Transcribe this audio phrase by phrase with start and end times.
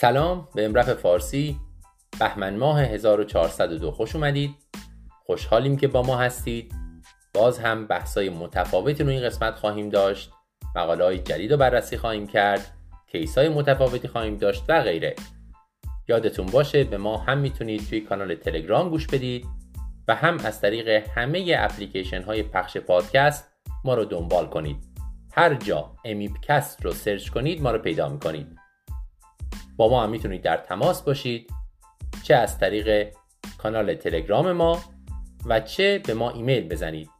[0.00, 1.56] سلام به امرف فارسی.
[2.20, 4.50] بهمن ماه 1402 خوش اومدید.
[5.26, 6.74] خوشحالیم که با ما هستید.
[7.34, 10.30] باز هم بحثای متفاوتی رو این قسمت خواهیم داشت.
[10.76, 12.76] مقاله های جدید رو بررسی خواهیم کرد.
[13.12, 15.14] کیس های متفاوتی خواهیم داشت و غیره.
[16.08, 19.46] یادتون باشه به ما هم می‌تونید توی کانال تلگرام گوش بدید
[20.08, 23.50] و هم از طریق همه اپلیکیشن های پخش پادکست
[23.84, 24.76] ما رو دنبال کنید.
[25.32, 28.59] هر جا امیپکست رو سرچ کنید ما رو پیدا می‌کنید.
[29.80, 31.50] با ما هم می‌تونید در تماس باشید
[32.22, 33.16] چه از طریق
[33.58, 34.78] کانال تلگرام ما
[35.46, 37.10] و چه به ما ایمیل بزنید.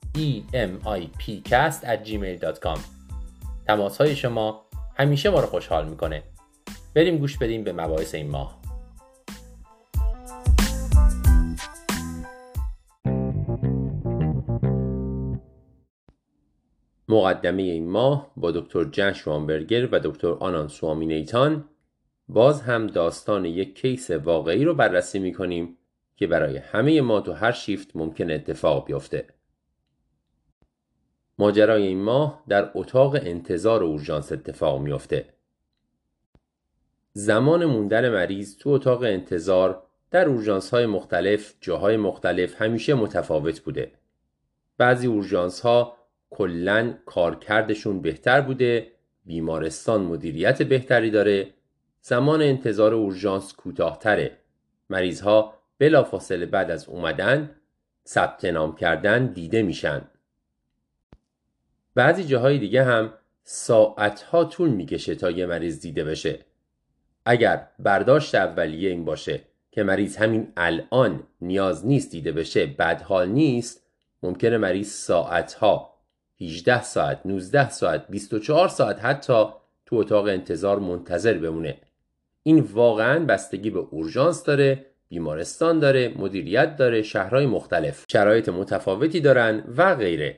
[0.53, 2.79] Emipcast@gmail.com
[3.67, 4.65] تماس های شما
[4.97, 6.23] همیشه ما رو خوشحال می‌کنه.
[6.95, 8.61] بریم گوش بدیم به مباحث این ماه.
[17.09, 21.65] مقدمه این ماه با دکتر جن شوانبرگر و دکتر آنان سوامی نیتان
[22.33, 25.79] باز هم داستان یک کیس واقعی رو بررسی می‌کنیم
[26.17, 29.27] که برای همه ما تو هر شیفت ممکن اتفاق بیفته.
[31.39, 35.25] ماجرای این ماه در اتاق انتظار اورژانس اتفاق میفته.
[37.13, 43.93] زمان موندن مریض تو اتاق انتظار در اورژانس های مختلف جاهای مختلف همیشه متفاوت بوده.
[44.79, 45.97] بعضی اورژانس ها
[46.31, 48.93] کلا کارکردشون بهتر بوده
[49.27, 51.55] بیمارستان مدیریت بهتری داره
[52.03, 54.37] زمان انتظار اورژانس کوتاهتره.
[54.91, 57.51] مریض ها بلافاصله بعد از اومدن
[58.07, 60.03] ثبت نام کردن دیده میشن.
[61.95, 63.13] بعضی جاهای دیگه هم
[63.45, 66.39] ساعتها طول می‌کشه تا یه مریض دیده بشه.
[67.25, 69.41] اگر برداشت اولیه این باشه
[69.71, 73.87] که مریض همین الان نیاز نیست دیده بشه بدحال نیست
[74.23, 75.95] ممکنه مریض ساعتها
[76.41, 79.45] 18 ساعت 19 ساعت 24 ساعت حتی
[79.87, 81.79] تو اتاق انتظار منتظر بمونه.
[82.43, 88.05] این واقعا بستگی به اورژانس داره بیمارستان داره مدیریت داره شهرهای مختلف.
[88.09, 90.37] شرایط متفاوتی دارن و غیره.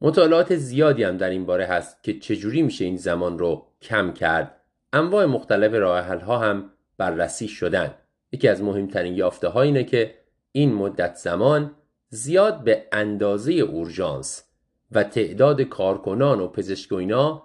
[0.00, 4.60] مطالعات زیادی هم در این باره هست که چجوری میشه این زمان رو کم کرد.
[4.92, 7.94] انواع مختلف راه ها هم بررسی شدن.
[8.32, 10.14] یکی از مهمترین یافته ها اینه که
[10.52, 11.74] این مدت زمان
[12.08, 14.44] زیاد به اندازه اورژانس
[14.92, 17.42] و تعداد کارکنان و پزشکوینا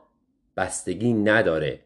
[0.58, 1.80] بستگی نداره.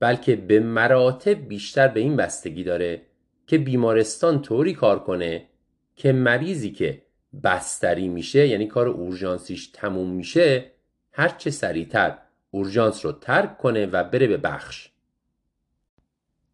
[0.00, 3.02] بلکه به مراتب بیشتر به این بستگی داره
[3.46, 5.46] که بیمارستان طوری کار کنه
[5.96, 7.02] که مریضی که
[7.44, 10.70] بستری میشه یعنی کار اورژانسیش تموم میشه
[11.12, 12.18] هرچه سریعتر
[12.50, 14.88] اورژانس رو ترک کنه و بره به بخش.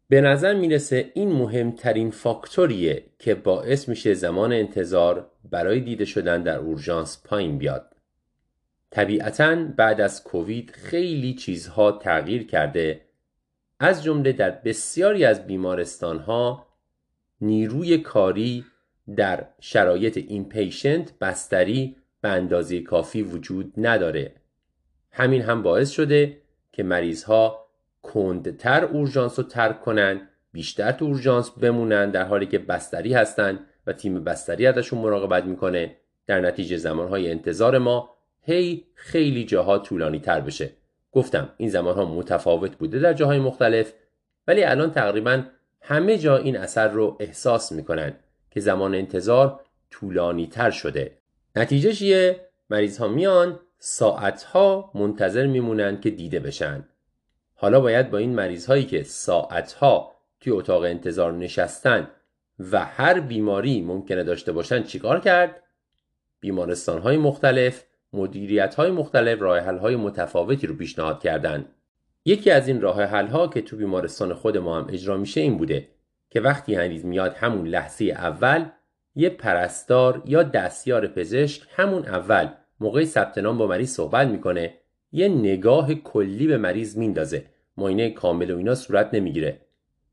[0.09, 6.59] به نظر می‌رسه این مهمترین فاکتوریه که باعث میشه زمان انتظار برای دیده شدن در
[6.59, 7.93] اورژانس پایین بیاد.
[8.91, 13.06] طبیعتا بعد از کووید خیلی چیزها تغییر کرده
[13.79, 16.67] از جمله در بسیاری از بیمارستان ها
[17.41, 18.65] نیروی کاری
[19.17, 24.35] در شرایط اینپیشنت بستری به اندازه کافی وجود نداره.
[25.11, 26.41] همین هم باعث شده
[26.73, 27.67] که مریض ها
[28.03, 33.93] کندتر اورژانس رو ترک کنن بیشتر تو اورژانس بمونن در حالی که بستری هستن و
[33.93, 35.97] تیم بستری ازشون مراقبت می‌کنه.
[36.27, 38.11] در نتیجه زمانهای انتظار ما
[38.43, 40.71] هی خیلی جاها طولانی تر بشه.
[41.17, 43.93] گفتم این زمان ها متفاوت بوده در جاهای مختلف
[44.47, 45.43] ولی الان تقریبا
[45.81, 48.15] همه جا این اثر رو احساس می‌کنن
[48.51, 49.61] که زمان انتظار
[49.91, 51.19] طولانی تر شده
[51.57, 52.41] نتیجه چیه؟
[52.71, 56.89] مریض ها میان ساعت ها منتظر میمونن که دیده بشن
[57.55, 62.11] حالا باید با این مریض هایی که ساعت ها توی اتاق انتظار نشستن
[62.73, 65.63] و هر بیماری ممکنه داشته باشن چیکار کرد؟
[66.41, 71.67] بیمارستان های مختلف مدیریت های مختلف راه حل های متفاوتی رو پیشنهاد کردن
[72.25, 75.57] یکی از این راه حل ها که تو بیمارستان خود ما هم اجرا میشه این
[75.59, 75.89] بوده
[76.31, 78.65] که وقتی هنیز میاد همون لحظه اول
[79.15, 82.49] یه پرستار یا دستیار پزشک همون اول
[82.81, 84.75] موقع ثبت نام با مریض صحبت می‌کنه
[85.13, 87.45] یه نگاه کلی به مریض میندازه.
[87.77, 89.61] معاینه کامل و اینا صورت نمی‌گیره.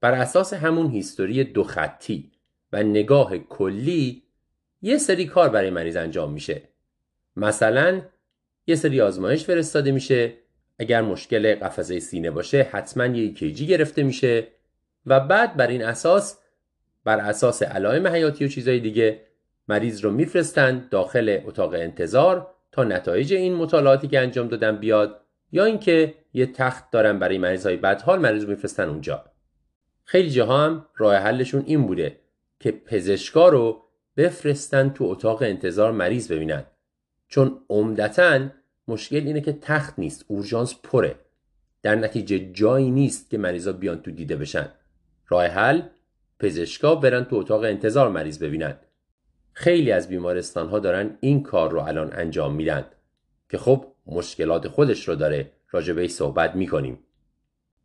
[0.01, 2.31] بر اساس همون هیستوری دو خطی
[2.72, 4.24] و نگاه کلی
[4.81, 6.62] یه سری کار برای مریض انجام میشه.
[7.36, 8.02] مثلا
[8.68, 10.34] یه سری آزمایش فرستاده میشه.
[10.80, 14.48] اگر مشکل قفسه سینه باشه حتما یه ایکیجی گرفته میشه.
[15.06, 16.40] و بعد بر این اساس
[17.04, 19.22] بر اساس علائم حیاتی و چیزهای دیگه
[19.68, 25.20] مریض رو میفرستن داخل اتاق انتظار تا نتایج این مطالعاتی که انجام دادن بیاد.
[25.52, 29.26] یا اینکه یه تخت دارن برای مریض های بدحال مریض میفرستن اونجا.
[30.04, 32.20] خیلی جاها هم راه حلشون این بوده
[32.60, 33.84] که پزشکا رو
[34.18, 36.66] بفرستن تو اتاق انتظار مریض ببینن.
[37.34, 38.50] چون عمدتا
[38.88, 41.16] مشکل اینه که تخت نیست اورژانس پره.
[41.82, 44.70] در نتیجه جایی نیست که مریضا بیان تو دیده بشن.
[45.28, 45.82] راه حل
[46.40, 48.76] پزشکا برن تو اتاق انتظار مریض ببینن.
[49.54, 52.86] خیلی از بیمارستان ها دارن این کار رو الان انجام میدن
[53.50, 57.00] که خب مشکلات خودش رو داره راجع صحبت می‌کنیم.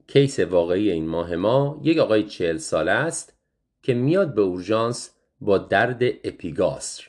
[0.06, 3.38] کیس واقعی این ماه ما یک آقای چهل ساله است
[3.82, 5.10] که میاد به اورژانس
[5.40, 7.07] با درد اپیگاستر.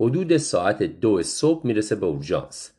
[0.00, 2.72] حدود ساعت دو صبح می‌رسه به اورژانس.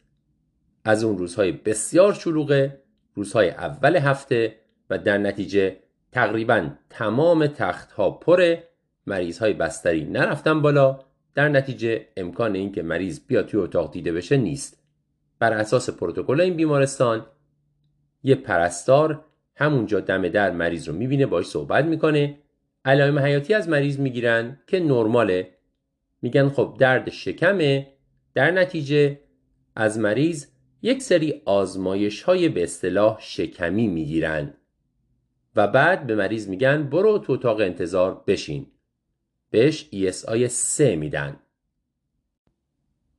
[0.85, 2.81] از اون روزهای بسیار شلوغه
[3.13, 4.56] روزهای اول هفته
[4.89, 5.77] و در نتیجه
[6.12, 8.63] تقریبا تمام تخت ها پره
[9.07, 11.00] مریض های بستری نرفتن بالا
[11.35, 14.83] در نتیجه امکان اینکه مریض بیاد توی اتاق دیده بشه نیست.
[15.39, 17.25] بر اساس پروتکل این بیمارستان
[18.23, 19.25] یه پرستار
[19.56, 22.38] همونجا دم در مریض رو می‌بینه باش صحبت می‌کنه.
[22.85, 25.55] علائم حیاتی از مریض می‌گیرن که نرماله.
[26.21, 27.88] میگن خب درد شکمه.
[28.33, 29.19] در نتیجه
[29.75, 30.47] از مریض
[30.81, 34.53] یک سری آزمایش های به اصطلاح شکمی می‌گیرن
[35.56, 38.67] و بعد به مریض میگن برو تو اتاق انتظار بشین.
[39.50, 41.39] بهش ESI 3 میدن.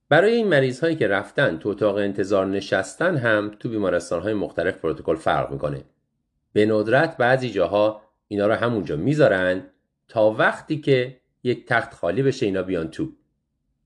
[0.08, 4.78] برای این مریض هایی که رفتن تو اتاق انتظار نشستن هم تو بیمارستان های مختلف
[4.78, 5.84] پروتکل فرق می‌کنه.
[6.52, 9.62] به ندرت بعضی جاها اینا رو همونجا می‌ذارن
[10.08, 13.12] تا وقتی که یک تخت خالی بشه اینا بیان تو.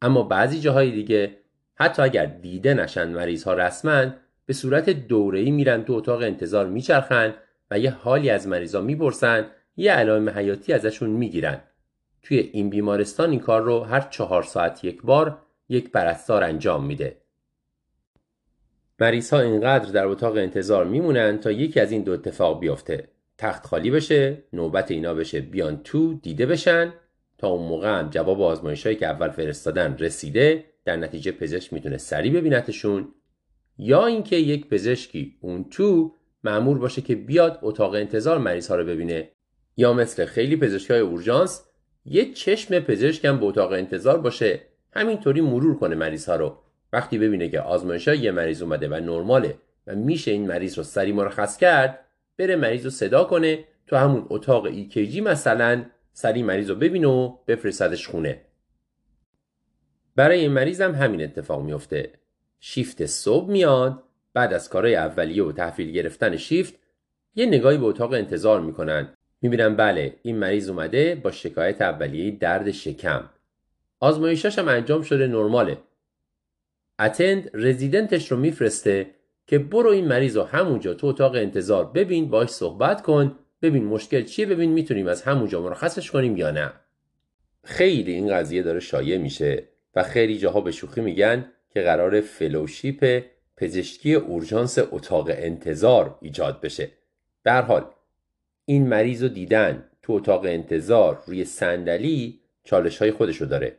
[0.03, 1.37] اما بعضی جاهای دیگه
[1.75, 4.07] حتی اگر دیده نشن مریض ها رسما
[4.47, 7.35] به صورت دوره‌ای میرن تو اتاق انتظار میچرخن
[7.71, 9.47] و یه حالی از مریضا می‌پرسن
[9.77, 11.61] یه علائم حیاتی ازشون می‌گیرن.
[12.23, 17.17] توی این بیمارستان این کار رو هر چهار ساعت یک بار یک پرستار انجام میده.
[19.01, 23.09] مریض ها اینقدر در اتاق انتظار میمونن تا یکی از این دو اتفاق بیفته.
[23.39, 26.93] تخت خالی بشه نوبت اینا بشه بیان تو دیده بشن
[27.41, 31.97] تا اون موقع هم جواب آزمایش هایی که اول فرستادن رسیده در نتیجه پزشک می‌تونه
[31.97, 33.09] سریع ببینتشون.
[33.79, 36.15] یا اینکه یک پزشکی اون تو
[36.45, 39.29] معمور باشه که بیاد اتاق انتظار مریض ها رو ببینه.
[39.77, 41.63] یا مثل خیلی پزشک های اورژانس
[42.05, 44.61] یه چشم پزشکم به اتاق انتظار باشه.
[44.93, 46.57] همینطوری مرور کنه مریض ها رو.
[46.93, 51.15] وقتی ببینه که آزمایش یه مریض اومده و نرماله و میشه این مریض رو سریع
[51.15, 52.07] مرخص کرد
[52.39, 53.65] بره مریض رو صدا کنه.
[53.87, 55.85] تو همون اتاق EKG مثلا
[56.21, 58.41] سریع مریض رو ببینه و بفرستدش خونه.
[60.17, 62.13] برای این مریض هم همین اتفاق میفته.
[62.61, 64.03] شیفت صبح میاد
[64.35, 66.75] بعد از کارهای اولیه و تحویل گرفتن شیفت
[67.35, 69.09] یه نگاهی به اتاق انتظار می‌کنن.
[69.43, 73.31] می‌بینن بله این مریض اومده با شکایت اولیه درد شکم.
[74.01, 75.79] آزمایشاش هم انجام شده نرماله.
[76.99, 79.11] اتند رزیدنتش رو میفرسته
[79.47, 83.37] که برو این مریض رو همونجا تو اتاق انتظار ببین باش صحبت کن.
[83.63, 86.73] ببین مشکل چیه؟ ببین می‌تونیم از همونجا مرخصش کنیم یا نه.
[87.65, 93.23] خیلی این قضیه داره شایع میشه و خیلی جاها به شوخی میگن که قرار فلوشیپ
[93.57, 96.91] پزشکی اورژانس اتاق انتظار ایجاد بشه.
[97.43, 97.85] به حال
[98.65, 103.77] این مریض رو دیدن تو اتاق انتظار روی صندلی چالش های خودشو داره.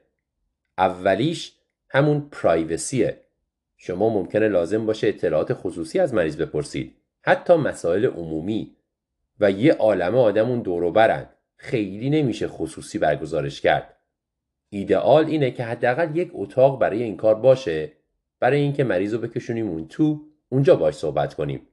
[0.77, 1.53] اولیش
[1.89, 3.21] همون پرایوسیه.
[3.77, 6.95] شما ممکنه لازم باشه اطلاعات خصوصی از مریض بپرسید.
[7.21, 8.75] حتی مسائل عمومی
[9.39, 13.97] و یه عالمه آدم اون دورو برند خیلی نمیشه خصوصی برگزارش کرد.
[14.69, 17.91] ایدئال اینه که حداقل یک اتاق برای این کار باشه.
[18.39, 21.67] برای اینکه مریض رو بکشونیم اون تو اونجا باش صحبت کنیم.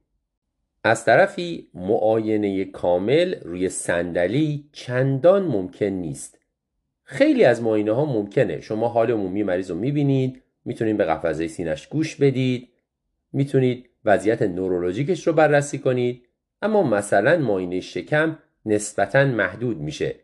[0.83, 6.39] از طرفی معاینه کامل روی صندلی چندان ممکن نیست.
[7.03, 8.61] خیلی از معاینه ها ممکنه.
[8.61, 12.69] شما حال عمومی مریض رو می‌بینید می‌تونید به قفزه سینش گوش بدید
[13.33, 16.27] می‌تونید وضعیت نورولوژیکش رو بررسی کنید.
[16.61, 20.15] اما مثلا معاینه شکم نسبتا محدود میشه.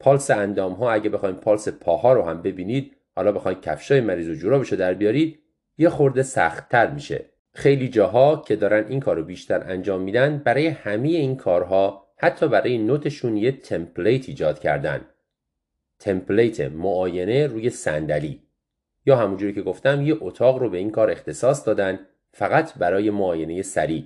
[0.00, 4.34] پالس اندام ها اگه بخواید پالس پاها رو هم ببینید حالا بخواید کفشای مریض و
[4.34, 5.38] جورابش رو در بیارید
[5.78, 7.24] یه خورده سختتر میشه.
[7.54, 12.48] خیلی جاها که دارن این کار رو بیشتر انجام میدن برای همه این کارها حتی
[12.48, 15.00] برای نوتشون یه تمپلیت ایجاد کردن.
[15.98, 18.42] template معاینه روی صندلی.
[19.06, 22.00] یا همونجوری که گفتم یه اتاق رو به این کار اختصاص دادن
[22.32, 24.04] فقط برای معاینه سریع.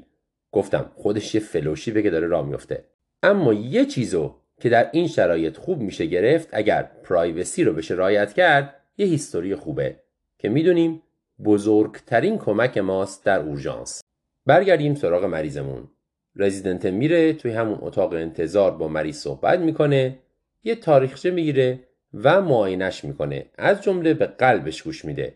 [0.57, 2.85] گفتم خودش یه flow ای که داره راه میفته.
[3.23, 8.33] اما یه چیزو که در این شرایط خوب میشه گرفت اگر privacy رو بشه رعایت
[8.33, 9.97] کرد یه history خوبه
[10.39, 11.03] که می‌دونیم
[11.45, 14.01] بزرگترین کمک ماست در اورژانس.
[14.47, 15.89] برگردیم سراغ مریضمون.
[16.37, 20.19] رزیدنت میره توی همون اتاق انتظار با مریض صحبت می‌کنه
[20.65, 21.81] یه تاریخچه می‌گیره
[22.15, 23.47] و معاینش می‌کنه.
[23.59, 25.35] از جمله به قلبش گوش میده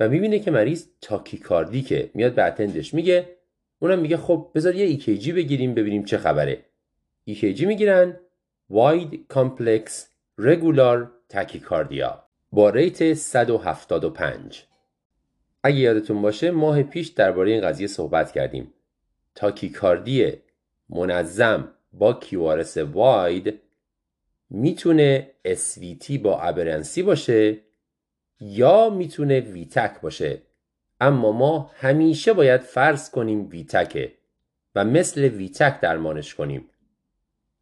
[0.00, 2.10] و می‌بینه که مریض tachycardic ه.
[2.14, 3.35] میاد به attend ش میگه
[3.78, 6.64] اونم میگه خب بذار یه EKG بگیریم ببینیم چه خبره.
[7.24, 8.20] EKG می‌گیرن.
[8.70, 14.64] wide complex regular tachycardia با rate 175
[15.62, 18.74] اگه یادتون باشه ماه پیش درباره این قضیه صحبت کردیم.
[19.34, 20.32] تاکیکاردی
[20.88, 23.60] منظم با QRS واید
[24.50, 27.58] می‌تونه SVT با ابرنسی باشه
[28.40, 30.42] یا می‌تونه ویتک باشه.
[31.00, 34.12] اما ما همیشه باید فرض کنیم ویتکه
[34.74, 36.70] و مثل ویتک درمانش کنیم.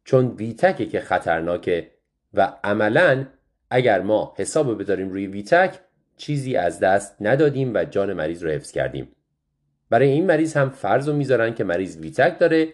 [0.03, 1.91] چون ویتکه که خطرناکه
[2.33, 3.25] و عملا
[3.69, 5.79] اگر ما حساب بداریم روی ویتک
[6.17, 9.11] چیزی از دست ندادیم و جان مریض رو حفظ کردیم.
[9.89, 12.73] برای این مریض هم فرض رو می‌ذارن که مریض ویتک داره.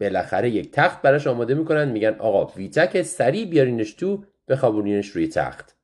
[0.00, 5.76] بالاخره یک تخت براش آماده می‌کنن میگن آقا ویتک سریع بیارینش تو بخوابونینش روی تخت.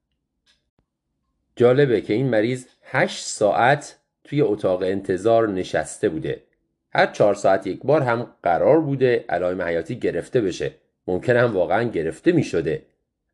[1.57, 6.43] جالبه که این مریض 8 ساعت توی اتاق انتظار نشسته بوده.
[6.93, 10.73] هر چهار ساعت یک بار هم قرار بوده علائم حیاتی گرفته بشه.
[11.07, 12.83] ممکن هم واقعا گرفته می شده.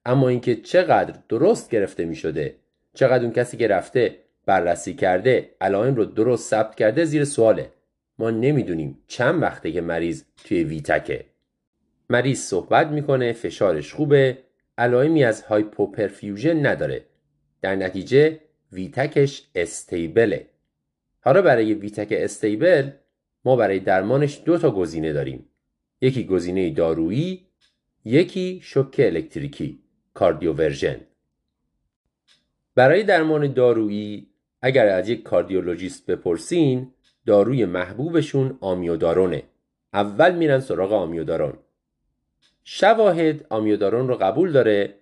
[0.05, 2.55] اما اینکه چقدر درست گرفته می شده
[2.95, 4.17] چقدر اون کسی که رفته
[4.47, 7.71] بررسی کرده علائم رو درست ثبت کرده زیر سواله.
[8.19, 11.25] ما نمی‌دونیم چند وقته که مریض توی ویتکه.
[12.11, 14.39] مریض صحبت می‌کنه فشارش خوبه
[14.79, 17.03] علائمی از hypoperfusion نداره.
[17.63, 18.41] در نتیجه
[18.73, 20.47] V-tach ش stable ه
[21.21, 22.91] حالا برای V-tach stable
[23.45, 25.49] ما برای درمانش دو تا گزینه داریم.
[26.01, 27.47] یکی گزینه دارویی
[28.05, 29.79] یکی شوک الکتریکی
[30.15, 31.01] کاردیوورژن.
[32.75, 34.27] برای درمان دارویی
[34.63, 36.93] اگر از یک کاردیولوژیست بپرسین
[37.27, 39.43] داروی محبوبشون آمیودارونه.
[39.93, 41.53] اول میرن سراغ آمیودارون.
[42.65, 44.95] شواهد آمیودارون رو قبول داره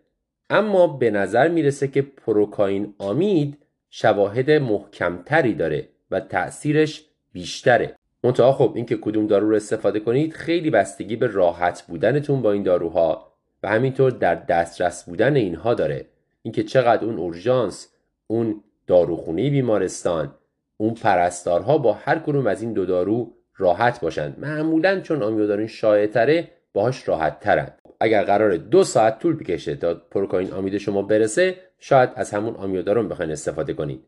[0.50, 3.58] اما به نظر می‌رسه که پروکاین آمید
[3.90, 5.88] شواهد محکمتری داره.
[6.11, 7.95] و تأثیرش بیشتره.
[8.25, 12.62] منتها خب اینکه کدوم دارو رو استفاده کنید خیلی بستگی به راحت بودنتون با این
[12.62, 16.07] داروها و همینطور در دسترس بودن اینها داره.
[16.43, 17.88] اینکه چقدر اون اورژانس
[18.27, 20.35] اون داروخونه بیمارستان
[20.77, 26.07] اون پرستارها با هر کدوم از این دو دارو راحت باشند معمولا چون آمیودارین شایع
[26.07, 31.57] تره باهاش راحت ترن اگر قرار دو ساعت طول بکشه تا پروکاین آمید شما برسه
[31.79, 34.05] شاید از همون آمیودارون بخواین استفاده کنید.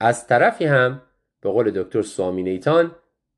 [0.00, 1.02] از طرفی هم
[1.40, 2.94] به قول دکتر سوامینیتان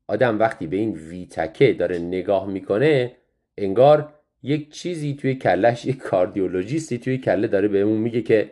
[0.07, 3.15] آدم وقتی به این ویتکه داره نگاه می‌کنه
[3.57, 8.51] انگار یک چیزی توی کلش یک cardiologist ی توی کله داره بهمون میگه که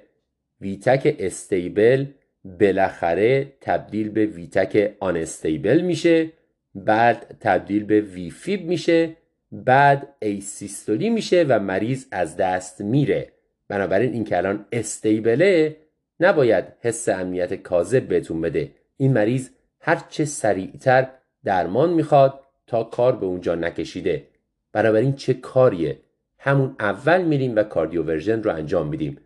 [0.61, 2.05] V-tach stable
[2.45, 6.31] بالاخره تبدیل به V-tach unstable میشه
[6.75, 9.15] بعد تبدیل به V-fib میشه
[9.51, 13.31] بعد asystole ی میشه و مریض از دست میره.
[13.67, 15.77] بنابراین این که الان stable ه
[16.19, 18.71] نباید حس امنیت کاذب بهتون بده.
[19.01, 21.07] این مریض هرچه سریعتر
[21.43, 24.27] درمان می‌خواد تا کار به اونجا نکشیده.
[24.73, 25.99] بنابراین چه کاریه؟
[26.37, 29.17] همون اول میریم و cardioversion رو انجام میدیم.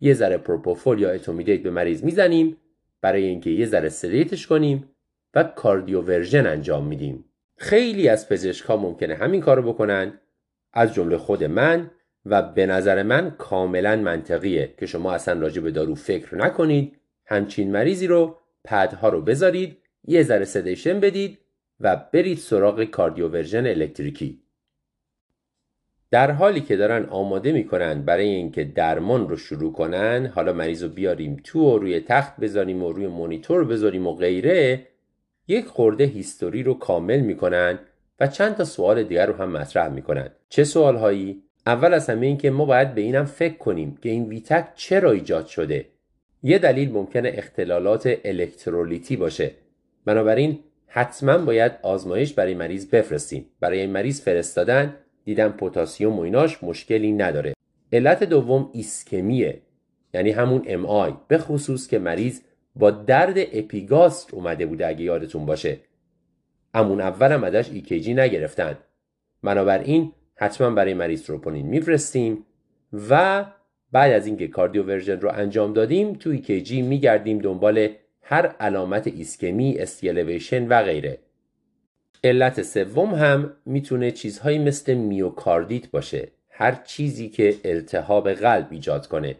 [0.00, 2.56] یه ذره propofol یا etomidate به مریض می‌زنیم
[3.00, 4.90] برای اینکه یه ذره sedate ش کنیم
[5.34, 7.24] و cardioversion انجام میدیم.
[7.56, 10.20] خیلی از پزشک ها ممکنه همین کارو بکنن.
[10.72, 11.90] از جمله خود من
[12.26, 16.96] و به نظر من کاملا منطقیه که شما اصلا راجع به دارو فکر نکنید.
[17.26, 21.38] همچین مریضی رو پدها رو بذارید یه ذره سدیشن بدید
[21.80, 24.42] و برید سراغ کاردیوورژن الکتریکی.
[26.10, 30.88] در حالی که دارن آماده می‌کنن برای اینکه درمان رو شروع کنن حالا مریض رو
[30.88, 34.86] بیاریم تو و روی تخت بذاریم و روی مونیتور بذاریم و غیره
[35.48, 37.78] یک خورده هیستوری رو کامل می‌کنن
[38.20, 40.30] و چند تا سوال دیگر رو هم مطرح می‌کنن.
[40.48, 44.08] چه سوال هایی اول از همه این که ما باید به اینم فکر کنیم که
[44.08, 45.86] این ویتک چرا ایجاد شده.
[46.42, 49.50] یه دلیل ممکنه اختلالات الکترولیتی باشه.
[50.04, 53.46] بنابراین حتما باید آزمایش برای مریض بفرستیم.
[53.60, 57.54] برای این مریض فرستادن دیدن پتاسیم و ایناش مشکلی نداره.
[57.92, 59.62] علت دوم ایسکمیه
[60.14, 62.40] یعنی همون ام آی به خصوص که مریض
[62.76, 65.78] با درد اپیگاستر اومده بوده اگه یادتون باشه.
[66.74, 68.78] همون اول هم ازش EKG نگرفتن.
[69.42, 72.46] بنابراین حتما برای مریض تروپونین میفرستیم
[73.10, 73.44] و
[73.96, 77.88] بعد از اینکه cardioversion رو انجام دادیم تو EKG میگردیم دنبال
[78.22, 81.18] هر علامت ایسکمی ST elevation و غیره.
[82.24, 86.28] علت سوم هم می‌تونه چیزهایی مثل میوکاردیت باشه.
[86.50, 89.36] هر چیزی که التهاب قلب ایجاد کنه.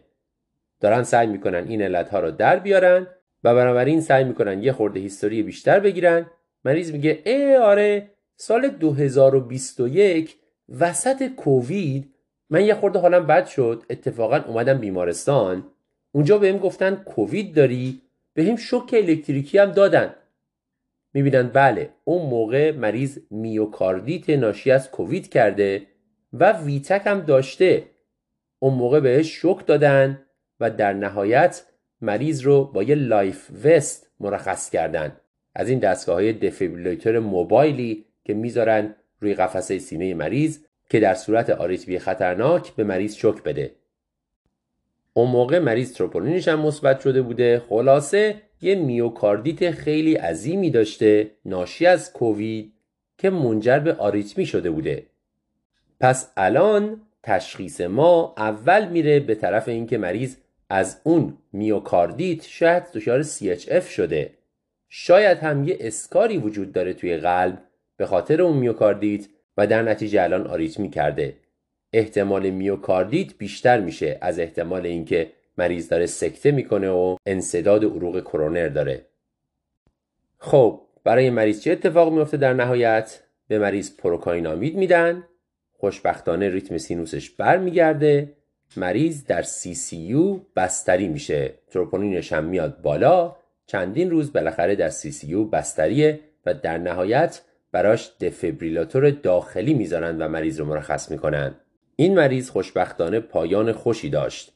[0.79, 3.07] دارن سعی می‌کنن این علت ها رو در بیارن
[3.43, 6.25] و بنابراین سعی می‌کنن یه خورده هیستوری بیشتر بگیرن.
[6.65, 10.35] مریض میگه ای آره سال 2021
[10.79, 12.13] وسط کووید
[12.49, 13.83] من یه خورده حالم بد شد.
[13.89, 15.71] اتفاقا اومدم بیمارستان.
[16.11, 18.01] اونجا بهم گفتن کووید داری؟
[18.33, 20.15] بهم شوک الکتریکی هم دادن.
[21.13, 25.87] می‌بینن بله اون موقع مریض میوکاردیت ناشی از کووید کرده
[26.33, 27.83] و ویتک هم داشته.
[28.59, 30.25] اون موقع بهش شوک دادن
[30.59, 31.65] و در نهایت
[32.01, 35.17] مریض رو با یه LifeVest مرخص کردن.
[35.55, 40.59] از این دستگاه های موبایلی که می‌ذارن روی قفسه سینه مریض
[40.89, 43.71] که در صورت آریتمی خطرناک به مریض شوک بده.
[45.13, 47.61] اون موقع مریض تروپونینش هم مثبت شده بوده.
[47.69, 52.73] خلاصه یه میوکاردیت خیلی عظیمی داشته ناشی از کووید
[53.17, 55.05] که منجر به آریتمی شده بوده.
[55.99, 60.35] پس الان تشخیص ما اول میره به طرف اینکه مریض
[60.69, 64.33] از اون میوکاردیت شاید دچار CHF شده.
[64.89, 67.63] شاید هم یه scar ی وجود داره توی قلب
[67.97, 69.27] به خاطر اون میوکاردیت.
[69.57, 71.33] و در نتیجه الان آریتمی کرده
[71.93, 78.67] احتمال میوکاردیت بیشتر میشه از احتمال اینکه مریض داره سکته می‌کنه و انسداد عروق کرونر
[78.67, 79.05] داره.
[80.37, 85.23] خب برای مریض چه اتفاق میفته در نهایت؟ به مریض پروکاینامید میدن.
[85.73, 88.33] خوشبختانه ریتم سینوسش برمیگرده.
[88.77, 91.53] مریض در سی سی یو بستری میشه.
[91.71, 93.35] تروپونینش هم میاد بالا.
[93.65, 100.21] چندین روز بالاخره در سی سی یو بستریه و در نهایت براش دفبریلاتور داخلی می‌ذارن
[100.21, 101.55] و مریض رو مرخص می‌کنن
[101.95, 104.53] این مریض خوشبختانه پایان خوشی داشت.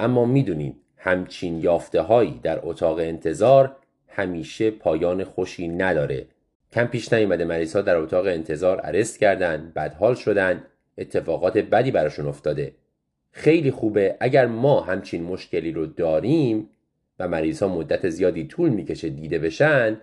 [0.00, 3.76] اما می‌دونین همچین یافته هایی در اتاق انتظار
[4.08, 6.26] همیشه پایان خوشی نداره.
[6.72, 10.62] کم پیش نیومده مریض ها در اتاق انتظار ارست کردن بدحال شدن
[10.98, 12.74] اتفاقات بدی براشون افتاده.
[13.32, 16.70] خیلی خوبه اگر ما همچین مشکلی رو داریم
[17.18, 20.00] و مریض ها مدت زیادی طول می‌کشه دیده بشن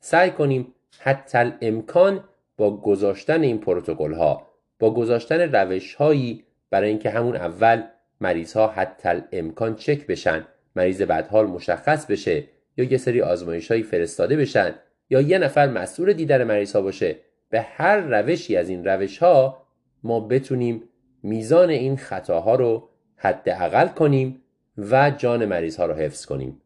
[0.00, 2.24] سعی کنیم حتی امکان
[2.56, 7.82] با گذاشتن این پروتکل ها با گذاشتن روش هایی برای اینکه همون اول
[8.20, 10.46] مریض ها حتی امکان چک بشن
[10.76, 12.44] مریض بدحال مشخص بشه
[12.76, 14.74] یا یه سری آزمایش هایی فرستاده بشن
[15.10, 17.16] یا یه نفر مسئول دیدن مریض ها باشه
[17.50, 19.66] به هر روشی از این روش ها
[20.02, 20.82] ما بتونیم
[21.22, 24.40] میزان این خطاها رو حداقل کنیم
[24.78, 26.60] و جان مریض ها رو حفظ کنیم.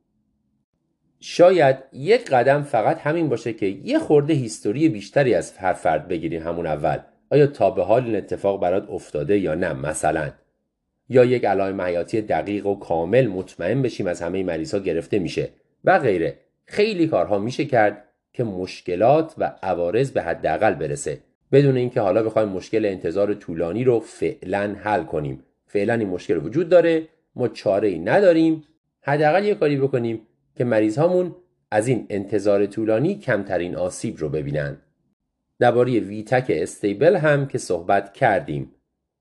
[1.20, 6.42] شاید یک قدم فقط همین باشه که یه خورده هیستوری بیشتری از هر فرد بگیریم
[6.42, 6.98] همون اول.
[7.30, 10.30] آیا تا به حال این اتفاق برات افتاده یا نه؟ مثلا.
[11.08, 15.48] یا یک علائم حیاتی دقیق و کامل مطمئن بشیم از همه مریض ها گرفته میشه
[15.84, 16.38] و غیره.
[16.66, 21.18] خیلی کارها میشه کرد که مشکلات و عوارض به حداقل برسه.
[21.52, 25.44] بدون اینکه حالا بخوایم مشکل انتظار طولانی رو فعلا حل کنیم.
[25.66, 27.08] فعلا این مشکل وجود داره.
[27.36, 28.64] ما چاره ای نداریم.
[29.00, 30.20] حداقل یه کاری بکنیم
[30.58, 31.36] که مریض هامون
[31.70, 34.76] از این انتظار طولانی کمترین آسیب رو ببینن
[35.58, 38.74] درباره ویتک استیبل هم که صحبت کردیم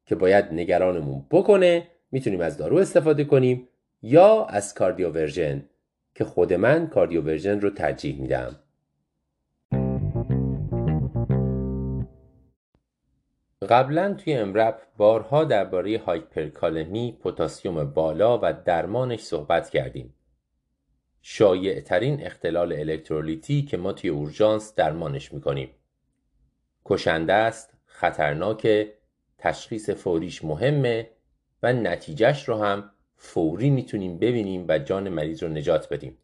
[0.05, 3.67] که باید نگرانمون بکنه می‌تونیم از دارو استفاده کنیم
[4.01, 5.63] یا از cardioversion
[6.15, 8.55] که خود من cardioversion رو ترجیح میدم
[13.69, 20.13] قبلا توی EMRAP بارها درباره هایپرکالمی، پتاسیم بالا و درمانش صحبت کردیم.
[21.21, 25.69] شایع ترین اختلال الکترولیتی که ما توی اورژانس درمانش می‌کنیم.
[26.85, 28.93] کشنده است، خطرناکه،
[29.37, 31.09] تشخیص فوریش مهمه
[31.63, 36.17] و نتیجهش رو هم فوری می‌تونیم ببینیم و جان مریض رو نجات بدیم.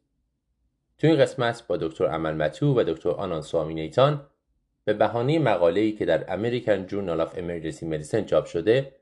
[0.98, 4.28] تو این قسمت با دکتر عمل متو و دکتر آنان سوامینیتان
[4.86, 8.96] به بهانه مقاله‌ای که در American Journal of Emergency Medicine چاپ شده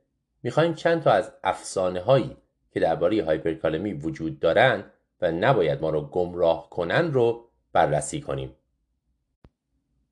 [0.43, 2.37] می‌خوایم چند تا از افسانه هایی
[2.71, 4.91] که درباره هایپرکالمی وجود دارند
[5.21, 8.55] و نباید ما رو گمراه کنن رو بررسی کنیم.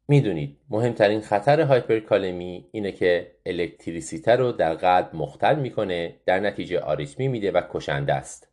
[0.07, 7.27] می‌دونید مهمترین خطر هایپرکالمی اینه که الکتریسیته رو در قلب مختل می‌کنه در نتیجه آریتمی
[7.27, 8.47] میده و کشنده است.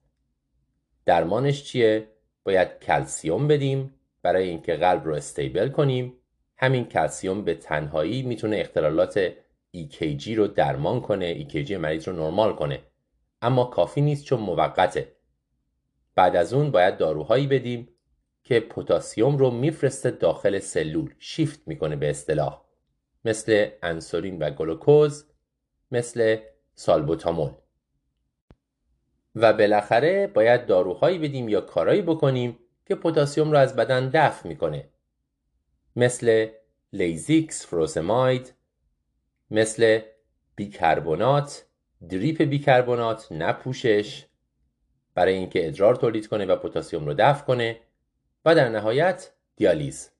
[1.06, 2.08] درمانش چیه؟
[2.44, 6.12] باید کلسیوم بدیم برای اینکه قلب رو استیبل کنیم
[6.56, 9.28] همین کلسیوم به تنهایی می‌تونه اختلالات
[9.76, 12.78] EKG رو درمان کنه EKG مریض رو نرمال کنه
[13.42, 15.15] اما کافی نیست چون موقته
[16.16, 17.88] بعد از اون باید داروهایی بدیم
[18.44, 22.62] که پتاسیم رو میفرسته داخل سلول شیفت می‌کنه به اصطلاح.
[23.24, 25.24] مثل انسولین و گلوکوز
[25.90, 26.36] مثل
[26.74, 27.50] سالبوتامول.
[29.34, 34.88] و بالاخره باید داروهایی بدیم یا کارایی بکنیم که پتاسیم رو از بدن دفع می‌کنه.
[35.96, 36.48] مثل
[36.92, 38.54] Lasix furosemide
[39.50, 40.00] مثل
[40.56, 41.66] بیکربونات
[42.08, 44.26] دریپ بیکربونات نپوشش
[45.16, 47.80] برای اینکه ادرار تولید کنه و پتاسیم رو دفع کنه
[48.44, 50.10] و در نهایت دیالیز.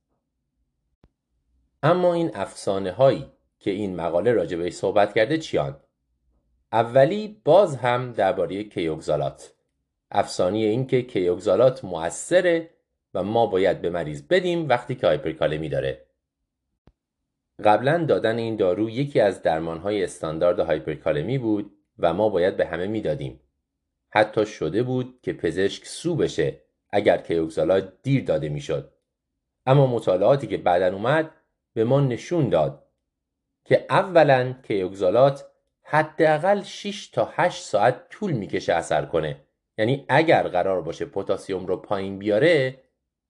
[1.82, 3.26] اما این افسانه هایی
[3.59, 5.80] که این مقاله راجع صحبت کرده چیان؟
[6.72, 9.52] اولی باز هم درباره کیوگزالات.
[10.11, 12.70] افسانی این که کیوگزالات موثره
[13.14, 16.06] و ما باید به مریض بدیم وقتی که هایپرکالمی داره.
[17.64, 22.87] قبلا دادن این دارو یکی از درمانهای استاندارد هایپرکالمی بود و ما باید به همه
[22.87, 23.40] می‌دادیم.
[24.16, 28.92] حتی شده بود که پزشک سو بشه اگر کیوکسالات دیر داده می‌شد.
[29.66, 31.31] اما مطالعاتی که بعدا اومد
[31.74, 32.83] به ما نشون داد
[33.64, 35.46] که اولا کیوگزالات
[35.83, 39.37] حداقل 6 تا 8 ساعت طول می‌کشه اثر کنه.
[39.79, 42.81] یعنی اگر قرار باشه پتاسیم رو پایین بیاره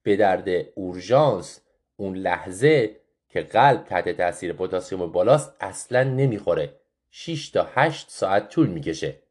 [0.03, 1.61] به درد اورژانس
[1.97, 2.97] اون لحظه
[3.29, 6.73] که قلب تحت تاثیر پتاسیم بالاست اصلا نمی‌خوره.
[7.11, 9.26] 6 تا 8 ساعت طول می‌کشه.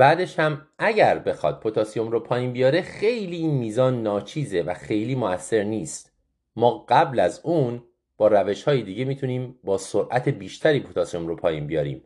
[0.00, 5.62] بعدش هم اگر بخواد پتاسیم رو پایین بیاره خیلی این میزان ناچیزه و خیلی موثر
[5.62, 6.12] نیست.
[6.56, 7.82] ما قبل از اون
[8.16, 12.04] با روش های دیگه می‌تونیم با سرعت بیشتری پتاسیم رو پایین بیاریم.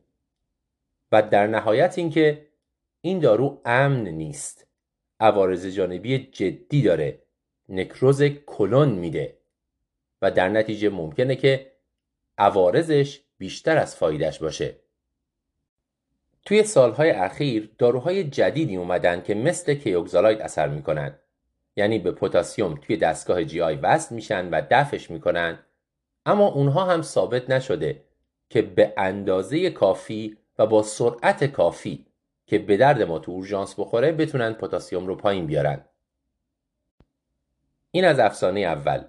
[1.13, 2.47] و در نهایت اینکه
[3.01, 4.67] این دارو امن نیست.
[5.21, 7.23] عوارض جانبی جدی داره.
[7.69, 9.39] نکروز کلون میده.
[10.23, 11.73] و در نتیجه ممکنه که
[12.39, 14.84] عوارضش بیشتر از فایدهش باشه.
[16.45, 21.19] توی سالهای اخیر داروهای جدیدی اومدن که مثل کیوگزالاید اثر می‌کنن.
[21.77, 25.59] یعنی به پتاسیم توی دستگاه جی آی وصل میشن و دفش می‌کنن
[26.27, 28.05] اما اونها هم ثابت نشده
[28.49, 32.07] که به اندازه کافی و با سرعت کافی
[32.47, 35.85] که به درد ما تو اورژانس بخوره بتونن پتاسیم رو پایین بیارن.
[37.91, 39.05] این از افسانه اول.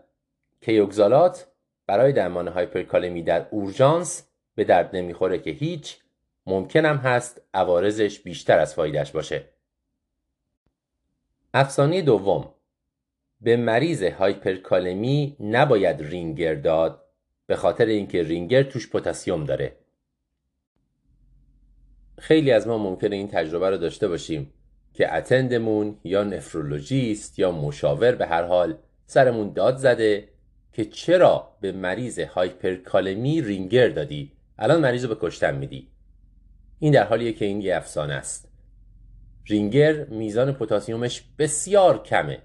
[0.62, 1.48] Kayexalate
[1.88, 5.98] برای درمان هایپرکالمی در اورژانس به درد نمی‌خوره که هیچ
[6.46, 9.50] ممکنم هست عوارضش بیشتر از فایدهش باشه.
[11.54, 12.52] افسانه دوم.
[13.42, 17.06] به مریض هایپرکالمی نباید رینگر داد
[17.46, 19.78] به خاطر اینکه رینگر توش پتاسیم داره.
[22.20, 24.54] خیلی از ما ممکنه این تجربه رو داشته باشیم
[24.94, 30.30] که اتندمون یا نفرولوژیست یا مشاور به هر حال سرمون داد زده
[30.74, 35.95] که چرا به مریض هایپرکالمی رینگر دادی؟ الان مریض رو به کشتن میدی.
[36.80, 38.52] این در حالیه که این یه افسانه است.
[39.48, 42.40] رینگر میزان پتاسیمش بسیار کمه.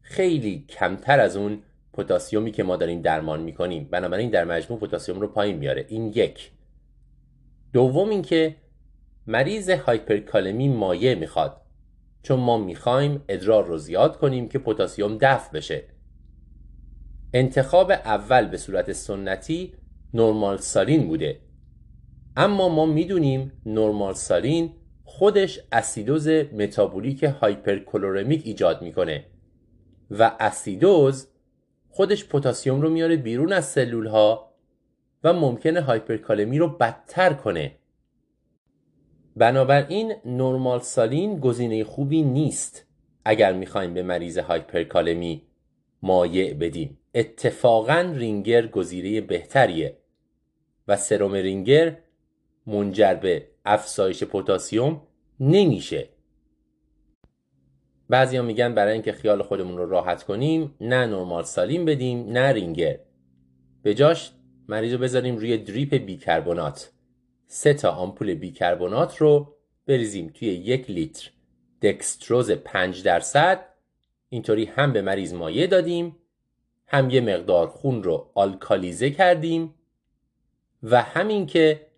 [0.00, 3.88] خیلی کمتر از اون پتاسیمی که ما داریم درمان می‌کنیم.
[3.90, 5.86] بنابراین در مجموع پتاسیم رو پایین میاره.
[5.88, 6.50] این یک.
[7.72, 8.56] دوم اینکه
[9.26, 11.60] مریض هایپرکالمی مایع می‌خواد.
[12.22, 15.84] چون ما می‌خوایم ادرار رو زیاد کنیم که پتاسیم دفع بشه.
[17.34, 19.72] انتخاب اول به صورت سنتی
[20.14, 21.40] نرمال سالین بوده.
[22.36, 24.72] اما ما می‌دونیم نرمال سالین
[25.04, 29.24] خودش اسیدوز متابولیک hyperchloremic ایجاد می‌کنه
[30.10, 31.28] و اسیدوز
[31.88, 34.54] خودش پتاسیم رو میاره بیرون از سلول ها
[35.24, 37.76] و ممکنه هایپرکالمی رو بدتر کنه.
[39.36, 42.86] بنابراین normal saline گزینه خوبی نیست
[43.24, 45.42] اگر می‌خوایم به مریض هایپرکالمی
[46.02, 46.98] مایع بدیم.
[47.14, 49.96] اتفاقا رینگر گزینه بهتریه
[50.88, 51.98] و سرم رینگر
[52.70, 55.00] منجر به افزایش پتاسیم
[55.40, 56.08] نمیشه.
[58.08, 62.98] بعضیا میگن برای اینکه خیال خودمون رو راحت کنیم نه نرمال سالین بدیم نه رینگر.
[63.82, 64.30] به جاش
[64.68, 66.90] مریض رو بذاریم روی دریپ بیکربونات
[67.46, 69.56] سه تا آمپول بیکربونات رو
[69.86, 71.30] بریزیم توی یک لیتر.
[71.82, 73.66] دکستروز 5 درصد.
[74.28, 76.16] اینطوری هم به مریض مایع دادیم
[76.86, 79.74] هم یه مقدار خون رو آلکالیزه کردیم
[80.82, 81.89] و همین که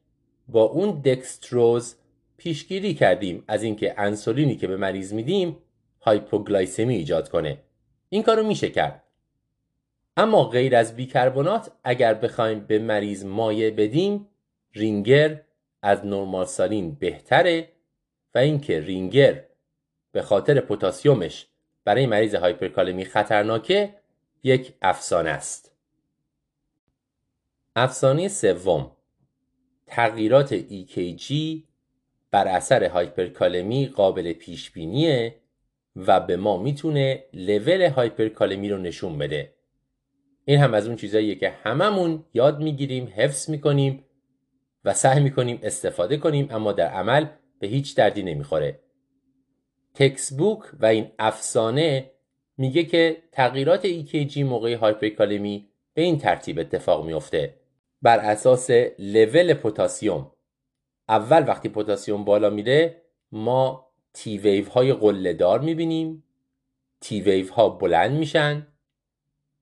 [0.48, 1.96] با اون دکستروز
[2.36, 5.56] پیشگیری کردیم از اینکه انسولینی که به مریض میدیم
[6.00, 7.58] هایپوگلایسمی ایجاد کنه.
[8.08, 9.02] این کارو میشه کرد.
[10.16, 14.28] اما غیر از بیکربنات اگر بخوایم به مریض مایع بدیم
[14.72, 15.40] رینگر
[15.82, 17.68] از normal saline بهتره
[18.34, 19.44] و اینکه رینگر
[20.12, 21.46] به خاطر پتاسیمش
[21.84, 23.94] برای مریض هایپرکالمی خطرناکه
[24.42, 25.72] یک افسانه است.
[27.76, 28.90] افسانه سوم.
[29.94, 31.32] تغییرات EKG
[32.30, 35.34] بر اثر هایپرکالمی قابل پیش بینیه
[35.96, 39.54] و به ما می‌تونه لول هایپرکالمی رو نشون بده.
[40.44, 44.04] این هم از اون چیزاییه که هممون یاد می‌گیریم حفظ می‌کنیم
[44.84, 47.26] و سعی می‌کنیم استفاده کنیم اما در عمل
[47.60, 48.80] به هیچ دردی نمی‌خوره.
[49.94, 52.10] textbook و این افسانه
[52.58, 57.61] میگه که تغییرات EKG موقع هایپرکالمی به این ترتیب اتفاق میفته
[58.02, 60.26] بر اساس لول پتاسیم
[61.08, 66.24] اول وقتی پتاسیم بالا میره ما T wave های قله دار می‌بینیم.
[67.00, 68.66] T wave ها بلند میشن.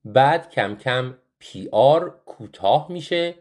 [0.05, 3.35] بعد کم کم PR کوتاه میشه.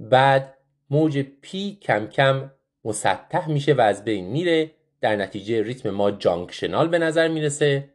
[0.00, 0.54] بعد
[0.90, 2.50] موج P کم کم
[2.84, 4.70] مسطح میشه و از بین میره.
[5.00, 7.94] در نتیجه ریتم ما junctional به نظر می‌رسه.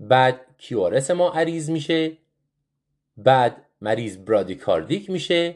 [0.00, 2.16] بعد QRS ما عریض میشه.
[3.16, 5.54] بعد مریض bradycardic میشه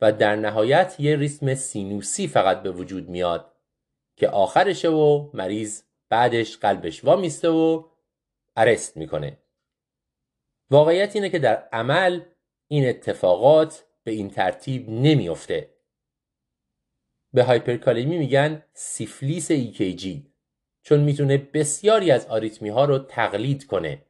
[0.00, 3.52] و در نهایت یه ریتم سینوسی فقط به وجود میاد
[4.16, 7.84] که آخرشه و مریض بعدش قلبش وا میسته و
[8.56, 9.38] arrest می‌کنه.
[10.70, 12.20] واقعیت اینه که در عمل
[12.68, 15.70] این اتفاقات به این ترتیب نمیافته
[17.32, 20.06] به هایپرکالمی میگن سیفلیس EKG
[20.82, 24.04] چون می‌تونه بسیاری از آریتمی ها رو تقلید کنه.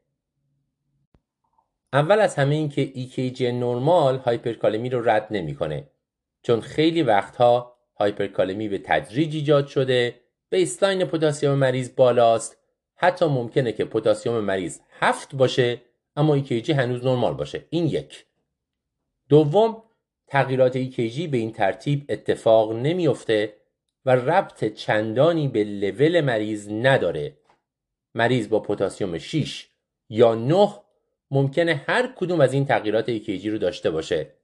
[1.92, 5.90] اول از همه این که EKG نرمال هایپرکالمی رو رد نمی‌کنه.
[6.42, 10.14] چون خیلی وقتها هایپرکالمی به تدریج ایجاد شده
[10.50, 12.57] بیسلاین پتاسیم مریض بالاست.
[12.94, 15.83] حتی ممکنه که پتاسیم مریض هفت باشه
[16.16, 17.64] اما EKG هنوز نرمال باشه.
[17.70, 18.26] این یک.
[19.28, 19.83] دوم
[20.26, 23.57] تغییرات EKG به این ترتیب اتفاق نمیافته
[24.05, 27.37] و ربط چندانی به لول مریض نداره.
[28.14, 29.68] مریض با پتاسیم 6
[30.09, 30.68] یا 9
[31.32, 34.34] ممکنه هر کدوم از این تغییرات EKG رو داشته باشه.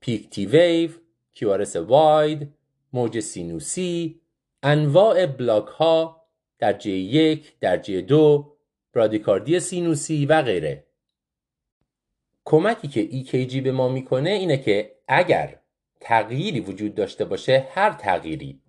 [0.00, 0.90] پیک تی ویو،
[1.34, 2.48] کیوارس واید،
[2.92, 4.20] موج سینوسی،
[4.62, 6.26] انواع بلاک ها
[6.58, 8.56] درجه یک، درجه دو،
[8.92, 10.86] برادیکاردی سینوسی و غیره.
[12.44, 15.58] کمکی که EKG به ما می‌کنه اینه که اگر
[16.00, 18.60] تغییری وجود داشته باشه هر تغییری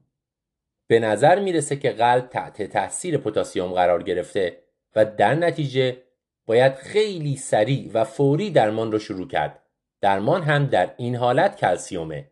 [0.87, 4.63] به نظر می‌رسه که قلب تحت تاثیر پتاسیم قرار گرفته
[4.95, 5.97] و در نتیجه
[6.45, 9.63] باید خیلی سریع و فوری درمان رو شروع کرد.
[10.01, 12.31] درمان هم در این حالت کلسیومه.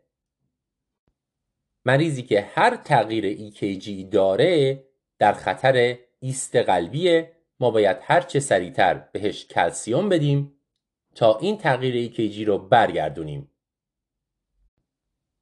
[1.86, 4.84] مریضی که هر تغییر EKG داره
[5.20, 7.32] در خطر ایست قلبیه.
[7.60, 10.54] ما باید هرچه سریعتر بهش کلسیوم بدیم
[11.16, 13.52] تا این تغییر EKG رو برگردونیم.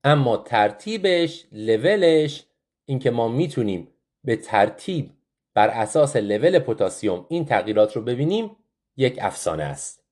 [0.03, 2.45] اما ترتیبش لولش
[2.85, 3.87] اینکه ما می‌تونیم
[4.23, 5.11] به ترتیب
[5.53, 8.55] بر اساس لول پتاسیم این تغییرات رو ببینیم
[8.99, 10.05] یک افسانه است.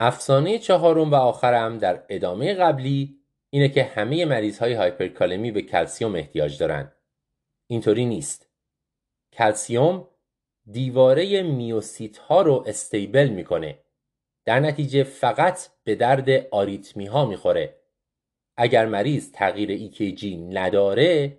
[0.00, 3.18] افسانه چهارم و آخرم در ادامه قبلی
[3.50, 6.96] اینه که همه مریض های هایپرکالمی به کلسیوم احتیاج دارند
[7.70, 8.50] اینطوری نیست.
[9.32, 10.08] کلسیوم
[10.70, 13.78] دیواره میوسیت ها رو استیبل می‌کنه.
[14.44, 17.80] در نتیجه فقط به درد آریتمی ها می‌خوره.
[18.56, 21.38] اگر مریض تغییر EKG نداره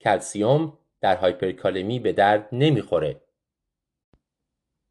[0.00, 3.23] کلسیوم در هایپرکالمی به درد نمی‌خوره.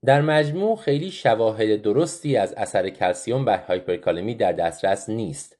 [0.05, 5.59] در مجموع خیلی شواهد درستی از اثر کلسیوم بر هایپرکالمی در دسترس نیست.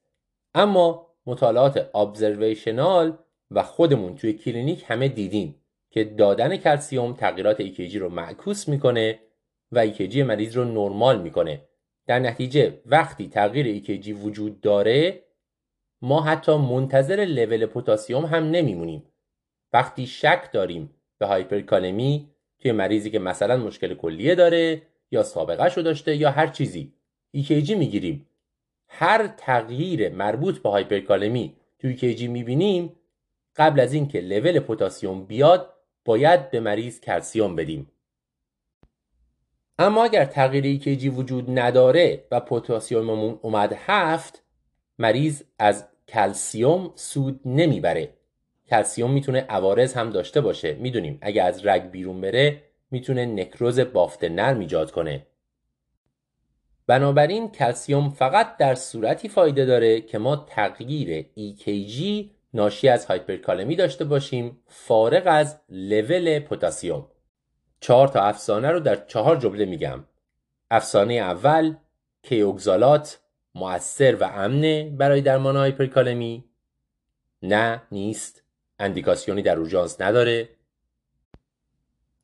[0.54, 3.18] اما مطالعات observational
[3.52, 9.20] و خودمون توی کلینیک همه دیدیم که دادن کلسیوم تغییرات EKG رو معکوس می‌کنه
[9.72, 11.62] و EKG مریض رو نرمال می‌کنه.
[12.08, 15.24] در نتیجه وقتی تغییر EKG وجود داره
[16.02, 19.04] ما حتی منتظر لول پتاسیم هم نمیمونیم.
[19.74, 22.33] وقتی شک داریم به هایپرکالمی
[22.64, 26.94] توی مریضی که مثلا مشکل کلیه داره یا سابقه شو داشته یا هر چیزی.
[27.38, 28.28] EKG می‌گیریم.
[28.88, 32.96] هر تغییر مربوط به هایپرکالمی توی EKG می‌بینیم
[33.56, 35.74] قبل از اینکه لول پتاسیم بیاد
[36.06, 37.92] باید به مریض کلسیوم بدیم.
[39.80, 44.44] اما اگر تغییر EKG وجود نداره و پتاسیممون اومد هفت
[45.00, 48.14] مریض از کلسیوم سود نمی‌بره.
[48.74, 50.74] کلسیوم می‌تونه عوارض هم داشته باشه.
[50.74, 55.28] می‌دونیم اگه از رگ بیرون بره می‌تونه نکروز بافت نرم ایجاد کنه.
[56.88, 64.06] بنابراین کلسیوم فقط در صورتی فایده داره که ما تغییر EKG ناشی از هایپرکالمی داشته
[64.06, 67.06] باشیم فارغ از لول پتاسیم
[67.80, 70.04] چهار تا افسانه رو در چهار جمله میگم.
[70.72, 71.76] افسانه اول
[72.24, 73.20] کیوگزالات
[73.56, 76.44] مؤثر و امنه برای درمان هایپرکالمی.
[77.42, 78.43] نه نیست.
[78.80, 80.50] اندیکاسیونی در اورژانس نداره.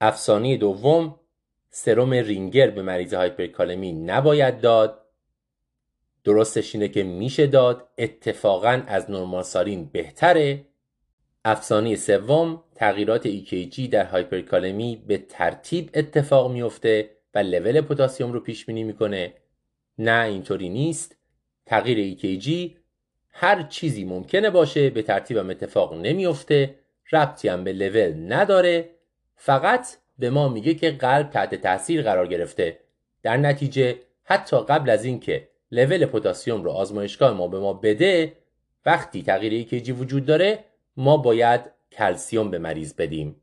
[0.01, 1.19] افسانه دوم
[1.69, 5.05] سرم رینگر به مریض هایپرکالمی نباید داد.
[6.23, 7.87] درستش اینه که میشه داد.
[7.97, 10.65] اتفاقا از نرمالسارین بهتره.
[11.45, 18.65] افسانه سوم تغییرات EKG در هایپرکالمی به ترتیب اتفاق میفته و لول پتاسیم رو پیش
[18.65, 19.33] بینی می‌کنه.
[19.97, 21.15] نه اینطوری نیست.
[21.65, 22.78] تغییر EKG
[23.31, 26.75] هر چیزی ممکنه باشه به ترتیبم اتفاق نمیفته
[27.11, 28.89] ربطی هم به لول نداره
[29.35, 29.87] فقط
[30.19, 32.79] به ما میگه که قلب تحت تاثیر قرار گرفته.
[33.23, 38.33] در نتیجه حتی قبل از اینکه لول پتاسیم رو آزمایشگاه ما به ما بده
[38.85, 40.59] وقتی تغییر EKG وجود داره
[40.97, 41.61] ما باید
[41.91, 43.35] کلسیوم به مریض بدیم.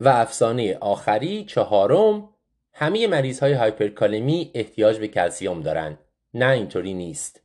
[0.00, 2.28] و افسانه آخری چهارم
[2.72, 5.98] همه مریض های هایپرکالمی احتیاج به کلسیوم دارند
[6.34, 7.43] نه اینطوری نیست.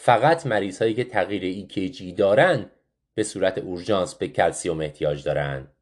[0.00, 2.70] فقط مریض هایی که تغییر EKG دارن
[3.14, 5.72] به صورت اورژانس به کلسیوم احتیاج دارند.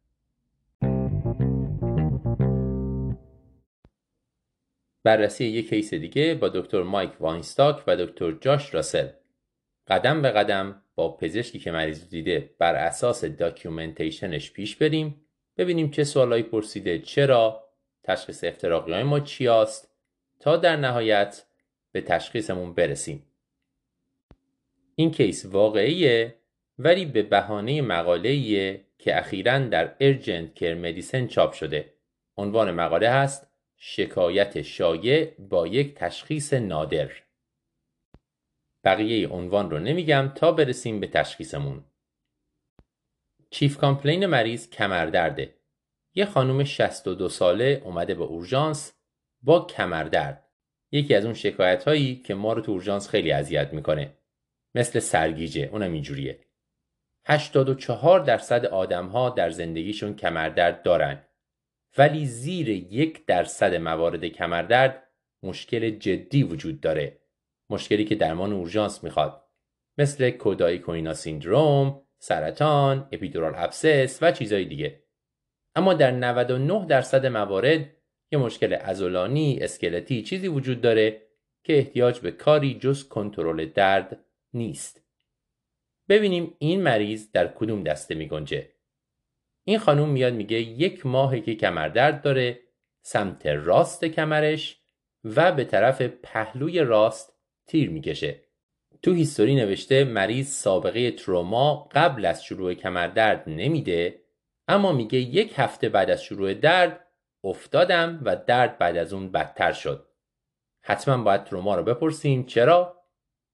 [5.05, 9.09] بررسی یک case دیگه با دکتر مایک واینستاک و دکتر جاش راسل
[9.89, 15.27] قدم به قدم با پزشکی که مریض دیده بر اساس documentation ش پیش بریم
[15.57, 17.65] ببینیم چه سوالایی پرسیده چرا
[18.05, 19.91] تشخیص افتراقی های ما چی است
[20.41, 21.47] تا در نهایت
[21.93, 23.26] به تشخیصمون برسیم
[24.99, 26.35] این کیس واقعیه
[26.79, 31.93] ولی به بهانه مقاله‌ایه که اخیرا در ارجنت کر مدیسن چاپ شده.
[32.37, 37.11] عنوان مقاله هست شکایت شایع با یک تشخیص نادر.
[38.85, 41.85] بقیه عنوان رو نمیگم تا برسیم به تشخیصمون.
[43.51, 45.55] chief complaint مریض کمردرده.
[46.15, 48.93] یه خانم 62 ساله اومده به اورژانس
[49.43, 50.49] با کمردرد.
[50.93, 54.17] یکی از اون شکایت هایی که ما رو تو اورژانس خیلی اذیت می‌کنه.
[54.77, 55.69] مثل سرگیجه.
[55.73, 56.41] اونم اینجوریه.
[57.27, 61.23] 84 درصد آدم ها در زندگیشون کمردرد دارن.
[61.99, 65.03] ولی زیر یک درصد موارد کمردرد
[65.43, 67.21] مشکل جدی وجود داره.
[67.71, 69.43] مشکلی که درمان اورژانس می‌خواد.
[69.99, 75.03] مثل کودای کوینا سیندروم، سرطان، اپیدورال ابسس و چیزهای دیگه.
[75.75, 77.87] اما در 99 درصد موارد
[78.33, 81.23] یه مشکل ازولانی، اسکلتی چیزی وجود داره
[81.65, 84.26] که احتیاج به کاری جز کنترل درد
[84.57, 85.03] نیست.
[86.09, 88.73] ببینیم این مریض در کدوم دسته می گنجه.
[89.65, 92.61] این خانوم میاد میگه یک ماهی که کمردرد داره
[93.03, 94.81] سمت راست کمرش
[95.25, 97.33] و به طرف پهلوی راست
[97.67, 98.41] تیر می‌کشه.
[99.03, 104.23] تو هیستوری نوشته مریض سابقه تروما قبل از شروع کمردرد نمیده
[104.69, 107.07] اما میگه یک هفته بعد از شروع درد
[107.45, 110.09] افتادم و درد بعد از اون بدتر شد.
[110.83, 112.96] حتما باید تروما رو بپرسیم چرا؟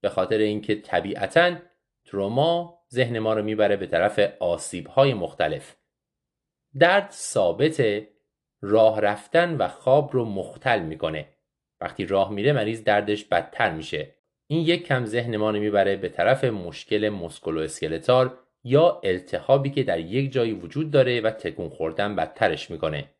[0.03, 1.57] به خاطر اینکه طبیعتا
[2.05, 5.77] تروما ذهن ما رو می‌بره به طرف آسیب های مختلف.
[6.79, 8.03] درد ثابت
[8.61, 11.29] راه رفتن و خواب رو مختل می‌کنه.
[11.81, 14.15] وقتی راه میره مریض دردش بدتر میشه.
[14.47, 19.83] این یک کم ذهن ما رو می‌بره به طرف مشکل مسکولو اسکلتار یا التهابی که
[19.83, 23.11] در یک جایی وجود داره و تکون خوردن بدترش می‌کنه.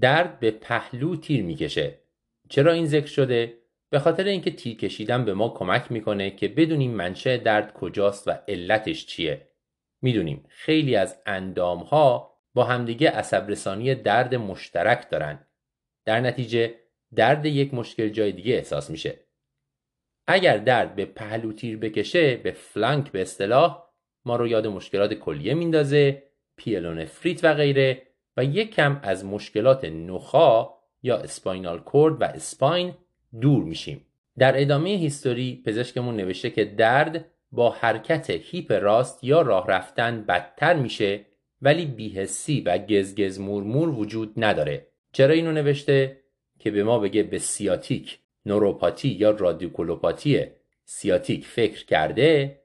[0.00, 1.98] درد به پهلو تیر می‌کشه.
[2.48, 3.58] چرا این ذکر شده؟
[3.90, 8.30] به خاطر اینکه تیر کشیدن به ما کمک می‌کنه که بدونیم منشأ درد کجاست و
[8.48, 9.48] علتش چیه.
[10.02, 15.46] می‌دونیم خیلی از اندام ها با همدیگه عصب رسانی درد مشترک دارن.
[16.04, 16.74] در نتیجه
[17.14, 19.26] درد یک مشکل جای دیگه احساس میشه.
[20.26, 23.86] اگر درد به پهلو تیر بکشه به فلانک به اصطلاح
[24.24, 26.22] ما رو یاد مشکلات کلیه میندازه
[26.56, 28.02] پیلونفریت و غیره
[28.36, 30.68] و یک کم از مشکلات نخا
[31.02, 32.94] یا اسپاینال کورد و اسپاین
[33.40, 34.06] دور میشیم.
[34.38, 40.76] در ادامه هیستوری پزشکمون نوشته که درد با حرکت هیپ راست یا راه رفتن بدتر
[40.76, 41.20] میشه
[41.62, 44.86] ولی بیهسی و گزگز مورمور وجود نداره.
[45.12, 46.20] چرا اینو نوشته؟
[46.58, 50.44] که به ما بگه به سیاتیک نوروپاتی یا رادیکولوپاتی
[50.84, 52.60] سیاتیک فکر کرده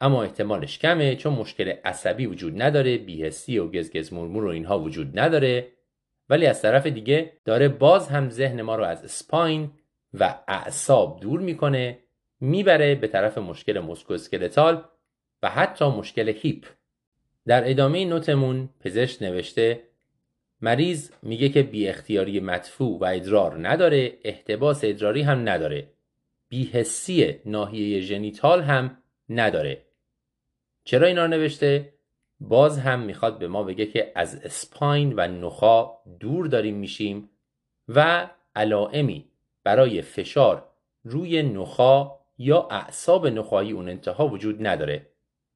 [0.00, 5.18] اما احتمالش کمه چون مشکل عصبی وجود نداره بیهسی و گزگز مرمور و اینها وجود
[5.18, 5.68] نداره.
[6.28, 9.70] ولی از طرف دیگه داره باز هم ذهن ما رو از اسپاین
[10.14, 11.98] و اعصاب دور می‌کنه
[12.40, 14.84] می‌بره به طرف مشکل مسکوسکلتال
[15.42, 16.66] و حتی مشکل هیپ.
[17.46, 19.82] در ادامه نوتمون پزشک نوشته
[20.60, 25.90] مریض میگه که بی اختیاری مدفوع و ادرار نداره احتباس ادراری هم نداره.
[26.48, 29.86] بیهسی ناحیه ژنیتال هم نداره.
[30.84, 31.92] چرا اینا رو نوشته؟
[32.40, 35.90] باز هم می‌خواد به ما بگه که از اسپاین و نخا
[36.20, 37.30] دور داریم میشیم
[37.88, 39.28] و علائمی
[39.68, 40.68] برای فشار
[41.04, 45.06] روی نخا یا اعصاب نخایی اون انتها وجود نداره.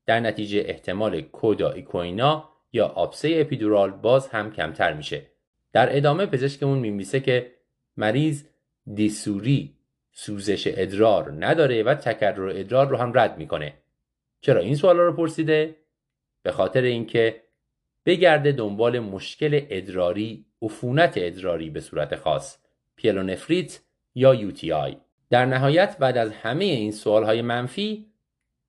[0.07, 5.27] در نتیجه احتمال کودا ایکوینا یا آبسه اپیدورال باز هم کمتر میشه.
[5.73, 7.53] در ادامه پزشکمون میمیسه که
[7.97, 8.45] مریض
[8.95, 9.77] دیسوری
[10.13, 13.75] سوزش ادرار نداره و تکرر ادرار رو هم رد می‌کنه.
[14.41, 15.77] چرا این سوال رو پرسیده؟
[16.43, 17.43] به خاطر اینکه
[18.07, 22.59] بگرده دنبال مشکل ادراری عفونت ادراری به صورت خاص.
[22.97, 23.81] پیلونفریت
[24.15, 24.97] یا آی.
[25.31, 28.13] در نهایت بعد از همه این سوال های منفی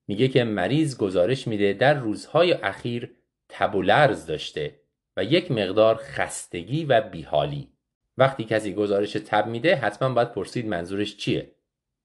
[0.08, 3.12] میگه که مریض گزارش میده در روزهای اخیر
[3.50, 3.86] تب
[4.28, 4.80] داشته
[5.18, 7.70] و یک مقدار خستگی و بیحالی.
[8.18, 11.52] وقتی کسی گزارش تب میده حتما باید پرسید منظورش چیه.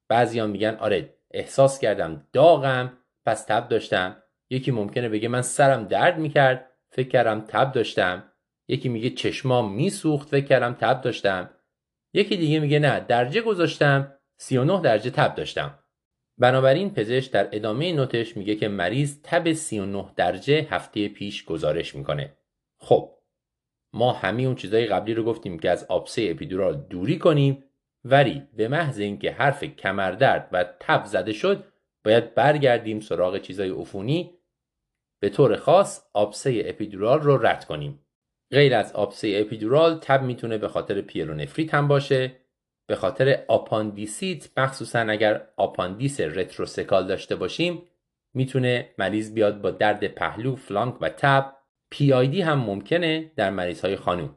[0.08, 4.22] بعضیان میگن آره احساس کردم داغم پس تب داشتم.
[4.50, 8.32] یکی ممکنه بگه من سرم درد می‌کرد فکر کردم تب داشتم.
[8.68, 11.50] یکی میگه چشمام میسوخت فکر کردم تب داشتم.
[12.12, 15.78] یکی دیگه میگه نه درجه گذاشتم 39 درجه تب داشتم.
[16.38, 22.36] بنابراین پزشک در ادامه نوتش میگه که مریض تب 39 درجه هفته پیش گزارش می‌کنه.
[22.78, 23.18] خب
[23.92, 27.64] ما همه اون چیزای قبلی رو گفتیم که از آبسه اپیدورال دوری کنیم
[28.04, 31.64] ولی به محض اینکه حرف کمردرد و تب زده شد
[32.04, 34.38] باید برگردیم سراغ چیزای عفونی.
[35.20, 38.06] به طور خاص آبسه اپیدورال رو رد کنیم.
[38.50, 42.36] غیر از آبسه اپیدورال تب می‌تونه به خاطر پیلونفریت هم باشه.
[42.86, 47.82] به خاطر آپاندیسیت مخصوصا اگر آپاندیس retrocecal داشته باشیم
[48.34, 51.54] می‌تونه مریض بیاد با درد پهلو flank و تب.
[51.94, 54.36] PID هم ممکنه در مریض های خانوم.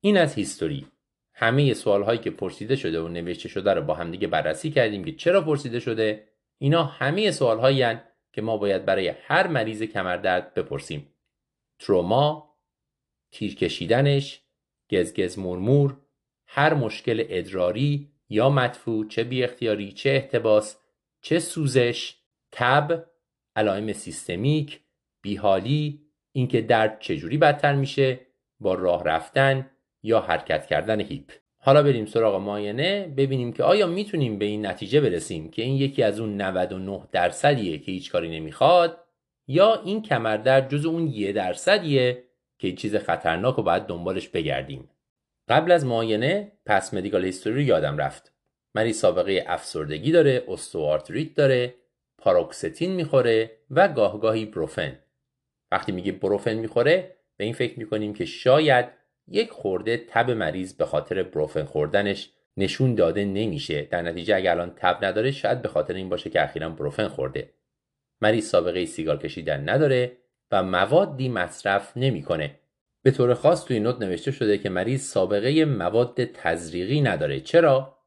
[0.00, 0.86] این از history.
[1.34, 5.12] همه سوال هایی که پرسیده شده و نوشته شده رو با همدیگه بررسی کردیم که
[5.12, 6.28] چرا پرسیده شده.
[6.58, 7.98] اینا همه سوال هایی
[8.32, 11.14] که ما باید برای هر مریض کمردرد بپرسیم.
[11.78, 12.51] تروما
[13.32, 14.40] تیر کشیدنش
[14.90, 15.96] گزگز مرمور
[16.46, 20.76] هر مشکل ادراری یا مدفوع چه بی اختیاری چه احتباس
[21.20, 22.14] چه سوزش
[22.52, 23.04] تب
[23.56, 24.80] علائم سیستمیک
[25.22, 26.00] بیحالی
[26.32, 28.20] اینکه درد چجوری بدتر میشه
[28.60, 29.70] با راه رفتن
[30.02, 31.32] یا حرکت کردن هیپ.
[31.58, 36.02] حالا بریم سراغ ماینه ببینیم که آیا می‌تونیم به این نتیجه برسیم که این یکی
[36.02, 38.98] از اون 99 درصدیه که هیچ کاری نمی‌خواد
[39.46, 42.24] یا این کمردرد جز اون یه درصدیه؟
[42.62, 44.90] که چیز خطرناک و باید دنبالش بگردیم.
[45.48, 48.32] قبل از معاینه پس مدیکال هیستوری یادم رفت.
[48.74, 51.74] مریض سابقه افسردگی داره استوارتریت داره
[52.18, 54.98] پاروکستین می‌خوره و گاهگاهی بروفن
[55.72, 58.86] وقتی میگه بروفن می‌خوره به این فکر می‌کنیم که شاید
[59.28, 63.82] یک خورده تب مریض به خاطر بروفن خوردنش نشون داده نمیشه.
[63.82, 67.50] در نتیجه اگر الان تب نداره شاید به خاطر این باشه که اخیرا بروفن خورده.
[68.20, 70.21] مریض سابقه سیگار کشیدن نداره
[70.52, 72.58] و موادی مصرف نمی‌کنه.
[73.02, 77.40] به طور خاص توی نوت نوشته شده که مریض سابقه مواد تزریقی نداره.
[77.40, 77.98] چرا؟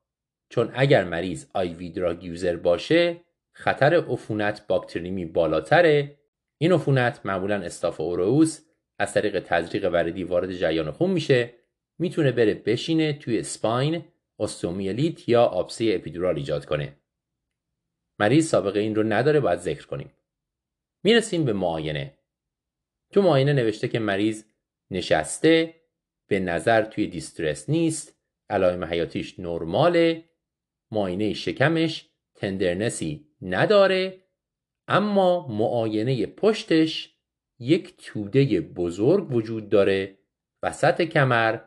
[0.50, 3.22] چون اگر مریض آیوی دراگ یوزر باشه
[3.54, 6.18] خطر عفونت باکتریمی بالاتره.
[6.58, 8.66] این عفونت معمولا استاف اوروس
[9.00, 11.54] از طریق تزریق وردی وارد جریان خون میشه.
[12.00, 14.06] می‌تونه بره بشینه توی سپاین
[14.39, 16.98] استومیلیت یا آبسه اپیدورال ایجاد کنه.
[18.20, 20.12] مریض سابقه این رو نداره باید ذکر کنیم.
[21.04, 22.14] می‌رسیم به معاینه.
[23.16, 24.43] تو معاینه نوشته که مریض
[24.91, 25.76] نشسته
[26.28, 28.16] به نظر توی دیسترس نیست
[28.49, 30.24] علائم حیاتیش نرماله
[30.91, 34.24] معاینه شکمش تندرنسی نداره
[34.88, 37.16] اما معاینه پشتش
[37.59, 40.18] یک توده بزرگ وجود داره
[40.63, 41.59] وسط کمر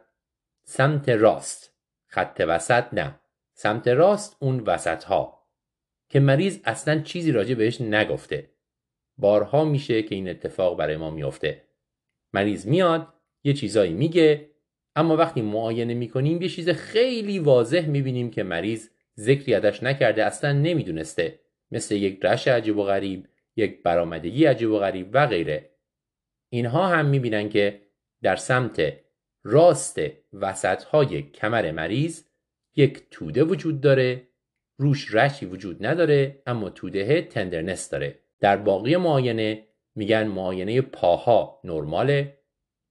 [0.65, 1.75] سمت راست.
[2.07, 3.21] خط وسط نه.
[3.55, 5.49] سمت راست اون وسط ها
[6.09, 8.58] که مریض اصلا چیزی راجع بهش نگفته.
[9.19, 11.63] بارها میشه که این اتفاق برای ما میفته
[12.33, 13.15] مریض میاد
[13.45, 14.51] یه چیزایی میگه
[14.97, 18.89] اما وقتی معاینه می‌کنیم یه چیز خیلی واضح می‌بینیم که مریض
[19.19, 21.41] ذکری ازش نکرده اصلا نمی‌دونسته.
[21.71, 25.71] مثل یک رش عجیب و غریب یک برآمدگی عجیب و غریب و غیره.
[26.53, 27.83] اینها هم می‌بینن که
[28.23, 28.93] در سمت
[29.45, 30.01] راست
[30.33, 32.25] وسط های کمر مریض
[32.77, 34.29] یک توده وجود داره.
[34.81, 38.19] روش rash ی وجود نداره اما توده tenderness داره.
[38.41, 42.39] در باقی معاینه میگن معاینه پاها نرماله.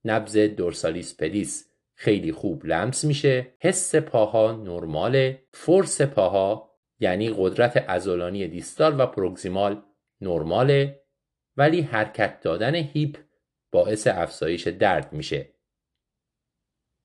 [0.06, 3.54] نبض dorsalis pedis خیلی خوب لمس میشه.
[3.60, 5.44] حس پاها نرماله.
[5.52, 9.84] force پاها یعنی قدرت عضلانی distal و proximal
[10.22, 11.04] نرماله.
[11.58, 13.18] ولی حرکت دادن هیپ
[13.72, 15.54] باعث افزایش درد میشه.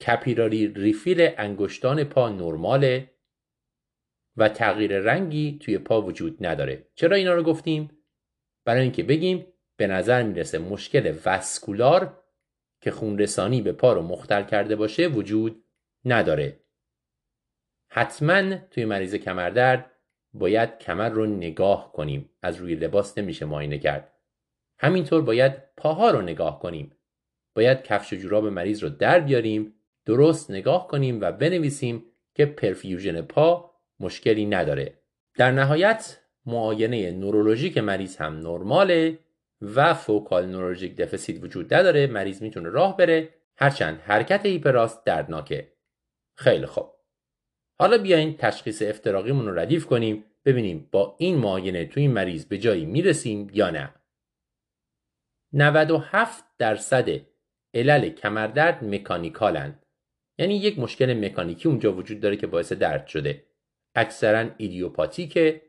[0.06, 3.10] کپیراری ریفیل انگشتان پا نرماله
[4.36, 6.86] و تغییر رنگی توی پا وجود نداره.
[6.94, 8.01] چرا اینا رو گفتیم؟
[8.64, 9.46] برای اینکه بگیم
[9.76, 12.22] به نظر می‌رسه مشکل وسکولار
[12.80, 15.64] که خونرسانی به پا رو مختل کرده باشه وجود
[16.04, 16.60] نداره.
[17.88, 19.90] حتما توی مریض کمردرد
[20.34, 22.30] باید کمر رو نگاه کنیم.
[22.42, 24.12] از روی لباس نمیشه معاینه کرد.
[24.78, 26.96] همینطور باید پاها رو نگاه کنیم.
[27.54, 32.04] باید کفش و جوراب مریض رو در بیاریم درست نگاه کنیم و بنویسیم
[32.34, 34.98] که perfusion پا مشکلی نداره.
[35.34, 39.18] در نهایت معاینه نورولوژیک مریض هم نرماله
[39.60, 43.28] و focal neurologic deficit وجود نداره مریض می‌تونه راه بره.
[43.56, 45.72] هرچند حرکت hip راست دردناکه.
[46.36, 46.90] خیلی خوب.
[47.80, 52.58] حالا بیاین تشخیص افتراقیمون رو ردیف کنیم ببینیم با این معاینه تو این مریض به
[52.58, 53.94] جایی می‌رسیم یا نه.
[55.52, 57.08] 97 درصد
[57.74, 59.78] علل کمردرد مکانیکالن.
[60.38, 63.44] یعنی یک مشکل مکانیکی اونجا وجود داره که باعث درد شده.
[63.94, 65.62] اکثرا ایدیوپاتیکه.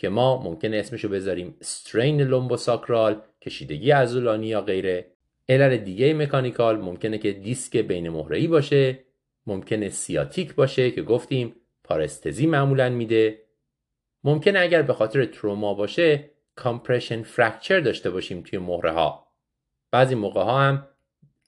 [0.00, 5.06] که ما ممکنه اسمشو بذاریم استرین لومبوساکرال کشیدگی عضلانی یا غیره.
[5.48, 8.98] علل دیگه mechanical ممکنه که دیسک بین مهره‌ای باشه
[9.46, 13.42] ممکنه سیاتیک باشه که گفتیم پارستزی معمولا میده.
[14.24, 19.26] ممکنه اگر به خاطر تروما باشه compression fracture داشته باشیم توی مهره ها
[19.90, 20.88] بعضی موقع ها هم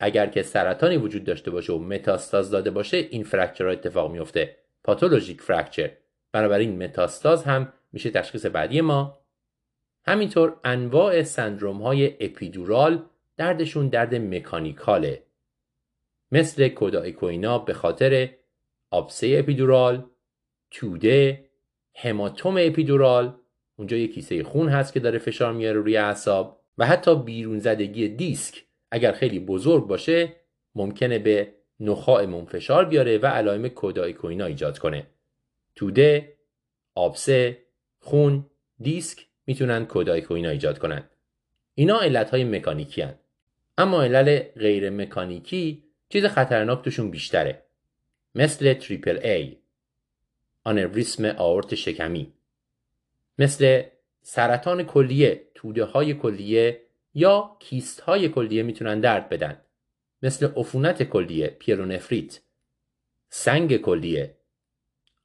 [0.01, 5.41] اگر که سرطانی وجود داشته باشه و متاستاز داده باشه این fracture اتفاق میفته pathologic
[5.41, 5.91] fracture
[6.33, 9.19] بنابراین متاستاز هم میشه تشخیص بعدی ما.
[10.05, 13.05] همینطور انواع سندروم های اپیدورال
[13.37, 15.23] دردشون درد مکانیکاله.
[16.33, 18.31] مثل کودایکوینا به خاطر
[18.91, 20.05] آبسه اپیدورال
[20.71, 21.45] توده
[21.95, 23.35] هماتوم اپیدورال
[23.77, 28.09] اونجا یه کیسه خون هست که داره فشار میاره روی اعصاب و حتی بیرون زدگی
[28.09, 30.33] دیسک اگر خیلی بزرگ باشه
[30.75, 35.07] ممکنه به نخاع منفشار بیاره و علائم کودایکوینا ایجاد کنه.
[35.75, 36.37] توده
[36.95, 37.59] آبسه
[38.05, 38.47] خون
[38.81, 41.05] دیسک می‌تونن کودایکوینا ایجاد کنن.
[41.75, 43.15] اینا علت های مکانیکی هن.
[43.79, 47.63] اما علل غیر مکانیکی چیز خطرناک توشون بیشتره.
[48.35, 49.59] مثل تریپل ای
[50.65, 52.33] آنوریسم آورت شکمی.
[53.39, 53.83] مثل
[54.23, 56.83] سرطان کلیه توده های کلیه
[57.15, 59.61] یا کیست های کلیه می‌تونن درد بدن.
[60.23, 62.41] مثل عفونت کلیه پیرونفریت.
[63.29, 64.37] سنگ کلیه.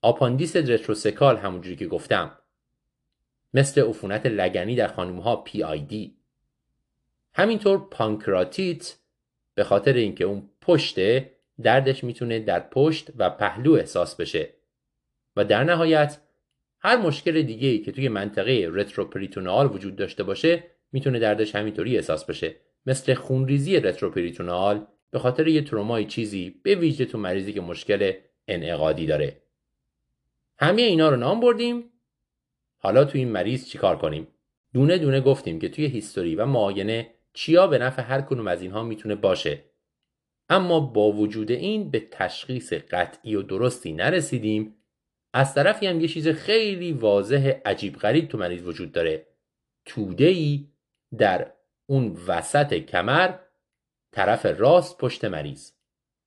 [0.01, 2.36] آپاندیس retrocecal همونجوری که گفتم.
[3.53, 6.15] مثل عفونت لگنی در خانم ها PID
[7.33, 8.95] همینطور پانکراتیت
[9.55, 11.31] به خاطر اینکه اون پشته
[11.63, 14.49] دردش می‌تونه در پشت و پهلو احساس بشه.
[15.35, 16.17] و در نهایت
[16.79, 22.55] هر مشکل دیگه که توی منطقه retroperitoneal وجود داشته باشه می‌تونه دردش همینطوری احساس بشه.
[22.85, 28.11] مثل خونریزی retroperitoneal به خاطر یه ترومای چیزی به ویژه تو مریضی که مشکل
[28.47, 29.41] انعقادی داره.
[30.59, 31.83] همه اینا رو نام بردیم
[32.77, 34.27] حالا تو این مریض چیکار کنیم؟
[34.73, 38.83] دونه دونه گفتیم که توی هیستوری و معاینه چیا به نفع هر کنوم از اینها
[38.83, 39.63] می‌تونه باشه.
[40.49, 44.75] اما با وجود این به تشخیص قطعی و درستی نرسیدیم.
[45.33, 49.27] از طرفی هم یه چیز خیلی واضح عجیب غریب تو مریض وجود داره.
[49.85, 50.67] توده ای
[51.17, 51.51] در
[51.85, 53.33] اون وسط کمر
[54.11, 55.71] طرف راست پشت مریض.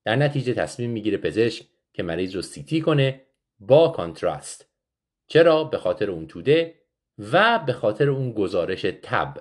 [0.05, 3.27] در نتیجه تصمیم می‌گیره پزشک که مریض رو CT کنه
[3.59, 4.70] با contrast.
[5.31, 6.75] چرا؟ به خاطر اون توده
[7.19, 9.37] و به خاطر اون گزارش تب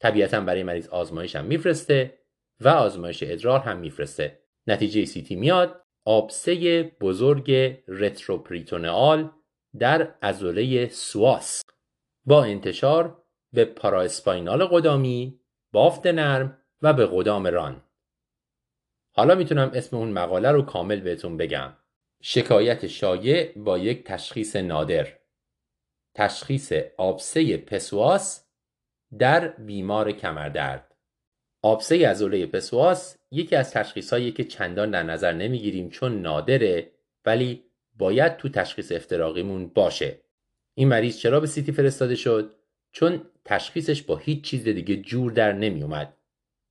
[0.00, 2.18] طبیعتا برای مریض آزمایش هم میفرسته
[2.60, 4.40] و آزمایش ادرار هم میفرسته.
[4.66, 5.82] نتیجه CT میاد.
[6.04, 7.52] آبسه بزرگ
[7.88, 9.30] retroperitoneal
[9.78, 11.62] در ازوله سواس.
[12.24, 15.40] با انتشار به پاراسپاینال قدامی
[15.72, 17.82] بافت نرم و به قدام ران.
[19.12, 21.72] حالا می‌تونم اسم اون مقاله رو کامل بهتون بگم.
[22.28, 25.08] شکایت شایع با یک تشخیص نادر
[26.14, 28.46] تشخیص آبسه پسواس
[29.18, 30.94] در بیمار کمردرد
[31.62, 36.90] آبسه ازوله پسواس یکی از تشخیص که چندان در نظر نمی‌گیریم چون نادره
[37.24, 37.64] ولی
[37.94, 40.20] باید تو تشخیص افتراقیمون باشه
[40.74, 42.54] این مریض چرا به سیتی فرستاده شد
[42.92, 46.16] چون تشخیصش با هیچ چیز دیگه جور در نمی اومد.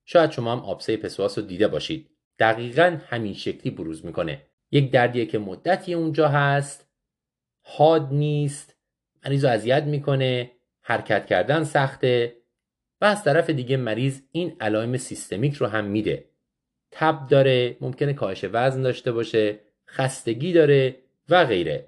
[0.05, 2.09] شاید شما هم آبسه پسواس رو دیده باشید.
[2.39, 4.41] دقیقا همین شکلی بروز می‌کنه.
[4.71, 6.89] یک دردیه که مدتی اونجا هست.
[7.61, 8.75] حاد نیست.
[9.25, 10.51] مریض رو اذیت می‌کنه.
[10.81, 12.35] حرکت کردن سخته.
[13.01, 16.25] و از طرف دیگه مریض این علائم سیستمیک رو هم میده.
[16.91, 20.95] تب داره ممکنه کاهش وزن داشته باشه خستگی داره
[21.29, 21.85] و غیره.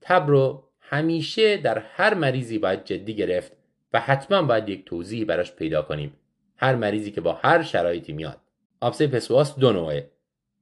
[0.00, 3.52] تب رو همیشه در هر مریضی باید جدی گرفت
[3.92, 6.16] و حتما باید یک توضیحی براش پیدا کنیم.
[6.56, 8.40] هر مریضی که با هر شرایطی میاد.
[8.80, 10.10] آبسه پسواس دو نوعه.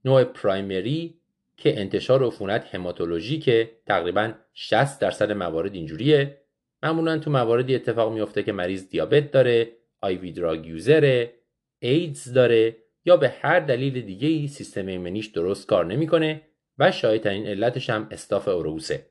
[0.05, 1.21] نوع پرایمری
[1.57, 6.41] که انتشار عفونت هماتولوژیکه تقریبا 60 درصد موارد اینجوریه.
[6.83, 11.35] معمولا تو مواردی اتفاق میفته که مریض دیابت داره آیوی دراگ یوزره
[11.79, 16.43] ایدز داره یا به هر دلیل دیگه ای سیستم ایمنیش درست کار نمی‌کنه
[16.79, 19.07] و شاید این علتش هم استاف اوروسه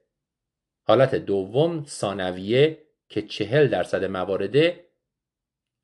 [0.83, 2.77] حالت دوم ثانویه
[3.09, 4.85] که چهل درصد موارده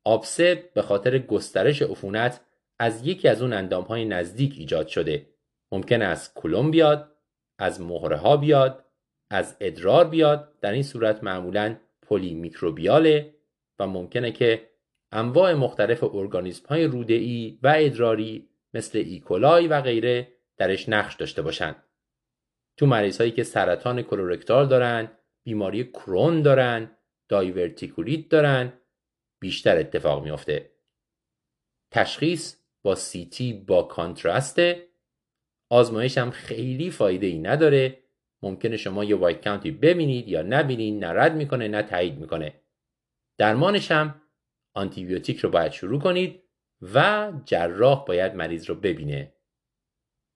[0.04, 2.40] آبسه به خاطر گسترش عفونت
[2.80, 5.26] از یکی از اون اندام های نزدیک ایجاد شده
[5.72, 7.16] ممکن از کلم بیاد
[7.58, 8.84] از مهره ها بیاد
[9.30, 13.34] از ادرار بیاد در این صورت معمولا polymicrobial ه
[13.78, 14.70] و ممکنه که
[15.12, 19.21] انواع مختلف ارگانیسم های روده‌ای و ادراری مثل E.
[19.21, 21.82] coli و غیره درش نقش داشته باشند.
[22.76, 25.10] تو مریض هایی که سرطان colorectal دارن،
[25.44, 26.90] بیماری کرون دارن،
[27.28, 28.72] دایورتیکولیت دارن،
[29.40, 30.70] بیشتر اتفاق میافته.
[31.90, 34.88] تشخیص با CT با contrast ه
[35.70, 37.98] آزمایش هم خیلی فایده ای نداره.
[38.42, 42.54] ممکنه شما یه white count ی ببینید یا نبینید نه رد می‌کنه نه تایید می‌کنه.
[43.38, 44.22] درمانش هم
[44.74, 46.42] آنتیبیوتیک رو باید شروع کنید
[46.82, 49.32] و جراح باید مریض رو ببینه.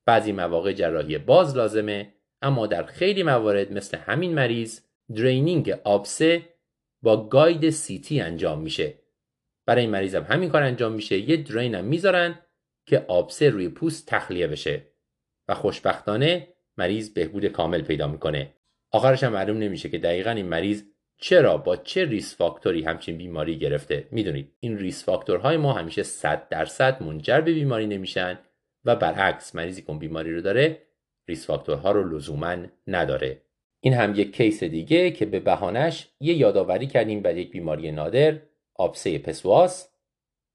[0.07, 4.81] بعضی مواقع جراحی باز لازمه اما در خیلی موارد مثل همین مریض
[5.15, 6.43] draining آبسه
[7.03, 9.04] با guide CT انجام میشه.
[9.67, 11.19] برای این مریض هم همین کار انجام میشه.
[11.19, 12.39] یه drain هم می‌ذارن
[12.87, 14.87] که آبسه روی پوست تخلیه بشه
[15.49, 18.55] و خوشبختانه مریض بهبود کامل پیدا می‌کنه.
[18.93, 20.83] آخرش هم معلوم نمیشه که دقیقا این مریض
[21.19, 24.09] چرا با چه risk factor ی همچین بیماری گرفته.
[24.11, 28.39] می‌دونید این risk factor های ما همیشه 100 درصد منجر به بیماری نمیشن
[28.85, 30.83] و برعکس مریضی که بیماری رو داره
[31.29, 32.57] risk factor ها رو لزوما
[32.87, 33.43] نداره.
[33.81, 38.39] این هم یک case دیگه که به بهانش یه یادآوری کردیم بر یک بیماری نادر.
[38.75, 39.89] آبسه psoas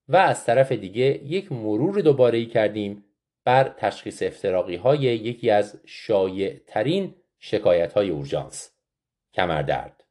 [0.09, 3.03] و از طرف دیگه یک مرور دوباره کردیم
[3.43, 8.71] بر تشخیص افتراقی های یکی از شایع ترین شکایت های اورژانس
[9.33, 10.03] کمردرد.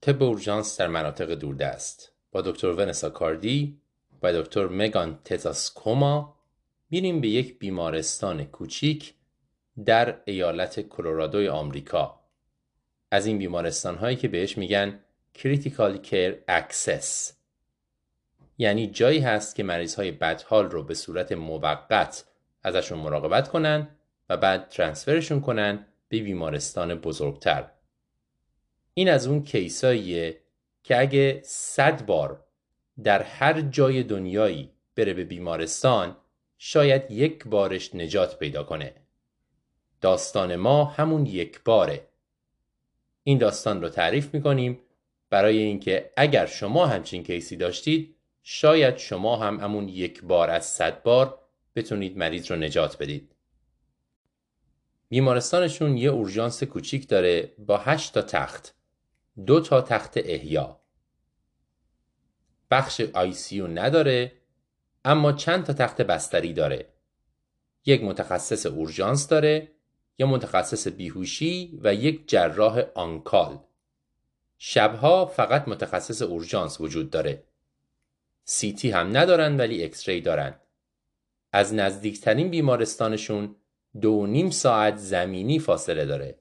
[0.00, 2.12] طب اورژانس در مناطق دوردست.
[2.32, 3.80] با دکتر ونسا کاردی
[4.22, 6.36] و دکتر مگان تزاسکوما
[6.90, 9.14] میریم به یک بیمارستان کوچیک
[9.84, 12.17] در ایالت کلرادوی آمریکا.
[13.10, 15.00] از این بیمارستان هایی که بهش میگن
[15.38, 17.32] Critical Care Access.
[18.58, 22.24] یعنی جایی هست که مریض های بدحال رو به صورت موقت
[22.62, 23.88] ازشون مراقبت کنن
[24.28, 27.70] و بعد ترانسفرشون کنن به بیمارستان بزرگتر.
[28.94, 30.40] این از اون کیساییه
[30.84, 32.44] که اگه صد بار
[33.04, 36.16] در هر جای دنیایی بره به بیمارستان
[36.58, 38.94] شاید یک بارش نجات پیدا کنه.
[40.00, 42.07] داستان ما همون یک باره.
[43.22, 44.80] این داستان رو تعریف می‌کنیم.
[45.30, 51.02] برای اینکه اگر شما همچین کیسی داشتید شاید شما هم همون یک بار از صد
[51.02, 51.38] بار
[51.76, 53.34] بتونید مریض رو نجات بدید.
[55.08, 58.74] بیمارستانشون یه اورژانس کوچیک داره با هشت تا تخت
[59.46, 60.80] دو تا تخت احیا.
[62.70, 64.32] بخش آیسیو نداره
[65.04, 66.88] اما چند تا تخت بستری داره.
[67.86, 69.72] یک متخصص اورژانس داره
[70.18, 73.58] یا متخصص بیهوشی و یک جراح on-call.
[74.58, 77.42] شبها فقط متخصص اورژانس وجود داره.
[78.44, 80.54] CT هم ندارن ولی X-ray دارن.
[81.52, 83.56] از نزدیکترین بیمارستانشون
[84.00, 86.38] دو نیم ساعت زمینی فاصله داره.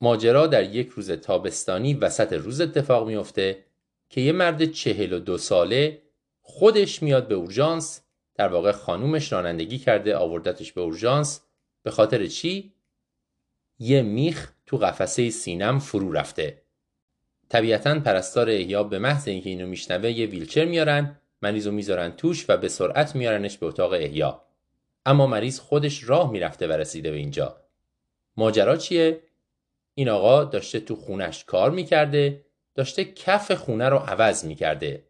[0.00, 3.64] ماجرا در یک روز تابستانی وسط روز اتفاق میافته
[4.10, 6.02] که یه مرد چهل و دو ساله
[6.42, 8.00] خودش میاد به اورژانس
[8.34, 11.40] در واقع خانومش رانندگی کرده آوردتش به اورژانس
[11.88, 12.72] به خاطر چی؟
[13.78, 16.62] یه میخ تو قفسه سینم فرو رفته.
[17.48, 22.44] طبیعتا پرستار احیا به محض اینکه اینو میشنوه یه ویلچر میارن مریض رو می‌ذارن توش
[22.48, 24.42] و به سرعت میارنش به اتاق احیا.
[25.06, 27.56] اما مریض خودش راه می‌رفته و رسیده به اینجا.
[28.36, 29.20] ماجرا چیه؟
[29.94, 35.04] این آقا داشته تو خونش کار می‌کرده داشته کف خونه رو عوض می‌کرده.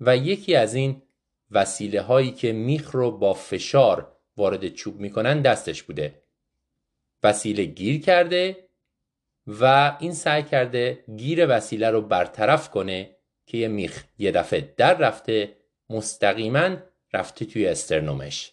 [0.00, 1.02] و یکی از این
[1.50, 6.22] وسیله هایی که میخ رو با فشار وارد چوب می‌کنن دستش بوده.
[7.22, 8.68] وسیله گیر کرده
[9.46, 13.16] و این سعی کرده گیر وسیله رو برطرف کنه
[13.46, 15.56] که یه میخ یه دفعه در رفته
[15.90, 16.76] مستقیما
[17.12, 18.52] رفته توی استرنومش.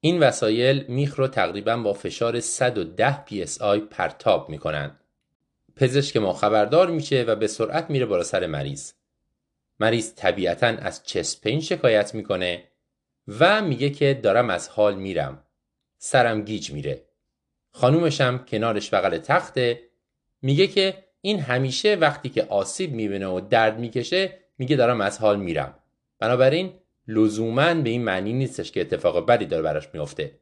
[0.00, 3.24] این وسایل میخ رو تقریبا با فشار 110
[3.60, 4.98] آی پرتاب می‌کنن.
[5.76, 8.92] پزشک ما خبردار میشه و به سرعت میره بالا سر مریض.
[9.80, 12.64] مریض طبیعتا از چسپین شکایت می‌کنه
[13.28, 15.42] و میگه که دارم از حال میرم.
[15.98, 17.04] سرم گیج میره.
[17.70, 19.80] خانومشم کنارش بغل تخته.
[20.42, 25.38] میگه که این همیشه وقتی که آسیب می‌بینه و درد می‌کشه میگه دارم از حال
[25.40, 25.74] میرم.
[26.18, 26.72] بنابراین
[27.08, 30.38] لزوما به این معنی نیستش که اتفاق بدی داره براش میفته.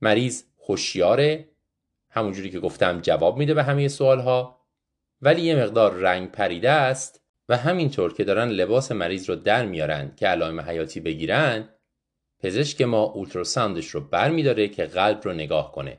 [0.00, 1.48] مریض خوشیاره
[2.10, 4.60] همونجوری که گفتم جواب میده به همه سوال ها
[5.22, 10.12] ولی یه مقدار رنگ پریده است و همینطور که دارن لباس مریض رو در میارن
[10.16, 11.68] که علائم حیاتی بگیرن
[12.40, 15.98] پزشک ما اولتراساندش رو بر میداره که قلب رو نگاه کنه.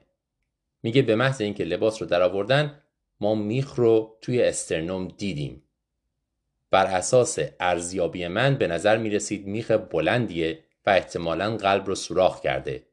[0.84, 2.82] میگه به محض اینکه لباس رو در آوردن
[3.20, 5.64] ما میخ رو توی استرنوم دیدیم.
[6.72, 12.42] بر اساس ارزیابی من به نظر می رسید میخ بلندیه و احتمالا قلب رو سوراخ
[12.42, 12.84] کرده.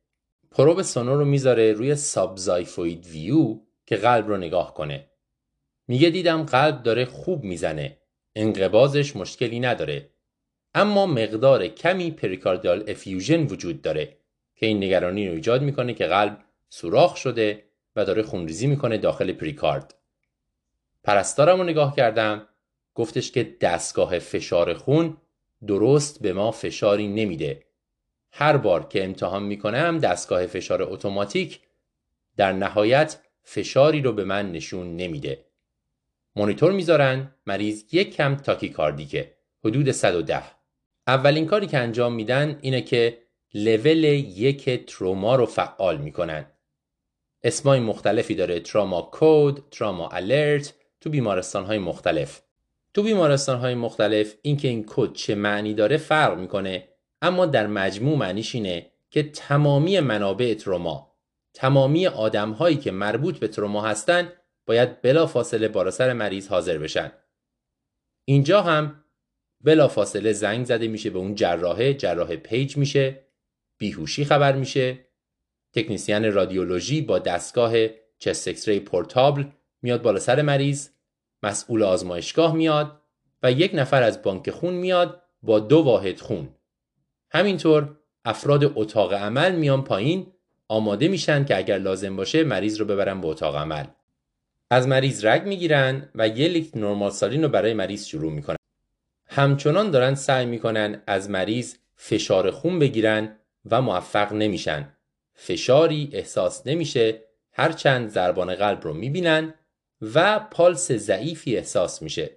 [0.51, 5.07] پروب سونور رو می‌ذاره روی سابزایفوید ویو که قلب رو نگاه کنه.
[5.89, 7.97] میگه دیدم قلب داره خوب می‌زنه.
[8.35, 10.11] انقبازش مشکلی نداره.
[10.79, 14.17] اما مقدار کمی پریکاردیال افیوژن وجود داره
[14.57, 17.63] که این نگرانی رو ایجاد می‌کنه که قلب سوراخ شده
[17.97, 19.95] و داره خونریزی می‌کنه داخل پریکارد.
[21.05, 22.49] پرستارم رو نگاه کردم
[22.95, 25.17] گفتش که دستگاه فشار خون
[25.67, 27.63] درست به ما فشاری نمیده.
[28.33, 31.61] هر بار که امتحان می‌کنم دستگاه فشار اتوماتیک
[32.37, 35.45] در نهایت فشاری رو به من نشون نمیده.
[36.37, 40.56] مانیتور می‌ذارن مریض یک کم تاکیکاردیکه حدود 110
[41.07, 43.19] اولین کاری که انجام میدن اینه که
[43.55, 46.47] لول یک تروما رو فعال می‌کنن.
[47.43, 48.61] اسمای مختلفی داره.
[48.61, 52.43] تراما کود، تراما الرت تو بیمارستان های مختلف.
[52.95, 56.89] تو بیمارستان های مختلف اینکه این کد چه معنی داره فرق می‌کنه.
[57.23, 61.17] اما در مجموع معنیش اینه که تمامی منابع تروما
[61.55, 64.33] تمامی آدم هایی که مربوط به تروما هستن
[64.67, 67.13] باید بلا فاصله بالا سر مریض حاضر بشن.
[68.25, 69.05] اینجا هم
[69.61, 73.27] بلا فاصله زنگ زده میشه به اون جراحه جراح page میشه
[73.79, 74.99] بیهوشی خبر میشه.
[75.73, 77.73] تکنیسین رادیولوژی با دستگاه
[78.19, 79.45] چست اکسری پورتابل
[79.83, 80.89] میاد بالا سر مریض
[81.43, 83.01] مسئول آزمایشگاه میاد
[83.43, 86.49] و یک نفر از بانک خون میاد با دو واحد خون.
[87.31, 90.33] همینطور افراد اتاق عمل میان پایین
[90.69, 93.85] آماده میشن که اگر لازم باشه مریض رو ببرن به اتاق عمل.
[94.71, 98.57] از مریض رگ می‌گیرن و یه لیتر نرمال سالین رو برای مریض شروع می‌کنن.
[99.27, 103.39] همچنان دارن سعی می‌کنن از مریض فشار خون بگیرن
[103.71, 104.97] و موفق نمیشن.
[105.35, 107.23] فشاری احساس نمیشه
[107.53, 109.55] هرچند ضربان قلب رو می‌بینن
[110.15, 112.37] و پالس ضعیفی احساس میشه.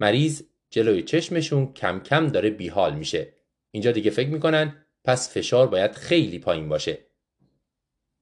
[0.00, 3.32] مریض جلوی چشمشون کم کم داره بیحال میشه.
[3.70, 6.98] اینجا دیگه فکر می‌کنن پس فشار باید خیلی پایین باشه.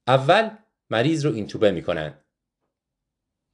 [0.07, 0.51] اول
[0.91, 2.19] مریض رو اینتوبه می‌کنن.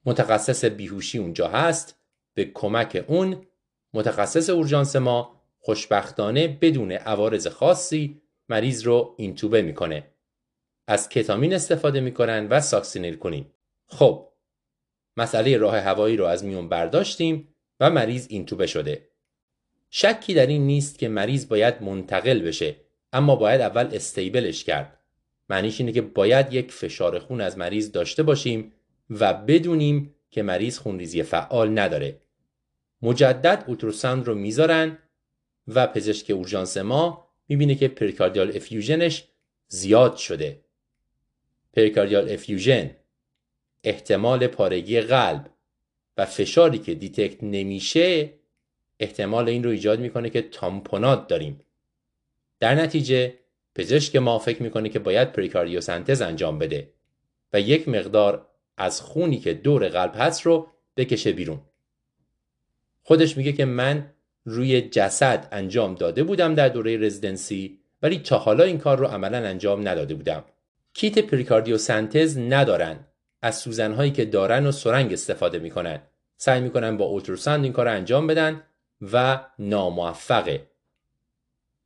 [0.05, 1.99] متخصص بیهوشی اونجا هست.
[2.35, 3.47] به کمک اون
[3.95, 10.11] متخصص اورژانس ما خوشبختانه بدون عوارض خاصی مریض رو اینتوبه می‌کنه.
[10.87, 13.47] از کتامین استفاده می‌کنن و ساکسینیل کنین.
[13.87, 14.29] خب
[15.17, 19.09] مسئله راه هوایی رو از میون برداشتیم و مریض اینتوبه شده.
[19.91, 22.77] شکی در این نیست که مریض باید منتقل بشه
[23.13, 24.99] اما باید اول استیبلش کرد.
[25.49, 28.73] معنیش اینه که باید یک فشار خون از مریض داشته باشیم
[29.11, 32.21] و بدونیم که مریض خونریزی فعال نداره.
[33.03, 34.99] مجدد ultrasound رو می‌ذارن
[35.69, 39.29] و پزشک اورژانس ما می‌بینه که pericardial effusion ش
[39.69, 40.61] زیاد شده.
[41.73, 42.91] pericardial effusion
[43.85, 45.51] احتمال پارگی قلب
[46.17, 48.33] و فشاری که detect نمیشه
[49.01, 51.61] احتمال این رو ایجاد می‌کنه که تامپوناد داریم.
[52.61, 53.35] در نتیجه
[53.75, 56.93] پزشک ما فکر می‌کنه که باید پریکاردیوسنتز انجام بده
[57.53, 61.61] و یک مقدار از خونی که دور قلب هست رو بکشه بیرون.
[63.09, 64.11] خودش میگه که من
[64.45, 69.39] روی جسد انجام داده بودم در دوره رزیدنسی ولی تا حالا این کار رو عملا
[69.39, 70.45] انجام نداده بودم.
[70.95, 72.97] کیت پریکاردیوسنتز ندارن.
[73.43, 76.03] از سوزنهایی که دارن و سرنگ استفاده می‌کنن.
[76.37, 78.63] سعی می‌کنن با اولتراساند این کار رو انجام بدن
[79.13, 80.67] و ناموفقه.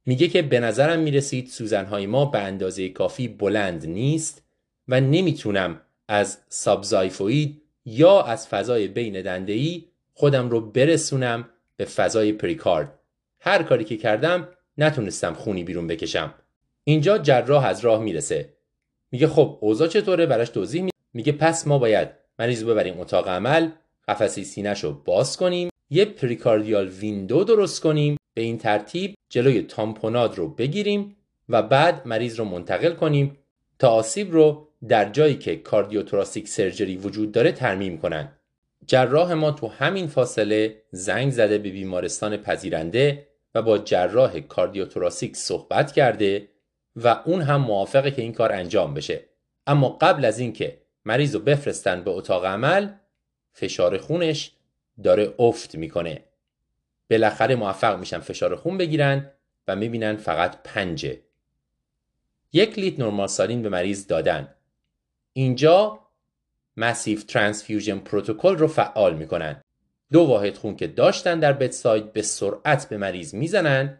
[0.06, 4.42] میگه که به نظرم می‌رسید سوزنهای ما به اندازه کافی بلند نیست
[4.88, 12.98] و نمی‌تونم از سابزایفوید یا از فضای بین دندهی خودم رو برسونم به فضای پریکارد.
[13.40, 14.48] هر کاری که کردم
[14.78, 16.34] نتونستم خونی بیرون بکشم.
[16.84, 18.52] اینجا جراح از راه می‌رسه.
[19.10, 22.08] میگه خب اوضاع چطوره؟ براش توضیح میگه پس ما باید
[22.38, 23.68] مریض رو ببریم اتاق عمل
[24.08, 30.38] قفسه سینه‌شو رو باز کنیم یه پریکاردیال ویندو درست کنیم به این ترتیب جلوی تامپوناد
[30.38, 31.16] رو بگیریم
[31.48, 33.38] و بعد مریض رو منتقل کنیم
[33.78, 38.32] تا آسیب رو در جایی که کاردیوتوراسیک سرجری وجود داره ترمیم کنن.
[38.86, 45.92] جراح ما تو همین فاصله زنگ زده به بیمارستان پذیرنده و با جراح کاردیوتوراسیک صحبت
[45.92, 46.48] کرده
[46.96, 49.24] و اون هم موافقه که این کار انجام بشه.
[49.66, 52.88] اما قبل از اینکه مریض رو بفرستن به اتاق عمل
[53.52, 54.52] فشار خونش
[55.02, 56.24] داره افت می‌کنه.
[57.10, 59.30] بالاخره موفق میشن فشار خون بگیرن
[59.68, 61.20] و می‌بینن فقط پنجه.
[62.52, 64.54] یک لیتر normal saline به مریض دادن.
[65.32, 65.98] اینجا
[66.76, 69.60] massive transfusion protocol رو فعال می‌کنن.
[70.12, 73.98] دو واحد خون که داشتن در bedside به سرعت به مریض می‌زنن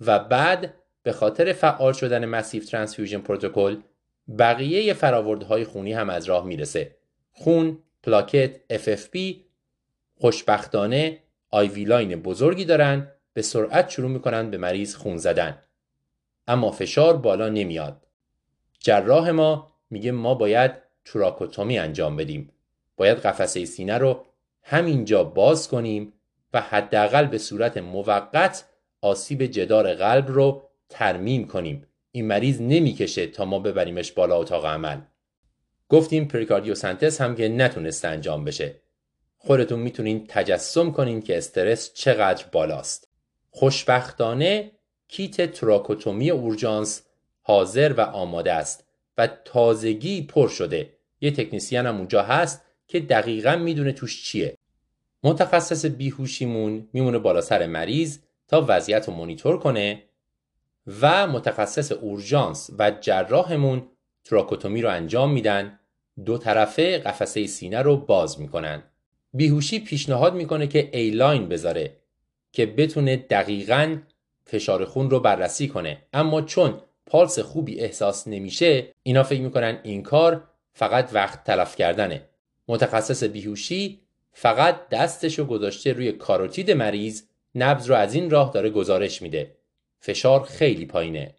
[0.00, 3.76] و بعد به خاطر فعال شدن massive transfusion protocol
[4.38, 6.96] بقیه فراورده‌های خونی هم از راه می‌رسه.
[7.32, 9.18] خون، پلاکت، FFP
[10.20, 11.18] خوشبختانه
[11.50, 15.58] IV line بزرگی دارن به سرعت شروع می‌کنن به مریض خون زدن.
[16.46, 18.06] اما فشار بالا نمیاد.
[18.78, 22.50] جراح ما میگه ما باید توراکوتومی انجام بدیم.
[22.96, 24.24] باید قفسه سینه رو
[24.62, 26.12] همینجا باز کنیم
[26.52, 28.64] و حداقل به صورت موقت
[29.00, 31.86] آسیب جدار قلب رو ترمیم کنیم.
[32.12, 35.00] این مریض نمی‌کشه تا ما ببریمش بالا اتاق عمل.
[35.88, 38.74] گفتیم پریکاردیوسنتز هم که نتونسته انجام بشه.
[39.38, 43.08] خودتون می‌تونین تجسم کنین که استرس چقدر بالاست.
[43.50, 44.70] خوشبختانه
[45.08, 47.02] کیت تراکوتومی اورژانس
[47.42, 48.83] حاضر و آماده است.
[49.18, 50.90] و تازگی پر شده.
[51.20, 54.56] یه تکنیسیان هم اونجا هست که دقیقا می‌دونه توش چیه.
[55.22, 60.02] متخصص بیهوشیمون میمونه بالا سر مریض تا وضعیت رو مونیتور کنه
[61.00, 63.82] و متخصص اورژانس و جراحمون
[64.24, 65.78] توراکوتومی رو انجام میدن.
[66.24, 68.82] دو طرفه قفسه سینه رو باز می‌کنن.
[69.32, 71.96] بیهوشی پیشنهاد می‌کنه که A-line بذاره
[72.52, 73.98] که بتونه دقیقا
[74.46, 76.02] فشار خون رو بررسی کنه.
[76.12, 82.28] اما چون پالس خوبی احساس نمیشه اینا فکر می‌کنن این کار فقط وقت تلف کردنه.
[82.68, 84.00] متخصص بیهوشی
[84.32, 87.22] فقط دستش رو گذاشته روی کاروتید مریض
[87.54, 89.56] نبز رو از این راه داره گزارش میده.
[90.00, 91.34] فشار خیلی پایینه.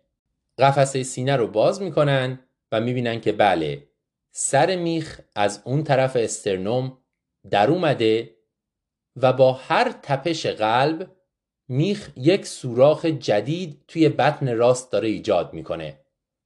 [0.60, 2.40] قفسه سینه رو باز می‌کنن
[2.72, 3.84] و می‌بینن که بله
[4.32, 6.98] سر میخ از اون طرف استرنوم
[7.50, 8.36] در اومده
[9.16, 11.15] و با هر تپش قلب
[11.68, 16.00] میخ یک سوراخ جدید توی بطن راست داره ایجاد می‌کنه.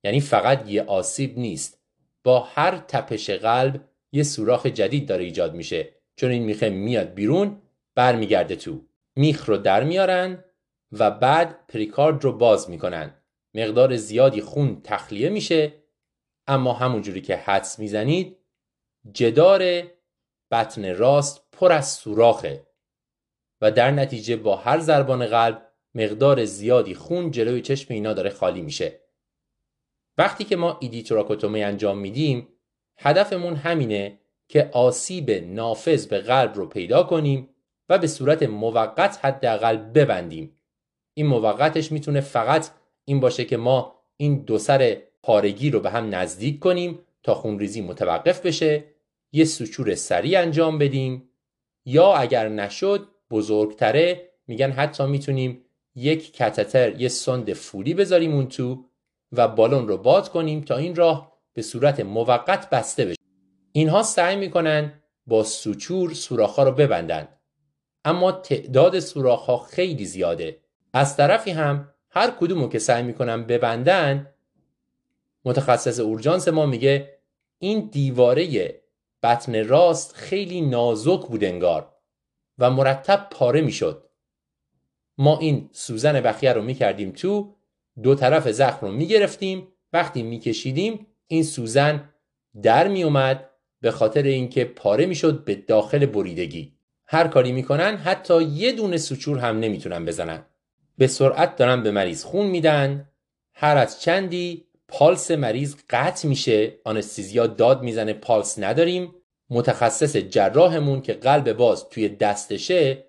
[0.03, 1.79] یعنی فقط یه آسیب نیست.
[2.23, 5.89] با هر تپش قلب یه سوراخ جدید داره ایجاد میشه.
[6.15, 7.61] چون این میخه میاد بیرون
[7.95, 8.81] برمیگرده تو.
[9.15, 10.43] میخ رو در میارن
[10.91, 13.13] و بعد پریکارد رو باز می‌کنن.
[13.53, 15.73] مقدار زیادی خون تخلیه میشه.
[16.47, 18.37] اما همونجوری که حدس می‌زنید
[19.13, 19.83] جدار
[20.51, 22.68] بطن راست پر از سوراخه.
[23.61, 28.61] و در نتیجه با هر ضربان قلب مقدار زیادی خون جلوی چشم اینا داره خالی
[28.61, 28.99] میشه.
[30.17, 32.47] وقتی که ما ایدیتوراکوتومی انجام میدیم
[32.97, 37.49] هدفمون همینه که آسیب نافذ به قلب رو پیدا کنیم
[37.89, 40.55] و به صورت موقت حداقل ببندیم.
[41.13, 42.69] این موقتش می‌تونه فقط
[43.05, 47.81] این باشه که ما این دو سر پارگی رو به هم نزدیک کنیم تا خونریزی
[47.81, 48.83] متوقف بشه
[49.31, 51.29] یه سوچور سریع انجام بدیم
[51.85, 55.65] یا اگر نشد بزرگتره میگن حتی می‌تونیم
[55.95, 58.85] یک کتتر یه سند فولی بذاریم اون تو
[59.31, 63.17] و بالون رو باد کنیم تا این راه به صورت موقت بسته بشه.
[63.71, 64.93] اینها سعی می‌کنن
[65.27, 67.27] با سوچور سوراخ رو ببندن.
[68.05, 70.59] اما تعداد سوراخ ها خیلی زیاده.
[70.93, 74.33] از طرفی هم هر کدومو که سعی می‌کنن ببندن
[75.45, 77.19] متخصص اورژانس ما میگه
[77.59, 78.75] این دیواره
[79.23, 81.95] بطن راست خیلی نازک بود انگار.
[82.59, 84.03] و مرتب پاره می‌شد.
[85.17, 87.55] ما این سوزن بخیه رو می‌کردیم تو
[88.03, 89.67] دو طرف زخم رو می‌گرفتیم.
[89.93, 92.09] وقتی میکشیدیم این سوزن
[92.61, 93.49] در میومد
[93.81, 96.73] به خاطر اینکه پاره می‌شد به داخل بریدگی.
[97.05, 100.45] هر کاری می‌کنن حتی یه دونه سوچور هم نمی‌تونن بزنن.
[100.97, 103.09] به سرعت دارن به مریض خون میدن.
[103.53, 106.73] هر از چندی پالس مریض قطع میشه.
[106.83, 109.13] آنستیزیا داد می‌زنه پالس نداریم.
[109.49, 113.05] متخصص جراحمون که قلب باز توی دستشه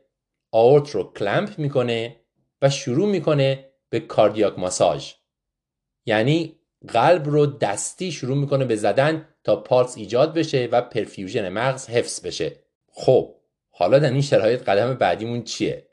[0.53, 2.16] آورت رو کلمپ می‌کنه
[2.62, 5.12] و شروع می‌کنه به کاردیاک ماساژ.
[6.07, 6.57] یعنی
[6.88, 12.26] قلب رو دستی شروع می‌کنه به زدن تا پالس ایجاد بشه و پرفیوژن مغز حفظ
[12.26, 12.57] بشه.
[12.93, 13.34] خب
[13.70, 15.86] حالا در این شرایط قدم بعدیمون چیه؟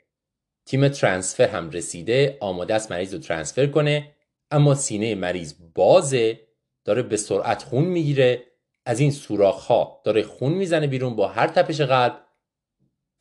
[0.66, 4.14] تیم ترانسفر هم رسیده آماده است مریض رو ترانسفر کنه
[4.50, 6.40] اما سینه مریض بازه
[6.84, 8.42] داره به سرعت خون می‌گیره
[8.88, 12.20] از این سوراخ ها داره خون می‌زنه بیرون با هر تپش قلب.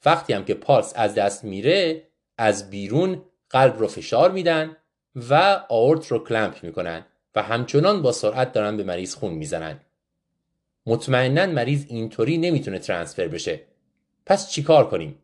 [0.05, 2.03] وقتی هم که پالس از دست میره
[2.38, 4.78] از بیرون قلب رو فشار میدن
[5.30, 7.05] و آورت رو کلمپ می‌کنن
[7.36, 9.80] و همچنان با سرعت دارن به مریض خون می‌زنن.
[10.86, 13.61] مطمئنا مریض اینطوری نمی‌تونه ترانسفر بشه.
[14.26, 15.24] پس چیکار کنیم؟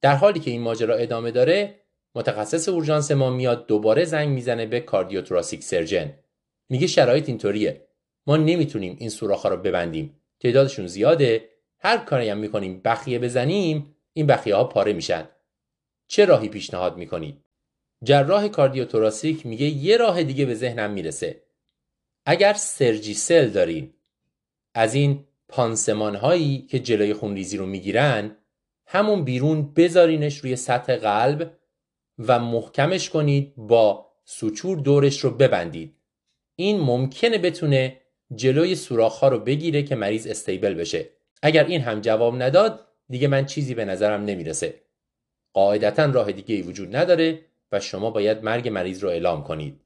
[0.00, 1.80] در حالی که این ماجرا ادامه داره
[2.14, 6.14] متخصص اورژانس ما میاد دوباره زنگ می‌زنه به کاردیوتراسیک سرجن.
[6.68, 7.86] میگه شرایط اینطوریه.
[8.26, 10.20] ما نمی‌تونیم این سوراخ رو ببندیم.
[10.40, 11.48] تعدادشون زیاده.
[11.78, 15.28] هر کاری هم می‌کنیم بخیه بزنیم این بخیه ها پاره میشن.
[16.08, 17.44] چه راهی پیشنهاد می‌کنید
[18.04, 21.42] جراح کاردیوتوراسیک میگه یه راه دیگه به ذهنم می‌رسه.
[22.26, 23.94] اگر سرجیسل دارین
[24.74, 28.36] از این پانسمان هایی که جلوی خونریزی رو می‌گیرن
[28.86, 31.58] همون بیرون بذارینش روی سطح قلب
[32.18, 35.96] و محکمش کنید با سوچور دورش رو ببندید.
[36.56, 38.00] این ممکنه بتونه
[38.36, 41.08] جلوی سوراخ ها رو بگیره که مریض استیبل بشه.
[41.42, 44.74] اگر این هم جواب نداد دیگه من چیزی به نظرم نمی‌رسه.
[45.52, 47.40] قاعدتا راه دیگه ای وجود نداره
[47.72, 49.80] و شما باید مرگ مریض رو اعلام کنید.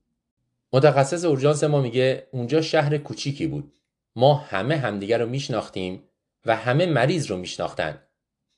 [0.72, 3.72] متخصص اورژانس ما میگه اونجا شهر کوچیکی بود.
[4.16, 6.02] ما همه همدیگر رو میشناختیم
[6.46, 8.02] و همه مریض رو میشناختن.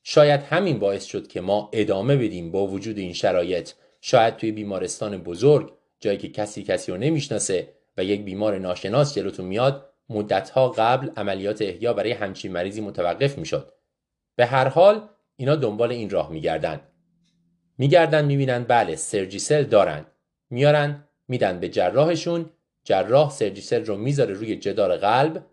[0.03, 3.70] شاید همین باعث شد که ما ادامه بدیم با وجود این شرایط.
[4.01, 7.68] شاید توی بیمارستان بزرگ جایی که کسی کسی رو نمی‌شناسه
[8.03, 13.72] یک بیمار ناشناس جلوتون میاد مدتها قبل عملیات احیا برای همچین مریضی متوقف می‌شد.
[14.36, 16.80] به هر حال اینا دنبال این راه میگردن.
[17.78, 20.07] میگردن می‌بینن بله سرجیسل دارن.
[20.51, 22.51] میارن میدن به جراحشون.
[22.84, 25.46] جراح سرجیسل رو می‌ذاره روی جدار قلب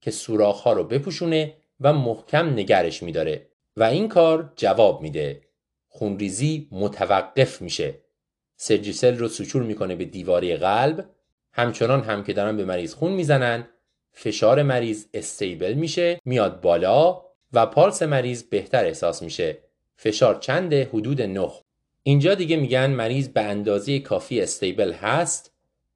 [0.00, 3.48] که سوراخ رو بپوشونه و محکم نگرش میداره.
[3.76, 5.42] و این کار جواب میده.
[5.88, 7.94] خونریزی متوقف میشه.
[8.56, 11.10] سرجیسل رو سوچور می‌کنه به دیواری قلب
[11.58, 13.68] همچنان هم که دارن به مریض خون می‌زنن
[14.12, 19.58] فشار مریض استیبل میشه میاد بالا و پالس مریض بهتر احساس میشه.
[19.96, 21.50] فشار چنده حدود 9
[22.02, 25.52] اینجا دیگه میگن مریض به اندازه کافی استیبل هست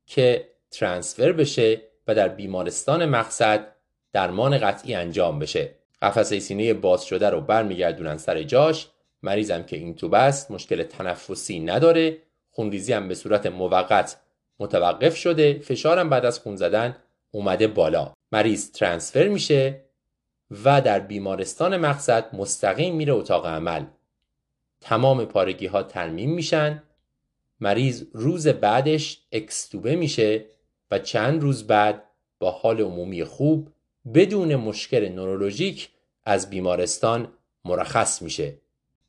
[0.06, 3.66] که ترانسفر بشه و در بیمارستان مقصد
[4.12, 5.74] درمان قطعی انجام بشه.
[6.02, 8.88] قفسه سینه باز شده رو برمیگردونن سر جاش.
[9.22, 12.18] مریضم که این توب است مشکل تنفسی نداره.
[12.50, 14.16] خونریزی هم به صورت موقت
[14.62, 16.96] متوقف شده فشارم بعد از خون زدن
[17.30, 18.12] اومده بالا.
[18.32, 19.84] مریض ترانسفر میشه
[20.64, 23.84] و در بیمارستان مقصد مستقیم میره اتاق عمل.
[24.80, 26.82] تمام پارگی ها ترمیم میشن.
[27.60, 30.44] مریض روز بعدش اکستوبه میشه
[30.90, 32.04] و چند روز بعد
[32.38, 33.68] با حال عمومی خوب
[34.14, 35.90] بدون مشکل نورولوژیک
[36.24, 37.28] از بیمارستان
[37.64, 38.58] مرخص میشه.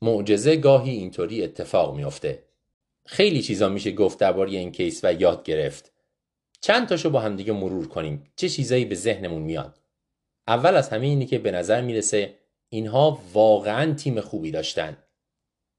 [0.02, 2.42] معجزه گاهی اینطوری اتفاق میافته.
[3.06, 5.92] خیلی چیزا میشه گفت درباره این کیس و یاد گرفت.
[6.60, 8.24] چند تاشو با همدیگه مرور کنیم.
[8.36, 9.80] چه چیزایی به ذهنمون میاد؟
[10.48, 12.34] اول از همه اینی که به نظر می‌رسه
[12.68, 14.96] اینها واقعا تیم خوبی داشتن.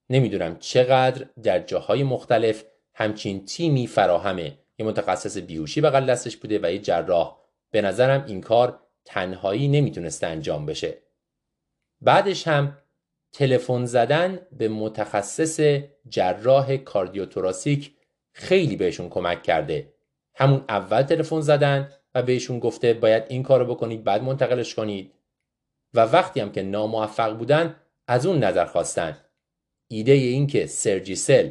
[0.09, 2.63] نمی‌دونم چقدر در جاهای مختلف
[2.93, 4.57] همچین تیمی فراهمه.
[4.79, 7.37] یه متخصص بیهوشی بغل دستش بوده و یه جراح.
[7.71, 10.97] به نظرم این کار تنهایی نمی‌تونسته انجام بشه.
[12.01, 12.77] بعدش هم
[13.37, 15.59] تلفن زدن به متخصص
[16.09, 17.91] جراح کاردیوتوراسیک
[18.33, 19.93] خیلی بهشون کمک کرده.
[20.35, 25.11] همون اول تلفن زدن و بهشون گفته باید این کارو بکنید بعد منتقلش کنید.
[25.93, 27.75] و وقتی هم که ناموفق بودن
[28.07, 29.17] از اون نظر خواستن.
[29.87, 31.49] ایده این که Surgicel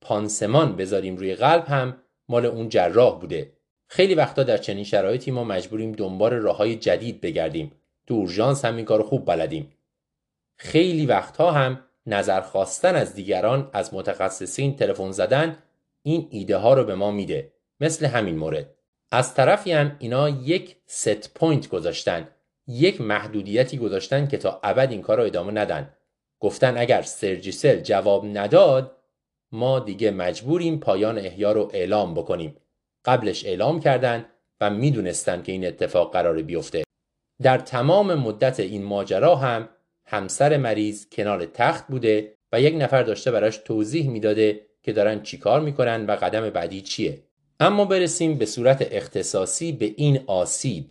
[0.00, 1.96] پانسمان بذاریم روی قلب هم
[2.28, 3.52] مال اون جراح بوده.
[3.88, 7.72] خیلی وقتا در چنین شرایطی ما مجبوریم دنبال راههای جدید بگردیم.
[8.06, 9.75] تو اورژانس هم این کارو خوب بلدیم.
[10.56, 15.58] خیلی وقتها هم نظر خواستن از دیگران از متخصصین تلفن زدن
[16.02, 18.74] این ایده ها رو به ما میده مثل همین مورد.
[19.12, 22.28] از طرفی هم اینا یک set point گذاشتن
[22.68, 25.94] یک محدودیتی گذاشتن که تا ابد این کار رو ادامه ندن.
[26.40, 28.96] گفتن اگر سرجیسل جواب نداد
[29.52, 32.56] ما دیگه مجبوریم پایان احیا رو اعلام بکنیم.
[33.04, 34.26] قبلش اعلام کردن
[34.60, 36.84] و می‌دونستن که این اتفاق قرار بیفته.
[37.42, 39.68] در تمام مدت این ماجرا هم
[40.06, 45.60] همسر مریض کنار تخت بوده و یک نفر داشته براش توضیح می‌داده که دارن چیکار
[45.60, 47.22] می‌کنن و قدم بعدی چیه.
[47.60, 50.90] اما برسیم به صورت اختصاصی به این آسیب.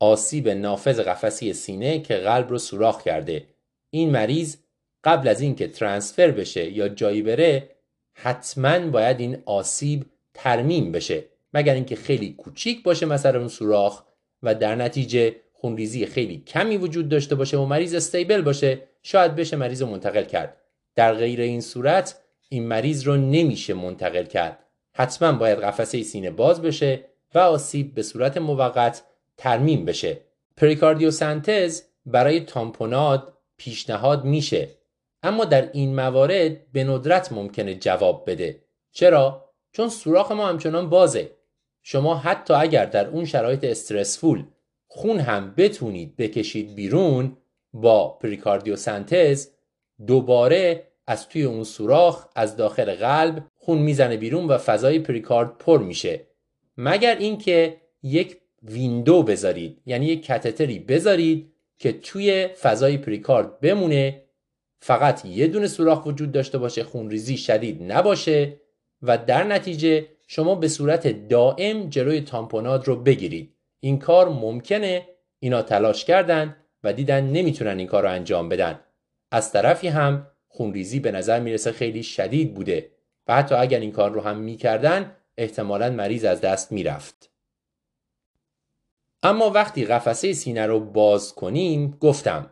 [0.00, 3.46] آسیب نافذ قفسی سینه که قلب رو سوراخ کرده.
[3.90, 4.56] این مریض
[5.04, 7.70] قبل از اینکه ترانسفر بشه یا جایی بره
[8.12, 10.04] حتما باید این آسیب
[10.34, 11.24] ترمیم بشه.
[11.54, 14.02] مگر اینکه خیلی کوچیک باشه مثلا اون سوراخ
[14.42, 19.56] و در نتیجه خونریزی خیلی کمی وجود داشته باشه و مریض استیبل باشه شاید بشه
[19.56, 20.56] مریض رو منتقل کرد.
[20.94, 24.58] در غیر این صورت این مریض رو نمیشه منتقل کرد.
[24.92, 27.04] حتما باید قفسه سینه باز بشه
[27.34, 29.02] و آسیب به صورت موقت
[29.36, 30.20] ترمیم بشه.
[30.56, 34.68] پریکاردیوسنتز برای تامپوناد پیشنهاد میشه.
[35.22, 38.60] اما در این موارد به ندرت ممکنه جواب بده.
[38.92, 41.30] چرا؟ چون سوراخ ما همچنان بازه.
[41.82, 44.44] شما حتی اگر در اون شرایط استرسفول
[44.96, 47.36] خون هم بتونید بکشید بیرون
[47.72, 49.48] با پریکاردیوسنتز
[50.06, 55.78] دوباره از توی اون سوراخ از داخل قلب خون می‌زنه بیرون و فضای پریکارد پر
[55.78, 56.26] میشه.
[56.76, 64.22] مگر اینکه یک ویندو بذارید یعنی یک کتتری بذارید که توی فضای پریکارد بمونه
[64.80, 68.60] فقط یه دونه سوراخ وجود داشته باشه خونریزی شدید نباشه
[69.02, 73.53] و در نتیجه شما به صورت دائم جلوی تامپوناد رو بگیرید.
[73.84, 75.08] این کار ممکنه
[75.38, 78.80] اینا تلاش کردن و دیدن نمی‌تونن این کار رو انجام بدن.
[79.30, 82.90] از طرفی هم خونریزی به نظر می‌رسه خیلی شدید بوده
[83.26, 87.30] و حتی اگر این کار رو هم می‌کردن احتمالا مریض از دست می‌رفت.
[89.22, 92.50] اما وقتی قفسه سینه رو باز کنیم گفتم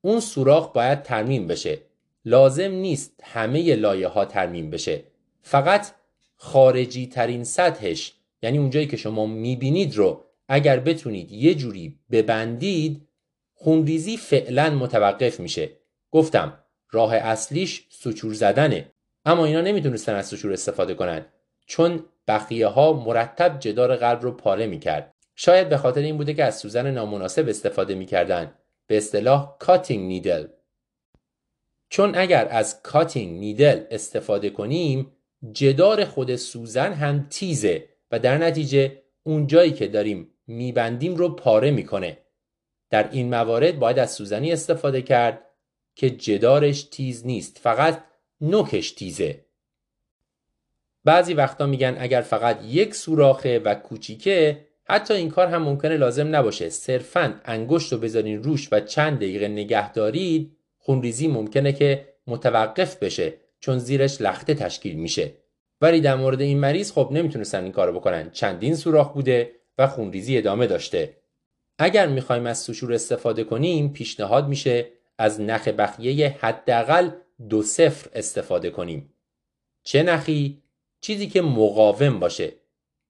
[0.00, 1.78] اون سوراخ باید ترمیم بشه.
[2.24, 5.04] لازم نیست همه لایه ها ترمیم بشه.
[5.42, 5.86] فقط
[6.36, 13.08] خارجی ترین سطحش یعنی اونجایی که شما می‌بینید رو اگر بتونید یه جوری ببندید
[13.54, 15.70] خونریزی فعلا متوقف میشه.
[16.10, 16.58] گفتم
[16.90, 18.92] راه اصلیش suture زدنه.
[19.24, 21.26] اما اینا نمی‌تونستن از suture استفاده کنن
[21.66, 25.14] چون بخیه ها مرتب جدار قلب رو پاره می‌کرد.
[25.36, 28.54] شاید به خاطر این بوده که از سوزن نامناسب استفاده می‌کردن.
[28.86, 30.46] به اصطلاح cutting needle
[31.88, 35.12] چون اگر از cutting needle استفاده کنیم
[35.52, 41.70] جدار خود سوزن هم تیزه و در نتیجه اون جایی که داریم میبندیم رو پاره
[41.70, 42.18] می‌کنه.
[42.90, 45.40] در این موارد باید از سوزنی استفاده کرد
[45.94, 48.04] که جدارش تیز نیست فقط
[48.40, 49.44] نوکش تیزه.
[51.04, 56.36] بعضی وقتا میگن اگر فقط یک سوراخه و کوچیکه حتی این کار هم ممکنه لازم
[56.36, 56.68] نباشه.
[56.68, 63.34] صرفا انگشت رو بذارین روش و چند دقیقه نگه دارید خونریزی ممکنه که متوقف بشه
[63.60, 65.32] چون زیرش لخته تشکیل میشه.
[65.80, 68.30] ولی در مورد این مریض خب نمی‌تونستن این کارو بکنن.
[68.30, 71.16] چندین سوراخ بوده و خونریزی ادامه داشته.
[71.78, 77.10] اگر می‌خوایم از سشور استفاده کنیم پیشنهاد میشه از نخ بخیه حداقل
[77.48, 79.14] دو صفر استفاده کنیم.
[79.82, 80.62] چه نخی؟
[81.00, 82.52] چیزی که مقاوم باشه.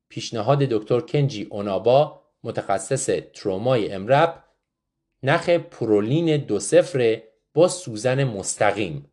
[0.08, 4.44] پیشنهاد دکتر کنجی اونابا متخصص ترومای امرب
[5.22, 7.22] نخ پرولین دو سفره
[7.54, 9.12] با سوزن مستقیم.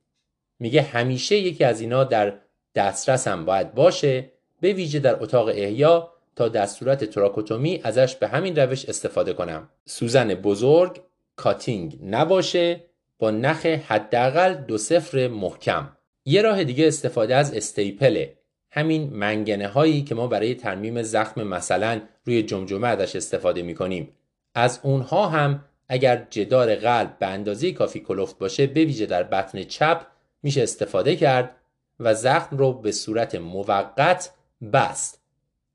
[0.59, 2.39] میگه همیشه یکی از اینا در
[2.75, 4.31] دسترس هم باید باشه
[4.61, 9.69] به ویژه در اتاق احیا تا در صورت توراکوتومی ازش به همین روش استفاده کنم.
[9.85, 11.01] سوزن بزرگ
[11.35, 12.83] cutting نباشه
[13.19, 15.97] با نخ حداقل دو صفر محکم.
[16.25, 18.37] یه راه دیگه استفاده از stapler ه
[18.71, 24.09] همین منگنه هایی که ما برای ترمیم زخم مثلا روی جمجمه ازش استفاده می کنیم
[24.55, 29.63] از اونها هم اگر جدار قلب به اندازه کافی کلفت باشه به ویژه در بطن
[29.63, 30.07] چپ
[30.43, 31.55] میشه استفاده کرد
[31.99, 34.31] و زخم رو به صورت موقت
[34.73, 35.24] بست.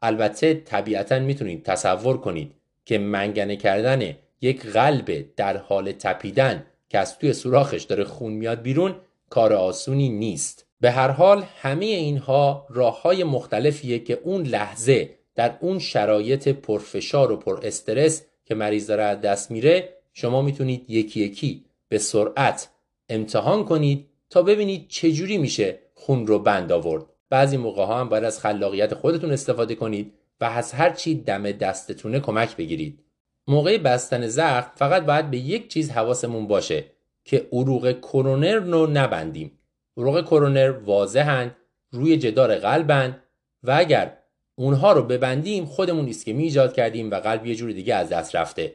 [0.03, 2.53] البته طبیعتا می‌تونید تصور کنید
[2.85, 8.63] که منگنه کردن یک قلب در حال تپیدن که از توی سوراخش داره خون میاد
[8.63, 8.95] بیرون
[9.31, 10.67] کار آسونی نیست.
[10.81, 17.33] به هر حال همه اینها راه های مختلفیه که اون لحظه در اون شرایط پرفشار
[17.33, 22.69] و پر استرس که مریض داره از دست میره شما می‌تونید یکی یکی به سرعت
[23.09, 27.05] امتحان کنید تا ببینید چجوری میشه خون رو بند آورد.
[27.31, 31.53] بعضی موقع ها هم باید از خلاقیت خودتون استفاده کنید و از هر چی دم
[31.53, 33.05] دستتونه کمک بگیرید.
[33.47, 36.85] موقع بستن زخم فقط باید به یک چیز حواسمون باشه
[37.25, 39.59] که عروق کرونر رو نبندیم.
[39.97, 41.57] عروق کرونر واضحن
[41.91, 43.23] روی جدار قلبن
[43.63, 44.17] و اگر
[44.55, 48.75] اونها رو ببندیم خودمون ایسکمی ایجاد کردیم و قلب یه جور دیگه از دست رفته.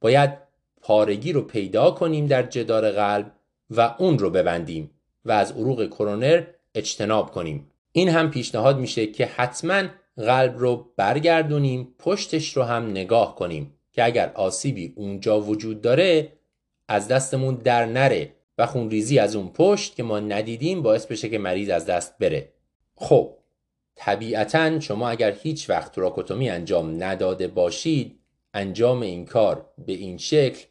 [0.00, 0.30] باید
[0.80, 3.32] پارگی رو پیدا کنیم در جدار قلب
[3.70, 4.90] و اون رو ببندیم
[5.24, 6.42] و از عروق کرونر
[6.74, 7.70] اجتناب کنیم.
[7.96, 9.82] این هم پیشنهاد میشه که حتما
[10.16, 16.32] قلب رو برگردونیم پشتش رو هم نگاه کنیم که اگر آسیبی اونجا وجود داره
[16.88, 21.38] از دستمون در نره و خونریزی از اون پشت که ما ندیدیم باعث بشه که
[21.38, 22.52] مریض از دست بره.
[22.96, 23.36] خب
[23.94, 28.20] طبیعتا شما اگر هیچ وقت تراکوتومی انجام نداده باشید
[28.54, 30.64] انجام این کار به این شکل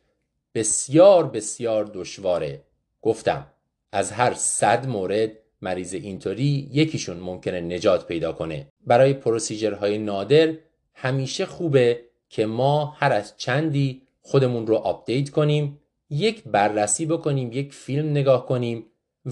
[0.56, 2.64] بسیار بسیار دشواره.
[3.02, 3.48] گفتم
[3.92, 8.68] از هر صد مورد مریض اینطوری یکیشون ممکنه نجات پیدا کنه.
[8.86, 10.54] برای procedure های نادر
[10.94, 15.80] همیشه خوبه که ما هر از چندی خودمون رو update کنیم
[16.10, 18.86] یک بررسی بکنیم یک فیلم نگاه کنیم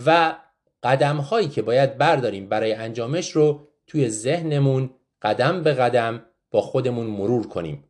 [0.06, 0.36] و
[0.84, 4.90] قدم هایی که باید برداریم برای انجامش رو توی ذهنمون
[5.22, 7.84] قدم به قدم با خودمون مرور کنیم.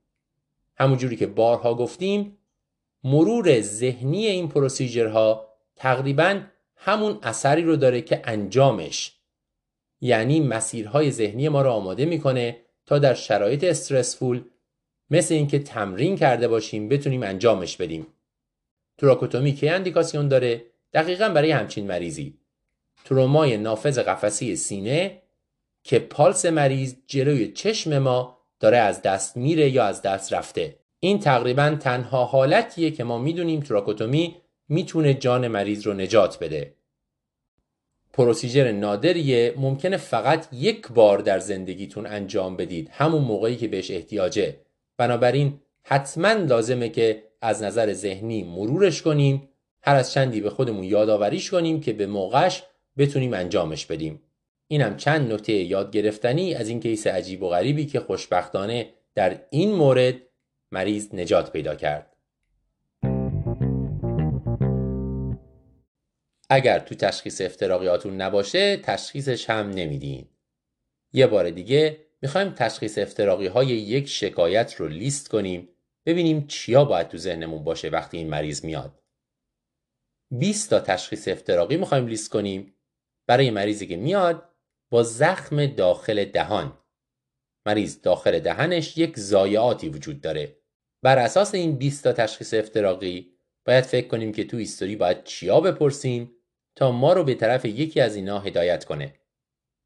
[0.76, 2.38] همونجوری که بارها گفتیم
[3.04, 6.42] مرور ذهنی این پروسیجرها تقریبا
[6.86, 9.12] همون اثری رو داره که انجامش
[10.02, 14.44] یعنی مسیرهای ذهنی ما رو آماده می‌کنه تا در شرایط استرسفول
[15.10, 18.08] مثل اینکه تمرین کرده باشیم بتونیم انجامش بدیم.
[18.98, 22.38] تراکوتومی که اندیکاسیون داره دقیقا برای همچین مریضی.
[23.06, 25.22] ترومای نافذ قفسی سینه
[25.84, 30.76] که پالس مریض جلوی چشم ما داره از دست میره یا از دست رفته.
[31.00, 36.74] این تقریبا تنها حالتیه که ما می‌دونیم تراکوتومی می‌تونه جان مریض رو نجات بده.
[38.14, 42.90] پروسیجر نادریه ممکنه فقط یک بار در زندگیتون انجام بدید.
[42.92, 44.60] همون موقعی که بهش احتیاجه.
[44.98, 49.50] بنابراین حتما لازمه که از نظر ذهنی مرورش کنیم.
[49.84, 52.64] هر از چندی به خودمون یادآوریش کنیم که به موقعش
[52.98, 54.22] بتونیم انجامش بدیم.
[54.68, 59.72] اینم چند نکته یاد گرفتنی از این کیس عجیب و غریبی که خوشبختانه در این
[59.72, 60.16] مورد
[60.72, 62.13] مریض نجات پیدا کرد.
[66.50, 70.30] اگر تو تشخیص افتراقیاتون نباشه تشخیصش هم نمیدین.
[71.14, 75.70] یه بار دیگه می‌خوایم تشخیص افتراقی های یک شکایت رو لیست کنیم
[76.06, 79.04] ببینیم چیا باید تو ذهنمون باشه وقتی این مریض میاد.
[80.32, 82.76] 20 تا تشخیص افتراقی می‌خوایم لیست کنیم
[83.28, 84.50] برای مریضی که میاد
[84.92, 86.78] با زخم داخل دهان.
[87.66, 90.58] مریض داخل دهنش یک زایعاتی وجود داره.
[91.04, 93.33] بر اساس این 20 تا تشخیص افتراقی
[93.66, 96.32] باید فکر کنیم که تو هیستوری باید چیا بپرسیم
[96.76, 99.16] تا ما رو به طرف یکی از اینا هدایت کنه.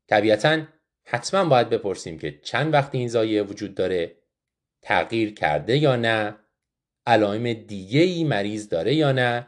[0.10, 0.62] طبیعتا
[1.06, 4.16] حتما باید بپرسیم که چند وقت این زایعه وجود داره
[4.82, 6.36] تغییر کرده یا نه
[7.06, 9.48] علائم دیگه ای مریض داره یا نه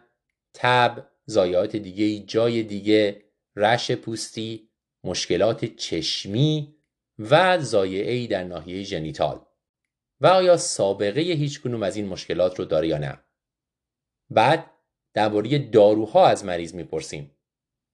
[0.54, 3.24] تب زایات دیگه ای جای دیگه
[3.56, 4.70] رش پوستی
[5.04, 6.76] مشکلات چشمی
[7.20, 9.46] و زایعه ای در ناحیه ژنیتال.
[10.22, 13.20] و آیا سابقه هیچ کنوم از این مشکلات رو داره یا نه؟
[14.30, 14.72] بعد
[15.14, 17.36] درباره داروها از مریض می‌پرسیم.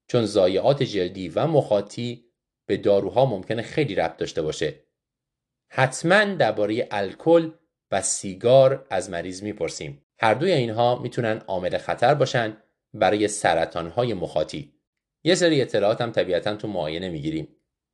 [0.07, 2.25] چون زایعات جلدی و مخاطی
[2.67, 4.85] به داروها ممکنه خیلی ربط داشته باشه.
[5.71, 7.51] حتما درباره الکل
[7.91, 10.05] و سیگار از مریض می‌پرسیم.
[10.19, 12.57] هر دوی اینها می‌تونن عامل خطر باشن
[12.93, 14.73] برای سرطانهای مخاطی.
[15.23, 17.47] یه سری اطلاعات هم طبیعتا تو معاینه می‌گیریم.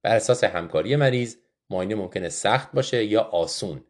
[0.03, 1.35] بر اساس همکاری مریض
[1.69, 3.83] معاینه ممکنه سخت باشه یا آسون.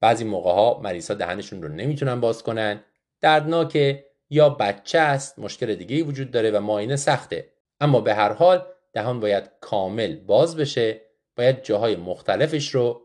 [0.00, 2.84] بعضی موقع ها مریض ها دهنشون رو نمی‌تونن باز کنن.
[3.22, 7.52] دردناکه یا بچه است مشکل دیگه وجود داره و معاینه سخته.
[7.80, 11.00] اما به هر حال دهان باید کامل باز بشه
[11.36, 13.02] باید جاهای مختلفش رو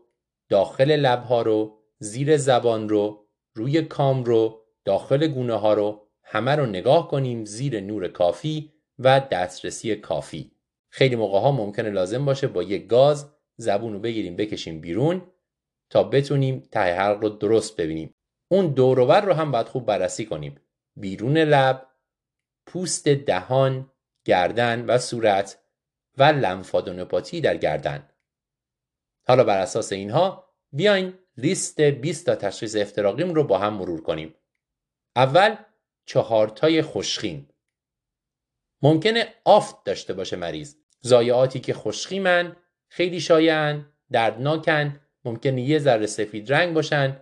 [0.48, 6.66] داخل لبها رو زیر زبان رو روی کام رو داخل گونه ها رو همه رو
[6.66, 10.52] نگاه کنیم زیر نور کافی و دسترسی کافی.
[10.90, 15.22] خیلی موقع ها ممکنه لازم باشه با یک گاز زبون رو بگیریم بکشیم بیرون
[15.90, 18.14] تا بتونیم ته حلق رو درست ببینیم.
[18.48, 20.60] اون دوروبر رو هم باید خوب بررسی کنیم.
[20.96, 21.86] بیرون لب
[22.66, 23.90] پوست دهان
[24.24, 25.58] گردن و صورت
[26.18, 28.08] و لمفادونوپاتی در گردن.
[29.28, 34.34] حالا بر اساس اینها بیاین لیست 20 تا تشخیص افتراقیم رو با هم مرور کنیم.
[35.16, 35.56] اول
[36.04, 37.48] چهارتای خوشخیم
[38.82, 40.74] ممکنه آفت داشته باشه مریض.
[41.00, 42.56] زایعاتی که خوشخیمن
[42.88, 47.20] خیلی شایعن دردناکن ممکنه یه ذره سفید رنگ باشن.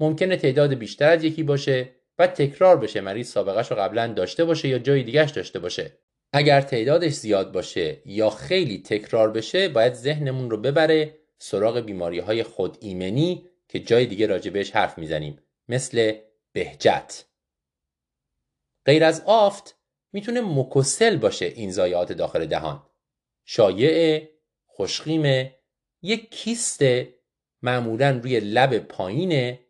[0.00, 4.68] ممکنه تعداد بیشتر از یکی باشه و تکرار بشه مریض سابقهش رو قبلا داشته باشه
[4.68, 5.98] یا جای دیگهش داشته باشه.
[6.32, 12.42] اگر تعدادش زیاد باشه یا خیلی تکرار بشه باید ذهنمون رو ببره سراغ بیماری های
[12.42, 15.38] خود ایمنی که جای دیگه راجبش حرف می‌زنیم
[15.68, 16.12] مثل
[16.52, 17.24] بهجت.
[18.86, 19.76] غیر از آفت
[20.12, 22.86] می‌تونه مکسل باشه این زایعات داخل دهان.
[23.44, 24.30] شایعه
[24.66, 25.58] خوشخیمه
[26.02, 26.82] یک کیست
[27.62, 29.63] معمولا روی لب پایینه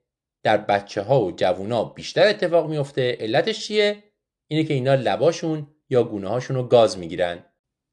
[0.44, 4.02] در بچه ها و جوون ها بیشتر اتفاق میفته علتش چیه؟
[4.48, 7.44] اینه که اینا لباشون یا گونه هاشون رو گاز می‌گیرن.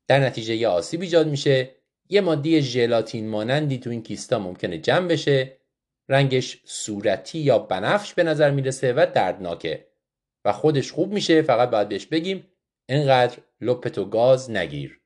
[0.07, 1.76] در نتیجه یه آسیب ایجاد میشه.
[2.10, 5.57] یه ماده ژلاتین مانندی تو این کیستا ممکنه جمع بشه.
[6.10, 9.88] رنگش صورتی یا بنفش به نظر می‌رسه و دردناکه.
[10.45, 11.41] و خودش خوب میشه.
[11.41, 12.48] فقط باید بهش بگیم
[12.90, 14.99] انقدر لپتو گاز نگیر.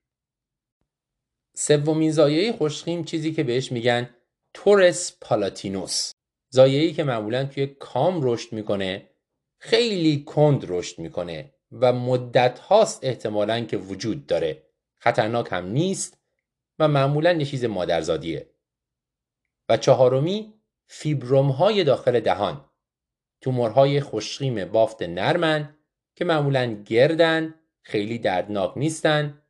[1.56, 4.10] سومین زایعه خوشخیم چیزی که بهش میگن
[4.54, 6.12] تورس پالاتینوس.
[6.56, 9.10] زایعی که معمولا توی کام رشد می‌کنه
[9.58, 14.64] خیلی کند رشد می‌کنه و مدت هاست احتمالا که وجود داره.
[14.96, 16.18] خطرناک هم نیست
[16.80, 18.50] و معمولا یه چیز مادرزادیه.
[19.70, 20.54] و چهارمی
[20.88, 22.66] فیبروم های داخل دهان.
[23.42, 25.76] تومورهای خوشخیم بافت نرمن
[26.16, 29.42] که معمولا گردن خیلی دردناک نیستن.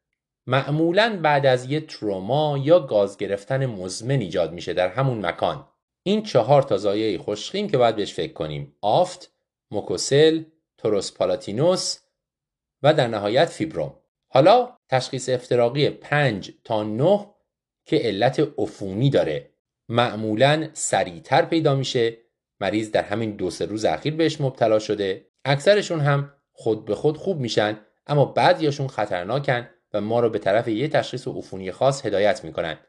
[0.47, 5.67] معمولا بعد از یه تروما یا گاز گرفتن مزمن ایجاد میشه در همون مکان.
[6.07, 8.75] این چهار تا زایه خوشخیم که باید بهش فکر کنیم.
[8.81, 9.31] آفت،
[9.71, 10.43] موکوسل،
[10.77, 11.97] توروس پالاتینوس
[12.83, 13.99] و در نهایت فیبروم.
[14.27, 17.29] حالا تشخیص افتراقی 5 تا 9
[17.85, 19.49] که علت عفونی داره.
[19.89, 22.17] معمولا سریعتر پیدا میشه.
[22.59, 25.27] مریض در همین دو سه روز اخیر بهش مبتلا شده.
[25.45, 30.67] اکثرشون هم خود به خود خوب میشن اما بعضیاشون خطرناکن و ما رو به طرف
[30.67, 32.79] یه تشخیص عفونی خاص هدایت می‌کنن.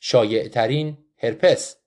[0.00, 1.77] شایع ترین هرپس.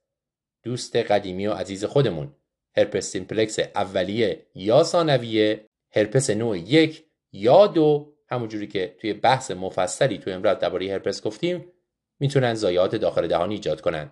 [0.63, 2.35] دوست قدیمی و عزیز خودمون.
[2.77, 5.65] هرپس سیمپلکس اولیه یا ثانویه
[5.95, 8.13] هرپس نوع یک یا دو.
[8.29, 11.65] همونجوری که توی بحث مفصلی توی امروز درباره هرپس گفتیم
[12.19, 14.11] می‌تونن زایات داخل دهان ایجاد کنن.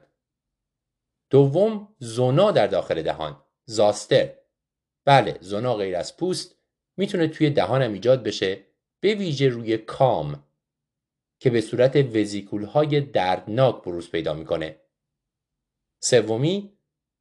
[1.30, 3.42] دوم زونا در داخل دهان.
[3.66, 4.30] زاستر.
[5.06, 6.56] بله زونا غیر از پوست
[6.98, 8.60] می‌تونه توی دهانم ایجاد بشه
[9.00, 10.44] به ویژه روی کام
[11.40, 14.76] که به صورت وزیکول های دردناک بروز پیدا می‌کنه.
[16.00, 16.74] سومی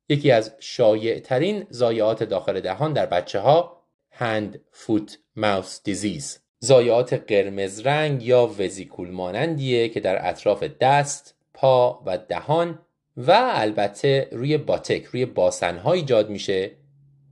[0.09, 7.13] یکی از شایع ترین زایعات داخل دهان در بچه ها هند فوت ماوس دیزیز زایعات
[7.13, 12.79] قرمز رنگ یا وزیکول مانندیه که در اطراف دست، پا و دهان
[13.17, 16.71] و البته روی باتک روی باسنها ایجاد میشه.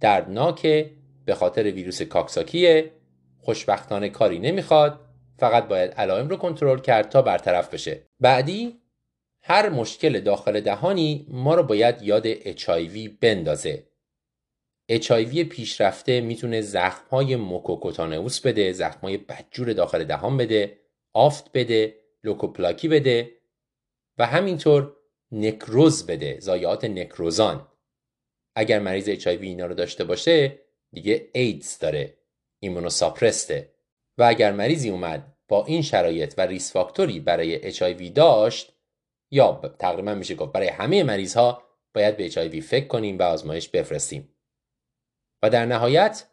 [0.00, 0.90] دردناکه
[1.24, 2.90] به خاطر ویروس کاکساکیه.
[3.40, 5.00] خوشبختانه کاری نمی‌خواد.
[5.38, 8.02] فقط باید علائم رو کنترل کرد تا برطرف بشه.
[8.20, 8.80] بعدی
[9.48, 13.86] هر مشکل داخل دهانی ما رو باید یاد HIV بندازه.
[14.92, 20.78] HIV پیشرفته می‌تونه زخمهای موکوکوتانئوس بده زخمهای بدجور داخل دهان بده
[21.12, 21.94] آفت بده
[22.24, 23.32] لوکوپلاکی بده
[24.18, 24.96] و همینطور
[25.32, 27.68] نکروز بده زایات نکروزان.
[28.56, 30.58] اگر مریض HIV اینا رو داشته باشه
[30.92, 32.18] دیگه ایدز داره
[32.60, 33.72] ایمونوساپرسته.
[34.18, 38.75] و اگر مریضی اومد با این شرایط و ریس فاکتوری برای HIV داشت
[39.30, 41.62] یا تقریبا میشه گفت برای همه مریض ها
[41.94, 44.36] باید به HIV فکر کنیم و آزمایش بفرستیم.
[45.42, 46.26] و در نهایت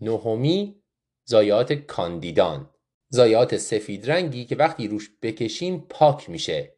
[0.00, 0.82] نهمی
[1.24, 2.70] زایات کاندیدان.
[3.08, 6.76] زایات سفید رنگی که وقتی روش بکشیم پاک میشه.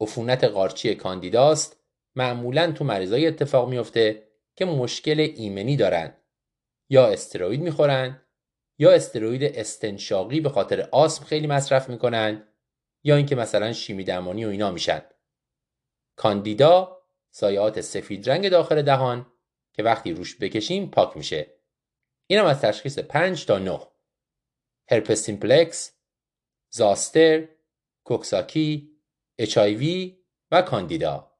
[0.00, 1.80] عفونت قارچی کاندیداست.
[2.16, 6.14] معمولا تو مریضای اتفاق میفته که مشکل ایمنی دارن.
[6.88, 8.22] یا استروید می‌خورن
[8.78, 12.49] یا استروید استنشاقی به خاطر آسم خیلی مصرف می‌کنن.
[13.02, 15.02] یا اینکه مثلا شیمی درمانی و اینا میشن.
[16.16, 17.02] کاندیدا
[17.34, 19.26] ضایعات سفید رنگ داخل دهان
[19.72, 21.54] که وقتی روش بکشیم پاک میشه.
[22.26, 23.80] اینم از تشخیص 5 تا 9
[24.90, 25.92] herpes simplex
[26.70, 27.48] zoster
[28.04, 28.90] coxsackie
[29.38, 30.18] HIV
[30.50, 31.30] و کاندیدا.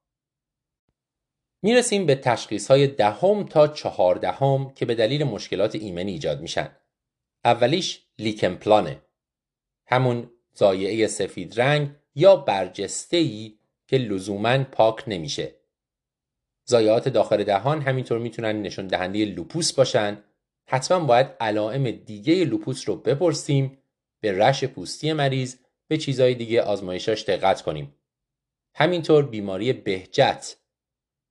[1.63, 6.77] می‌رسیم به تشخیص های دهم تا چهاردهم که به دلیل مشکلات ایمنی ایجاد میشن.
[7.45, 9.03] اولیش لیکن پلانه
[9.87, 15.55] همون ضایعه سفید رنگ یا برجسته ای که لزوما پاک نمیشه.
[16.65, 20.25] ضایعات داخل دهان همینطور می‌تونن نشون دهنده لوپوس باشن.
[20.67, 23.79] حتما باید علائم دیگه لوپوس رو بپرسیم
[24.21, 25.57] به rash پوستی مریض
[25.89, 27.95] به چیزهای دیگه آزمایشاش دقت کنیم.
[28.75, 30.57] همینطور بیماری بهجت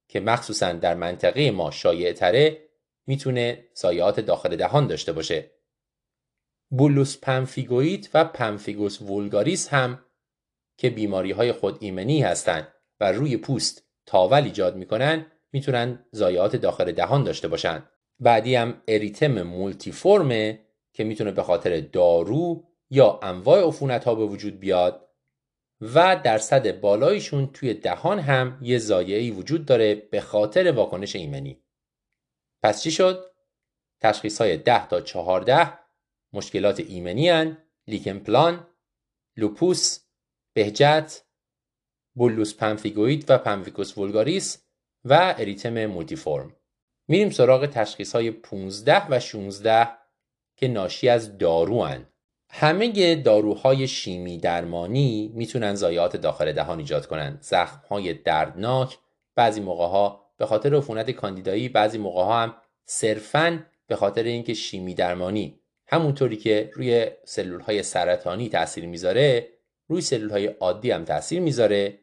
[0.07, 2.69] که مخصوصا در منطقه ما شایع تره
[3.07, 5.51] می‌تونه ضایعات داخل دهان داشته باشه.
[6.69, 10.05] bullous pemphigoid و pemphigus vulgaris هم
[10.77, 12.67] که بیماری های خود ایمنی هستند
[12.99, 17.83] و روی پوست تاول ایجاد می‌کنن می‌تونن زایات داخل دهان داشته باشن
[18.19, 24.25] بعدی هم اریتم مولتی فرمه که می‌تونه به خاطر دارو یا انواع عفونت ها به
[24.25, 25.09] وجود بیاد
[25.81, 31.63] و درصد بالایشون توی دهان هم یه زایعی وجود داره به خاطر واکنش ایمنی
[32.63, 33.25] پس چی شد؟
[34.01, 35.88] تشخیص های 10 تا 14
[36.33, 37.57] مشکلات ایمنی هن
[37.87, 38.67] لیکن پلان
[39.37, 39.99] لوپوس
[40.53, 41.23] بهجت
[42.15, 44.63] bullous pemphigoid و pemphigus vulgaris
[45.05, 46.55] و اریتم مولتیفورم
[47.07, 49.87] میریم سراغ تشخیص های 15 و 16
[50.55, 52.07] که ناشی از دارو هن.
[52.49, 58.97] همه داروهای شیمی درمانی می‌تونن ضایعات داخل دهان ایجاد کنن زخم های دردناک
[59.35, 64.53] بعضی موقع ها به خاطر عفونت کاندیدایی بعضی موقع ها هم صرفا به خاطر اینکه
[64.53, 65.58] شیمی درمانی
[65.91, 69.49] همونطوری که روی سلول های سرطانی تاثیر می‌ذاره
[69.87, 71.99] روی سلول های عادی هم تاثیر می‌ذاره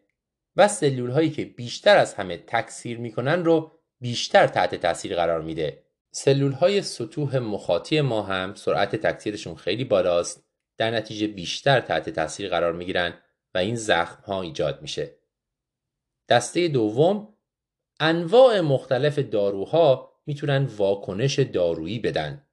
[0.56, 5.82] و سلول هایی که بیشتر از همه تکثیر می‌کنن رو بیشتر تحت تاثیر قرار میده.
[6.10, 10.44] سلول های سطوح مخاطی ما هم سرعت تکثیرشون خیلی بالاست
[10.78, 13.14] در نتیجه بیشتر تحت تاثیر قرار می‌گیرن
[13.54, 15.14] و این زخم ها ایجاد میشه.
[16.28, 17.34] دسته دوم
[18.00, 22.45] انواع مختلف داروها می‌تونن واکنش دارویی بدن.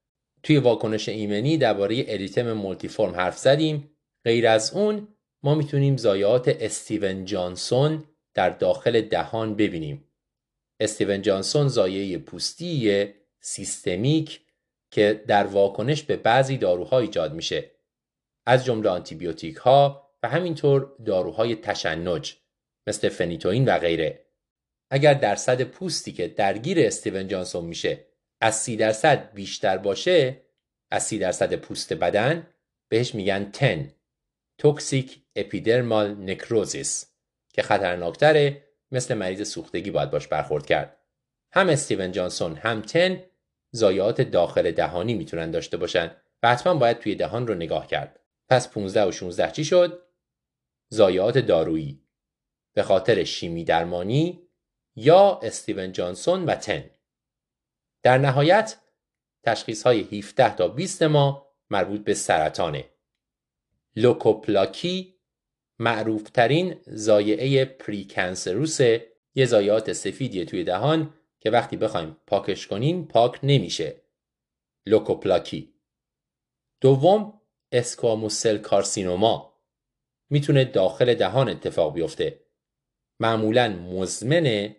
[0.43, 3.89] توی واکنش ایمنی درباره اریتم مولتیفرم حرف زدیم.
[4.25, 5.07] غیر از اون
[5.43, 8.03] ما می‌تونیم زایات استیون جانسون
[8.33, 10.07] در داخل دهان ببینیم.
[10.79, 13.05] استیون جانسون زایه پوستی
[13.39, 14.41] سیستمیک
[14.91, 17.71] که در واکنش به بعضی داروها ایجاد میشه.
[18.45, 22.37] از جمله آنتیبیوتیک ها و همینطور داروهای تشنج
[22.87, 24.25] مثل فنیتوین و غیره.
[24.89, 28.12] اگر درصد پوستی که درگیر استیون جانسون میشه
[28.43, 30.41] از سی درصد بیشتر باشه
[30.91, 32.47] از سی درصد پوست بدن
[32.89, 33.91] بهش میگن تن
[34.57, 37.13] توکسیک اپیدرمال نکروزیس
[37.53, 40.97] که خطرناکتره مثل مریض سوختگی باید باش برخورد کرد.
[41.51, 43.23] هم استیون جانسون هم تن
[43.71, 48.19] زایات داخل دهانی می‌تونن داشته باشن و حتما باید توی دهان رو نگاه کرد.
[48.49, 50.01] پس 15 و 16 چی شد؟
[50.89, 52.03] زایات دارویی.
[52.73, 54.47] به خاطر شیمی درمانی
[54.95, 56.89] یا استیون جانسون و تن.
[58.03, 58.77] در نهایت
[59.43, 62.85] تشخیص های 17 تا 20 ما مربوط به سرطانه
[63.95, 65.15] لوکوپلاکی
[65.79, 68.79] معروفترین زایعه پریکنسروس
[69.35, 74.01] یه زایات سفیدی توی دهان که وقتی بخوایم پاکش کنیم پاک نمیشه.
[74.85, 75.73] لوکوپلاکی.
[76.81, 79.59] دوم squamous cell carcinoma
[80.29, 82.39] می‌تونه داخل دهان اتفاق بیفته.
[83.19, 84.75] معمولا مزمنه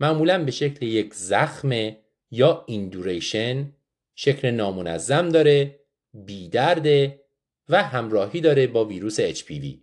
[0.00, 1.96] معمولا به شکل یک زخم
[2.34, 3.72] یا induration
[4.14, 5.80] شکل نامنظم داره
[6.14, 7.24] بیدرده
[7.68, 9.78] و همراهی داره با ویروس HPV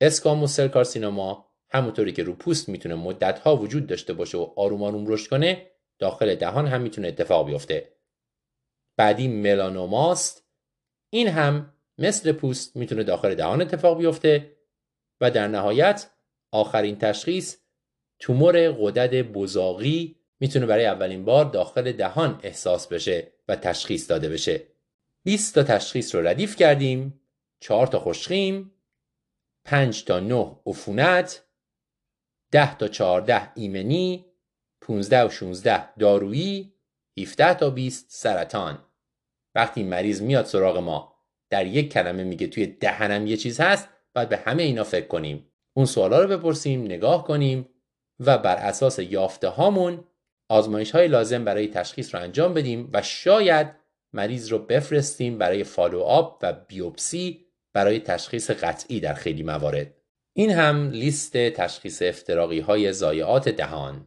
[0.00, 5.06] squamous cell carcinoma همونطوری که رو پوست می‌تونه مدتها وجود داشته باشه و آروم آروم
[5.06, 5.66] رشد کنه
[5.98, 7.92] داخل دهان هم می‌تونه اتفاق بیفته.
[8.96, 10.46] بعدی ملانوماست.
[11.10, 14.56] این هم مثل پوست می‌تونه داخل دهان اتفاق بیفته
[15.20, 16.10] و در نهایت
[16.50, 17.56] آخرین تشخیص
[18.18, 24.62] تومور غدد بزاقی می‌تونه برای اولین بار داخل دهان احساس بشه و تشخیص داده بشه.
[25.24, 27.20] 20 تا تشخیص رو ردیف کردیم
[27.60, 28.72] 4 تا خوشخیم
[29.64, 31.44] 5 تا 9 عفونت
[32.52, 34.26] 10 تا 14 ایمنی
[34.80, 36.74] 15 و 16 دارویی
[37.18, 38.84] 17 تا 20 سرطان.
[39.54, 41.16] وقتی مریض میاد سراغ ما
[41.50, 45.52] در یک کلمه میگه توی دهنم یه چیز هست باید به همه اینا فکر کنیم.
[45.76, 47.68] اون سوالا رو بپرسیم نگاه کنیم
[48.20, 50.04] و بر اساس یافته هامون
[50.52, 53.66] آزمایش های لازم برای تشخیص رو انجام بدیم و شاید
[54.12, 59.94] مریض رو بفرستیم برای فالو آب و بیوپسی برای تشخیص قطعی در خیلی موارد.
[60.32, 64.06] این هم لیست تشخیص افتراقی های زایعات دهان.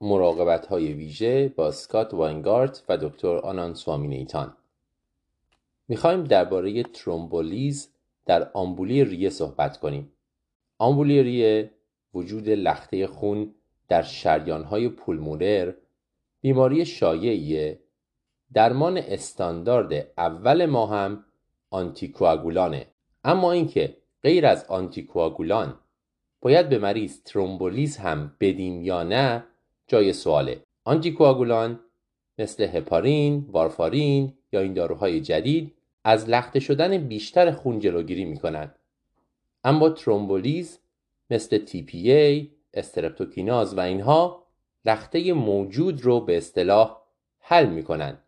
[0.00, 4.56] مراقبت های ویژه با سکات واینگارت و دکتر آنان سوامینیتان
[5.88, 7.88] می‌خوایم درباره ترومبولیز
[8.26, 10.12] در آمبولی ریه صحبت کنیم.
[10.78, 11.70] آمبولی ریه
[12.14, 13.54] وجود لخته خون
[13.88, 15.72] در شریانهای پولمونر
[16.40, 17.78] بیماری شایعیه
[18.52, 21.24] درمان استاندارد اول ما هم
[21.70, 22.86] آنتیکواگولانه.
[23.24, 25.74] اما اینکه غیر از آنتیکواگولان
[26.40, 29.44] باید به مریض ترومبولیز هم بدیم یا نه
[29.86, 30.60] جای سواله.
[30.84, 31.80] آنتیکواگولان
[32.38, 35.74] مثل هپارین، وارفارین یا این داروهای جدید
[36.04, 38.78] از لخته شدن بیشتر خون جلوگیری می‌کنند
[39.64, 40.78] اما ترومبولیز
[41.30, 44.46] مثل TPA، استرپتوکیناز و اینها
[44.84, 47.00] لخته موجود رو به اصطلاح
[47.38, 48.22] حل می‌کنند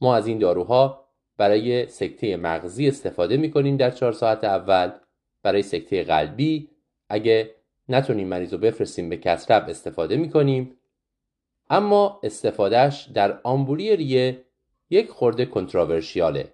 [0.00, 4.90] ما از این داروها برای سکته مغزی استفاده می‌کنیم در چهار ساعت اول.
[5.42, 6.68] برای سکته قلبی
[7.08, 7.54] اگه
[7.88, 10.74] نتونیم مریض رو بفرستیم به کسرب استفاده می‌کنیم.
[11.70, 14.44] اما استفادهش در آمبولی ریه
[14.90, 16.52] یک خورده کنتراورشیاله.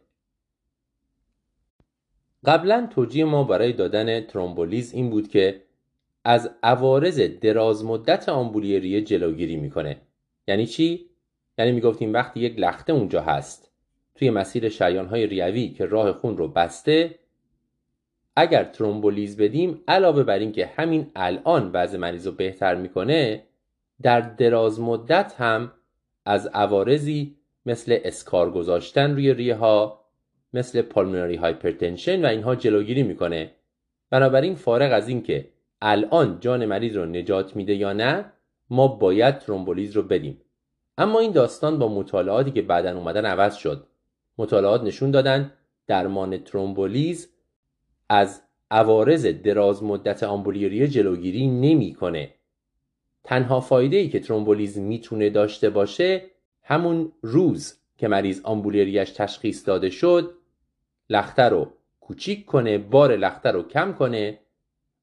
[2.44, 5.62] قبلا توجیه ما برای دادن ترومبولیز این بود که
[6.24, 9.96] از عوارض دراز مدت آمبولی جلوگیری می‌کنه.
[10.48, 11.06] یعنی چی؟
[11.58, 13.70] یعنی می‌گفتیم وقتی یک لخته اونجا هست
[14.14, 17.18] توی مسیر شریان های ریوی که راه خون رو بسته
[18.36, 23.44] اگر ترومبولیز بدیم علاوه بر اینکه همین الان بعض مریض رو بهتر می‌کنه
[24.02, 25.72] در دراز مدت هم
[26.24, 30.03] از عوارضی مثل scar گذاشتن روی ریه ها
[30.54, 33.50] مثل pulmonary hypertension و اینها جلوگیری می‌کنه.
[34.10, 35.48] بنابراین فارغ از اینکه
[35.82, 38.32] الان جان مریض رو نجات میده یا نه
[38.70, 40.40] ما باید ترومبولیز رو بدیم.
[40.98, 43.86] اما این داستان با مطالعاتی که بعدا اومدن عوض شد.
[44.38, 45.52] مطالعات نشون دادن
[45.86, 47.28] درمان ترومبولیز
[48.08, 52.34] از عوارض دراز مدت آمبولی ریه جلوگیری نمی‌کنه.
[53.24, 56.22] تنها فایده ای که ترومبولیز می‌تونه داشته باشه
[56.62, 60.34] همون روز که مریض آمبولیریش تشخیص داده شد
[61.10, 64.38] لخته رو کوچیک کنه بار لخته رو کم کنه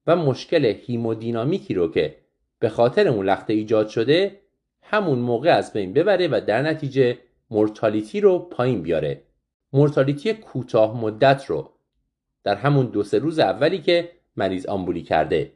[0.07, 2.15] و مشکل هیمودینامیکی رو که
[2.59, 4.41] به خاطر اون لخته ایجاد شده
[4.81, 7.17] همون موقع از بین ببره و در نتیجه
[7.51, 9.21] مورتالیتی رو پایین بیاره.
[9.73, 11.69] مورتالیتی کوتاه مدت رو
[12.43, 15.51] در همون دو سه روز اولی که مریض آمبولی کرده.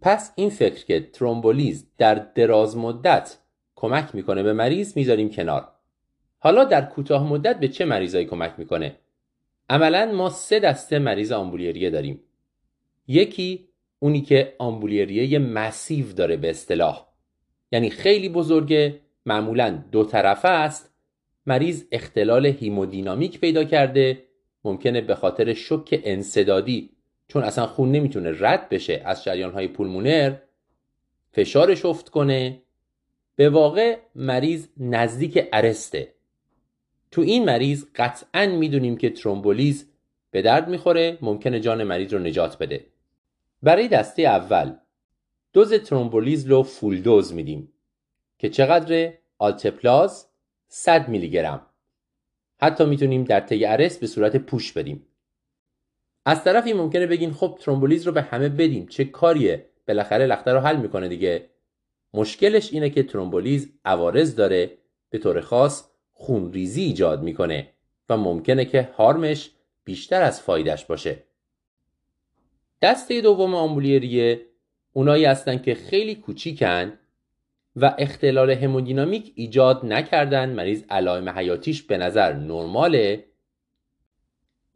[0.00, 3.38] پس این فکر که ترومبولیز در دراز مدت
[3.76, 5.68] کمک می‌کنه به مریض می‌ذاریم کنار.
[6.38, 8.96] حالا در کوتاه مدت به چه مریضایی کمک می‌کنه؟
[9.70, 12.20] عملا ما سه دسته مریض آمبولیریه داریم.
[13.08, 13.68] یکی
[13.98, 17.06] اونی که آمبولیریه مسیو داره به اصطلاح.
[17.72, 20.94] یعنی خیلی بزرگه معمولا دو طرفه است.
[21.46, 24.22] مریض اختلال هیمودینامیک پیدا کرده
[24.64, 26.90] ممکنه به خاطر شک انصدادی
[27.28, 30.36] چون اصلا خون نمی‌تونه رد بشه از های پولمونر
[31.32, 32.62] فشارش افت کنه.
[33.36, 36.14] به واقع مریض نزدیک ارسته.
[37.16, 39.88] تو این مریض قطعا می‌دونیم که ترومبولیز
[40.30, 42.86] به درد می‌خوره ممکنه جان مریض رو نجات بده.
[43.62, 44.74] برای دسته اول
[45.52, 47.72] دوز ترومبولیز رو فول دوز میدیم
[48.38, 50.26] که چقدر آلتپلاز؟
[50.68, 51.66] 100 میلی گرم.
[52.60, 55.06] حتی می‌تونیم در طی ارس به صورت پوش بدیم.
[56.24, 60.60] از طرفی ممکنه بگین خب ترومبولیز رو به همه بدیم چه کاریه؟ بالاخره لخته رو
[60.60, 61.50] حل می‌کنه دیگه.
[62.14, 64.78] مشکلش اینه که ترومبولیز عوارض داره
[65.10, 67.68] به طور خاص خونریزی ایجاد می‌کنه
[68.08, 69.50] و ممکنه که هارمش
[69.84, 71.22] بیشتر از فایدش باشه.
[72.82, 74.40] دسته دوم آمبولی ریه
[74.92, 76.92] اونایی هستن که خیلی کوچیکن
[77.76, 83.24] و اختلال همودینامیک ایجاد نکردن مریض علائم حیاتیش به نظر نرماله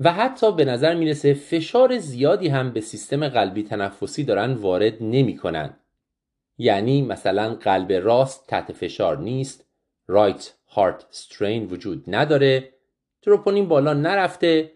[0.00, 5.76] و حتی به نظر می‌رسه فشار زیادی هم به سیستم قلبی تنفسی دارن وارد نمی‌کنن.
[6.58, 9.66] یعنی مثلا قلب راست تحت فشار نیست
[10.06, 12.68] رایت هارت سترین وجود نداره.
[13.22, 14.72] تروپونین بالا نرفته.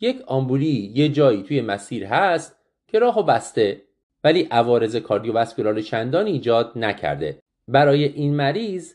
[0.00, 2.56] یک آمبولی یه جایی توی مسیر هست
[2.86, 3.82] که راهو بسته
[4.24, 7.42] ولی عوارض کاردیوواسکولار چندانی ایجاد نکرده.
[7.68, 8.94] برای این مریض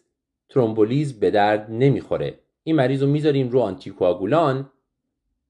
[0.50, 2.40] ترومبولیز به درد نمی‌خوره.
[2.64, 4.70] این مریض رو می‌ذاریم رو آنتیکواگولان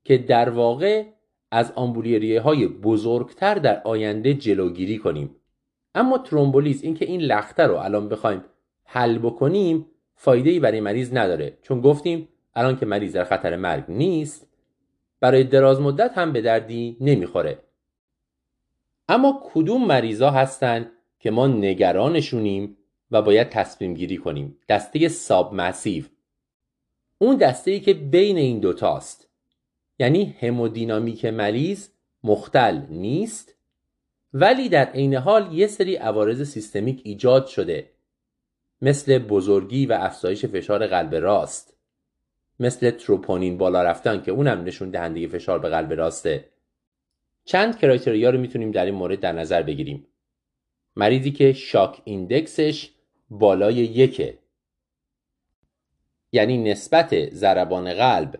[0.03, 1.03] که در واقع
[1.52, 5.36] از آمبولیریه های بزرگتر در آینده جلوگیری کنیم.
[5.95, 8.44] اما ترومبولیز اینکه این لخته رو الان بخوایم
[8.84, 9.86] حل بکنیم
[10.24, 11.58] فایده ای برای مریض نداره.
[11.62, 14.48] چون گفتیم الان که مریض در خطر مرگ نیست
[15.20, 17.60] برای دراز مدت هم به دردی نمی‌خوره.
[19.10, 22.78] اما کدوم مریضا هستند که ما نگرانشونیم
[23.12, 26.04] و باید تصمیم گیری کنیم؟ دسته ساب مسیو.
[27.18, 29.30] اون دسته ای که بین این دوتاست
[30.00, 31.90] یعنی همودینامیک مریض
[32.24, 33.56] مختل نیست
[34.34, 37.93] ولی در عین حال یه سری عوارض سیستمیک ایجاد شده.
[38.84, 41.77] مثل بزرگی و افزایش فشار قلب راست.
[42.60, 46.49] مثل تروپونین بالا رفتن که اونم نشون دهنده فشار به قلب راسته.
[47.45, 50.07] چند کرایتریا رو می‌تونیم در این مورد در نظر بگیریم.
[50.95, 52.89] مریضی که شاک ایندکسش
[53.30, 54.38] بالای یکه.
[56.31, 58.39] یعنی نسبت ضربان قلب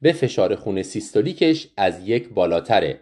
[0.00, 3.00] به فشار خون سیستولیکش از یک بالاتره.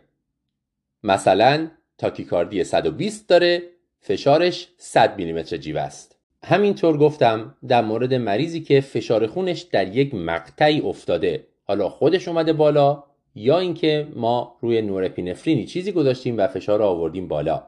[1.02, 3.62] مثلا تاکیکاردی 120 داره
[4.00, 6.21] فشارش 100 میلیمتر جیوه است.
[6.44, 11.46] همینطور گفتم در مورد مریضی که فشار خونش در یک مقطعی افتاده.
[11.64, 13.04] حالا خودش اومده بالا
[13.34, 17.62] یا اینکه ما روی norepinephrine ی چیزی گذاشتیم و فشار رو آوردیم بالا.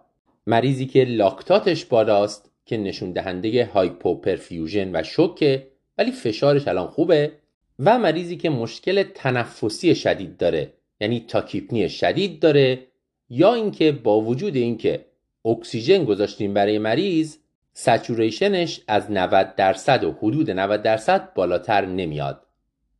[0.46, 5.66] مریضی که لاکتاتش بالاست که نشون دهنده hypoperfusion و شوکه
[5.98, 7.32] ولی فشارش الان خوبه.
[7.78, 12.86] و مریضی که مشکل تنفسی شدید داره یعنی تاکیپنی شدید داره
[13.30, 15.05] یا اینکه با وجود اینکه
[15.44, 17.36] اکسیژن گذاشتیم برای مریض
[17.74, 22.46] saturation ش از 90 درصد و حدود 90 درصد بالاتر نمیاد.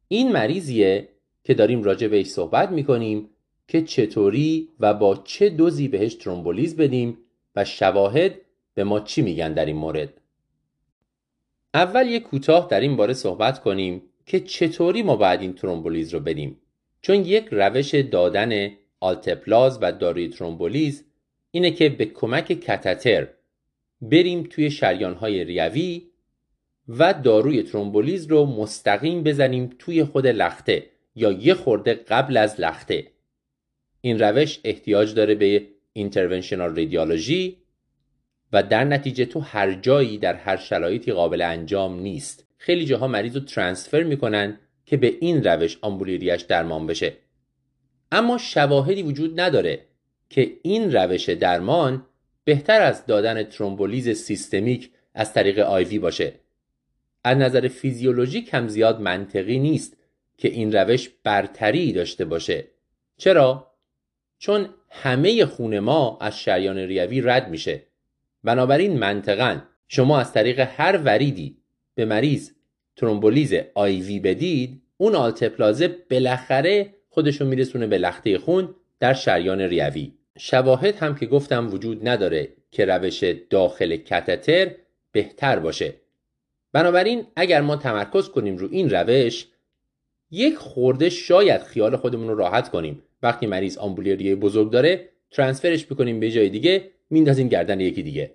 [0.09, 1.09] این مریضیه
[1.45, 3.31] که داریم راجع بهش صحبت می‌کنیم
[3.69, 7.19] که چطوری و با چه دوزی بهش ترومبولیز بدیم
[7.57, 8.35] و شواهد
[8.75, 10.21] به ما چی میگن در این مورد.
[11.75, 16.21] اول یک کوتاه در این باره صحبت کنیم که چطوری ما باید این ترومبولیز رو
[16.21, 16.61] بدیم.
[17.03, 18.71] چون یک روش دادن
[19.01, 21.05] آلتپلاز و داروی ترومبولیز
[21.51, 23.29] اینه که به کمک کتتر
[24.11, 26.03] بریم توی شریانهای ریوی
[26.89, 33.07] و داروی ترومبولیز رو مستقیم بزنیم توی خود لخته یا یه خورده قبل از لخته.
[34.01, 37.57] این روش احتیاج داره به اینترونشنال ریدیولوژی
[38.53, 42.47] و در نتیجه تو هر جایی در هر شرایطی قابل انجام نیست.
[42.57, 47.13] خیلی جاها مریض رو ترانسفر می‌کنن که به این روش آمبولیریش درمان بشه.
[48.13, 49.81] اما شواهدی وجود نداره
[50.31, 52.07] که این روش درمان
[52.45, 56.33] بهتر از دادن ترومبولیز سیستمیک از طریق IV باشه.
[57.25, 59.97] از نظر فیزیولوژیک هم زیاد منطقی نیست
[60.39, 62.65] که این روش برتری داشته باشه.
[63.17, 63.71] چرا؟
[64.39, 67.83] چون همه خون ما از شریان ریوی رد میشه.
[68.45, 71.57] بنابراین منطقا شما از طریق هر وریدی
[71.95, 72.51] به مریض
[72.97, 80.13] ترومبولیز IV بدید اون آلتپلازه بالاخره خودشو میرسونه به لخته خون در شریان ریوی.
[80.39, 84.75] شواهد هم که گفتم وجود نداره که روش داخل کتتر
[85.13, 85.95] بهتر باشه.
[86.73, 89.47] بنابراین اگر ما تمرکز کنیم رو این روش
[90.31, 93.03] یک خورده شاید خیال خودمون رو راحت کنیم.
[93.23, 98.35] وقتی مریض آمبولیریه بزرگ داره ترانسفرش بکنیم به جای دیگه میندازیم گردن یکی دیگه.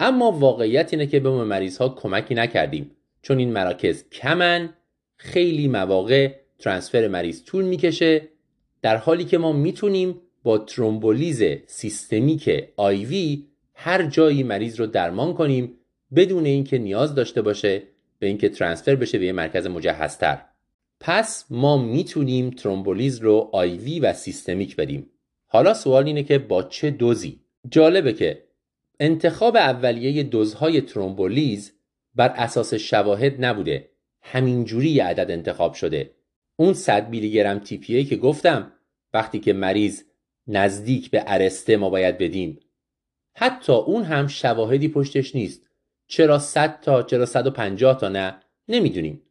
[0.00, 2.90] اما واقعیت اینه که به ما مریض ها کمکی نکردیم.
[3.22, 4.74] چون این مراکز کمن
[5.16, 8.28] خیلی مواقع transfer مریض طول می‌کشه
[8.82, 15.78] در حالی که ما می‌تونیم با ترومبولیز سیستمیک IV هر جایی مریض رو درمان کنیم
[16.14, 17.82] بدون اینکه نیاز داشته باشه
[18.18, 20.42] به اینکه transfer بشه به یه مرکز مجهزتر.
[21.00, 25.10] پس ما می‌تونیم ترومبولیز رو IV و سیستمیک بدیم.
[25.46, 27.40] حالا سوال اینه که با چه دوزی؟
[27.70, 28.44] جالبه که
[29.00, 31.72] انتخاب اولیه دوزهای ترومبولیز
[32.14, 33.90] بر اساس شواهد نبوده.
[34.22, 36.10] همینجوری عدد انتخاب شده.
[36.56, 38.72] اون 100 میلی گرم تی پی ای که گفتم
[39.14, 40.02] وقتی که مریض
[40.48, 42.60] نزدیک به ارسته ما باید بدیم.
[43.34, 45.62] حتی اون هم شواهدی پشتش نیست.
[46.06, 49.22] چرا 100 تا چرا 150 تا نه؟ نمی‌دونیم.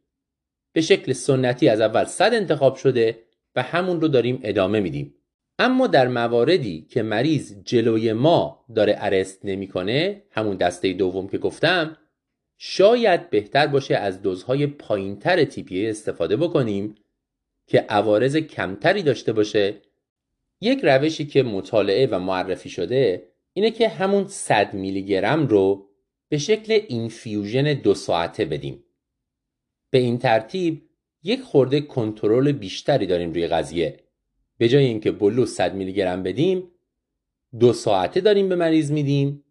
[0.72, 3.18] به شکل سنتی از اول 100 انتخاب شده
[3.56, 5.14] و همون رو داریم ادامه میدیم.
[5.58, 11.96] اما در مواردی که مریض جلوی ما داره ارست نمی‌کنه همون دسته دوم که گفتم
[12.58, 16.94] شاید بهتر باشه از دوزهای پایینتر تیپی استفاده بکنیم
[17.66, 19.74] که عوارض کمتری داشته باشه
[20.60, 25.88] یک روشی که مطالعه و معرفی شده اینه که همون 100 میلی گرم رو
[26.28, 28.84] به شکل اینفیوژن دو ساعته بدیم.
[29.90, 30.82] به این ترتیب
[31.22, 34.00] یک خورده کنترل بیشتری داریم روی قضیه.
[34.58, 36.70] به جای اینکه بلو 100 میلی گرم بدیم
[37.60, 39.44] دو ساعته داریم به مریض میدیم.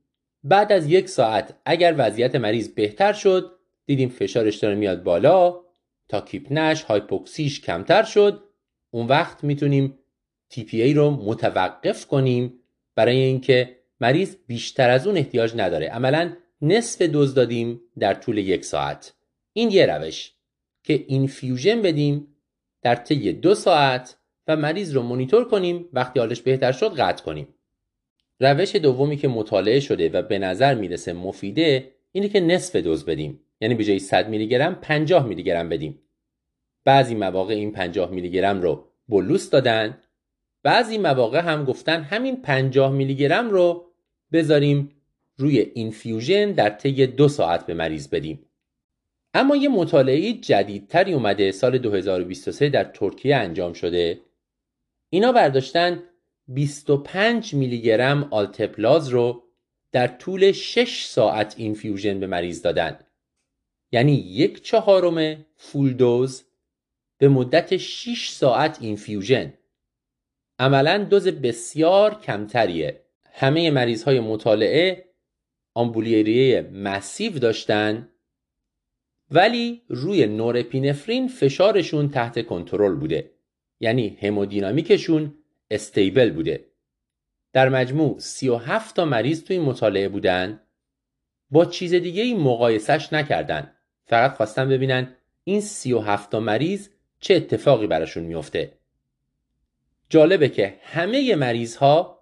[0.44, 3.52] بعد از یک ساعت اگر وضعیت مریض بهتر شد
[3.86, 5.62] دیدیم فشارش داره میاد بالا.
[6.10, 8.44] تا کیپنش هایپوکسیش کمتر شد.
[8.92, 10.00] اون وقت می‌تونیم
[10.72, 12.54] ای رو متوقف کنیم
[12.96, 15.88] برای اینکه مریض بیشتر از اون احتیاج نداره.
[15.88, 19.14] عملا نصف دوز دادیم در طول یک ساعت.
[19.54, 20.34] این یه روش
[20.84, 22.28] که اینفیوژن بدیم
[22.82, 24.18] در طی دو ساعت
[24.48, 25.90] و مریض رو مونیتور کنیم.
[25.94, 27.48] وقتی حالش بهتر شد قطع کنیم.
[28.40, 33.40] روش دومی که مطالعه شده و به نظر می‌رسه مفیده اینه که نصف دوز بدیم.
[33.62, 36.00] یعنی به جای 100 میلی گرم 50 میلی گرم بدیم.
[36.86, 39.98] بعضی مواقع این 50 میلی گرم رو بلوس دادن
[40.66, 43.86] بعضی مواقع هم گفتن همین 50 میلی گرم رو
[44.32, 44.92] بذاریم
[45.38, 48.46] روی اینفیوژن در طی دو ساعت به مریض بدیم.
[49.34, 54.20] اما یه مطالعه جدیدتری اومده سال 2023 در ترکیه انجام شده.
[55.10, 56.04] اینا برداشتن
[56.48, 59.44] 25 میلی گرم آلتپلاز رو
[59.92, 63.00] در طول 6 ساعت infusion به مریض دادن.
[63.92, 66.44] یعنی یک چهارم full dose
[67.18, 69.54] به مدت 6 ساعت infusion.
[70.60, 73.02] عملا دوز بسیار کمتریه.
[73.34, 75.06] همه مریض های مطالعه
[75.74, 78.10] آمبولی ریه massive داشتن
[79.32, 83.32] ولی روی norepinephrine فشارشون تحت کنترل بوده.
[83.80, 85.34] یعنی همودینامیکشون
[85.72, 86.66] استیبل بوده.
[87.54, 90.62] در مجموع 37 تا مریض توی مطالعه بودن.
[91.52, 93.72] با چیز دیگه ای مقایسش نکردن.
[94.06, 98.74] فقط خواستن ببینن این 37 تا مریض چه اتفاقی براشون میفته
[100.10, 102.16] جالبه که همه مریض ها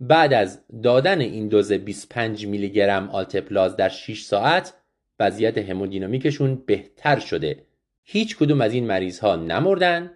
[0.00, 4.74] بعد از دادن این دوز 25 میلی گرم آلتپلاز در 6 ساعت
[5.20, 7.66] وضعیت همودینامیکشون بهتر شده.
[8.04, 10.10] هیچ کدوم از این مریض ها نمردن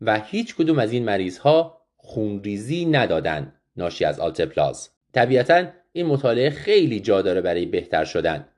[0.00, 4.90] و هیچ کدوم از این مریض ها خونریزی ندادن ناشی از آلتپلاز.
[5.12, 8.48] طبیعتا این مطالعه خیلی جا داره برای بهتر شدن.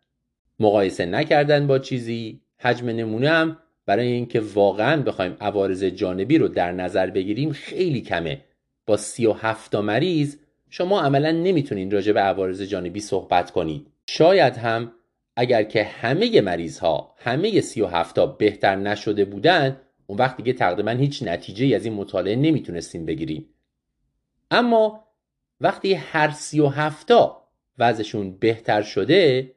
[0.60, 6.72] مقایسه نکردن با چیزی حجم نمونه هم برای اینکه واقعا بخوایم عوارض جانبی رو در
[6.72, 8.44] نظر بگیریم خیلی کمه.
[8.86, 10.36] با 37 تا مریض
[10.70, 13.86] شما عملا نمی‌تونین راجع به عوارض جانبی صحبت کنید.
[14.06, 14.92] شاید هم
[15.36, 20.90] اگر که همه مریض ها همه 37 تا بهتر نشده بودن اون وقت دیگه تقریبا
[20.90, 23.48] هیچ نتیجه از این مطالعه نمی‌تونستیم بگیریم.
[24.50, 25.04] اما
[25.60, 27.42] وقتی هر 37 تا
[27.78, 29.52] وضعشون بهتر شده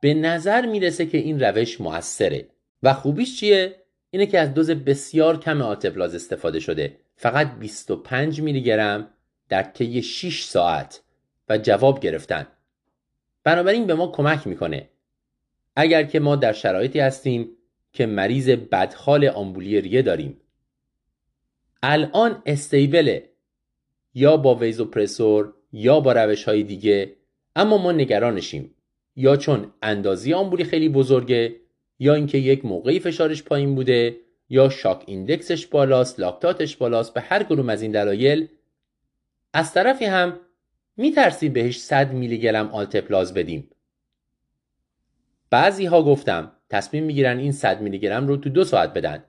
[0.00, 2.46] به نظر می‌رسه که این روش موثره.
[2.82, 3.76] و خوبیش چیه؟
[4.10, 6.96] اینه که از دوز بسیار کم آتپلاز استفاده شده.
[7.16, 9.10] فقط 25 میلی گرم
[9.48, 11.02] در طی 6 ساعت
[11.48, 12.46] و جواب گرفتن.
[13.44, 14.88] بنابراین به ما کمک می‌کنه.
[15.76, 17.48] اگر که ما در شرایطی هستیم
[17.92, 20.40] که مریض بدحال آمبولی ریه داریم.
[21.82, 23.30] الان استیبله
[24.14, 27.16] یا با ویزوپرسور یا با روش های دیگه
[27.56, 28.74] اما ما نگرانشیم.
[29.16, 31.56] یا چون اندازی آمبولی خیلی بزرگه
[31.98, 34.16] یا اینکه یک موقعی فشارش پایین بوده
[34.48, 38.48] یا شاک ایندکسش بالاست لاکتاتش بالاست به هر کدوم از این دلایل.
[39.52, 40.40] از طرفی هم
[40.96, 43.70] میترسیم بهش 100 میلی گرم آلتپلاز بدیم.
[45.50, 49.24] بعضی ها گفتم تصمیم می‌گیرن این 100 میلی گرم رو تو دو ساعت بدن.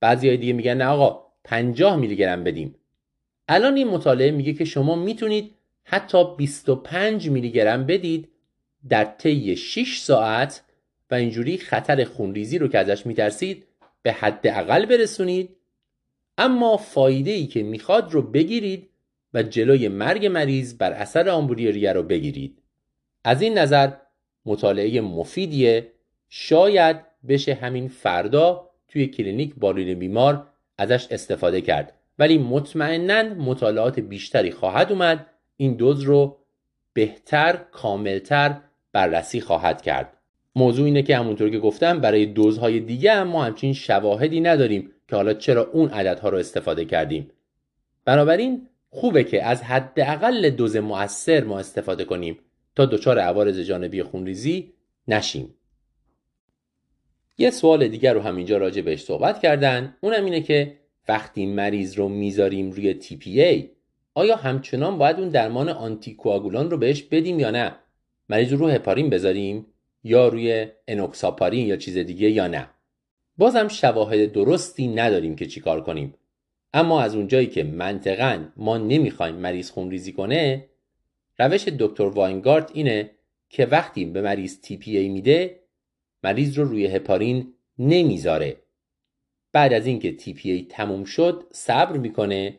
[0.00, 2.74] بعضی های دیگه میگن نه آقا 50 میلی گرم بدیم.
[3.48, 5.54] الان این مطالعه میگه که شما می‌تونید
[5.84, 8.28] حتی 25 میلی گرم بدید
[8.88, 10.62] در طی 6 ساعت
[11.12, 13.64] و اینجوری خطر خونریزی رو که ازش میترسید
[14.02, 15.56] به حد اقل برسونید.
[16.38, 18.88] اما فایده ای که می‌خواد رو بگیرید
[19.34, 22.62] و جلوی مرگ مریض بر اثر آمبولی ریه رو بگیرید.
[23.24, 23.90] از این نظر
[24.46, 25.92] مطالعه مفیدیه.
[26.28, 26.96] شاید
[27.28, 30.46] بشه همین فردا توی کلینیک بالین بیمار
[30.78, 31.92] ازش استفاده کرد.
[32.18, 35.26] ولی مطمئنا مطالعات بیشتری خواهد اومد.
[35.56, 36.38] این دوز رو
[36.92, 38.60] بهتر کاملتر
[38.92, 40.21] بررسی خواهد کرد.
[40.56, 45.16] موضوع اینه که همونطور که گفتم برای دوزهای دیگه هم ما همچین شواهدی نداریم که
[45.16, 47.30] حالا چرا اون عددها رو استفاده کردیم.
[48.04, 52.38] بنابراین خوبه که از حداقل دوز مؤثر ما استفاده کنیم
[52.76, 54.72] تا دچار عوارض جانبی خونریزی
[55.08, 55.54] نشیم.
[57.38, 59.96] یه سوال دیگر رو همینجا راجع بهش صحبت کردن.
[60.00, 63.66] اونم اینه که وقتی مریض رو می‌ذاریم روی TPA
[64.14, 67.74] آیا همچنان باید اون درمان آنتی رو بهش بدیم یا نه؟
[68.28, 69.66] مریض رو هپارین بذاریم؟
[70.04, 72.68] یا روی انوکساپارین یا چیز دیگه یا نه.
[73.38, 76.14] بازم شواهد درستی نداریم که چیکار کنیم.
[76.74, 80.68] اما از اونجایی که منطقا ما نمی‌خوایم مریض خون ریزی کنه
[81.38, 83.10] روش دکتر واینگارد اینه
[83.48, 85.60] که وقتی به مریض tPA میده
[86.24, 88.56] مریض رو روی هپارین نمی‌ذاره.
[89.52, 92.58] بعد از اینکه tPA تموم شد صبر می‌کنه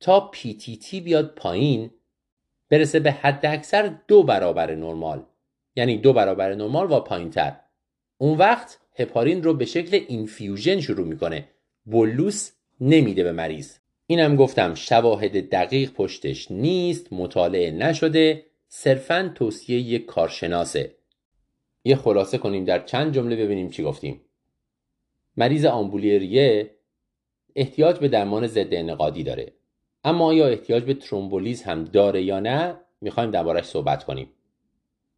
[0.00, 1.90] تا PTT بیاد پایین
[2.68, 5.22] برسه به حد اکثر دو برابر نرمال.
[5.76, 7.56] یعنی دو برابر نرمال و پایینتر.
[8.18, 11.48] اون وقت هپارین رو به شکل infusion شروع می‌کنه.
[11.84, 12.50] bolus
[12.80, 13.76] نمیده به مریض.
[14.06, 20.94] اینم گفتم شواهد دقیق پشتش نیست مطالعه نشده صرفا توصیه یک کارشناسه.
[21.84, 24.20] یه خلاصه کنیم در چند جمله ببینیم چی گفتیم.
[25.36, 26.70] مریض آمبولی ریه
[27.56, 29.52] احتیاج به درمان ضد انعقادی داره.
[30.04, 34.32] اما آیا احتیاج به ترومبولیز هم داره یا نه؟ می‌خوایم دربارش صحبت کنیم.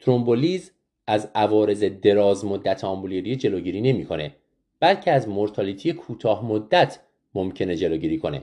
[0.01, 0.73] ترومبولیز
[1.07, 4.35] از عوارض دراز مدت آمبولی ریه جلوگیری نمی‌کنه
[4.81, 6.99] بلکه از مورتالیتی کوتاه مدت
[7.35, 8.43] ممکنه جلوگیری کنه.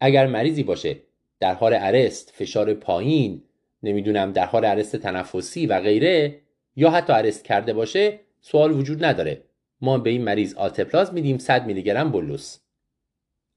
[0.00, 0.96] اگر مریضی باشه
[1.40, 3.42] در حال ارست فشار پایین
[3.82, 6.40] نمی‌دونم در حال ارست تنفسی و غیره
[6.76, 9.42] یا حتی ارست کرده باشه سوال وجود نداره.
[9.80, 12.58] ما به این مریض آلتپلاز میدیم 100 میلی گرم بولوس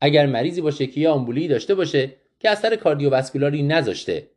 [0.02, 4.28] اگر مریضی باشه که یه آمبولی داشته باشه که اثر cardiovascular ی نذاشته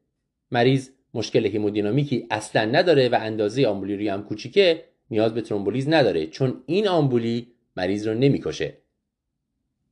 [0.51, 6.63] مریض مشکل همودینامیکی اصلا نداره و اندازه آمبولی هم کوچیکه نیاز به ترومبولیز نداره چون
[6.67, 7.47] این آمبولی
[7.77, 8.79] مریض رو نمی‌کشه.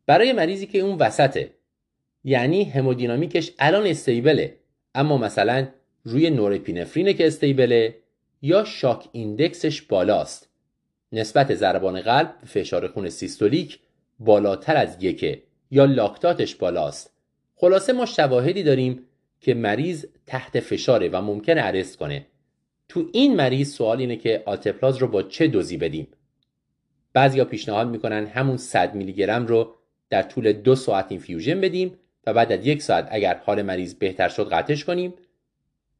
[0.06, 1.50] برای مریضی که اون وسطه.
[2.24, 4.56] یعنی همودینامیکش الان stable ه
[4.94, 5.68] اما مثلا
[6.04, 7.96] روی norepinephrine ه که stable ه
[8.42, 10.48] یا shock index ش بالاست.
[11.12, 13.78] نسبت ضربان قلب فشار خون سیستولیک
[14.18, 17.12] بالاتر از یکه یا لاکتاتش بالاست.
[17.54, 19.06] خلاصه ما شواهدی داریم
[19.40, 22.26] که مریض تحت فشاره و ممکن ارست کنه.
[22.88, 26.08] تو این مریض سوال اینه که آلتپلاز رو با چه دوزی بدیم؟
[27.12, 29.74] بعضیا پیشنهاد می‌کنن همون 100 میلی گرم رو
[30.10, 34.28] در طول دو ساعت اینفیوژن بدیم و بعد از یک ساعت اگر حال مریض بهتر
[34.28, 35.14] شد قطعش کنیم.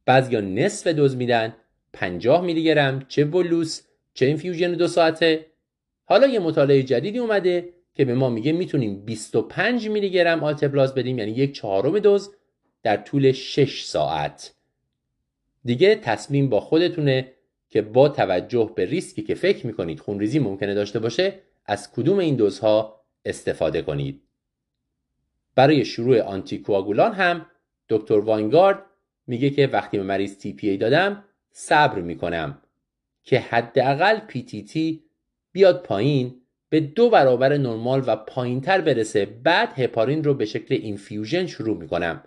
[0.04, 1.56] بعضیا نصف دوز میدن
[1.92, 3.82] 50 میلی گرم چه بولوس
[4.14, 5.46] چه infusion دو ساعته.
[6.04, 11.18] حالا یه مطالعه جدیدی اومده که به ما میگه می‌تونیم 25 میلی گرم آلتپلاز بدیم
[11.18, 12.34] یعنی یک چهارم دوز.
[12.82, 14.54] در طول 6 ساعت.
[15.64, 17.32] دیگه تصمیم با خودتونه
[17.70, 22.36] که با توجه به ریسکی که فکر می‌کنید خونریزی ممکنه داشته باشه از کدوم این
[22.36, 24.22] دوزها استفاده کنید.
[25.54, 27.46] برای شروع آنتیکواگولان هم
[27.88, 28.82] دکتر واینگارد
[29.26, 32.62] میگه که وقتی به مریض tPA دادم صبر می‌کنم
[33.22, 35.04] که حداقل PTT
[35.52, 41.46] بیاد پایین به دو برابر نرمال و پایینتر برسه بعد هپارین رو به شکل infusion
[41.46, 42.24] شروع می‌کنم.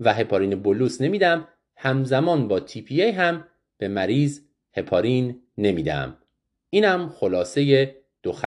[0.00, 3.48] و هپارین bolus نمیدم همزمان با tPA هم
[3.78, 4.40] به مریض
[4.76, 6.18] هپارین نمیدم.
[6.70, 8.44] اینم خلاصه دو خ...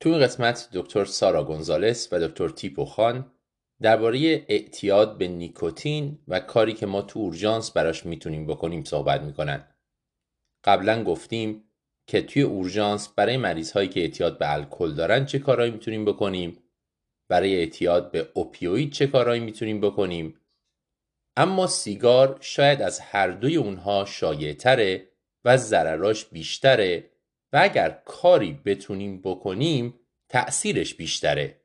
[0.00, 3.32] تو این قسمت دکتر سارا گونزالس و دکتر تیپو خان
[3.82, 9.68] درباره اعتیاد به نیکوتین و کاری که ما تو اورژانس براش می‌تونیم بکنیم صحبت می‌کنن.
[10.64, 11.64] قبلا گفتیم
[12.06, 16.61] که توی اورژانس برای مریض هایی که اعتیاد به الکل دارن چه کارهایی می‌تونیم بکنیم؟
[17.28, 20.34] برای اعتیاد به اوپیوید چه کارهایی می‌تونیم بکنیم.
[21.36, 25.08] اما سیگار شاید از هر دوی اونها شایعتره
[25.44, 27.10] و ضرراش بیشتره
[27.52, 29.94] و اگر کاری بتونیم بکنیم
[30.28, 31.56] تأثیرش بیشتره.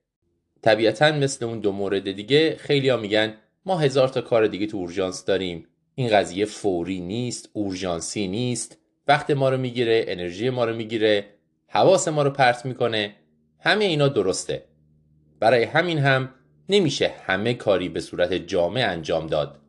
[0.62, 5.26] طبیعتا مثل اون دو مورد دیگه خیلی میگن ما هزار تا کار دیگه تو اورژانس
[5.26, 5.68] داریم.
[5.96, 8.78] این قضیه فوری نیست اورژانسی نیست.
[9.08, 11.26] وقت ما رو می‌گیره انرژی ما رو می‌گیره
[11.68, 13.16] حواس ما رو پرت می‌کنه.
[13.60, 14.64] همه اینا درسته.
[15.40, 16.30] برای همین هم
[16.70, 19.60] نمیشه همه کاری به صورت جامع انجام داد.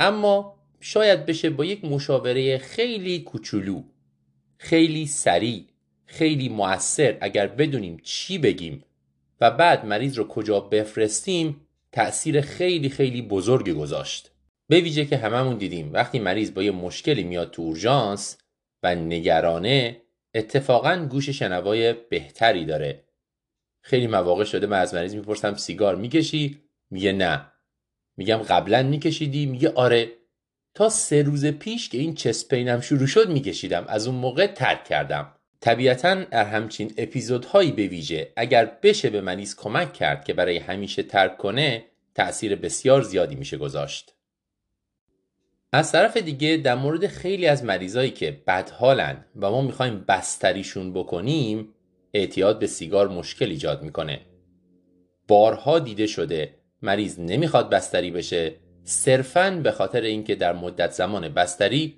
[0.00, 3.82] اما شاید بشه با یک مشاوره خیلی کوچولو
[4.58, 5.64] خیلی سریع
[6.06, 8.84] خیلی موثر اگر بدونیم چی بگیم
[9.40, 11.60] و بعد مریض رو کجا بفرستیم
[11.92, 14.30] تأثیر خیلی خیلی بزرگی گذاشت.
[14.68, 18.38] به ویژه که هممون دیدیم وقتی مریض با یه مشکلی میاد تو اورژانس
[18.82, 20.02] و نگرانه
[20.34, 23.04] اتفاقا گوش شنوای بهتری داره.
[23.80, 27.52] خیلی مواقع شده من از مریض می‌پرسم سیگار می‌کشی؟ میگه نه.
[28.16, 30.12] میگم قبلا میکشیدی؟ میگه آره.
[30.74, 33.84] تا سه روز پیش که این چسپینم شروع شد میکشیدم.
[33.88, 35.32] از اون موقع ترک کردم.
[35.60, 41.02] طبیعتا در همچین اپیزودهایی به ویژه اگر بشه به مریض کمک کرد که برای همیشه
[41.02, 41.84] ترک کنه
[42.14, 44.14] تأثیر بسیار زیادی میشه گذاشت.
[45.72, 51.74] از طرف دیگه در مورد خیلی از مریضایی که بدحالن و ما می‌خوایم بستریشون بکنیم
[52.14, 54.20] اعتیاد به سیگار مشکل ایجاد می‌کنه.
[55.28, 58.54] بارها دیده شده مریض نمی‌خواد بستری بشه.
[58.84, 61.96] صرفا به خاطر اینکه در مدت زمان بستری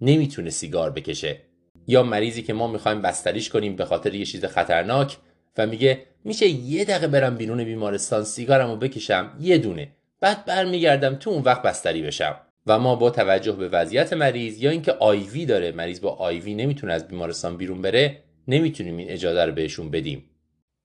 [0.00, 1.40] نمی‌تونه سیگار بکشه.
[1.86, 5.16] یا مریضی که ما می‌خوایم بستریش کنیم به خاطر یه چیز خطرناک
[5.58, 9.36] و میگه میشه یه دقیقه برم بیرون بیمارستان سیگارمو بکشم.
[9.40, 9.92] یه دونه.
[10.20, 12.36] بعد برمیگردم تو اون وقت بستری بشم.
[12.66, 16.92] و ما با توجه به وضعیت مریض یا اینکه آیوی داره مریض با آیوی نمی‌تونه
[16.92, 20.30] از بیمارستان بیرون بره نمی‌تونیم این اجازه رو بهشون بدیم.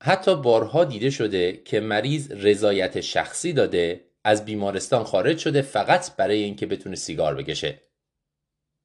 [0.03, 6.43] حتی بارها دیده شده که مریض رضایت شخصی داده از بیمارستان خارج شده فقط برای
[6.43, 7.81] اینکه بتونه سیگار بکشه.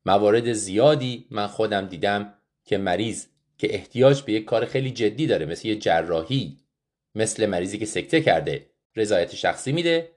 [0.07, 2.35] موارد زیادی من خودم دیدم
[2.65, 3.27] که مریض
[3.59, 6.59] که احتیاج به یک کار خیلی جدی داره مثل یه جراحی
[7.15, 8.67] مثل مریضی که سکته کرده
[8.97, 10.11] رضایت شخصی میده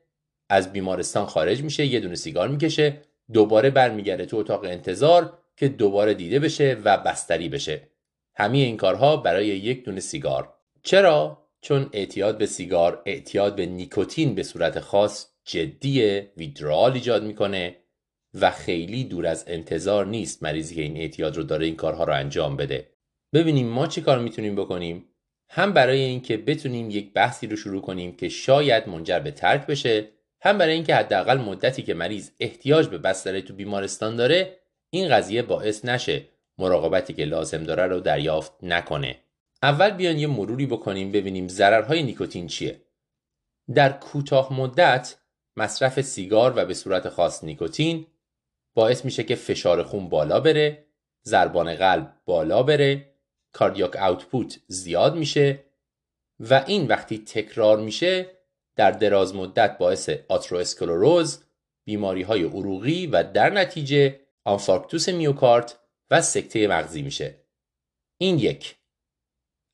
[0.49, 3.01] از بیمارستان خارج میشه یه دونه سیگار می‌کشه
[3.33, 7.94] دوباره برمیگرده تو اتاق انتظار که دوباره دیده بشه و بستری بشه.
[8.35, 10.53] همه این کارها برای یک دونه سیگار.
[10.83, 17.75] چرا؟ چون اعتیاد به سیگار اعتیاد به نیکوتین به صورت خاص جدیه ویدرال ایجاد می‌کنه
[18.33, 22.13] و خیلی دور از انتظار نیست مریضی که این اعتیاد رو داره این کارها رو
[22.13, 22.89] انجام بده.
[23.33, 25.05] ببینیم ما چه کار می‌تونیم بکنیم.
[25.49, 30.07] هم برای اینکه بتونیم یک بحثی رو شروع کنیم که شاید منجر به ترک بشه
[30.41, 34.57] هم برای اینکه حداقل مدتی که مریض احتیاج به بستری تو بیمارستان داره
[34.89, 36.25] این قضیه باعث نشه.
[36.57, 39.19] مراقبتی که لازم داره رو دریافت نکنه.
[39.63, 42.81] اول بیان یه مروری بکنیم ببینیم ضررهای نیکوتین چیه.
[43.73, 45.15] در کوتاه مدت
[45.57, 48.07] مصرف سیگار و به صورت خاص نیکوتین
[48.73, 50.85] باعث میشه که فشار خون بالا بره
[51.25, 53.15] ضربان قلب بالا بره
[53.53, 55.65] کاردیاک اوتپوت زیاد میشه
[56.39, 58.25] و این وقتی تکرار میشه
[58.75, 61.43] در دراز مدت باعث آترواسکلروز
[61.85, 65.79] بیماری های عروقی و در نتیجه آنفارکتوس میوکارت
[66.11, 67.35] و سکته مغزی میشه.
[68.17, 68.75] این یک.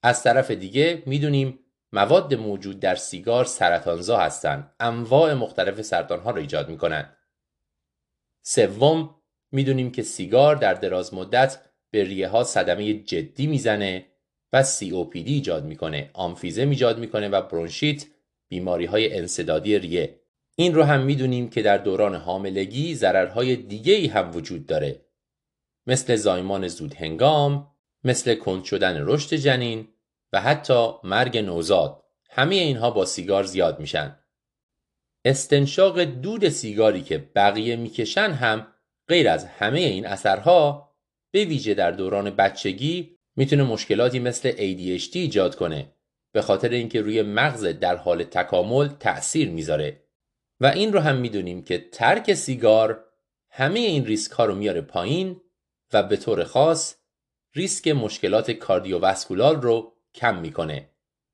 [0.04, 1.60] از طرف دیگه می‌دونیم
[1.94, 4.76] مواد موجود در سیگار سرطانزا هستند.
[4.80, 7.18] انواع مختلف سرطان ها رو ایجاد می‌کنن
[8.42, 9.16] سوم
[9.52, 11.60] می‌دونیم که سیگار در دراز مدت
[11.92, 14.06] به ریه ها صدمه جدی می‌زنه
[14.54, 18.06] و COPD ایجاد می‌کنه آمفیزم ایجاد می‌کنه و برونشیت
[18.50, 20.20] بیماری های انصدادی ریه.
[20.56, 25.06] این رو هم می‌دونیم که در دوران حاملگی ضررهای دیگه ای هم وجود داره.
[25.92, 27.68] مثل زایمان زود هنگام
[28.04, 29.88] مثل کند شدن رشد جنین
[30.34, 32.04] و حتی مرگ نوزاد.
[32.30, 34.20] همه اینها با سیگار زیاد میشن.
[35.26, 38.68] استنشاق دود سیگاری که بقیه می‌کشن هم
[39.08, 40.92] غیر از همه این اثرها
[41.32, 45.94] به ویژه در دوران بچگی می‌تونه مشکلاتی مثل ADHD ایجاد کنه
[46.34, 50.04] به خاطر اینکه روی مغز در حال تکامل تأثیر می‌ذاره.
[50.60, 53.06] و این رو هم می‌دونیم که ترک سیگار
[53.50, 55.42] همه این ریسک ها رو میاره پایین
[55.94, 56.96] و به طور خاص
[57.56, 60.90] ریسک مشکلات کاردیوواسکولار رو کم می‌کنه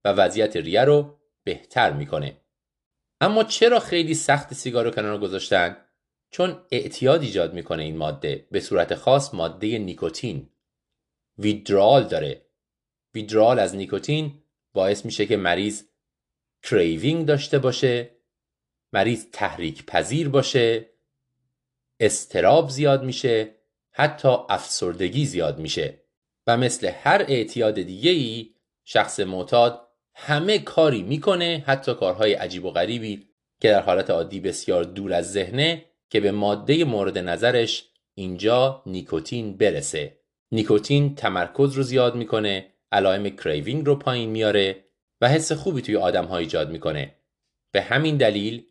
[0.05, 2.41] و وضعیت ریه رو بهتر می‌کنه.
[3.21, 5.77] اما چرا خیلی سخت سیگار رو کنار گذاشتن؟
[6.29, 10.49] چون اعتیاد ایجاد می‌کنه این ماده به صورت خاص ماده نیکوتین.
[11.37, 12.45] withdrawal داره.
[13.13, 14.43] withdrawal از نیکوتین
[14.73, 15.83] باعث میشه که مریض
[16.63, 18.17] craving داشته باشه
[18.93, 20.89] مریض تحریک پذیر باشه
[21.99, 23.56] اضطراب زیاد میشه
[23.99, 26.01] حتی افسردگی زیاد میشه
[26.47, 28.49] و مثل هر اعتیاد دیگه ای
[28.85, 33.27] شخص معتاد همه کاری می‌کنه حتی کارهای عجیب و غریبی
[33.61, 39.57] که در حالت عادی بسیار دور از ذهنه که به ماده مورد نظرش اینجا نیکوتین
[39.57, 40.17] برسه.
[40.51, 44.83] نیکوتین تمرکز رو زیاد می‌کنه علائم craving رو پایین میاره
[45.21, 47.15] و حس خوبی توی آدم ها ایجاد می‌کنه.
[47.71, 48.65] به همین دلیل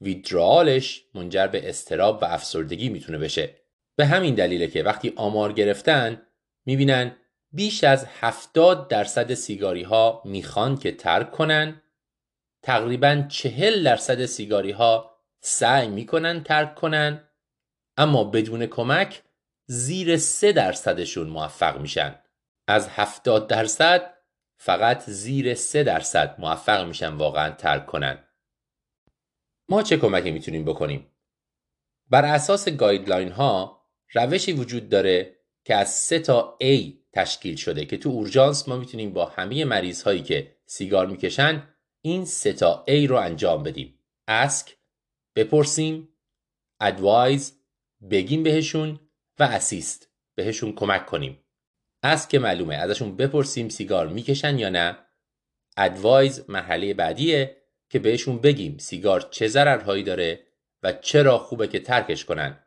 [0.00, 3.61] withdrawal ش منجر به اضطراب و افسردگی می‌تونه بشه.
[3.96, 6.22] به همین دلیله که وقتی آمار گرفتن
[6.66, 7.16] می‌بینن
[7.52, 11.82] بیش از 70 درصد سیگاری ها می‌خوان که ترک کنن.
[12.62, 17.28] تقریبا 40 درصد سیگاری ها سعی می‌کنن ترک کنن.
[17.96, 19.22] اما بدون کمک
[19.66, 22.18] زیر 3 درصدشون موفق میشن.
[22.68, 24.14] از 70 درصد
[24.56, 28.18] فقط زیر 3 درصد موفق میشن واقعا ترک کنن.
[29.68, 31.06] ما چه کمکی می‌تونیم بکنیم؟
[32.10, 33.81] بر اساس guideline ها
[34.14, 39.12] روشی وجود داره که از 3 تا A تشکیل شده که تو اورژانس ما می‌تونیم
[39.12, 41.68] با همه مریض هایی که سیگار می‌کشن
[42.04, 43.98] این 3 تا A رو انجام بدیم.
[44.30, 44.70] Ask
[45.36, 46.08] بپرسیم
[46.82, 47.44] advise
[48.10, 49.00] بگیم بهشون
[49.38, 51.44] و اسیست بهشون کمک کنیم.
[52.02, 54.98] از که معلومه ازشون بپرسیم سیگار می‌کشن یا نه.
[55.76, 57.56] ادوایز مرحله بعدیه
[57.90, 60.46] که بهشون بگیم سیگار چه ضررهایی داره
[60.82, 62.61] و چرا خوبه که ترکش کنن.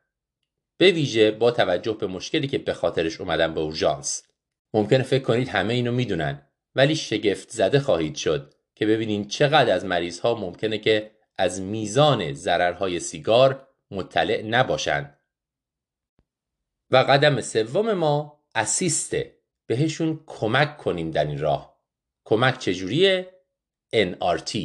[0.77, 4.23] به ویژه با توجه به مشکلی که به خاطرش اومدن به اورژانس.
[4.73, 9.85] ممکنه فکر کنید همه اینو می‌دونن ولی شگفت زده خواهید شد که ببینین چقدر از
[9.85, 15.19] مریض ها ممکنه که از میزان ضررهای سیگار مطلع نباشند
[16.91, 19.35] و قدم سوم ما assist ه.
[19.67, 21.81] بهشون کمک کنیم در این راه.
[22.25, 23.31] کمک چجوریه؟
[23.95, 24.57] NRT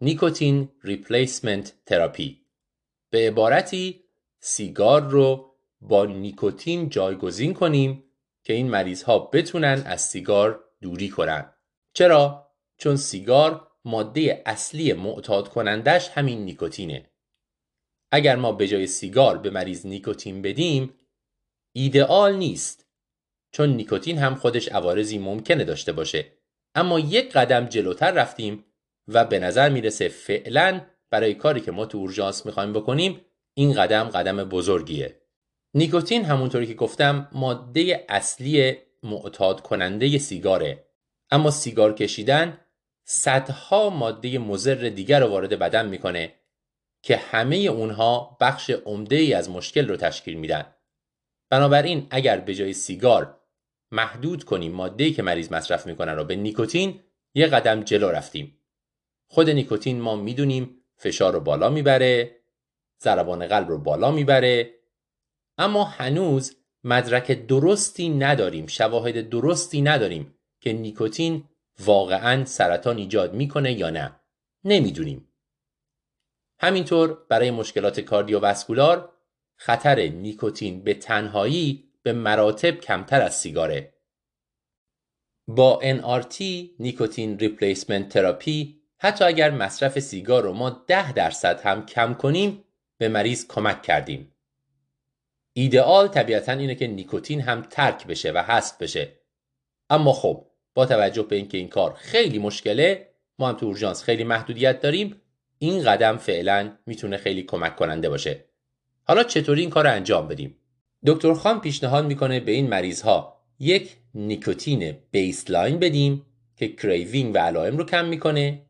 [0.00, 2.46] nicotine replacement therapy.
[3.10, 4.04] به عبارتی
[4.40, 5.49] سیگار رو
[5.80, 8.04] با نیکوتین جایگزین کنیم
[8.44, 11.54] که این مریض ها بتونن از سیگار دوری کنن.
[11.94, 17.10] چرا؟ چون سیگار ماده اصلی معتاد کنندش همین نیکوتینه.
[18.12, 20.94] اگر ما به جای سیگار به مریض نیکوتین بدیم
[21.72, 22.86] ایدئال نیست.
[23.52, 26.32] چون نیکوتین هم خودش عوارضی ممکنه داشته باشه.
[26.74, 28.64] اما یک قدم جلوتر رفتیم
[29.08, 30.80] و به نظر می‌رسه فعلا
[31.10, 33.20] برای کاری که ما تو اورژانس می‌خوایم بکنیم
[33.54, 35.19] این قدم قدم بزرگیه.
[35.74, 40.84] نیکوتین همونطوری که گفتم ماده اصلی معتاد کننده سیگاره
[41.30, 42.58] اما سیگار کشیدن
[43.04, 46.34] صدها ماده مضر دیگر رو وارد بدن می‌کنه
[47.02, 50.74] که همه اونها بخش عمده ای از مشکل رو تشکیل میدن.
[51.50, 53.40] بنابراین اگر به جای سیگار
[53.90, 57.00] محدود کنیم ماده‌ای که مریض مصرف می‌کنن رو به نیکوتین
[57.34, 58.58] یه قدم جلو رفتیم.
[59.28, 62.36] خود نیکوتین ما می‌دونیم فشار رو بالا می‌بره،
[63.02, 64.79] ضربان قلب رو بالا می‌بره،
[65.60, 71.44] اما هنوز مدرک درستی نداریم، شواهد درستی نداریم که نیکوتین
[71.84, 74.20] واقعا سرطان ایجاد می‌کنه یا نه.
[74.64, 75.28] نمی‌دونیم.
[76.60, 79.12] همینطور برای مشکلات کاردیوواسکولار
[79.56, 83.94] خطر نیکوتین به تنهایی به مراتب کمتر از سیگاره.
[85.48, 86.42] با NRT
[86.78, 92.64] nicotine replacement therapy حتی اگر مصرف سیگار رو ما ده درصد هم کم کنیم
[92.98, 94.34] به مریض کمک کردیم.
[95.52, 99.12] ایدئال طبیعتا اینه که نیکوتین هم ترک بشه و حذف بشه.
[99.90, 103.08] اما خب با توجه به اینکه این کار خیلی مشکله
[103.38, 105.16] ما هم تو اورژانس خیلی محدودیت داریم
[105.58, 108.44] این قدم فعلا می‌تونه خیلی کمک کننده باشه.
[109.04, 110.56] حالا چطوری این کار رو انجام بدیم؟
[111.06, 117.38] دکتر خان پیشنهاد می‌کنه به این مریض ها یک نیکوتین baseline بدیم که craving و
[117.38, 118.62] علائم رو کم می‌کنه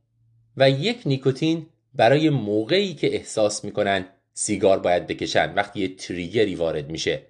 [0.57, 5.55] و یک نیکوتین برای موقعی که احساس می‌کنن سیگار باید بکشن.
[5.55, 7.23] وقتی یه trigger ی وارد میشه.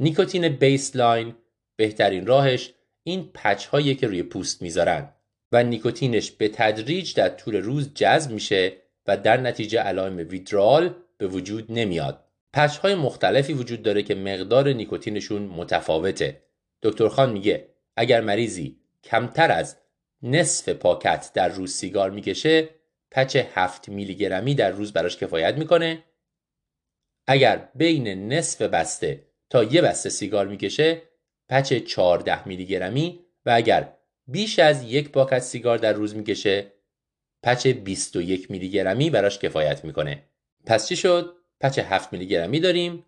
[0.00, 1.34] نیکوتین baseline
[1.76, 5.12] بهترین راهش این patch هایی که روی پوست می‌ذارن.
[5.52, 8.72] و نیکوتینش به تدریج در طول روز جذب میشه
[9.06, 12.24] و در نتیجه علائم withdrawal به وجود نمیاد.
[12.52, 16.42] پچ های مختلفی وجود داره که مقدار نیکوتینشون متفاوته.
[16.82, 19.76] دکتر خان میگه اگر مریضی کمتر از
[20.22, 22.68] نصف پاکت در روز سیگار می‌کشه
[23.10, 26.04] پچ 7 میلی گرمی در روز براش کفایت می‌کنه.
[27.26, 31.02] اگر بین نصف بسته تا یه بسته سیگار می‌کشه
[31.48, 33.94] پچ 14 میلی گرمی و اگر
[34.26, 36.72] بیش از یک پاکت سیگار در روز می‌کشه
[37.42, 40.24] پچ 21 میلی گرمی براش کفایت می‌کنه.
[40.66, 43.04] پس چی شد؟ پچ 7 میلی گرمی داریم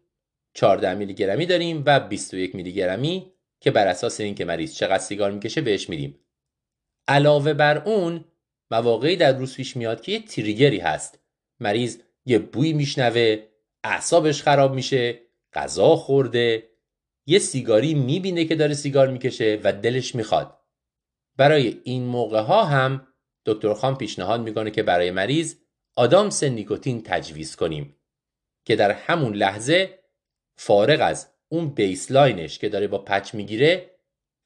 [0.55, 5.31] 14 میلی گرمی داریم و 21 میلی گرمی که بر اساس اینکه مریض چقدر سیگار
[5.31, 6.21] می‌کشه بهش میدیم.
[7.09, 8.25] علاوه بر اون
[8.71, 11.19] مواقعی در روز پیش میاد که یه تریگری هست.
[11.61, 13.43] مریض یه بوی میشنوه
[13.85, 15.21] اعصابش خراب میشه
[15.53, 16.71] غذا خورده
[17.27, 20.59] یه سیگاری می‌بینه که داره سیگار می‌کشه و دلش می‌خواد.
[21.37, 23.07] برای این موقع ها هم
[23.47, 25.55] دکتر خان پیشنهاد می‌کنه که برای مریض
[25.97, 27.97] آدامس نیکوتین تجویز کنیم
[28.65, 29.99] که در همون لحظه
[30.57, 33.91] فارغ از اون baseline ش که داره با patch می‌گیره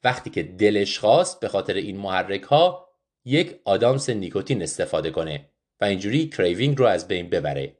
[0.03, 2.84] وقتی که دلش خواست به خاطر این محرک ها
[3.25, 5.49] یک آدامس نیکوتین استفاده کنه
[5.81, 7.75] و اینجوری craving رو از بین ببره.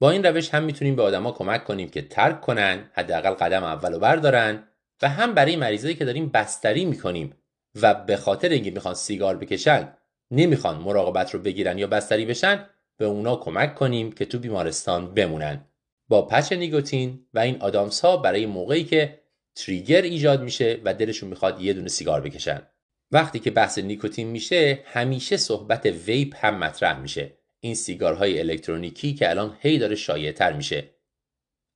[0.00, 3.98] با این روش هم می‌تونیم به آدما کمک کنیم که ترک کنن حداقل قدم اولو
[3.98, 4.68] بردارن
[5.02, 7.34] و هم برای مریضایی که داریم بستری می‌کنیم
[7.82, 9.92] و به خاطر اینکه می‌خوان سیگار بکشن
[10.30, 12.66] نمی‌خوان مراقبت رو بگیرن یا بستری بشن
[12.96, 15.64] به اونا کمک کنیم که تو بیمارستان بمونن.
[16.08, 19.20] با patch نیکوتین و این آدامس ها برای موقعی که
[19.54, 22.62] trigger ایجاد میشه و دلشون می‌خواد یه دونه سیگار بکشن.
[23.12, 27.32] وقتی که بحث نیکوتین میشه همیشه صحبت vape هم مطرح میشه.
[27.60, 30.90] این سیگارهای الکترونیکی که الان هی داره شایعتر میشه.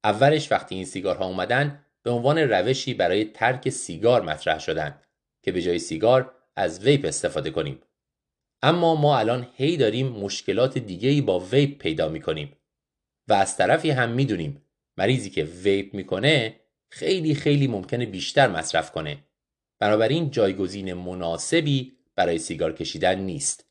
[0.05, 5.01] اولش وقتی این سیگارها اومدن به عنوان روشی برای ترک سیگار مطرح شدن
[5.43, 7.81] که به جای سیگار از vape استفاده کنیم.
[8.63, 12.57] اما ما الان هی داریم مشکلات دیگه با vape پیدا می‌کنیم.
[13.29, 14.63] و از طرفی هم می‌دونیم
[14.97, 19.19] مریضی که vape می‌کنه خیلی خیلی ممکنه بیشتر مصرف کنه.
[19.85, 23.67] بنابراین جایگزین مناسبی برای سیگار کشیدن نیست.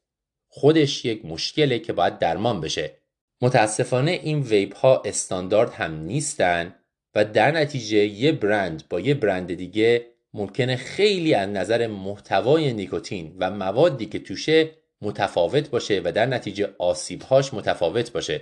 [0.48, 2.98] خودش یک مشکله که باید درمان بشه.
[3.42, 6.76] متاسفانه این vape ها استاندارد هم نیستن
[7.16, 13.36] و در نتیجه یه برند با یه برند دیگه ممکنه خیلی از نظر محتوای نیکوتین
[13.40, 14.72] و موادی که توشه
[15.02, 18.42] متفاوت باشه و در نتیجه آسیبهاش متفاوت باشه.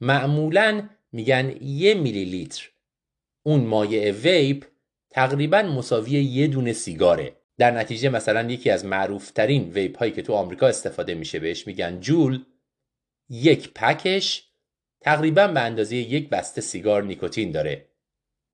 [0.00, 2.68] معمولا میگن یه میلی لیتر
[3.42, 4.64] اون مایع ویپ
[5.10, 7.36] تقریبا مساوی یه دونه سیگاره.
[7.58, 12.00] در نتیجه مثلا یکی از معروفترین ویپ هایی که تو آمریکا استفاده میشه بهش میگن
[12.00, 12.44] جول.
[13.30, 14.44] یک پکش
[15.00, 17.88] تقریبا به اندازه یک بسته سیگار نیکوتین داره.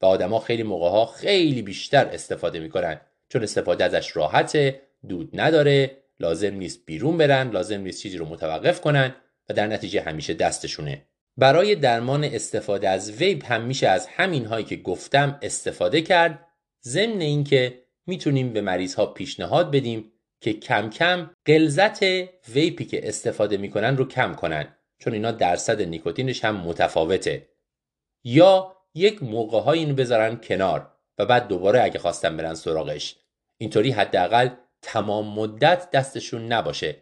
[0.01, 3.01] و آدما خیلی موقع ها خیلی بیشتر استفاده می‌کنن.
[3.29, 8.81] چون استفاده ازش راحته دود نداره لازم نیست بیرون برن لازم نیست چیزی رو متوقف
[8.81, 9.15] کنن
[9.49, 11.07] و در نتیجه همیشه دستشونه.
[11.37, 16.47] برای درمان استفاده از ویپ هم میشه از همین هایی که گفتم استفاده کرد
[16.85, 22.03] ضمن اینکه می‌تونیم به مریض ها پیشنهاد بدیم که کم کم غلظت
[22.49, 27.49] ویپی که استفاده می‌کنن رو کم کنن چون اینا درصد نیکوتینش هم متفاوته.
[28.25, 33.17] یا یک موقع های اینو بذارن کنار و بعد دوباره اگه خواستن برن سراغش.
[33.59, 34.49] اینطوری حداقل
[34.83, 36.97] تمام مدت دستشون نباشه.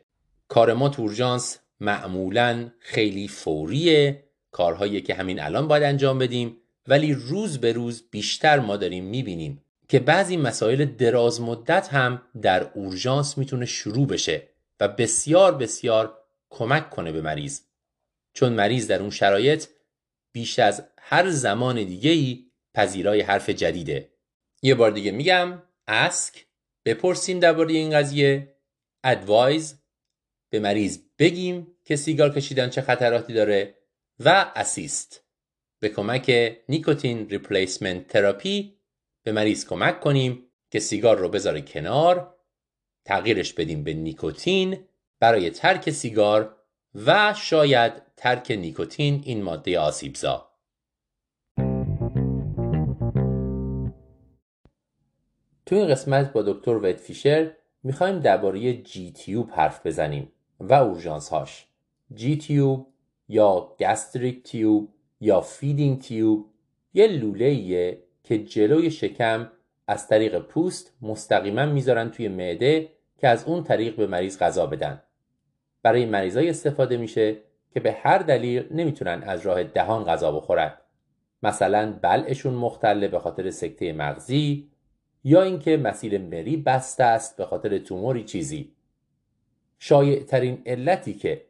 [0.48, 4.24] کار ما تورجانس معمولا خیلی فوریه.
[4.50, 6.56] کارهایی که همین الان باید انجام بدیم
[6.88, 12.70] ولی روز به روز بیشتر ما داریم می‌بینیم که بعضی مسائل دراز مدت هم در
[12.74, 14.48] اورژانس می‌تونه شروع بشه
[14.80, 16.18] و بسیار بسیار
[16.50, 17.60] کمک کنه به مریض.
[18.34, 19.66] چون مریض در اون شرایط
[20.32, 24.08] بیش از هر زمان دیگه ای پذیرای حرف جدیده.
[24.62, 26.46] یه بار دیگه میگم ask
[26.84, 28.56] بپرسیم درباره این قضیه
[29.04, 29.78] advise
[30.50, 33.74] به مریض بگیم که سیگار کشیدن چه خطراتی داره
[34.20, 35.24] و assist.
[35.80, 38.76] به کمک nicotine replacement therapy
[39.22, 42.34] به مریض کمک کنیم که سیگار رو بذاره کنار
[43.04, 44.78] تغییرش بدیم به نیکوتین
[45.20, 46.56] برای ترک سیگار
[46.94, 50.48] و شاید ترک نیکوتین این ماده آسیبزا.
[55.66, 61.66] تو این قسمت با دکتر وید فیشر می‌خوایم درباره G-tube حرف بزنیم و اورژانس هاش
[62.14, 62.86] G-tube
[63.28, 64.88] یا gastric tube
[65.20, 66.46] یا feeding tube
[66.94, 69.50] یه لوله که جلوی شکم
[69.86, 75.02] از طریق پوست مستقیما می‌ذارن توی معده که از اون طریق به مریض غذا بدن.
[75.82, 77.36] برای مریضای استفاده میشه
[77.70, 80.72] که به هر دلیل نمی‌تونن از راه دهان غذا بخورن.
[81.42, 84.70] مثلا بلعشون مختله به خاطر سکته مغزی
[85.24, 88.72] یا اینکه مسیر مری بسته است به خاطر توموری چیزی.
[89.78, 91.44] شایع ترین علتی که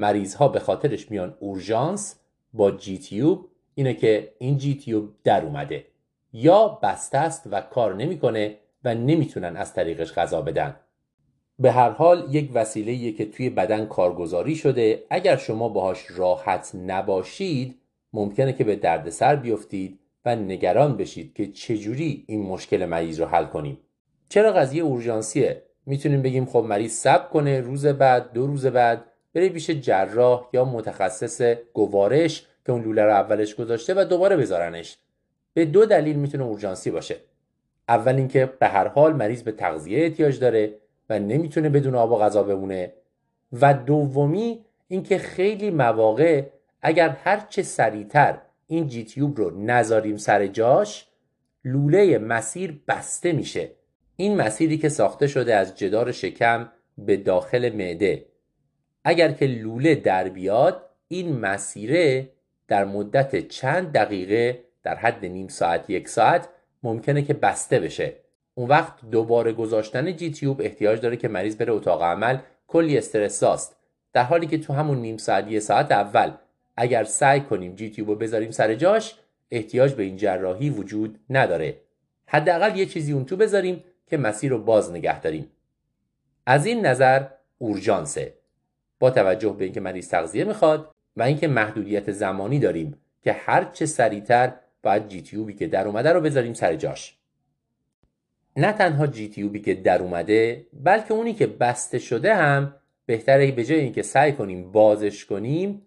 [0.00, 2.16] مریض ها به خاطرش میان اورژانس
[2.52, 5.84] با جی تیوب اینه که این جی تیوب در اومده.
[6.32, 10.76] یا بسته است و کار نمی‌کنه و نمی‌تونن از طریقش غذا بدن.
[11.58, 15.02] به هر حال یک وسیله که توی بدن کارگزاری شده.
[15.10, 17.78] اگر شما باهاش راحت نباشید
[18.12, 23.44] ممکنه که به دردسر بیفتید و نگران بشید که چجوری این مشکل مریض رو حل
[23.44, 23.78] کنیم.
[24.28, 29.04] چرا قضیه اورژانسیه؟ می‌تونیم بگیم خب مریض صبر کنه روز بعد دو روز بعد
[29.34, 34.98] بره پیش جراح یا متخصص گوارش که اون لوله رو اولش گذاشته و دوباره بذارنش.
[35.54, 37.16] به دو دلیل می‌تونه اورژانسی باشه.
[37.88, 40.74] اول اینکه به هر حال مریض به تغذیه احتیاج داره
[41.08, 42.92] و نمی‌تونه بدون آب و غذا بمونه.
[43.60, 46.42] و دومی اینکه خیلی مواقع
[46.82, 51.06] اگر هر چه سریعتر این جیتیوب رو نذاریم سر جاش
[51.64, 53.70] لوله مسیر بسته میشه.
[54.16, 58.24] این مسیری که ساخته شده از جدار شکم به داخل معده.
[59.04, 62.28] اگر که لوله در بیاد این مسیره
[62.68, 66.48] در مدت چند دقیقه در حد نیم ساعت یک ساعت
[66.82, 68.14] ممکنه که بسته بشه.
[68.54, 72.38] اون وقت دوباره گذاشتن جی تیوب احتیاج داره که مریض بره اتاق عمل.
[72.66, 73.76] کلی استرساست
[74.12, 76.32] در حالی که تو همون نیم ساعت یه ساعت اول
[76.76, 79.14] اگر سعی کنیم جی تیوب رو بذاریم سر جاش
[79.50, 81.80] احتیاج به این جراحی وجود نداره.
[82.26, 85.50] حداقل یه چیزی اون تو بذاریم که مسیر رو باز نگه داریم.
[86.46, 87.26] از این نظر
[87.58, 88.34] اورژانسه.
[89.00, 93.86] با توجه به اینکه مریض تغذیه می‌خواد و اینکه محدودیت زمانی داریم که هر چه
[93.86, 94.52] سریعتر
[94.82, 97.16] باید جی تیوبی که در اومده رو بذاریم سر جاش.
[98.56, 102.74] نه تنها جی تیوبی که در اومده بلکه اونی که بسته شده هم
[103.06, 105.82] بهتره به جای اینکه سعی کنیم بازش کنیم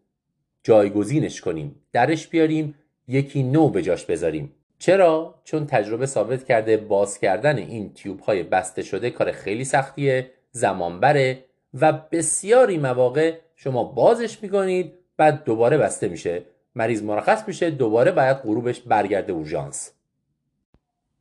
[0.64, 2.76] جایگزینش کنیم درش بیاریم
[3.08, 4.54] یکی نو به جاش بذاریم.
[4.80, 10.32] چرا؟ چون تجربه ثابت کرده باز کردن این تیوب های بسته شده کار خیلی سختیه
[10.52, 11.44] زمان بره
[11.82, 16.46] و بسیاری مواقع شما بازش می‌کنید بعد دوباره بسته میشه.
[16.76, 19.92] مریض مرخص میشه دوباره باید غروبش برگرده اورژانس.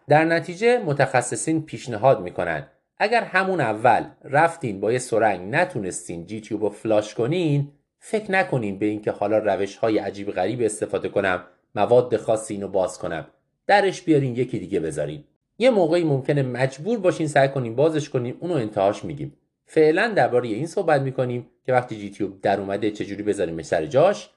[0.09, 2.67] در نتیجه متخصصین پیشنهاد می‌کنن.
[2.99, 8.79] اگر همون اول رفتین با یه سرنگ نتونستین جی تیوب رو فلاش کنین فکر نکنین
[8.79, 13.27] به اینکه حالا روش های عجیب غریب استفاده کنم مواد خاصی اینو باز کنم.
[13.67, 15.25] درش بیارین یکی دیگه بذارین.
[15.59, 19.37] یه موقعی ممکنه مجبور باشین سعی کنین بازش کنین اونو انتهاش میگیم.
[19.65, 24.31] فعلا درباره این صحبت می‌کنیم که وقتی جی تیوب در اومده چجوری بذاریم سر جاش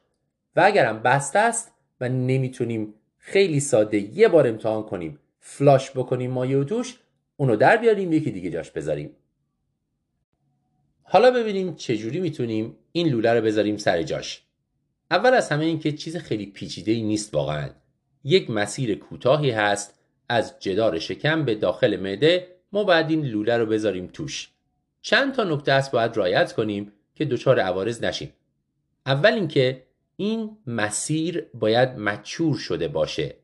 [0.56, 6.58] و اگرم بسته است و نمی‌تونیم خیلی ساده یه بار امتحان کنیم فلاش بکنیم مایه
[6.58, 7.00] و توش
[7.38, 9.16] اونو در بیاریم یکی دیگه جاش بذاریم.
[11.04, 14.44] حالا ببینیم چجوری می‌تونیم این لوله رو بذاریم سر جاش.
[15.12, 17.70] اول از همه این که چیز خیلی پیچیده ای نیست واقعا.
[18.24, 20.00] یک مسیر کوتاهی هست
[20.30, 24.50] از جدار شکم به داخل معده ما باید این لوله رو بذاریم توش.
[25.08, 28.34] چند تا نکته است باید رایت کنیم که دچار عوارض نشیم.
[29.06, 33.36] اول اینکه این مسیر باید مچور شده باشه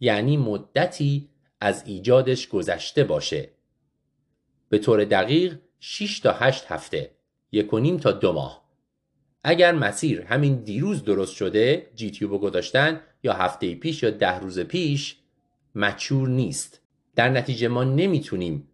[0.00, 1.28] یعنی مدتی
[1.60, 3.50] از ایجادش گذشته باشه.
[4.68, 7.10] به طور دقیق 6 تا 8 هفته
[7.52, 8.64] یک و نیم تا دو ماه.
[9.44, 14.60] اگر مسیر همین دیروز درست شده جی تیوبو گذاشتن یا هفته پیش یا ده روز
[14.60, 15.16] پیش
[15.74, 16.80] مچور نیست.
[17.16, 18.68] در نتیجه ما نمی‌تونیم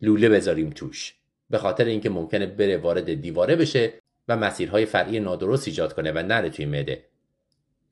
[0.00, 1.17] لوله بذاریم توش.
[1.50, 3.92] به خاطر اینکه ممکنه بره وارد دیواره بشه
[4.28, 7.04] و مسیرهای فرعی نادرست ایجاد کنه و نره توی معده.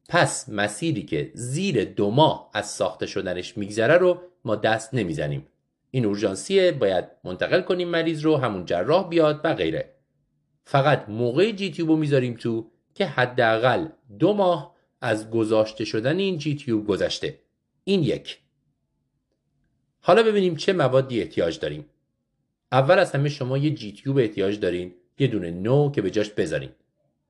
[0.09, 5.47] پس مسیری که زیر دو ماه از ساخته شدنش میگذره رو ما دست نمی‌زنیم.
[5.91, 9.95] این اورژانسیه باید منتقل کنیم مریض رو همون جراح بیاد و غیره.
[10.65, 13.89] فقط موقع جی تیوب رو می‌ذاریم تو که حداقل
[14.19, 17.39] دو ماه از گذاشته شدن این جی تیوب گذشته.
[17.85, 18.39] این یک.
[20.01, 21.87] حالا ببینیم چه موادی احتیاج داریم.
[22.72, 26.30] اول از همه شما یه جی تیوب احتیاج دارین یه دونه نو که به جاش
[26.30, 26.70] بذارین.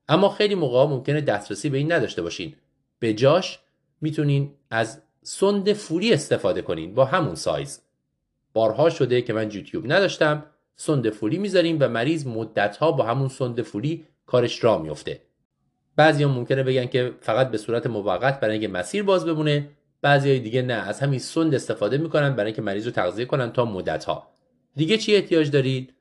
[0.09, 2.55] اما خیلی موقع ممکنه دسترسی به این نداشته باشین.
[2.99, 3.59] به جاش
[4.01, 7.81] می‌تونین از سند فوری استفاده کنین با همون سایز.
[8.53, 10.45] بارها شده که من یوتیوب نداشتم
[10.75, 15.21] سند فولی می‌ذاریم و مریض مدتها با همون سند فولی کارش را میفته
[15.95, 19.69] بعضی هم ممکنه بگن که فقط به صورت موقت برای اینکه مسیر باز بمونه
[20.01, 20.73] بعضی های دیگه نه.
[20.73, 24.27] از همین سند استفاده می‌کنن برای اینکه مریض رو تغذیه کنن تا مدت ها
[24.77, 25.93] دیگه چی احتیاج دارید؟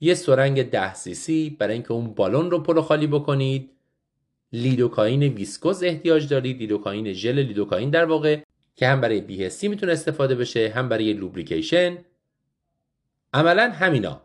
[0.00, 3.70] یه سرنگ 10 سی برای اینکه اون بالون رو پلو خالی بکنید.
[4.52, 6.58] لیدوکاین viscous احتیاج دارید.
[6.58, 8.40] لیدوکاین ژل لیدوکاین در واقع
[8.76, 11.98] که هم برای بی‌حسی می‌تونه استفاده بشه هم برای lubrication.
[13.34, 14.22] عملا همینا.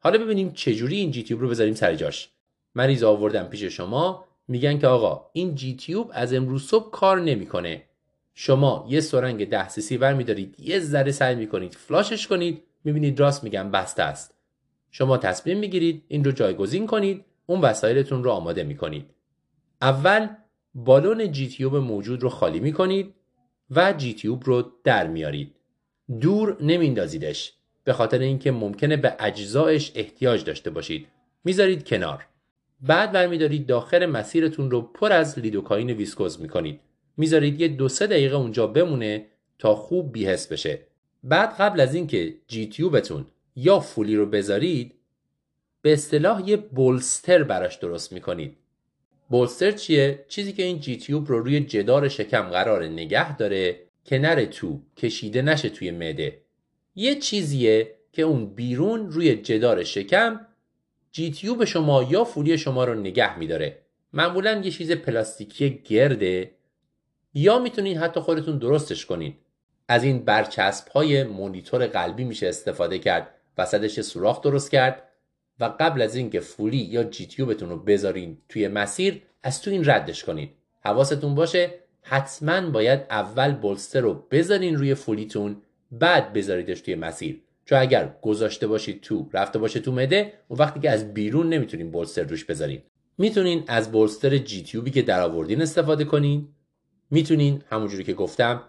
[0.00, 2.28] حالا ببینیم چجوری این G-tube رو بذاریم سر جاش.
[2.74, 4.24] مریض آوردن پیش شما.
[4.48, 7.82] میگن که آقا این G-tube از امروز صبح کار نمی‌کنه.
[8.34, 12.62] شما یه سرنگ ده سی‌سی ور میدارید یه ذره سعی می‌کنید flush ش کنید.
[12.84, 14.34] می‌بینید راست میگن بسته است.
[14.90, 19.10] شما تصمیم می‌گیرید این رو جایگزین کنید اون وسایلتون رو آماده می‌کنید.
[19.82, 20.28] اول
[20.74, 23.14] بالون جی تیوب موجود رو خالی می‌کنید
[23.70, 25.54] و جی تیوب رو در میارید
[26.20, 27.52] دور نمیندازیدش
[27.84, 31.06] به خاطر اینکه ممکنه به اجزایش احتیاج داشته باشید.
[31.44, 32.26] می‌ذارید کنار.
[32.80, 36.80] بعد برمیدارید داخل مسیرتون رو پر از لیدوکاین ویسکوز می‌کنید.
[37.16, 39.26] می‌ذارید یه دو سه دقیقه اونجا بمونه
[39.58, 40.86] تا خوب بیهس بشه.
[41.24, 43.26] بعد قبل از اینکه جی تیوبتون
[43.56, 44.94] یا فولی رو بذارید
[45.82, 48.56] به اصطلاح یه بولستر براش درست می‌کنید.
[49.28, 54.18] بولستر چیه؟ چیزی که این جی تیوب رو روی جدار شکم قرار نگه داره که
[54.18, 56.40] نره تو کشیده نشه توی معده.
[56.94, 60.40] یه چیزیه که اون بیرون روی جدار شکم
[61.12, 63.78] جی تیوب شما یا فولی شما رو نگه میداره.
[64.12, 66.50] معمولا یه چیز پلاستیکی گرده.
[67.34, 69.43] یا می‌تونید حتی خودتون درستش کنید
[69.88, 73.34] از این برچسب های مونیتور قلبی میشه استفاده کرد.
[73.58, 75.02] وسطش سوراخ درست کرد
[75.60, 79.84] و قبل از اینکه فولی یا جی تیوبتون رو بذارین توی مسیر از تو این
[79.84, 80.50] ردش کنید.
[80.84, 85.56] حواستون باشه حتما باید اول بولستر رو بذارین روی فولیتون
[85.92, 87.40] بعد بذاریدش توی مسیر.
[87.64, 91.90] چون اگر گذاشته باشید تو رفته باشه تو مده اون وقتی که از بیرون نمی‌تونین
[91.90, 92.82] بولستر روش بذارین.
[93.18, 96.48] می‌تونین از بولستر جی تیوبی که درآوردین استفاده کنین.
[97.10, 98.62] می‌تونین همونجوری که گفتم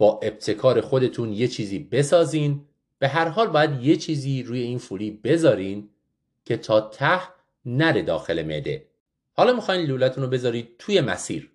[0.00, 2.64] با ابتکار خودتون یه چیزی بسازین.
[2.98, 5.88] به هر حال باید یه چیزی روی این فولی بذارین
[6.44, 7.20] که تا ته
[7.66, 8.86] نره داخل معده.
[9.32, 11.50] حالا می‌خواین لولتون رو بذارید توی مسیر.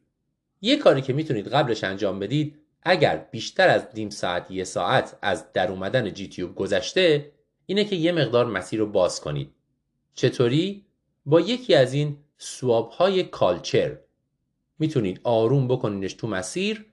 [0.62, 5.54] یه کاری که می‌تونید قبلش انجام بدید اگر بیشتر از نیم ساعت یه ساعت از
[5.54, 7.32] در اومدن جی تیوب گذشته
[7.66, 9.52] اینه که یه مقدار مسیر رو باز کنید.
[10.14, 10.86] چطوری؟
[11.26, 13.98] با یکی از این سواب های کالچر.
[14.80, 16.86] می‌تونید آروم بکنینش تو مسیر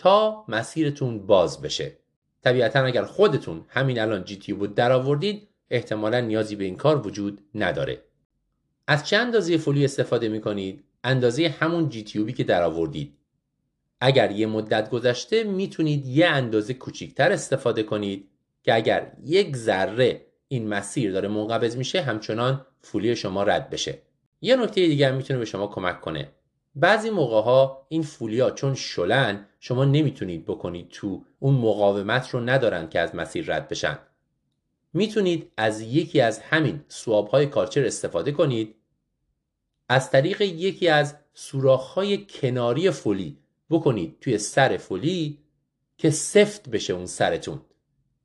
[0.00, 1.96] تا مسیرتون باز بشه.
[2.44, 7.40] طبیعتا اگر خودتون همین الان جی تیوب در آوردید احتمالا نیازی به این کار وجود
[7.54, 8.02] نداره.
[8.86, 13.16] از چه اندازه فولی استفاده می کنید؟ اندازه همون جی تیوبی که در آوردید
[14.00, 18.28] اگر یه مدت گذشته می‌تونید یه اندازه کوچیکتر استفاده کنید
[18.62, 23.98] که اگر یک ذره این مسیر داره منقبض میشه همچنان فولی شما رد بشه.
[24.40, 26.28] یه نکته دیگر می‌تونه به شما کمک کنه.
[26.74, 32.88] بعضی موقع ها این فولیا چون شلن شما نمی‌تونید بکنید تو اون مقاومت رو ندارن
[32.88, 33.98] که از مسیر رد بشن.
[34.92, 38.74] می‌تونید از یکی از همین سواب های کارچر استفاده کنید.
[39.88, 43.38] از طریق یکی از سوراخ های کناری فولی
[43.70, 45.38] بکنید توی سر فولی
[45.98, 47.60] که سفت بشه اون سرتون.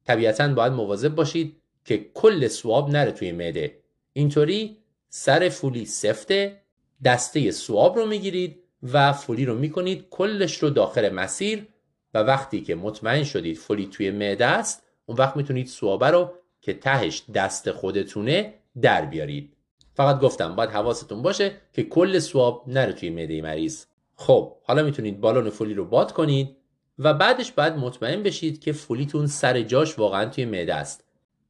[0.05, 3.79] طبیعتا باید مواظب باشید که کل سواب نره توی معده.
[4.13, 4.77] اینطوری
[5.09, 6.61] سر فولی سفته
[7.03, 11.67] دسته سواب رو می‌گیرید و فولی رو می‌کنید کلش رو داخل مسیر
[12.13, 16.31] و وقتی که مطمئن شدید فولی توی معده است اون وقت می‌تونید سوابه رو
[16.61, 19.55] که تهش دست خودتونه در بیارید.
[19.93, 23.85] فقط گفتم باید حواستون باشه که کل سواب نره توی معده مریض.
[24.15, 26.57] خب حالا می‌تونید بالون Foley رو باد کنید
[26.99, 31.03] و بعدش باید مطمئن بشید که Foley تون سر جاش واقعا توی معده است.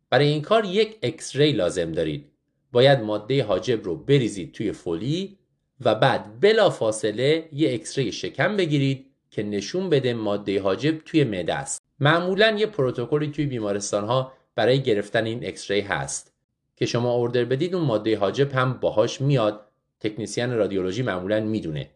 [0.10, 2.32] برای این کار یک X-ray لازم دارید.
[2.76, 5.38] باید ماده حاجب رو بریزید توی Foley
[5.82, 11.54] و بعد بلا فاصله یه X-ray شکم بگیرید که نشون بده ماده حاجب توی معده
[11.54, 11.82] است.
[12.00, 16.34] معمولا یه پروتکلی توی بیمارستان ها برای گرفتن این X-ray هست
[16.76, 19.62] که شما order بدید اون ماده حاجب هم باهاش میاد.
[20.00, 21.90] تکنیسیان رادیولوژی معمولا می‌دونه.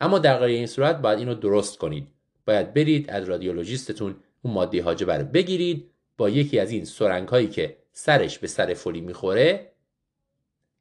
[0.00, 2.06] اما در غیر این صورت باید اینو درست کنید.
[2.46, 5.90] باید برید از رادیولوژیستتون اون ماده حاجب رو بگیرید.
[6.16, 9.73] با یکی از این سرنگ هایی که سرش به سر Foley می‌خوره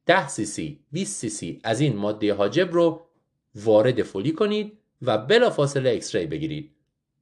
[0.05, 3.05] 10 سی سی 20 سی سی از این ماده حاجب رو
[3.55, 6.71] وارد Foley کنید و بلافاصله X-ray بگیرید.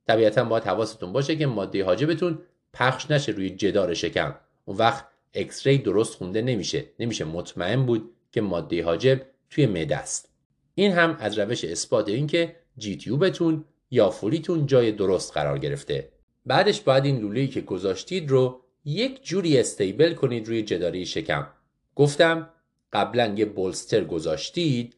[0.07, 2.39] طبیعتا باید حواستون باشه که ماده حاجبتون
[2.73, 4.35] پخش نشه روی جدار شکم.
[4.65, 6.85] اون وقت X-ray درست خونده نمیشه.
[6.99, 10.29] نمیشه مطمئن بود که ماده حاجب توی معده است.
[10.75, 15.59] این هم از روش اثبات این که G-tube تون یا Foley تون جای درست قرار
[15.59, 16.11] گرفته.
[16.45, 21.47] بعدش باید این لوله‌ای که گذاشتید رو یک جوری stable کنید روی جدار شکم.
[21.95, 22.49] گفتم
[22.93, 24.95] قبلا یه bolster گذاشتید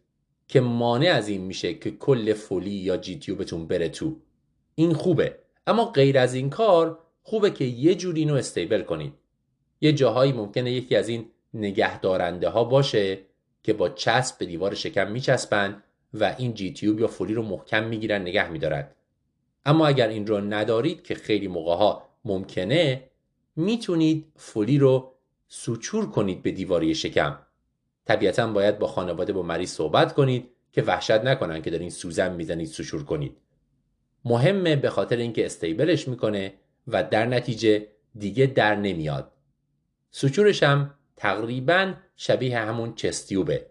[0.47, 4.15] که مانع از این میشه که کل Foley یا G-tube تون بره تو.
[4.75, 5.35] این خوبه.
[5.67, 9.13] اما غیر از این کار خوبه که یه جوری اینو استیبل کنید.
[9.81, 13.19] یه جاهایی ممکنه یکی از این نگهدارنده ها باشه
[13.63, 15.83] که با چسب به دیوار شکم میچسبن
[16.13, 18.87] و این جی تیوب یا فولی رو محکم می‌گیرن نگه میدارن.
[19.65, 23.09] اما اگر این رو ندارید که خیلی موقع ها ممکنه
[23.55, 25.13] می‌تونید فولی رو
[25.47, 27.39] سوچور کنید به دیواری شکم.
[28.05, 32.67] طبیعتا باید با خانواده با مریض صحبت کنید که وحشت نکنن که دارین سوزن می‌زنید
[32.67, 33.37] سوچور کنید.
[34.25, 36.53] مهمه به خاطر اینکه stable ش می‌کنه
[36.87, 39.31] و در نتیجه دیگه در نمیاد.
[40.11, 43.65] suture ش هم تقریبا شبیه همون chest tube ه.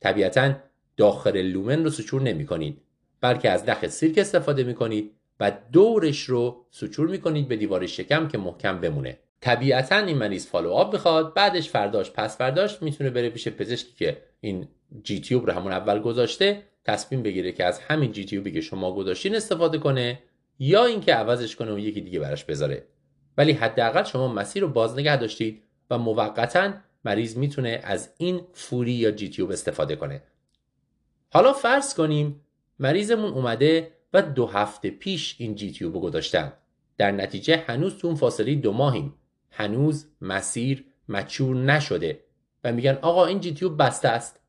[0.00, 0.54] طبیعتا
[0.96, 2.80] داخل lumen رو suture نمی کنید
[3.20, 7.86] بلکه از نخ silk استفاده می کنید و دورش رو suture می کنید به دیوار
[7.86, 9.18] شکم که محکم بمونه.
[9.44, 14.22] طبیعتا این مریض follow up می‌خواد بعدش فرداش پس فرداش می‌تونه بره پیش پزشکی که
[14.40, 14.68] این
[15.02, 18.94] جی تیوب رو همون اول گذاشته تصمیم بگیره که از همین جی تیوبی که شما
[18.94, 20.18] گذاشتین استفاده کنه
[20.58, 22.84] یا اینکه عوضش کنه و یکی دیگه براش بذاره.
[23.38, 26.72] ولی حداقل شما مسیر رو باز نگه داشتید و موقتا
[27.04, 30.22] مریض می‌تونه از این فوری یا جی تیوب استفاده کنه.
[31.32, 32.40] حالا فرض کنیم
[32.78, 36.52] مریضمون اومده و دو هفته پیش این جی تیوب گذاشتن.
[36.98, 39.14] در نتیجه هنوز تو اون فاصله دو ماهیم.
[39.56, 42.20] هنوز مسیر مچور نشده.
[42.64, 44.40] و میگن آقا این جی بسته است.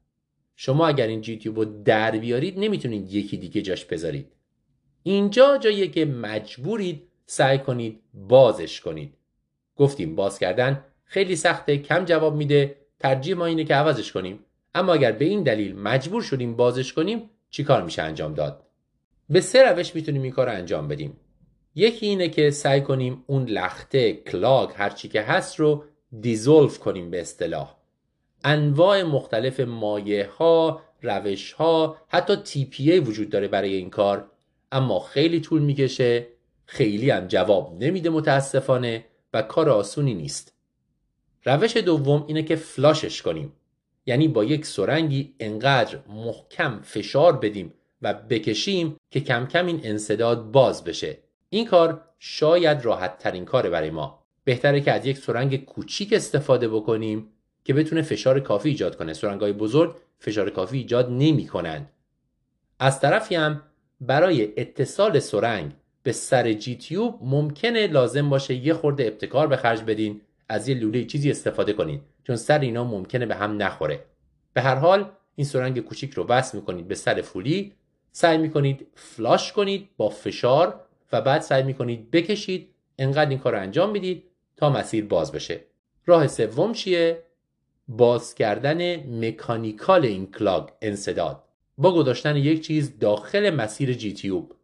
[0.55, 4.31] شما اگر این جی رو در بیارید نمی‌تونید یکی دیگه جاش بذارید.
[5.03, 9.13] اینجا جاییه که مجبورید سعی کنید بازش کنید.
[9.75, 14.39] گفتیم باز کردن خیلی سخته کم جواب میده ترجیح ما اینه که عوضش کنیم.
[14.75, 18.65] اما اگر به این دلیل مجبور شدیم بازش کنیم چیکار میشه انجام داد؟
[19.29, 21.17] به سه روش می‌تونیم این کار انجام بدیم.
[21.75, 25.83] یکی اینه که سعی کنیم اون لخته کلاگ هرچی که هست رو
[26.21, 27.75] دیزولف کنیم به اصطلاح.
[28.43, 34.31] انواع مختلف مایه ها روش ها حتی تی وجود داره برای این کار.
[34.71, 36.27] اما خیلی طول می‌کشه
[36.65, 40.53] خیلی هم جواب نمیده متاسفانه و کار آسونی نیست.
[41.45, 43.53] روش دوم اینه که فلاشش کنیم.
[44.05, 50.51] یعنی با یک سرنگی انقدر محکم فشار بدیم و بکشیم که کم کم این انصداد
[50.51, 51.24] باز بشه.
[51.49, 54.25] این کار شاید راحت ترین کاره برای ما.
[54.43, 57.27] بهتره که از یک سرنگ کوچیک استفاده بکنیم
[57.63, 59.13] که بتونه فشار کافی ایجاد کنه.
[59.13, 61.85] سرنگای بزرگ فشار کافی ایجاد نمی کنن.
[62.79, 63.61] از طرفی هم
[64.01, 65.71] برای اتصال سرنگ
[66.03, 70.75] به سر جی تیوب ممکنه لازم باشه یه خورده ابتکار به خرج بدین از یه
[70.75, 74.05] لوله چیزی استفاده کنید چون سر اینا ممکنه به هم نخوره.
[74.53, 77.73] به هر حال این سرنگ کوچیک رو وصل می‌کنید به سر فولی
[78.11, 82.69] سعی می‌کنید فلاش کنید با فشار و بعد سعی می‌کنید بکشید
[82.99, 84.23] انقدر این کار رو انجام می‌دید
[84.57, 85.61] تا مسیر باز بشه.
[86.05, 87.23] راه سوم چیه؟
[87.87, 88.95] باز کردن
[89.25, 91.43] mechanical این clog انسداد
[91.77, 94.55] با گذاشتن یک چیز داخل مسیر G-tube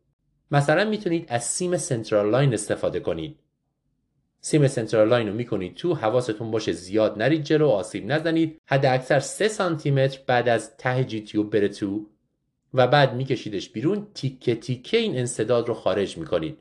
[0.51, 3.39] مثلا می‌تونید از سیم central line استفاده کنید.
[4.41, 8.61] سیم central line رو می‌کنید تو حواستون باشه زیاد نرید جلو آسیب نزنید.
[8.65, 12.07] حد اکثر 3 سانتی متر بعد از ته G-tube بره تو.
[12.73, 16.57] و بعد میکشیدش بیرون تیکه تیکه این انسداد رو خارج می‌کنید.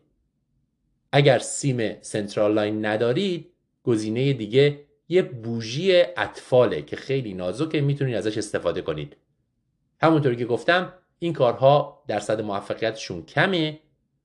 [1.13, 3.47] اگر سیم central line ندارید
[3.83, 9.17] گزینه دیگه یه bougie اطفاله که خیلی نازکه می‌تونید ازش استفاده کنید.
[10.03, 13.81] همونطوری که گفتم این کارها درصد موفقیتشون کمه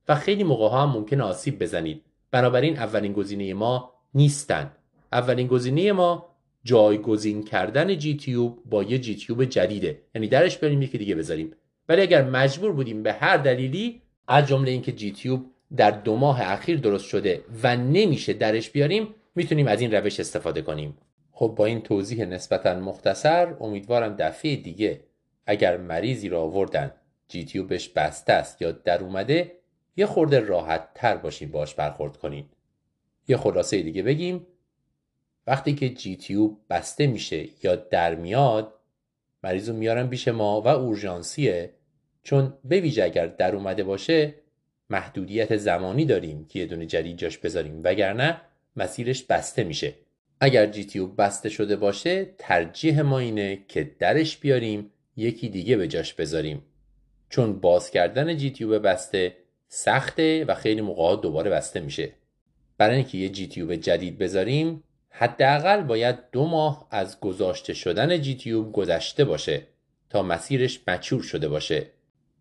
[0.07, 2.01] و خیلی موقع ها هم ممکن آسیب بزنید.
[2.31, 4.71] بنابراین اولین گزینه ما نیستن.
[5.11, 10.01] اولین گزینه ما جایگزین کردن G-tube با یه G-tube جدیده.
[10.15, 11.51] یعنی درش بیاریم یکی دیگه بذاریم.
[11.89, 15.45] ولی اگر مجبور بودیم به هر دلیلی از جمله اینکه جی تیوب
[15.77, 20.61] در دو ماه اخیر درست شده و نمیشه درش بیاریم می‌تونیم از این روش استفاده
[20.61, 20.97] کنیم.
[21.31, 25.01] خب با این توضیح نسبتا مختصر امیدوارم دفعه دیگه
[25.45, 26.91] اگر مریضی را آوردن
[27.27, 29.51] جی تیوبش بسته است یا در اومده
[29.97, 32.45] یه خورده راحت تر باشیم باش برخورد کنید
[33.27, 34.47] یه خلاصه دیگه بگیم
[35.47, 38.73] وقتی که جی تیوب بسته میشه یا در میاد
[39.45, 41.73] مریض رو میارن پیش ما و اورژانسیه.
[42.23, 44.35] چون به ویژه اگر در اومده باشه
[44.89, 47.81] محدودیت زمانی داریم که یه دونه جدید جاش بذاریم.
[47.83, 48.41] وگرنه
[48.75, 49.93] مسیرش بسته میشه.
[50.39, 55.87] اگر جی تیوب بسته شده باشه ترجیح ما اینه که درش بیاریم یکی دیگه به
[55.87, 56.61] جاش بذاریم.
[57.29, 62.11] چون باز کردن جی تیوب بسته سخته و خیلی موقع دوباره بسته میشه.
[62.77, 64.83] برای اینکه یه جی تیوب جدید بذاریم
[65.17, 69.67] حداقل باید دو ماه از گذاشته شدن جی تیوب گذشته باشه
[70.09, 71.87] تا مسیرش مچور شده باشه.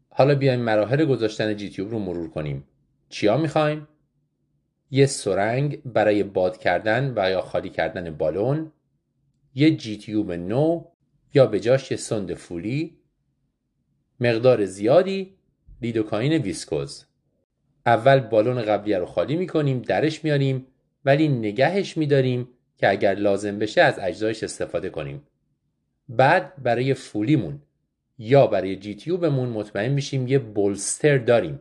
[0.09, 2.65] حالا بیایم مراحل گذاشتن جی تیوب رو مرور کنیم.
[3.09, 3.89] چیا می‌خوایم؟
[4.91, 8.73] یه سرنگ برای باد کردن و یا خالی کردن بالون
[9.55, 10.85] یه جی تیوب نو
[11.35, 12.99] یا به جاش یه سند فولی
[14.21, 15.37] مقدار زیادی
[15.83, 17.05] لیدوکاین ویسکوز.
[17.87, 20.67] اول بالون قبلی رو خالی می‌کنیم درش میاریم
[21.05, 22.49] ولی نگهش میداریم
[22.79, 25.23] که اگر لازم بشه از اجزایش استفاده کنیم.
[26.09, 27.63] بعد برای فولیمون
[28.19, 31.61] یا برای جی تیوبمون مطمئن میشیم یه بولستر داریم.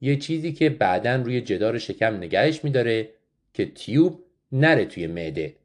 [0.00, 3.08] یه چیزی که بعدا روی جدار شکم نگهش میداره
[3.54, 5.56] که تیوب نره توی معده.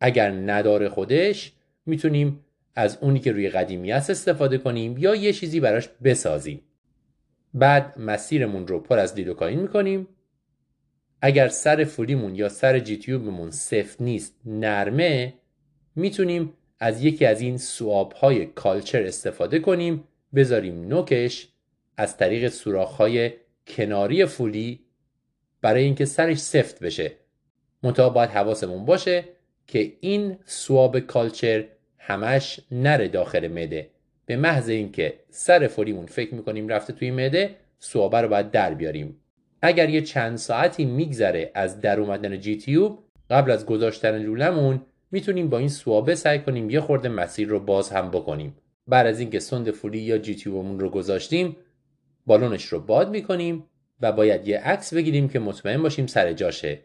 [0.00, 1.52] اگر نداره خودش
[1.86, 6.60] می‌تونیم از اونی که روی قدیمی است استفاده کنیم یا یه چیزی براش بسازیم.
[7.54, 10.08] بعد مسیرمون رو پر از لیدوکاین می‌کنیم.
[11.22, 15.34] اگر سر فولیمون یا سر جیتیوبمون سفت نیست نرمه
[15.96, 21.48] می‌تونیم از یکی از این سواب های کالچر استفاده کنیم بذاریم نوکش
[21.96, 23.30] از طریق سوراخ های
[23.66, 24.80] کناری فولی
[25.60, 27.12] برای اینکه سرش سفت بشه.
[27.82, 29.24] منتها باید حواسمون باشه
[29.66, 31.64] که این سواب کالچر
[31.98, 33.90] همش نره داخل مده
[34.26, 39.16] به محض اینکه سر فولیمون فکر می‌کنیم رفته توی معده سوابه رو باید در بیاریم.
[39.62, 42.98] اگر یه چند ساعتی میگذره از در اومدن جی تیوب
[43.30, 44.80] قبل از گذاشتن لولمون
[45.10, 48.56] می‌تونیم با این سوابه سعی کنیم یه خورده مسیر رو باز هم بکنیم.
[48.86, 51.56] بعد از اینکه سند فولی یا جی تیوبمون رو گذاشتیم
[52.26, 53.64] بالونش رو باد می‌کنیم
[54.00, 56.80] و باید یه عکس بگیریم که مطمئن باشیم سر جاشه.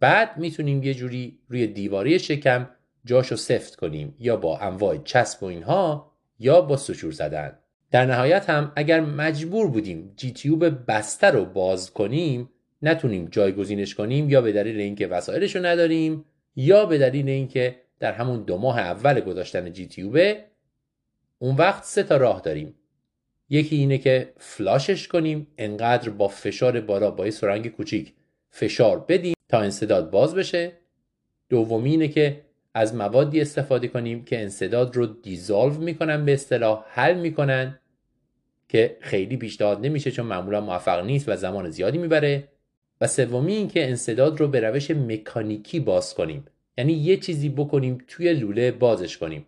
[0.00, 2.68] بعد می‌تونیم یه جوری روی دیواری شکم
[3.04, 7.58] جاشو سفت کنیم یا با انواع چسب و اینها یا با سچور زدن.
[7.92, 12.50] در نهایت هم اگر مجبور بودیم جی تیوب بسته رو باز کنیم
[12.82, 16.24] نتونیم جایگزینش کنیم یا به دلیل اینکه وسایلش رو نداریم
[16.56, 20.44] یا به دلیل اینکه در همون دو ماه اول گذاشتن جی تیوبه
[21.38, 22.74] اون وقت سه تا راه داریم.
[23.50, 28.12] یکی اینه که فلاشش کنیم انقدر با فشار بالا با سرنگ کوچیک
[28.50, 30.72] فشار بدیم تا انسداد باز بشه.
[31.48, 32.40] دومی اینه که
[32.74, 37.78] از موادی استفاده کنیم که انسداد رو dissolve می‌کنن به اصطلاح حل می‌کنن.
[38.72, 42.48] که خیلی پیشنهاد نمیشه چون معمولا موفق نیست و زمان زیادی می‌بره.
[43.00, 46.44] و سومی این که انسداد رو به روش مکانیکی باز کنیم.
[46.78, 49.46] یعنی یه چیزی بکنیم توی لوله بازش کنیم.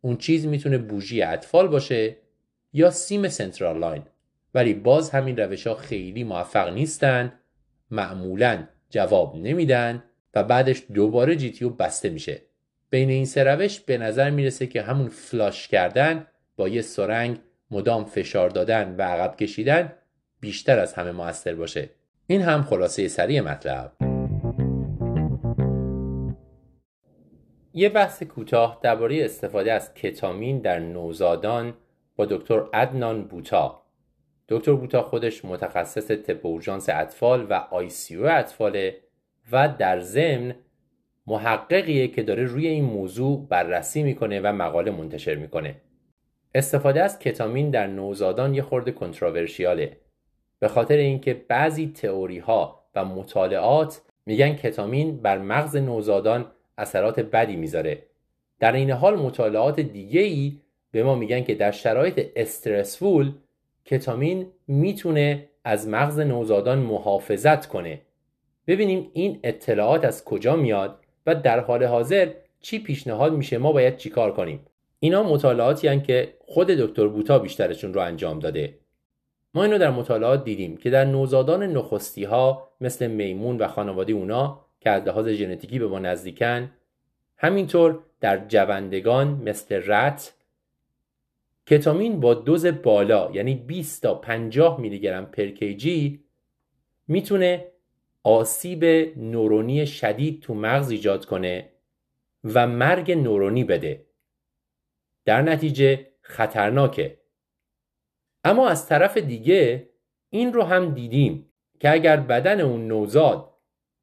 [0.00, 2.16] اون چیز می‌تونه bougie اطفال باشه
[2.72, 4.02] یا سیم central line.
[4.54, 7.32] ولی باز همین روش ها خیلی موفق نیستن
[7.90, 10.02] معمولا جواب نمیدن
[10.34, 12.42] و بعدش دوباره جی بسته میشه.
[12.90, 16.26] بین این سه روش به نظر می‌رسه که همون فلاش کردن
[16.56, 17.38] با یه سرنگ
[17.70, 19.92] مدام فشار دادن و عقب کشیدن
[20.40, 21.90] بیشتر از همه موثر باشه.
[22.26, 23.92] این هم خلاصه سریع مطلب.
[27.74, 31.74] یه بحث کوتاه درباره استفاده از کتامین در نوزادان
[32.16, 33.82] با دکتر ادنان بوتا.
[34.48, 38.96] دکتر بوتا خودش متخصص طب اورژانس اطفال و آی سی اطفاله
[39.52, 40.54] و در ضمن
[41.26, 45.74] محققیه که داره روی این موضوع بررسی می‌کنه و مقاله منتشر می‌کنه.
[46.54, 49.96] استفاده از کتامین در نوزادان یه خورده کنتراورشیاله
[50.58, 56.46] به خاطر اینکه بعضی تئوری ها و مطالعات میگن کتامین بر مغز نوزادان
[56.78, 58.02] اثرات بدی می‌ذاره.
[58.60, 60.60] در این حال مطالعات دیگه ای
[60.90, 63.32] به ما میگن که در شرایط استرسفول
[63.84, 68.00] کتامین می‌تونه از مغز نوزادان محافظت کنه.
[68.66, 73.96] ببینیم این اطلاعات از کجا میاد و در حال حاضر چی پیشنهاد میشه؟ ما باید
[73.96, 74.60] چیکار کنیم؟
[75.00, 78.78] اینا مطالعاتی هن که خود دکتر بوتا بیشترشون رو انجام داده.
[79.54, 84.64] ما اینو در مطالعات دیدیم که در نوزادان نخستی ها مثل میمون و خانواده اونا
[84.80, 86.70] که از لحاظ ژنتیکی به ما نزدیکن
[87.36, 90.34] همینطور در جوندگان مثل رت
[91.66, 96.24] کتامین با دوز بالا یعنی 20 تا 50 میلی گرم پر کیجی
[97.08, 97.66] می‌تونه
[98.22, 98.84] آسیب
[99.16, 101.68] نورونی شدید تو مغز ایجاد کنه
[102.44, 104.09] و مرگ نورونی بده.
[105.24, 107.20] در نتیجه خطرناکه.
[108.44, 109.90] اما از طرف دیگه
[110.30, 113.54] این رو هم دیدیم که اگر بدن اون نوزاد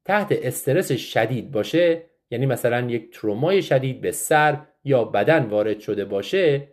[0.04, 6.04] تحت استرس شدید باشه یعنی مثلا یک ترومای شدید به سر یا بدن وارد شده
[6.04, 6.68] باشه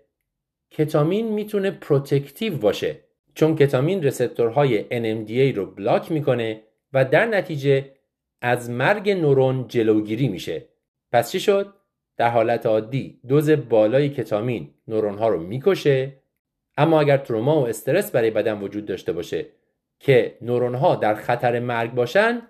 [0.72, 3.00] کتامین می‌تونه protective باشه.
[3.34, 6.64] چون کتامین receptor های NMDA رو بلاک می‌کنه
[6.94, 7.92] و در نتیجه
[8.42, 10.70] از مرگ نورون جلوگیری میشه.
[11.12, 11.74] پس چی شد؟
[12.18, 16.14] در حالت عادی دوز بالای کتامین نورون ها رو می‌کشه.
[16.78, 19.46] اما اگر تروما و استرس برای بدن وجود داشته باشه
[20.00, 22.42] که نورون ها در خطر مرگ باشن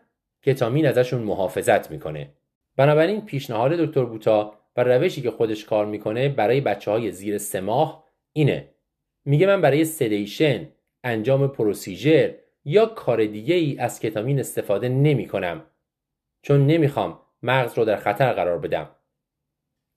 [0.44, 2.30] کتامین ازشون محافظت می‌کنه.
[2.78, 7.62] بنابراین پیشنهاد دکتر بوتا و روشی که خودش کار می‌کنه برای بچه های زیر سه
[7.62, 8.70] ماه اینه.
[9.26, 10.68] میگه من برای سدیشن
[11.04, 12.32] انجام پروسیجر
[12.66, 15.64] یا کار دیگه ای از کتامین استفاده نمی کنم
[16.42, 18.90] چون نمی‌خوام مغز رو در خطر قرار بدم.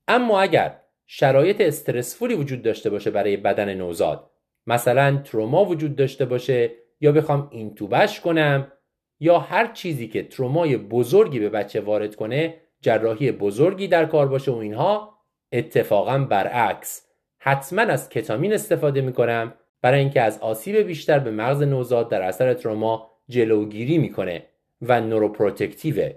[0.09, 4.31] اما اگر شرایط استرسفولی وجود داشته باشه برای بدن نوزاد
[4.67, 6.71] مثلا تروما وجود داشته باشه
[7.01, 8.73] یا بخوام اینتوبش کنم
[9.21, 14.51] یا هر چیزی که ترومای بزرگی به بچه وارد کنه جراحی بزرگی در کار باشه
[14.51, 15.19] و اینها
[15.53, 17.07] اتفاقا برعکس.
[17.39, 22.55] حتما از کتامین استفاده می‌کنم برای اینکه از آسیب بیشتر به مغز نوزاد در اثر
[22.55, 24.47] تروما جلوگیری می‌کنه
[24.83, 26.15] و نوروپروتکتیوه.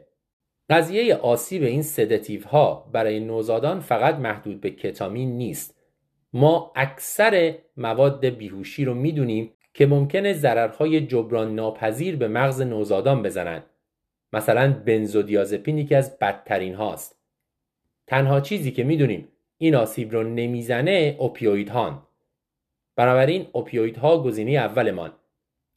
[0.72, 5.78] قضیه آسیب این سدتیو ها برای نوزادان فقط محدود به کتامین نیست.
[6.34, 13.64] ما اکثر مواد بیهوشی رو می‌دونیم که ممکنه ضررهای جبران ناپذیر به مغز نوزادان بزنند
[14.34, 17.20] مثلا بنزودیازپین یکی از بدترین هاست.
[18.08, 19.28] تنها چیزی که می‌دونیم
[19.58, 22.08] این آسیب رو نمی‌زنه اوپیوید هان
[22.96, 25.14] بنابراین اوپیوید ها گزینه اولمان.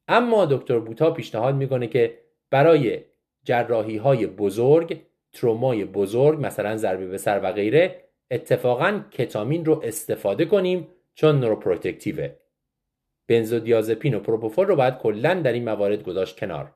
[0.08, 2.18] اما دکتر بوتا پیشنهاد می‌کنه که
[2.50, 3.00] برای
[3.44, 5.00] جراحی های بزرگ
[5.32, 12.34] ترومای بزرگ مثلا ضربه به سر و غیره اتفاقا کتامین رو استفاده کنیم چون نوروپروتکتیوه
[13.28, 16.72] بنزودیازپین و پروپوفول رو باید کلا در این موارد گذاشت کنار.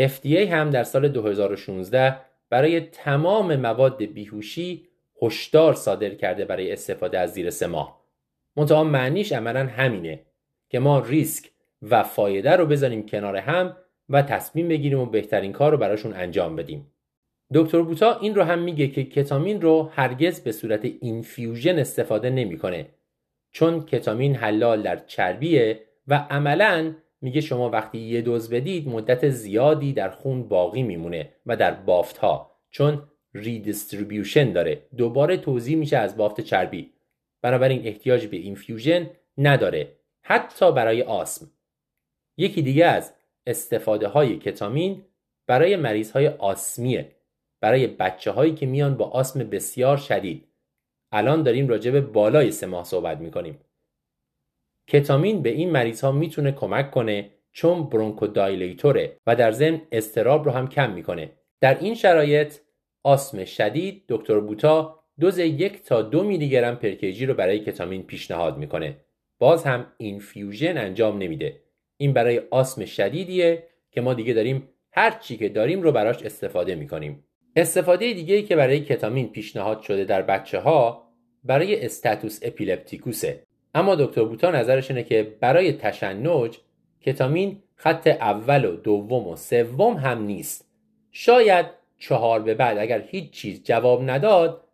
[0.00, 2.16] FDA هم در سال 2016
[2.50, 4.88] برای تمام مواد بیهوشی
[5.22, 8.02] هشدار صادر کرده برای استفاده از زیر سه ماه.
[8.56, 10.26] منتها معنیش عملا همینه
[10.68, 11.50] که ما ریسک
[11.82, 13.76] و فایده رو بذاریم کنار هم
[14.12, 16.92] و تصمیم بگیریم و بهترین کار رو براشون انجام بدیم.
[17.54, 22.86] دکتر بوتا این رو هم میگه که کتامین رو هرگز به صورت infusion استفاده نمی‌کنه
[23.50, 29.92] چون کتامین حلال در چربیه و عملا میگه شما وقتی یه دوز بدید مدت زیادی
[29.92, 33.02] در خون باقی میمونه و در بافت ها چون
[33.34, 34.82] redistribution داره.
[34.96, 36.92] دوباره توزیع میشه از بافت چربی.
[37.42, 41.50] بنابراین احتیاج به infusion نداره حتی برای آسم.
[42.36, 43.12] یکی دیگه از
[43.46, 45.04] استفاده های کتامین
[45.46, 47.16] برای مریض های آسمیه
[47.60, 50.48] برای بچه هایی که میان با آسم بسیار شدید.
[51.12, 53.58] الان داریم راجع به بالای سه ماه صحبت می‌کنیم.
[54.88, 60.50] کتامین به این مریض ها می‌تونه کمک کنه چون برونکودایلیتوره و در ضمن استراب رو
[60.50, 61.32] هم کم می‌کنه.
[61.60, 62.54] در این شرایط
[63.04, 68.58] آسم شدید دکتر بوتا دوز یک تا دو میلی گرم پرکیجی رو برای کتامین پیشنهاد
[68.58, 68.96] می‌کنه.
[69.38, 71.61] باز هم اینفیوژن انجام نمیده.
[72.02, 76.74] این برای آسم شدیدیه که ما دیگه داریم هر چی که داریم رو براش استفاده
[76.74, 77.24] می‌کنیم.
[77.56, 81.08] استفاده دیگه که برای کتامین پیشنهاد شده در بچه ها
[81.44, 83.42] برای استاتوس اپیلپتیکوسه.
[83.74, 86.58] اما دکتر بوتا نظرش اینه که برای تشنج
[87.00, 90.68] کتامین خط اول و دوم و سوم هم نیست.
[91.10, 91.66] شاید
[91.98, 94.64] چهار به بعد اگر هیچ چیز جواب نداد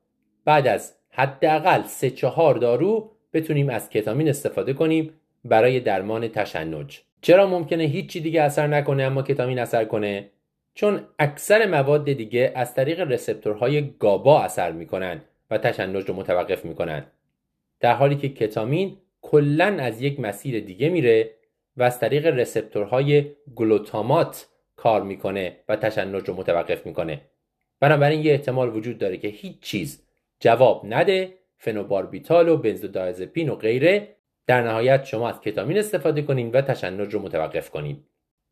[0.45, 5.13] بعد از حداقل سه چهار دارو بتونیم از کتامین استفاده کنیم
[5.45, 7.08] برای درمان تشنج.
[7.23, 10.31] چرا ممکنه هیچی دیگه اثر نکنه اما کتامین اثر کنه؟
[10.75, 15.21] چون اکثر مواد دیگه از طریق رسپتورهای گابا اثر می‌کنن
[15.51, 17.07] و تشنج رو متوقف می‌کنن.
[17.81, 21.31] در حالی که کتامین کلا از یک مسیر دیگه میره
[21.77, 23.25] و از طریق رسپتورهای
[23.55, 24.47] گلوتامات
[24.77, 27.21] کار می‌کنه و تشنج رو متوقف می‌کنه.
[27.81, 30.03] بنابراین یه احتمال وجود داره که هیچ چیز
[30.41, 34.09] جواب نده فنوباربیتال و بنزودایازپین و غیره
[34.49, 38.05] در نهایت شما از کتامین استفاده کنید و تشنج رو متوقف کنید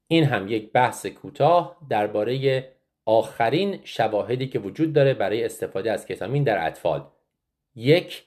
[0.08, 2.64] این هم یک بحث کوتاه درباره
[3.04, 7.04] آخرین شواهدی که وجود داره برای استفاده از کتامین در اطفال.
[7.74, 8.24] یک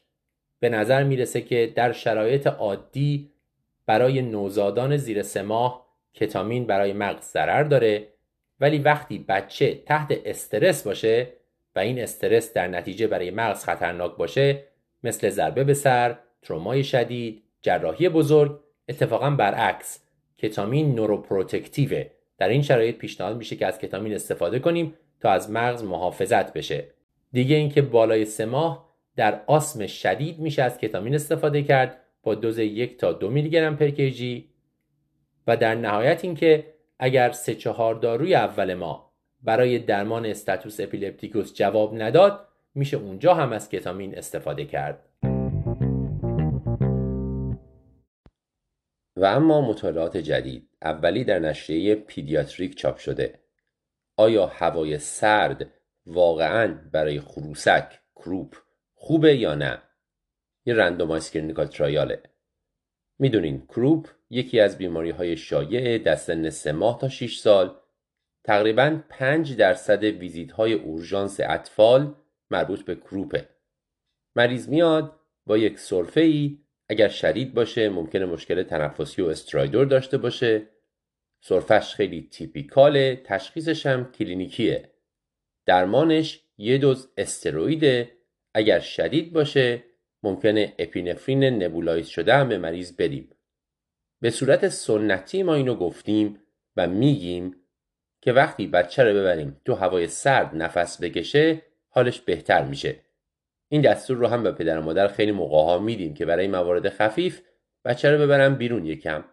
[0.59, 3.31] به نظر می‌رسه که در شرایط عادی
[3.85, 8.07] برای نوزادان زیر سه ماه کتامین برای مغز ضرر داره
[8.59, 11.27] ولی وقتی بچه تحت استرس باشه
[11.75, 14.63] و این استرس در نتیجه برای مغز خطرناک باشه
[15.03, 18.59] مثل ضربه به سر، ترومای شدید، جراحی بزرگ
[18.89, 19.99] اتفاقا برعکس.
[20.37, 25.83] کتامین نوروپروتکتیوه در این شرایط پیشنهاد میشه که از کتامین استفاده کنیم تا از مغز
[25.83, 26.87] محافظت بشه.
[27.31, 32.57] دیگه اینکه بالای سه ماه در آسم شدید میشه از کتامین استفاده کرد با دوز
[32.59, 34.49] یک تا دو میلی گرم per kg.
[35.47, 36.65] و در نهایت اینکه
[36.99, 39.11] اگر سه چهار داروی اول ما
[39.43, 45.08] برای درمان status epilepticus جواب نداد میشه اونجا هم از کتامین استفاده کرد.
[49.19, 53.39] و اما مطالعات جدید اولی در نشریه Pediatric چاپ شده.
[54.17, 55.73] آیا هوای سرد
[56.05, 58.55] واقعا برای خروسک croup
[58.95, 59.81] خوبه یا نه؟
[60.65, 62.23] یه randomized clinical trial ه.
[63.19, 67.75] می‌دونین croup یکی از بیماری های شایع در سن 3 ماه تا 6 سال
[68.43, 72.15] تقریبا 5 درصد ویزیت های اورژانس اطفال
[72.51, 73.49] مربوط به croup ه.
[74.35, 76.57] مریض میاد با یک سرفه ای
[76.89, 80.67] اگر شدید باشه ممکنه مشکل تنفسی و stridor داشته باشه.
[81.41, 84.91] سرفش خیلی typical ه تشخیصش هم clinical ـیه.
[85.65, 88.11] درمانش یه دوز استرویده.
[88.53, 89.83] اگر شدید باشه
[90.23, 93.29] ممکنه اپینفرین نبولایز شده هم به مریض بدیم
[94.21, 96.41] به صورت سنتی ما اینو گفتیم
[96.77, 97.55] و میگیم
[98.21, 102.99] که وقتی بچه رو ببریم تو هوای سرد نفس بکشه حالش بهتر میشه.
[103.69, 106.89] این دستور رو هم به پدر و مادر خیلی موقع ها میدیم که برای موارد
[106.89, 107.41] خفیف
[107.85, 109.25] بچه رو ببرن بیرون یکم.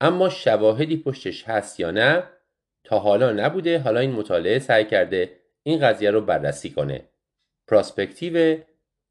[0.00, 2.22] اما شواهدی پشتش هست یا نه
[2.84, 3.78] تا حالا نبوده.
[3.78, 7.08] حالا این مطالعه سعی کرده این قضیه رو بررسی کنه.
[7.68, 8.58] prospective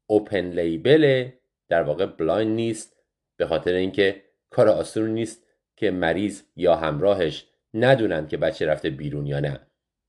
[0.06, 1.28] open label
[1.68, 2.96] در واقع blind نیست
[3.36, 5.46] به خاطر اینکه کار آسون نیست
[5.76, 9.60] که مریض یا همراهش ندونن که بچه رفته بیرون یا نه.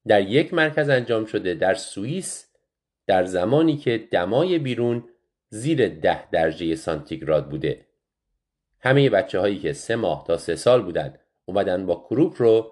[0.07, 2.46] در یک مرکز انجام شده در سوئیس
[3.07, 5.09] در زمانی که دمای بیرون
[5.49, 7.85] زیر ده درجه سانتیگراد بوده.
[8.79, 12.71] همه بچه هایی که سه ماه تا سه سال بودن اومدن با کروپ رو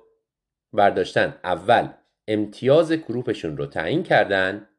[0.73, 1.39] برداشتن.
[1.43, 1.89] اول
[2.27, 4.69] امتیاز کروپشون رو تعیین کردن.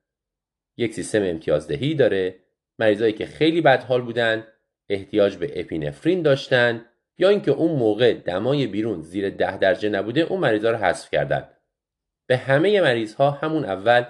[0.77, 2.39] یک سیستم امتیازدهی داره.
[2.79, 4.47] مریضایی که خیلی بدحال بودن
[4.89, 6.85] احتیاج به اپینفرین داشتن
[7.19, 11.49] یا اینکه اون موقع دمای بیرون زیر ده درجه نبوده اون مریضا رو حذف کردن.
[12.27, 14.05] به همه مریض ها همون اول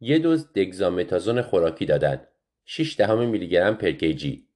[0.00, 2.20] یه دوز دگزامتازون خوراکی دادن.
[2.64, 4.48] 6 دهم میلی گرم پر کیجی.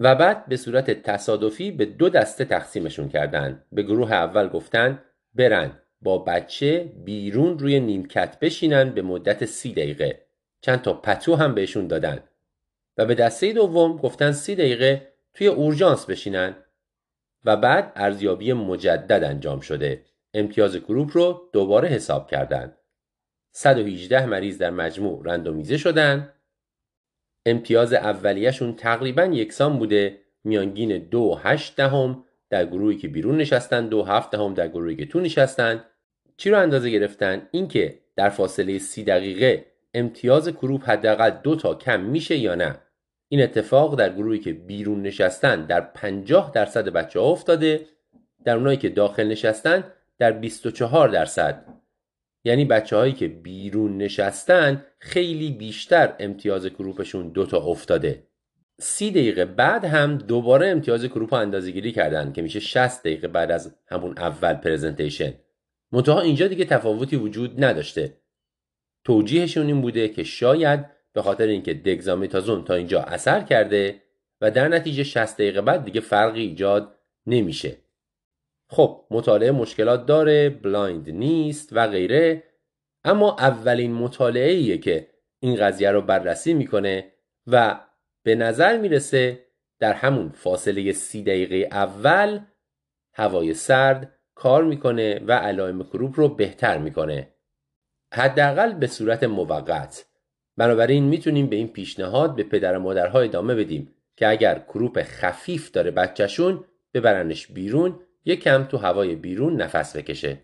[0.00, 3.64] و بعد به صورت تصادفی به دو دسته تقسیمشون کردن.
[3.72, 5.02] به گروه اول گفتن
[5.34, 10.26] برن با بچه بیرون روی نیمکت بشینن به مدت سی دقیقه.
[10.60, 12.18] چند تا پتو هم بهشون دادن.
[12.96, 16.56] و به دسته دوم گفتن سی دقیقه توی اورژانس بشینن.
[17.44, 20.04] و بعد ارزیابی مجدد انجام شده.
[20.34, 22.77] امتیاز گروپ رو دوباره حساب کردن.
[23.52, 26.32] 118 مریض در مجموع رندومیزه شدن.
[27.46, 30.18] امتیاز اولیهشون تقریبا یکسان بوده.
[30.44, 35.06] میانگین دو هشت دهم در گروهی که بیرون نشستن دو هفت دهم در گروهی که
[35.06, 35.84] تو نشستن.
[36.36, 42.00] چی رو اندازه گرفتن؟ اینکه در فاصله سی دقیقه امتیاز کروپ حداقل دو تا کم
[42.00, 42.78] میشه یا نه؟
[43.28, 47.86] این اتفاق در گروهی که بیرون نشستن در 50 درصد بچه ها افتاده.
[48.44, 49.84] در اونایی که داخل نشستن
[50.18, 51.64] در 24 درصد.
[52.44, 58.28] یعنی بچه هایی که بیرون نشستن خیلی بیشتر امتیاز کروپشون دوتا افتاده.
[58.80, 63.50] سی دقیقه بعد هم دوباره امتیاز کروپ اندازه گیری کردن که میشه 60 دقیقه بعد
[63.50, 65.34] از همون اول پرزنتیشن.
[65.92, 68.20] منتها اینجا دیگه تفاوتی وجود نداشته.
[69.04, 74.02] توجیهشون این بوده که شاید به خاطر اینکه دگزامیتازون تا اینجا اثر کرده
[74.40, 76.94] و در نتیجه 60 دقیقه بعد دیگه فرقی ایجاد
[77.26, 77.76] نمیشه.
[78.70, 82.42] خب مطالعه مشکلات داره blind نیست و غیره.
[83.04, 85.08] اما اولین مطالعه ایه که
[85.40, 87.12] این قضیه رو بررسی می‌کنه
[87.46, 87.80] و
[88.22, 89.44] به نظر می‌رسه
[89.78, 92.40] در همون فاصله سی دقیقه اول
[93.14, 97.28] هوای سرد کار می‌کنه و علائم کروپ رو بهتر می‌کنه.
[98.14, 100.06] حداقل به صورت موقت.
[100.56, 105.70] بنابراین می‌تونیم به این پیشنهاد به پدر و مادرها ادامه بدیم که اگر کروپ خفیف
[105.70, 106.64] داره بچهشون
[106.94, 110.40] ببرنش بیرون یک کم تو هوای بیرون نفس بکشه.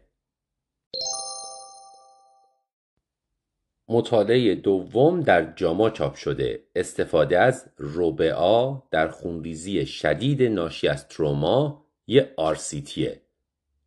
[3.88, 6.64] مطالعه دوم در جاما چاپ شده.
[6.74, 13.20] استفاده از روبعا در خونریزی شدید ناشی از تروما یه آرسیتیه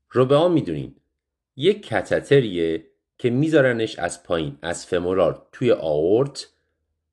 [0.10, 0.96] روبعا می‌دونین
[1.56, 6.48] یک کتتریه که میذارنش از پایین از فمورال توی آورت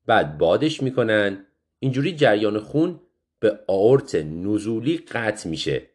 [0.05, 1.45] بعد بادش می‌کنن.
[1.79, 2.99] اینجوری جریان خون
[3.39, 5.89] به آورت نزولی قطع میشه.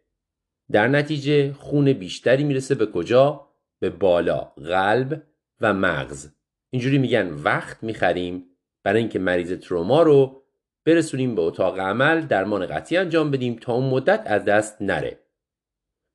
[0.72, 3.46] در نتیجه خون بیشتری می‌رسه به کجا؟
[3.80, 5.22] به بالا قلب
[5.60, 6.28] و مغز.
[6.70, 8.44] اینجوری میگن وقت می‌خریم
[8.84, 10.42] برای اینکه مریض تروما رو
[10.84, 15.18] برسونیم به اتاق عمل درمان قطعی انجام بدیم تا اون مدت از دست نره.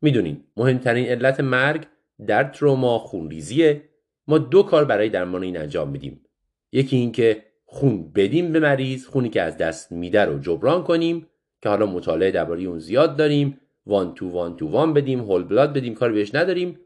[0.02, 1.86] می‌دونیم مهمترین علت مرگ
[2.28, 3.90] در تروما خونریزیه.
[4.28, 6.26] ما دو کار برای درمان این انجام میدیم.
[6.72, 11.28] یکی اینکه خون بدیم به مریض خونی که از دست میده رو جبران کنیم
[11.62, 13.60] که حالا مطالعه درباره اون زیاد داریم.
[13.86, 16.80] وان تو وان تو وان بدیم هول بلاد بدیم کار بهش نداریم.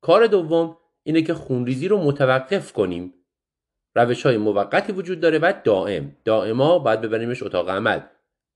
[0.00, 3.14] کار دوم اینه که خونریزی رو متوقف کنیم.
[3.94, 6.16] روش های موقتی وجود داره و دائم.
[6.24, 8.00] دائما باید ببریمش اتاق عمل.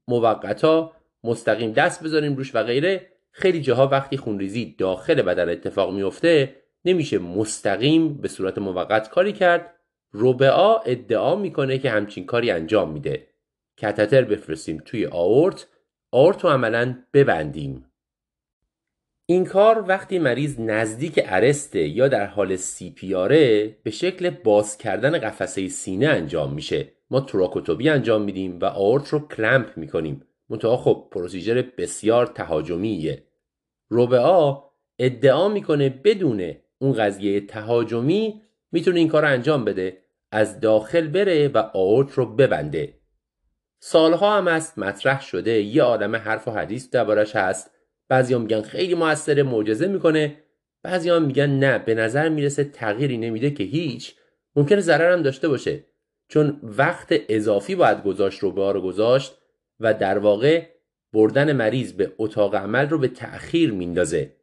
[0.08, 0.92] موقتا
[1.24, 3.06] مستقیم دست بذاریم روش و غیره.
[3.32, 9.74] خیلی جاها وقتی خونریزی داخل بدن اتفاق میفته نمیشه مستقیم به صورت موقت کاری کرد.
[10.12, 13.26] روبعا ادعا می‌کنه که همچین کاری انجام میده.
[13.76, 15.68] کتتر بفرستیم توی آورت.
[16.12, 17.89] آورت رو عملا ببندیم.
[19.30, 25.18] این کار وقتی مریض نزدیک ارسته یا در حال سی پیاره به شکل باز کردن
[25.18, 26.92] قفسه سینه انجام میشه.
[27.10, 30.22] ما تراکوتوبی انجام میدیم و آورت رو کلمپ می‌کنیم.
[30.48, 33.24] منتها خب پروسیجر بسیار تهاجمیه.
[33.88, 34.62] روبعا
[34.98, 38.42] ادعا می‌کنه بدون اون قضیه تهاجمی
[38.72, 39.98] می‌تونه این کار انجام بده
[40.32, 42.94] از داخل بره و آورت رو ببنده.
[43.80, 47.70] سالها هم است مطرح شده یه آدم حرف و حدیث دربارش هست.
[48.10, 50.36] بعضی میگن خیلی موثر معجزه می‌کنه.
[50.82, 54.14] بعضی هم میگن نه به نظر می‌رسه تغییری نمیده که هیچ.
[54.56, 55.84] ممکنه ضرر هم داشته باشه.
[56.28, 59.38] چون وقت اضافی باید گذاشت رو به رو گذاشت
[59.80, 60.66] و در واقع
[61.12, 64.36] بردن مریض به اتاق عمل رو به تأخیر میندازه.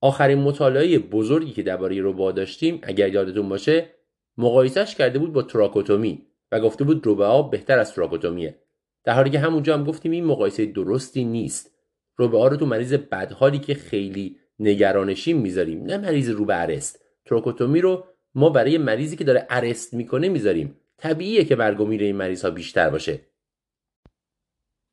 [0.00, 3.90] آخرین مطالعه بزرگی که درباره روبا داشتیم اگر یادتون باشه
[4.38, 8.62] مقایسش کرده بود با تراکوتومی و گفته بود روبا بهتر از تراکوتومیه.
[9.04, 11.75] در حالی که همونجا هم گفتیم این مقایسه درستی نیست.
[12.16, 15.82] روبه رو تو مریض بدحالی که خیلی نگرانشیم می‌ذاریم.
[15.84, 17.04] نه مریض رو به ارست.
[17.24, 18.04] تروکوتومی رو
[18.34, 20.80] ما برای مریضی که داره ارست می‌کنه می‌ذاریم.
[20.98, 23.20] طبیعیه که مرگ این مریض ها بیشتر باشه.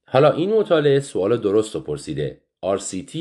[0.08, 2.42] حالا این مطالعه سوال درست رو پرسیده.
[2.66, 3.18] RCT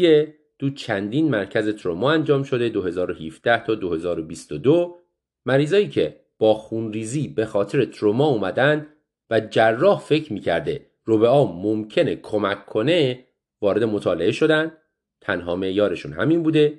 [0.58, 4.98] دو چندین مرکز تروما انجام شده 2017 تا 2022
[5.46, 8.86] مریضایی که با خونریزی به خاطر تروما اومدن
[9.30, 13.24] و جراح فکر می‌کرده روبه ممکنه کمک کنه
[13.62, 14.72] وارد مطالعه شدن.
[15.20, 16.78] تنها معیارشون همین بوده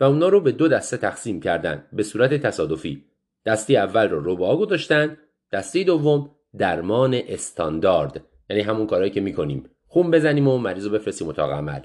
[0.00, 3.04] و اونا رو به دو دسته تقسیم کردن به صورت تصادفی.
[3.46, 5.16] دسته اول رو روبا گذاشتن
[5.52, 8.24] دسته دوم درمان استاندارد.
[8.50, 9.70] یعنی همون کارهایی که می‌کنیم.
[9.86, 11.80] خون بزنیم و مریض رو بفرستیم اتاق عمل.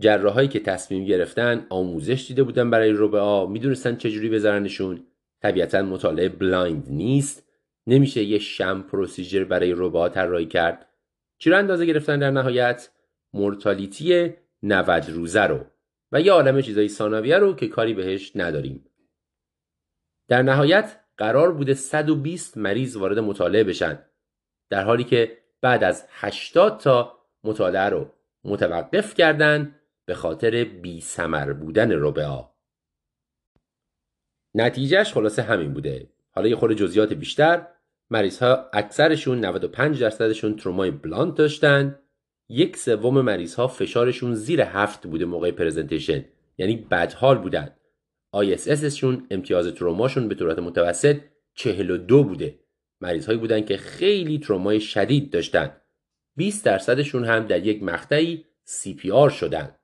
[0.00, 5.06] جراحایی که تصمیم گرفتن آموزش دیده بودن برای REBOA می‌دونستن چجوری بذارنشون
[5.42, 7.48] طبیعتا مطالعه blind نیست.
[7.86, 10.86] نمیشه یه sham procedure برای REBOA طراحی کرد.
[11.42, 12.88] چی رو اندازه گرفتن در نهایت؟
[13.32, 15.64] mortality 90 روزه رو.
[16.12, 18.86] و یه عالم چیزای ثانویه رو که کاری بهش نداریم.
[20.28, 24.04] در نهایت قرار بوده 120 مریض وارد مطالعه بشن.
[24.70, 28.12] در حالی که بعد از 80 تا مطالعه رو
[28.44, 32.50] متوقف کردن به خاطر بی سمر بودن روبعا
[34.54, 36.08] نتیجهش خلاصه همین بوده.
[36.30, 37.66] حالا یه خورده جزئیات بیشتر.
[38.12, 41.98] مریض ها اکثرشون 95 درصدشون ترومای بلانت داشتن.
[42.48, 46.24] یک سوم مریض ها فشارشون زیر هفت بوده موقع پرزنتیشن
[46.58, 47.76] یعنی بدحال بودن.
[48.36, 51.16] ISS شون امتیاز تروماشون به صورت متوسط
[51.54, 52.58] 42 بوده.
[53.00, 55.76] مریض هایی بودن که خیلی ترومای شدید داشتن.
[56.36, 59.76] 20 درصدشون هم در یک مقطعی CPR شدن.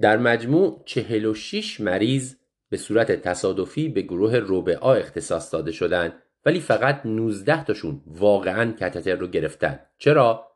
[0.00, 2.34] در مجموع 46 مریض
[2.70, 8.72] به صورت تصادفی به گروه روبه آ اختصاص داده شدند ولی فقط 19 تاشون واقعا
[8.72, 9.80] کتتر رو گرفتن.
[9.98, 10.52] چرا؟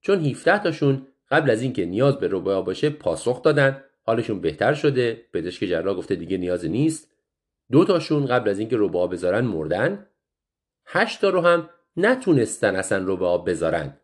[0.00, 3.84] چون 17 تاشون قبل از اینکه نیاز به روبا باشه پاسخ دادن.
[4.02, 5.26] حالشون بهتر شده.
[5.32, 7.10] پزشک جراح گفته دیگه نیاز نیست.
[7.70, 10.06] دو تاشون قبل از اینکه روبا بذارن مردن.
[10.86, 14.00] 8 تا رو هم نتونستن اصلا روبا بذارن.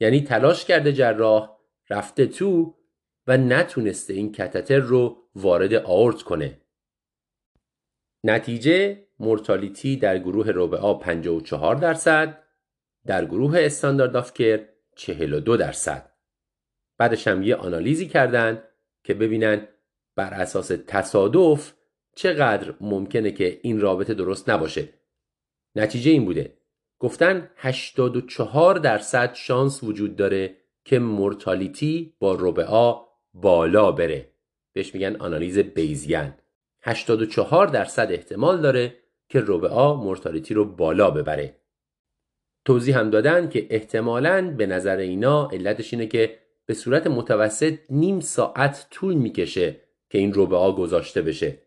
[0.00, 1.56] یعنی تلاش کرده جراح
[1.90, 2.74] رفته تو
[3.26, 6.60] و نتونسته این کتتر رو وارد آورت کنه.
[8.24, 12.42] نتیجه مورتالیتی در گروه ربع آ 54 درصد
[13.06, 16.12] در گروه استاندارد آف کر 42 درصد.
[16.98, 18.62] بعدش هم یه آنالیزی کردن
[19.04, 19.68] که ببینن
[20.16, 21.72] بر اساس تصادف
[22.14, 24.88] چقدر ممکنه که این رابطه درست نباشه.
[25.76, 26.56] نتیجه این بوده.
[26.98, 33.02] گفتن 84 درصد شانس وجود داره که مورتالیتی با ربع آ
[33.34, 34.32] بالا بره.
[34.72, 36.34] بهش میگن آنالیز بیزیان
[36.82, 38.96] 84 درصد احتمال داره
[39.28, 41.56] که روبعا مورتالیتی رو بالا ببره.
[42.64, 48.20] توضیح هم دادن که احتمالاً به نظر اینا علتش اینه که به صورت متوسط نیم
[48.20, 49.80] ساعت طول می‌کشه
[50.10, 51.62] که این روبعا گذاشته بشه.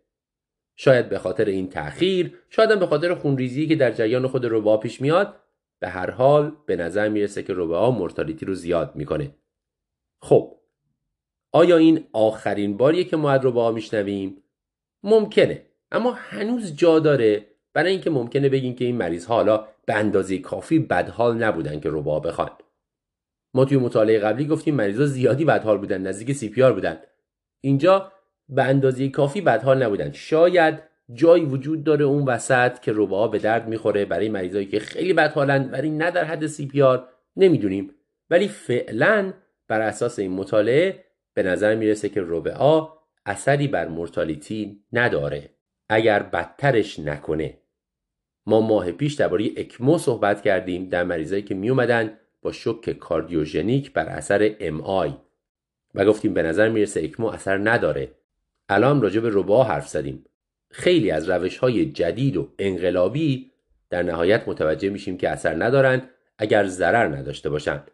[0.75, 4.77] شاید به خاطر این تأخیر شاید هم به خاطر خونریزی که در جریان خود روبعا
[4.77, 5.35] پیش میاد
[5.79, 9.35] به هر حال به نظر می‌رسه که روبعا مورتالیتی رو زیاد می‌کنه.
[10.21, 10.55] خب
[11.51, 14.43] آیا این آخرین باریه که ما از روبعا میشنویم؟
[15.03, 15.68] ممکنه.
[15.92, 17.45] اما هنوز جا داره.
[17.74, 22.19] برای اینکه ممکنه بگیم که این مریض حالا به اندازه کافی بدحال نبودن که REBOA
[22.19, 22.50] بخوان.
[23.53, 26.98] ما توی مطالعه قبلی گفتیم مریضا زیادی بدحال بودن نزدیک CPR بودن.
[27.61, 28.11] اینجا
[28.50, 30.11] به اندازه کافی بدحال نبودن.
[30.11, 30.80] شاید
[31.14, 35.74] جایی وجود داره اون وسط که REBOA به درد می‌خوره برای مریضایی که خیلی بدحالند
[35.74, 37.92] ولی نه در حد CPR نمی‌دونیم.
[38.30, 39.34] ولی فعلا
[39.68, 45.50] بر اساس این مطالعه به نظر می‌رسه که روبا اثری بر مورتالیتی نداره.
[45.90, 47.58] اگر بدترش نکنه.
[48.45, 53.93] ما ماه پیش درباره اکمو صحبت کردیم در مریضایی که می اومدن با شک کاردیوژنیک
[53.93, 55.14] بر اثر ام آی
[55.95, 58.11] و گفتیم به نظر می‌رسه اکمو اثر نداره.
[58.69, 60.26] الان راجع به ربا حرف زدیم.
[60.72, 63.51] خیلی از روش های جدید و انقلابی
[63.90, 67.92] در نهایت متوجه میشیم که اثر ندارند اگر ضرر نداشته باشند.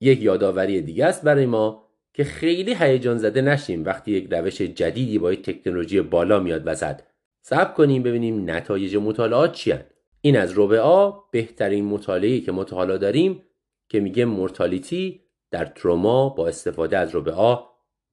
[0.00, 5.18] یک یادآوری دیگه است برای ما که خیلی هیجان زده نشیم وقتی یک روش جدیدی
[5.18, 7.00] با یک تکنولوژی بالا میاد وسط.
[7.42, 9.74] صبر کنیم ببینیم نتایج مطالعات چی
[10.20, 13.42] این از ربع بهترین مطالعه که حالا داریم
[13.88, 17.56] که میگه مورتالیتی در تروما با استفاده از ربع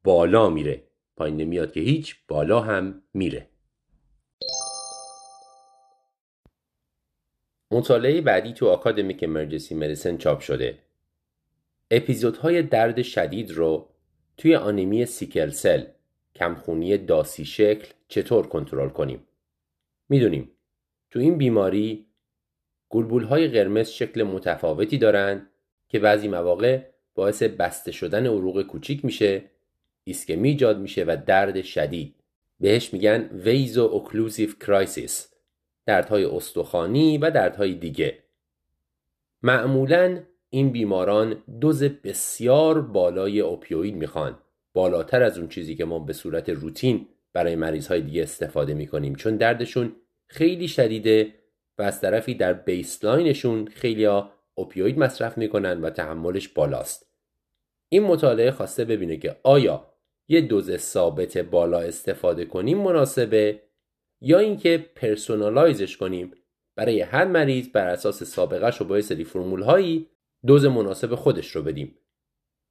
[0.03, 0.83] بالا میره.
[1.17, 3.49] پایین نمیاد که هیچ بالا هم میره.
[7.71, 10.86] مطالعه بعدی تو Academic Emergency Medicine چاپ شده.
[11.91, 13.89] اپیزودهای درد شدید رو
[14.37, 15.83] توی آنیمی sickle cell
[16.35, 19.27] کمخونی داسی شکل چطور کنترل کنیم؟
[20.09, 20.51] می‌دونیم.
[21.09, 22.05] تو این بیماری
[22.89, 25.49] گلبول های قرمز شکل متفاوتی دارن
[25.89, 26.81] که بعضی مواقع
[27.15, 29.43] باعث بسته شدن عروق کوچیک میشه
[30.03, 32.15] ایسکمی ایجاد میشه و درد شدید.
[32.59, 35.33] بهش میگن vaso-occlusive crisis
[35.85, 38.17] دردهای استخوانی و دردهای دیگه.
[39.43, 40.19] معمولا
[40.49, 44.39] این بیماران دوز بسیار بالای اوپیوید می‌خوان.
[44.73, 49.15] بالاتر از اون چیزی که ما به صورت روتین برای مریض های دیگه استفاده می‌کنیم.
[49.15, 49.95] چون دردشون
[50.27, 51.33] خیلی شدیده
[51.77, 57.07] و از طرفی در بیسلاینشون خیلی ها اوپیوید مصرف می‌کنن و تحملش بالاست.
[57.89, 59.85] این مطالعه خواسته ببینه که آیا
[60.27, 63.61] یه دوز ثابت بالا استفاده کنیم مناسبه
[64.21, 66.31] یا اینکه personalize ش کنیم.
[66.75, 70.07] برای هر مریض بر اساس سابقهش و با سری فرمول هایی
[70.45, 71.95] دوز مناسب خودش رو بدیم.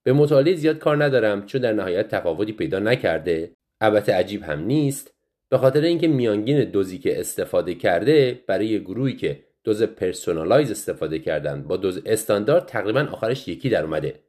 [0.05, 3.53] به مطالعه زیاد کار ندارم چون در نهایت تفاوتی پیدا نکرده.
[3.81, 5.15] البته عجیب هم نیست.
[5.49, 11.63] به خاطر اینکه میانگین دوزی که استفاده کرده برای گروهی که دوز personalize استفاده کردن
[11.63, 14.21] با دوز استاندارد تقریبا آخرش یکی در اومده.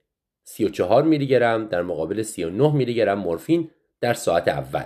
[0.43, 4.85] 34 میلی گرم در مقابل 39 میلی گرم مورفین در ساعت اول.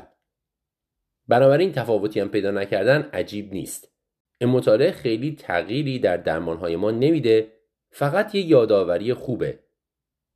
[1.27, 3.91] بنابراین تفاوتی هم پیدا نکردن عجیب نیست.
[4.41, 7.51] این مطالعه خیلی تغییری در درمانهای ما نمیده.
[7.91, 9.59] فقط یه یادآوری خوبه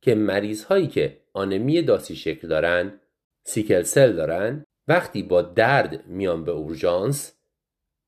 [0.02, 3.00] که مریض هایی که آنمی داسی شکل دارن
[3.44, 7.36] سیکل سل دارن وقتی با درد میان به اورژانس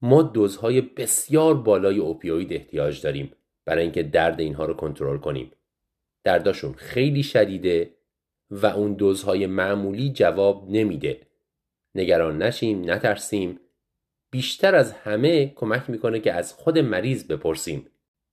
[0.03, 3.33] ما دوزهای بسیار بالای اوپیوید احتیاج داریم
[3.65, 5.53] برای اینکه درد اینها رو کنترل کنیم.
[6.25, 7.95] درداشون خیلی شدیده
[8.51, 11.21] و اون دوزهای معمولی جواب نمیده.
[11.95, 13.61] نگران نشیم نترسیم.
[14.31, 17.87] بیشتر از همه کمک می‌کنه که از خود مریض بپرسیم.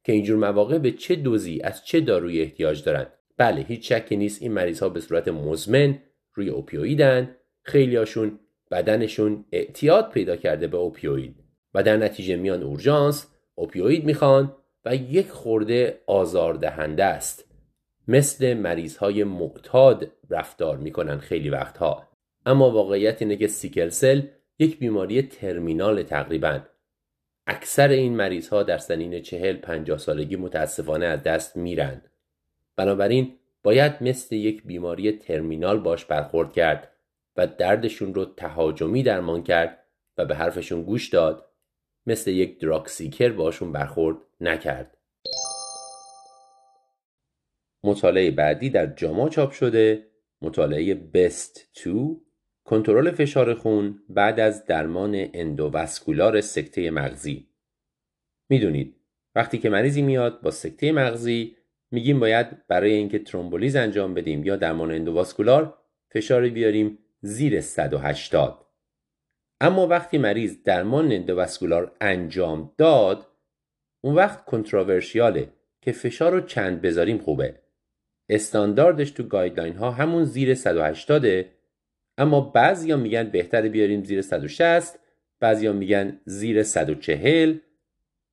[0.05, 3.05] که اینجور مواقع به چه دوزی از چه داروی احتیاج دارن
[3.37, 5.99] بله هیچ شکی نیست این مریض ها به صورت مزمن
[6.33, 8.39] روی اوپیویدن خیلیاشون
[8.71, 11.35] بدنشون اعتیاد پیدا کرده به اوپیوید
[11.73, 17.51] و در نتیجه میان اورژانس اوپیوید می‌خوان و یک خورده آزاردهنده است.
[18.07, 22.09] مثل مریض های معتاد رفتار می‌کنن خیلی وقتها.
[22.45, 24.21] اما واقعیت اینه که سیکل سل
[24.59, 26.59] یک بیماری ترمینال تقریبا.
[27.47, 32.01] اکثر این مریض ها در سنین چهل پنجاه سالگی متاسفانه از دست میرن.
[32.75, 36.91] بنابراین باید مثل یک بیماری ترمینال باش برخورد کرد
[37.37, 39.79] و دردشون رو تهاجمی درمان کرد
[40.17, 41.45] و به حرفشون گوش داد.
[42.05, 44.97] مثل یک دراکسیکر باشون برخورد نکرد.
[47.83, 50.07] مطالعه بعدی در جاما چاپ شده.
[50.41, 52.21] مطالعه بست 2
[52.65, 57.47] کنترل فشار خون بعد از درمان اندوواسکولار سکته مغزی.
[58.49, 58.95] می‌دونید
[59.35, 61.55] وقتی که مریضی میاد با سکته مغزی
[61.91, 65.77] میگیم باید برای اینکه ترومبولیز انجام بدیم یا درمان اندوواسکولار
[66.11, 68.65] فشار بیاریم زیر 180
[69.61, 73.27] اما وقتی مریض درمان اندوواسکولار انجام داد
[74.01, 75.49] اون وقت کنتراورشیاله
[75.81, 77.59] که فشار رو چند بذاریم خوبه.
[78.29, 81.54] استانداردش تو گایدلاین ها همون زیر 180
[82.17, 84.99] اما بعضیا میگن بهتره بیاریم زیر 160
[85.39, 87.57] بعضیا میگن زیر 140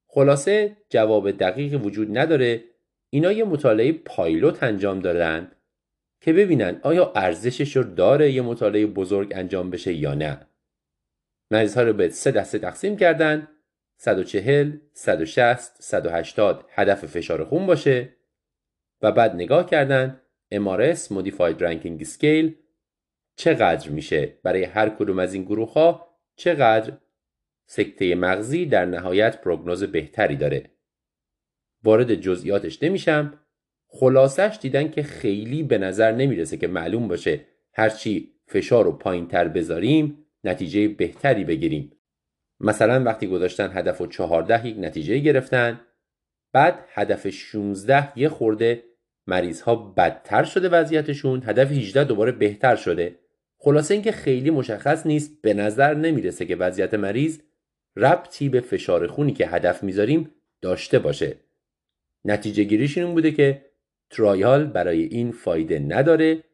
[0.06, 2.64] خلاصه جواب دقیقی وجود نداره.
[3.10, 5.52] اینا یه مطالعه پایلوت انجام دادن
[6.20, 10.46] که ببینن آیا ارزشش رو داره یه مطالعه بزرگ انجام بشه یا نه.
[11.50, 13.48] مریض ها رو به سه دسته تقسیم کردن.
[13.96, 18.16] 140 160 180 هدف فشار خون باشه.
[19.02, 20.20] و بعد نگاه کردن
[20.54, 22.61] MRS Modified Ranking Scale
[23.36, 26.98] چقدر میشه برای هر کدوم از این گروه ها چقدر
[27.66, 30.70] سکته مغزی در نهایت پروگنوز بهتری داره.
[31.84, 33.38] وارد جزئیاتش نمیشم.
[33.88, 39.48] خلاصش دیدن که خیلی به نظر نمی‌رسه که معلوم باشه هرچی فشار رو پایین تر
[39.48, 41.92] بذاریم نتیجه بهتری بگیریم.
[42.60, 45.80] مثلا وقتی گذاشتن هدف و 14 یک نتیجه گرفتن
[46.52, 48.84] بعد هدف 16 یه خورده
[49.26, 53.18] مریض ها بدتر شده وضعیتشون هدف 18 دوباره بهتر شده.
[53.64, 57.38] خلاصه اینکه خیلی مشخص نیست به نظر نمی‌رسه که وضعیت مریض
[57.96, 60.30] ربطی به فشار خونی که هدف می‌ذاریم
[60.62, 61.36] داشته باشه.
[62.24, 63.64] نتیجه گیریش این بوده که
[64.10, 66.44] trial برای این فایده نداره.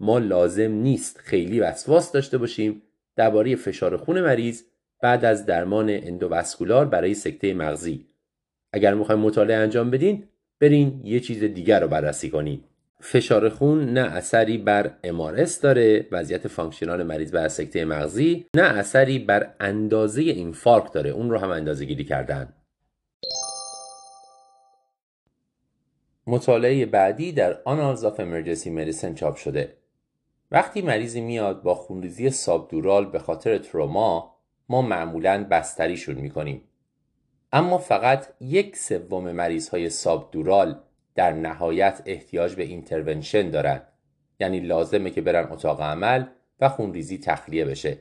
[0.00, 2.82] ما لازم نیست خیلی وسواس داشته باشیم
[3.16, 4.62] درباره فشار خون مریض
[5.02, 8.06] بعد از درمان endovascular برای سکته مغزی.
[8.72, 10.28] اگر می‌خوایم مطالعه انجام بدین
[10.60, 12.64] برین یه چیز دیگر رو بررسی کنید
[13.00, 19.18] فشار خون نه اثری بر mRS داره وضعیت functional مریض بر سکته مغزی نه اثری
[19.18, 21.10] بر اندازه infarct داره.
[21.10, 22.52] اون رو هم اندازه گیری کردن.
[26.26, 29.76] مطالعه بعدی در Annals of Emergency Medicine چاپ شده.
[30.50, 34.36] وقتی مریضی میاد با خونریزی subdural به خاطر تروما
[34.68, 36.62] ما معمولا بستریشون می‌کنیم.
[37.52, 40.80] اما فقط یک سوم مریض های subdural
[41.16, 43.82] در نهایت احتیاج به intervention دارند
[44.40, 46.24] یعنی لازمه که برن اتاق عمل
[46.60, 47.98] و خونریزی تخلیه بشه.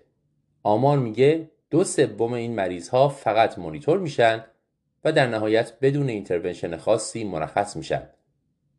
[0.64, 4.46] آمار میگه دو سوم این مریض ها فقط مونیتور میشن
[5.04, 8.10] و در نهایت بدون اینترونشن خاصی مرخص میشن.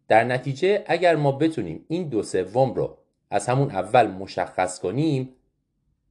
[0.09, 2.99] در نتیجه اگر ما بتونیم این دو سوم رو
[3.31, 5.35] از همون اول مشخص کنیم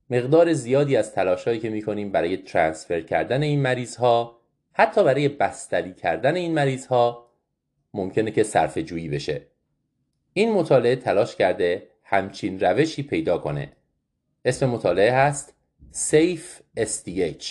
[0.09, 4.39] مقدار زیادی از تلاشهایی که می‌کنیم برای ترانسفر کردن این مریض ها
[4.73, 7.24] حتی برای بستری کردن این مریض ها
[7.95, 9.41] ممکنه که صرف جویی بشه.
[10.33, 13.71] این مطالعه تلاش کرده همچین روشی پیدا کنه.
[14.45, 15.53] اسم مطالعه هست
[15.93, 17.45] SAFE SDH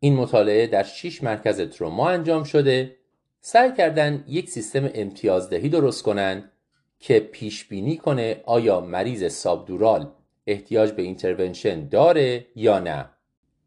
[0.00, 2.96] این مطالعه در 6 مرکز تروما انجام شده.
[3.40, 6.50] سعی کردن یک سیستم امتیازدهی درست کنن
[6.98, 10.12] که پیش بینی کنه آیا مریض subdural
[10.46, 13.10] احتیاج به intervention داره یا نه.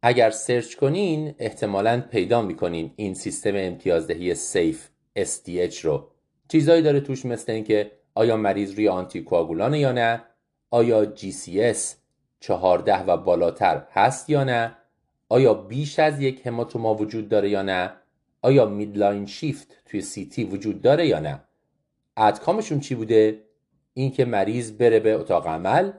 [0.01, 4.87] اگر search کنین احتمالا پیدا می‌کنین این سیستم امتیازدهی SAFE
[5.19, 6.07] SDH رو.
[6.47, 9.25] چیزایی داره توش مثل اینکه آیا مریض روی آنتی
[9.73, 10.23] یا نه؟
[10.71, 11.77] آیا GCS
[12.39, 14.77] 14 و بالاتر هست یا نه؟
[15.29, 17.93] آیا بیش از یک هماتوما وجود داره یا نه؟
[18.41, 21.41] آیا میدلاین شیفت توی سی وجود داره یا نه؟
[22.17, 23.43] ادکامشون چی بوده؟
[23.93, 25.91] اینکه مریض بره به اتاق عمل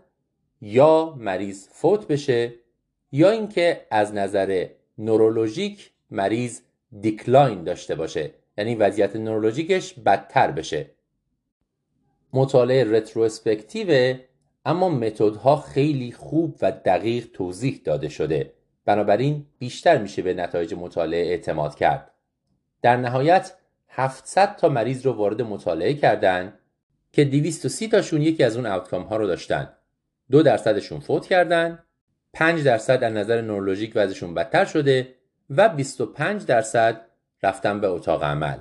[0.60, 2.54] یا مریض فوت بشه
[3.12, 4.66] یا اینکه از نظر
[4.98, 6.60] نورولوژیک مریض
[7.00, 8.34] دیکلاین داشته باشه.
[8.58, 10.90] یعنی وضعیت نورولوژیکش بدتر بشه.
[12.32, 14.16] مطالعه رتروسپکتیو
[14.64, 18.52] اما متدها خیلی خوب و دقیق توضیح داده شده.
[18.84, 22.10] بنابراین بیشتر میشه به نتایج مطالعه اعتماد کرد.
[22.82, 23.54] در نهایت
[23.88, 26.58] 700 تا مریض رو وارد مطالعه کردن
[27.12, 29.72] که 230 تاشون یکی از اون اوتکام ها رو داشتن.
[30.30, 31.78] دو درصدشون فوت کردن
[32.32, 35.14] 5 درصد از نظر نورولوژیک وضعشون بدتر شده
[35.50, 37.06] و 25 درصد
[37.42, 38.58] رفتن به اتاق عمل.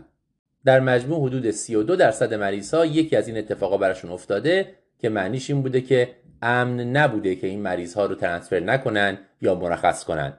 [0.66, 5.50] در مجموع حدود 32 درصد مریض ها یکی از این اتفاقا براشون افتاده که معنیش
[5.50, 10.34] این بوده که امن نبوده که این مریض ها رو ترانسفر نکنن یا مرخص کنن.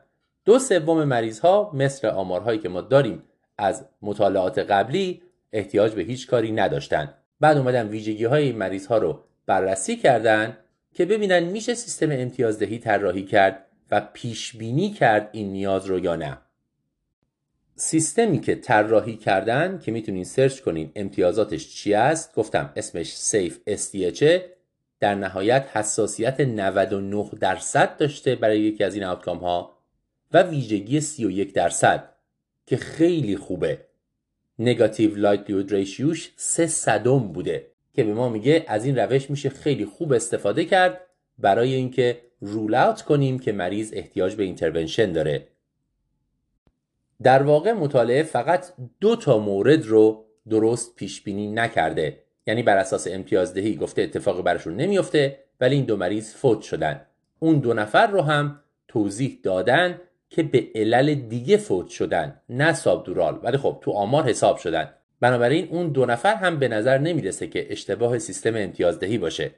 [0.44, 3.22] دو سوم مریض ها مثل آمارهایی که ما داریم
[3.58, 5.22] از مطالعات قبلی
[5.52, 7.14] احتیاج به هیچ کاری نداشتن.
[7.40, 10.56] بعد اومدن ویژگی های این مریض ها رو بررسی کردن
[10.94, 16.16] که ببینن میشه سیستم امتیازدهی طراحی کرد و پیش بینی کرد این نیاز رو یا
[16.16, 16.38] نه.
[17.82, 24.40] سیستمی که طراحی کردن که می‌تونین search کنین امتیازاتش چی است گفتم اسمش SAFE SDH
[25.00, 29.78] در نهایت حساسیت 99 درصد داشته برای یکی از این outcome ها
[30.32, 32.08] و ویژگی 31 درصد
[32.66, 33.78] که خیلی خوبه.
[34.58, 39.48] negative likelihood ratio ش سه صدم بوده که به ما میگه از این روش میشه
[39.48, 41.00] خیلی خوب استفاده کرد
[41.38, 45.48] برای اینکه rule out کنیم که مریض احتیاج به intervention داره.
[47.22, 48.66] در واقع مطالعه فقط
[49.00, 52.18] دو تا مورد رو درست پیش بینی نکرده.
[52.46, 57.00] یعنی بر اساس امتیازدهی گفته اتفاقی براشون نمیفته ولی این دو مریض فوت شدن.
[57.38, 63.40] اون دو نفر رو هم توضیح دادن که به علل دیگه فوت شدن نه subdural.
[63.42, 64.88] ولی خب تو آمار حساب شدن.
[65.20, 69.50] بنابراین اون دو نفر هم به نظر نمی‌رسه که اشتباه سیستم امتیازدهی باشه.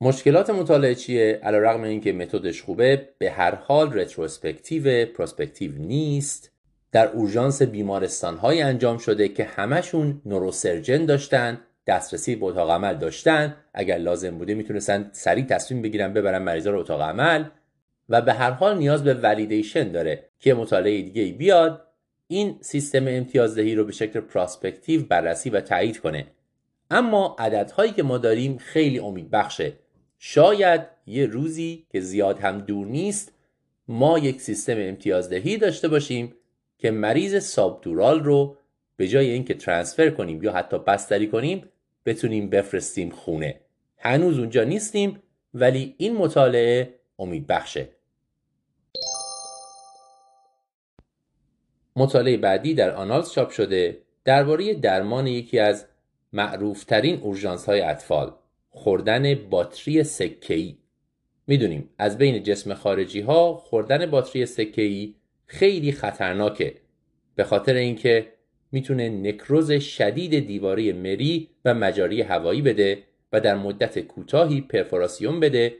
[0.00, 6.52] مشکلات مطالعه چیه؟ علیرغم اینکه متدش خوبه به هر حال retrospective prospective نیست.
[6.92, 13.56] در اورژانس بیمارستان های انجام شده که همشون نوروسرجن داشتن دسترسی به اتاق عمل داشتن.
[13.74, 17.44] اگر لازم بوده می‌تونستن سریع تصمیم بگیرن ببرن مریضا رو اتاق عمل.
[18.08, 21.82] و به هر حال نیاز به ولیدیشن داره که مطالعه دیگه بیاد.
[22.26, 26.26] این سیستم امتیازدهی رو به شکل پراسپکتیو بررسی و تایید کنه.
[26.90, 29.72] اما عددهایی که ما داریم خیلی امید بخشه
[30.18, 33.32] شاید یه روزی که زیاد هم دور نیست
[33.88, 36.34] ما یک سیستم امتیازدهی داشته باشیم
[36.78, 38.56] که مریض سابدورال رو
[38.96, 41.64] به جای اینکه ترانسفر کنیم یا حتی بستری کنیم
[42.06, 43.60] بتونیم بفرستیم خونه.
[43.98, 45.22] هنوز اونجا نیستیم
[45.54, 47.88] ولی این مطالعه امید بخشه.
[51.96, 55.86] مطالعه بعدی در آنالز چاپ شده درباره درمان یکی از
[56.32, 58.32] معروفترین اورژانس های اطفال.
[58.68, 60.76] خوردن باتری سکه‌ای.
[61.46, 65.14] می‌دونیم از بین جسم خارجی ها خوردن باتری سکه‌ای
[65.46, 66.74] خیلی خطرناکه.
[67.34, 68.32] به خاطر اینکه
[68.72, 75.74] می‌تونه نکروز شدید دیواره مری و مجاری هوایی بده و در مدت کوتاهی پرفوراسیون بده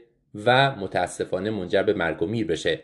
[0.45, 2.83] و متاسفانه منجر به مرگ و میر بشه.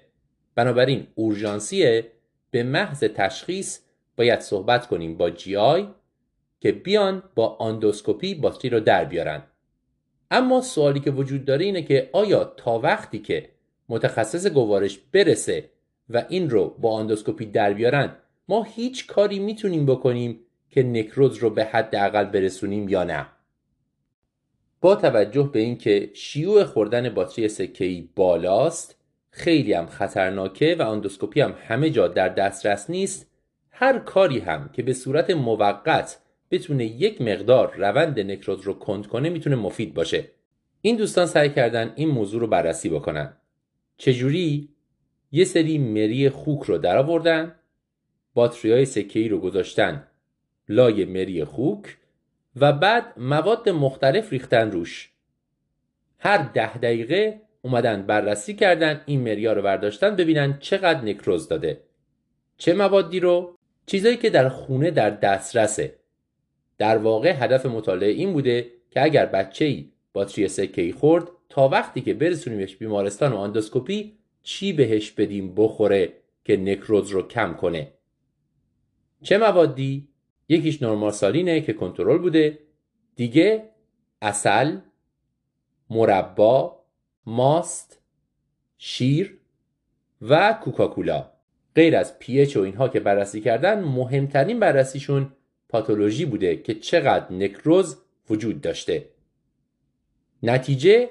[0.56, 2.11] بنابراین اورژانسیه
[2.51, 3.80] به محض تشخیص
[4.17, 5.88] باید صحبت کنیم با جی آی
[6.59, 9.43] که بیان با آندوسکوپی باتری رو در بیارن.
[10.32, 13.50] اما سوالی که وجود داره اینه که آیا تا وقتی که
[13.90, 15.70] متخصص گوارش برسه
[16.10, 18.16] و این رو با آندوسکوپی در بیارن
[18.48, 20.40] ما هیچ کاری می‌تونیم بکنیم
[20.70, 23.26] که نکروز رو به حداقل برسونیم یا نه؟
[24.82, 28.95] با توجه به اینکه شیوع خوردن باتری سکه‌ای بالاست
[29.32, 33.32] خیلی هم خطرناکه و آندوسکوپی هم همه جا در دسترس نیست
[33.72, 36.18] هر کاری هم که به صورت موقت
[36.58, 40.27] بتونه یک مقدار روند نکروز رو کند کنه می‌تونه مفید باشه.
[40.82, 43.34] این دوستان سعی کردن این موضوع رو بررسی بکنن.
[43.98, 44.69] چجوری؟
[45.32, 47.56] یه سری مری خوک رو در آوردن
[48.34, 50.08] باتری های سکه رو گذاشتن
[50.69, 51.98] لای مری خوک
[52.56, 55.11] و بعد مواد مختلف ریختن روش.
[56.19, 61.82] هر ده دقیقه اومدن بررسی کردن این مریا رو برداشتن ببینن چقدر نکروز داده.
[62.58, 65.95] چه موادی رو؟ چیزایی که در خونه در دسترسه.
[66.78, 71.68] در واقع هدف مطالعه این بوده که اگر بچه ای باتری سکه ای خورد تا
[71.68, 76.14] وقتی که برسونیمش بیمارستان و آندوسکوپی چی بهش بدیم بخوره
[76.44, 77.92] که نکروز رو کم کنه؟
[79.24, 80.08] چه موادی؟
[80.50, 82.60] یکیش نرمال سالینه که کنترل بوده.
[83.16, 83.70] دیگه
[84.22, 84.78] اصل
[85.90, 86.84] مربا
[87.26, 88.02] ماست
[88.78, 89.38] شیر
[90.22, 91.32] و کوکاکولا.
[91.76, 95.32] غیر از پیچ و اینها که بررسی کردن مهمترین بررسیشون
[95.76, 97.98] پاتولوژی بوده که چقدر نکروز
[98.30, 99.06] وجود داشته.
[100.44, 101.10] نتیجه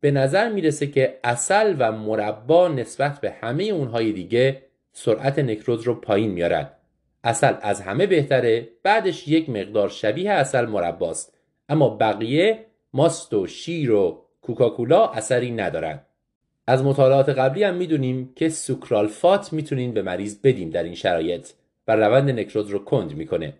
[0.00, 4.62] به نظر می‌رسه که اصل و مربا نسبت به همه اونهای دیگه
[4.92, 6.70] سرعت نکروز رو پایین میارن.
[7.24, 11.38] اصل از همه بهتره بعدش یک مقدار شبیه اصل مرباست.
[11.68, 16.00] اما بقیه ماست و شیر و کوکاکولا اثری ندارن.
[16.66, 21.48] از مطالعات قبلی هم می‌دونیم که سوکرالفات می‌تونیم به مریض بدیم در این شرایط
[21.88, 23.54] و روند نکروز رو کند می‌کنه.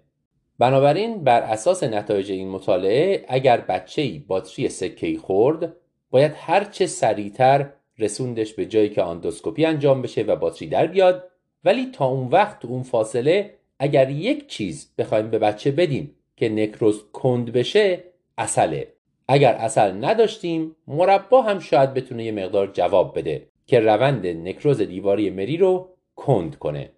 [0.61, 5.73] بنابراین بر اساس نتایج این مطالعه اگر بچه ای باتری سکه خورد
[6.11, 11.25] باید هرچه سریعتر رسوندش به جایی که آندوسکوپی انجام بشه و باتری در بیاد.
[11.65, 17.05] ولی تا اون وقت اون فاصله اگر یک چیز بخوایم به بچه بدیم که نکروز
[17.13, 18.05] کند بشه
[18.39, 18.93] اصله.
[19.29, 25.31] اگر اصل نداشتیم مربا هم شاید بتونه یه مقدار جواب بده که روند نکروز دیواری
[25.31, 26.91] مری رو کند کنه.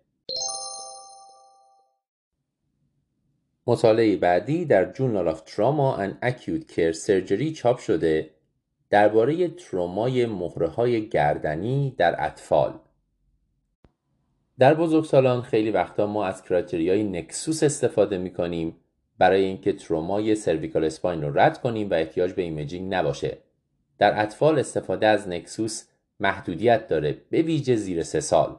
[3.66, 8.30] مطالعه بعدی در جورنال of Trauma and Acute Care Surgery چاپ شده
[8.90, 12.78] درباره ترومای مهره های گردنی در اطفال.
[14.58, 18.76] در بزرگسالان خیلی وقتا ما از کرایتریای نکسوس استفاده می کنیم
[19.18, 23.38] برای اینکه ترومای cervical spine رو رد کنیم و احتیاج به imaging نباشه.
[23.98, 25.84] در اطفال استفاده از NEXUS
[26.20, 28.56] محدودیت داره به ویژه زیر سه سال.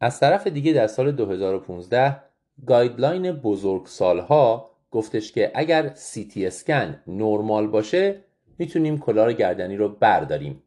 [0.00, 2.31] از طرف دیگه در سال 2015
[2.66, 8.20] guideline بزرگ سالها گفتش که اگر سی تی اسکن نرمال باشه
[8.58, 10.62] می‌تونیم collar گردنی رو برداریم.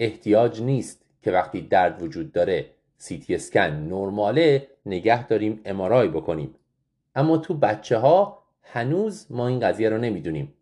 [0.00, 6.54] احتیاج نیست که وقتی درد وجود داره سی تی اسکن نرماله نگه داریم امارای بکنیم.
[7.14, 10.54] اما تو بچه ها هنوز ما این قضیه رو نمی‌دونیم.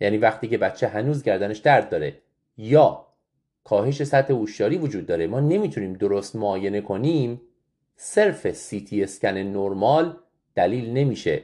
[0.00, 2.18] یعنی وقتی که بچه هنوز گردنش درد داره
[2.56, 3.06] یا
[3.64, 7.40] کاهش سطح هوشیاری وجود داره ما نمی‌تونیم درست معاینه کنیم
[7.96, 10.16] صرف سی تی اسکن نرمال
[10.54, 11.42] دلیل نمیشه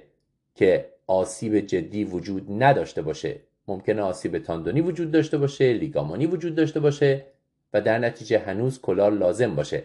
[0.55, 3.41] که آسیب جدی وجود نداشته باشه.
[3.69, 7.25] ممکنه آسیب تاندونی وجود داشته باشه لیگامانی وجود داشته باشه
[7.73, 9.85] و در نتیجه هنوز collar لازم باشه.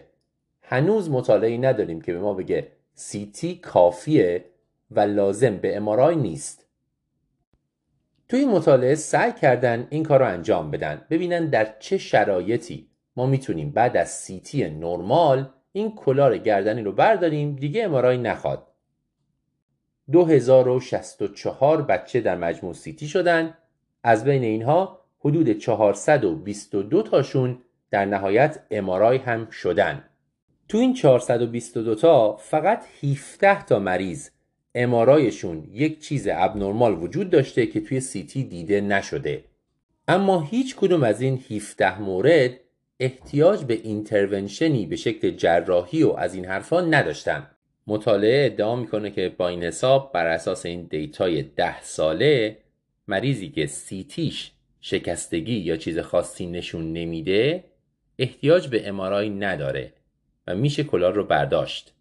[0.62, 4.44] هنوز مطالعه نداریم که به ما بگه CT کافیه
[4.90, 6.66] و لازم به MRI نیست.
[8.28, 11.06] توی مطالعه سعی کردن این کار رو انجام بدن.
[11.10, 17.56] ببینن در چه شرایطی ما می‌تونیم بعد از CT نرمال این collar گردنی رو برداریم
[17.56, 18.66] دیگه MRI نخواد.
[20.12, 23.54] 2064 بچه در مجموع CT شدن.
[24.02, 27.58] از بین اینها حدود 422 تاشون
[27.90, 30.04] در نهایت MRI هم شدن.
[30.68, 34.30] تو این 422 تا فقط 17 تا مریض
[34.74, 39.44] MRI شون یک چیز abnormal وجود داشته که توی CT دیده نشده.
[40.08, 42.50] اما هیچ کدوم از این 17 مورد
[43.00, 47.50] احتیاج به intervention ی به شکل جراحی و از این حرفا نداشتن
[47.86, 52.58] مطالعه ادعا می‌کنه که با این حساب بر اساس این data ی ده ساله
[53.08, 57.64] مریضی که CT ش شکستگی یا چیز خاصی نشون نمیده
[58.18, 59.92] احتیاج به MRI نداره
[60.46, 61.92] و میشه collar رو برداشت.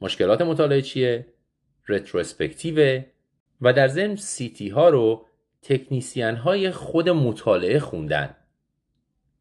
[0.00, 1.26] مشکلات مطالعه چیه؟
[1.88, 3.02] retrospective
[3.60, 5.26] و در ضمن CT ها رو
[5.62, 8.34] تکنیسیان های خود مطالعه خوندن.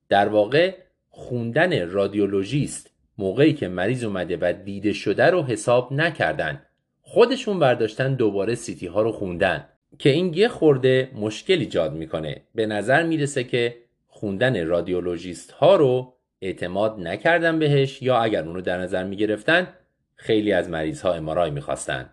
[0.09, 0.75] در واقع
[1.09, 6.61] خوندن رادیولوژیست موقعی که مریض اومده و دیده شده رو حساب نکردن.
[7.01, 9.65] خودشون برداشتن دوباره سیتی ها رو خوندن.
[9.99, 12.41] که این یه خورده مشکل ایجاد می‌کنه.
[12.55, 13.77] به نظر می‌رسه که
[14.07, 19.67] خوندن رادیولوژیست ها رو اعتماد نکردن بهش یا اگر اونو در نظر می‌گرفتن
[20.15, 22.09] خیلی از مریض ها امارای می‌خواستن.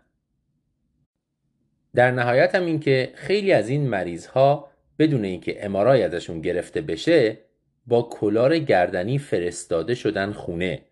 [1.94, 6.80] در نهایت هم این که خیلی از این مریض ها بدون اینکه امارای ازشون گرفته
[6.80, 7.38] بشه
[7.86, 10.82] با کلار گردنی فرستاده شدن خونه.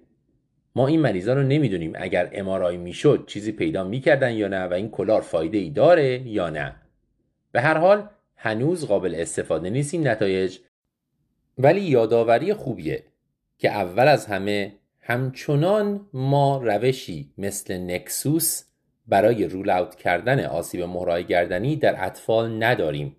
[0.74, 4.90] ما این مریضا رو نمی‌دونیم اگر امارای می‌شد چیزی پیدا می‌کردن یا نه و این
[4.90, 6.76] کلار فایده ای داره یا نه.
[7.52, 10.58] به هر حال هنوز قابل استفاده نیست این نتایج.
[11.58, 13.02] ولی یادآوری خوبیه
[13.58, 18.64] که اول از همه همچنان ما روشی مثل نکسوس
[19.06, 23.16] برای رول اوت کردن آسیب مهرای گردنی در اطفال نداریم.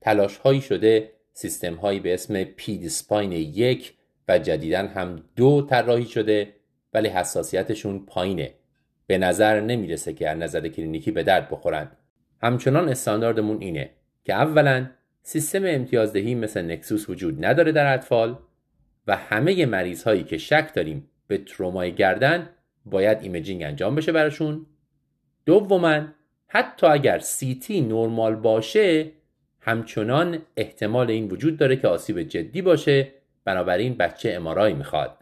[0.00, 3.94] تلاش هایی شده سیستم هایی به اسم پید سپاین یک
[4.28, 6.54] و جدیدن هم دو طراحی شده
[6.94, 8.54] ولی حساسیتشون پایینه.
[9.06, 11.90] به نظر نمی‌رسه که از نظر کلینیکی به درد بخورن.
[12.42, 13.90] همچنان استانداردمون اینه
[14.24, 14.90] که اولا
[15.22, 18.38] سیستم امتیازدهی مثل NEXUS وجود نداره در اطفال
[19.06, 22.50] و همه مریض هایی که شک داریم به ترومای گردن
[22.84, 24.66] باید imaging انجام بشه براشون.
[25.46, 26.04] دوما
[26.48, 29.12] حتی اگر CT نرمال باشه
[29.64, 33.12] همچنان احتمال این وجود داره که آسیب جدی باشه
[33.44, 35.18] بنابراین بچه MRI می‌خواد.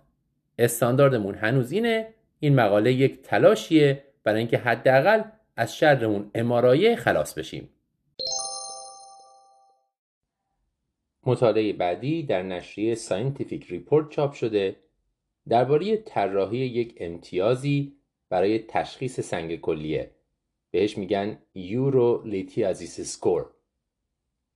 [0.58, 5.22] استانداردمون هنوز اینه این مقاله یک تلاشیه برای اینکه حداقل
[5.56, 7.68] از شر اون MRI ه خلاص بشیم.
[11.26, 14.76] مطالعه بعدی در نشریه Scientific Report چاپ شده.
[15.48, 17.92] درباره طراحی یک امتیازی
[18.28, 20.10] برای تشخیص سنگ کلیه.
[20.70, 23.50] بهش میگن urolithiasis score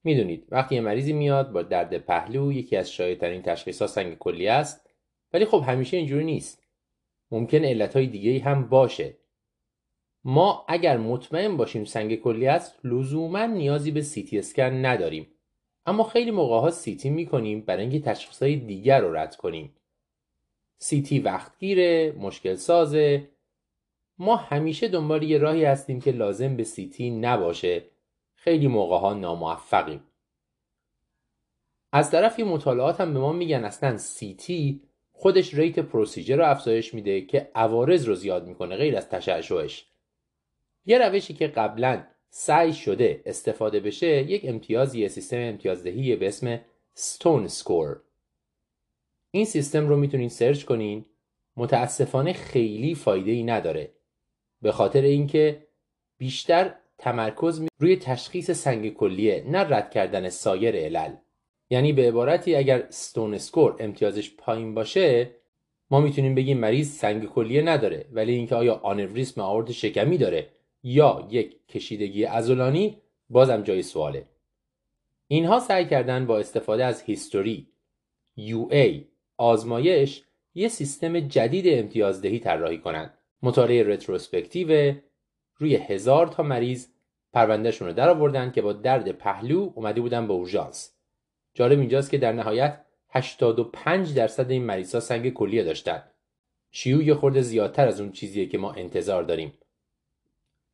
[0.05, 4.53] می‌دونید وقتی یه مریضی میاد با درد پهلو یکی از شایع‌ترین تشخیص ها سنگ کلیه
[4.53, 4.91] است.
[5.33, 6.63] ولی خب همیشه اینجوری نیست.
[7.31, 9.17] ممکن علتهای دیگه هم باشه.
[10.25, 15.27] ما اگر مطمئن باشیم سنگ کلیه است لزوما نیازی به CT scan نداریم.
[15.87, 19.75] اما خیلی موقع ها CT می‌کنیم برای اینکه تشخیص های دیگر رو رد کنیم.
[20.79, 23.29] CT وقتگیره مشکل سازه.
[24.19, 27.85] ما همیشه دنبال یه راهی هستیم که لازم به CT نباشه.
[28.45, 30.01] خیلی موقع ها ناموفقیم.
[31.93, 34.83] از طرف یه مطالعات هم به ما میگن اصلا CT
[35.13, 39.87] خودش rate procedure رو افزایش میده که عوارض رو زیاد می‌کنه غیر از تشعشعش.
[40.87, 46.61] یه روشی که قبلا سعی شده استفاده بشه یک امتیازی سیستم امتیازدهی به اسم
[46.95, 48.01] STONE score
[49.31, 51.05] این سیستم رو می‌تونین سرچ کنین.
[51.57, 53.93] متاسفانه خیلی فایده ای نداره.
[54.63, 55.67] به خاطر اینکه
[56.19, 61.13] بیشتر تمرکز روی تشخیص سنگ کلیه نه رد کردن سایر علل.
[61.71, 65.31] یعنی به عبارتی اگر ستون سکور امتیازش پایین باشه
[65.91, 70.49] ما می‌تونیم بگیم مریض سنگ کلیه نداره ولی اینکه آیا آنوریسم آورد شکمی داره
[70.83, 72.97] یا یک کشیدگی ازولانی
[73.31, 74.27] بازم جای سواله.
[75.29, 77.69] اینها سعی کردن با استفاده از هیستوری
[78.39, 79.05] UA
[79.37, 80.23] آزمایش
[80.55, 84.95] یه سیستم جدید امتیازدهی طراحی کنند مطالعه رتروسپکتیو
[85.57, 86.87] روی هزار تا مریض
[87.33, 90.95] پروندهشون رو در آوردن که با درد پهلو اومده بودن به اورژانس.
[91.55, 96.03] جالب اینجاست که در نهایت 85 درصد این مریض ها سنگ کلیه داشتن.
[96.71, 99.53] شیوع یه خورده زیادتر از اون چیزیه که ما انتظار داریم.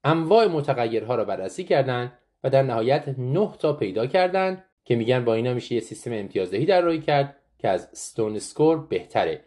[0.04, 2.12] انواع متغیرها را بررسی کردند
[2.44, 6.66] و در نهایت 9 تا پیدا کردند که میگن با اینا میشه یه سیستم امتیازدهی
[6.66, 9.44] روی کرد که از STONE score بهتره.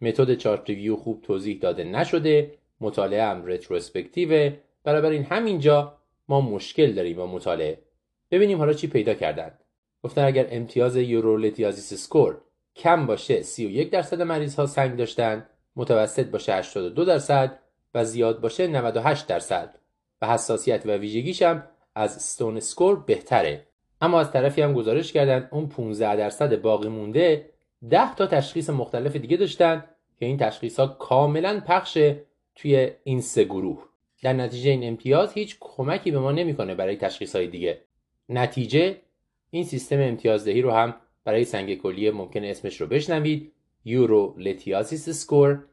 [0.00, 4.52] method chart review خوب توضیح داده نشده مطالعه هم retrospective
[4.84, 5.98] بنابراین همینجا
[6.28, 7.78] ما مشکل داریم با مطالعه.
[8.30, 9.52] ببینیم حالا چی پیدا کردن.
[10.02, 12.40] گفتن اگر امتیاز urolithiasis score
[12.76, 15.46] کم باشه 31 درصد مریض ها سنگ داشتن
[15.76, 17.58] متوسط باشه 82 درصد
[17.94, 19.78] و زیاد باشه 98 درصد.
[20.22, 21.62] و حساسیت و ویژگیش هم
[21.94, 23.66] از ستون سکور بهتره.
[24.00, 27.50] اما از طرفی هم گزارش کردن اون 15 درصد باقی مونده
[27.90, 29.84] 10 تا تشخیص مختلف دیگه داشتن
[30.18, 32.22] که این تشخیص ها کاملا پخشه
[32.56, 33.88] توی این سه گروه.
[34.22, 37.80] در نتیجه این امتیاز هیچ کمکی به ما نمی‌کنه برای تشخیص های دیگه.
[38.28, 38.96] نتیجه
[39.50, 40.94] این سیستم امتیازدهی رو هم
[41.24, 43.52] برای سنگ کلیه ممکن اسمش رو بشنوید.
[43.84, 45.64] urolithiasis score.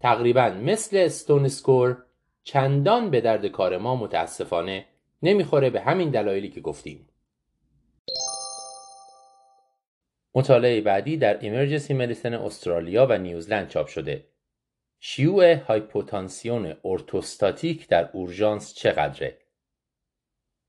[0.00, 2.04] تقریبا مثل STONE score
[2.42, 4.84] چندان به درد کار ما متاسفانه
[5.22, 7.08] نمی‌خوره به همین دلایلی که گفتیم.
[10.34, 14.31] مطالعه بعدی در Emergency Medicine استرالیا و نیوزلند چاپ شده.
[15.04, 19.38] شیوع hypotension orthostatic در اورژانس چقدره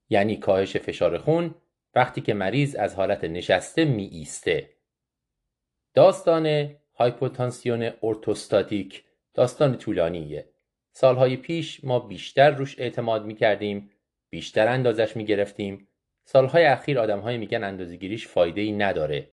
[0.10, 1.56] یعنی کاهش فشار خون
[1.96, 4.70] وقتی که مریض از حالت نشسته می ایسته.
[5.94, 9.04] داستان هایپوتانسیون ارتوستاتیک
[9.34, 10.50] داستان طولانیه.
[10.92, 13.92] سالهای پیش ما بیشتر روش اعتماد می کردیم،
[14.30, 15.88] بیشتر اندازش می گرفتیم.
[16.26, 19.30] سالهای اخیر آدمهایی میگن اندازگیریش فایده ای نداره.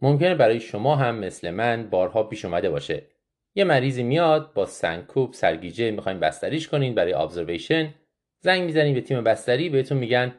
[0.00, 3.12] ممکنه برای شما هم مثل من بارها پیش اومده باشه.
[3.54, 7.94] یه مریضی میاد با سنکوب سرگیجه می‌خوایم بستریش کنین برای ابزرویشن
[8.40, 10.34] زنگ می‌زنیم به تیم بستری بهتون میگن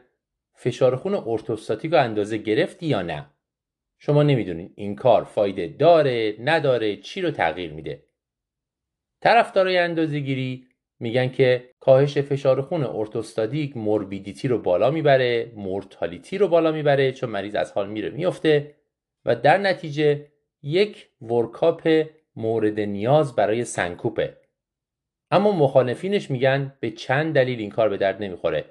[0.54, 3.26] فشار خون ارتوستاتیک رو اندازه گرفتی یا نه.
[3.98, 8.04] شما نمی‌دونید این کار فایده داره نداره چی رو تغییر میده.
[9.20, 10.66] طرفدارای اندازه گیری
[11.00, 17.30] میگن که کاهش فشار خون ارتوستاتیک موربیدیتی رو بالا می‌بره مورتالیتی رو بالا می‌بره چون
[17.30, 18.74] مریض از حال میره میفته
[19.24, 20.26] و در نتیجه
[20.62, 22.06] یک ورکاپ
[22.36, 24.36] مورد نیاز برای سنکوپه.
[25.30, 28.64] اما مخالفینش میگن به چند دلیل این کار به درد نمی‌خوره.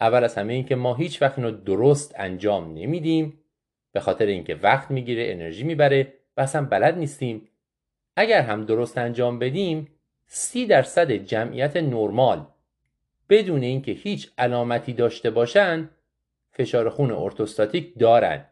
[0.00, 3.38] اول از همه این که ما هیچ وقت اینو درست انجام نمیدیم.
[3.92, 7.48] به خاطر اینکه وقت می‌گیره انرژی می‌بره و اصلا بلد نیستیم.
[8.16, 9.88] اگر هم درست انجام بدیم
[10.26, 12.46] سی درصد جمعیت نرمال
[13.28, 15.90] بدون اینکه هیچ علامتی داشته باشن
[16.52, 18.44] فشار خون ارتوستاتیک دارن.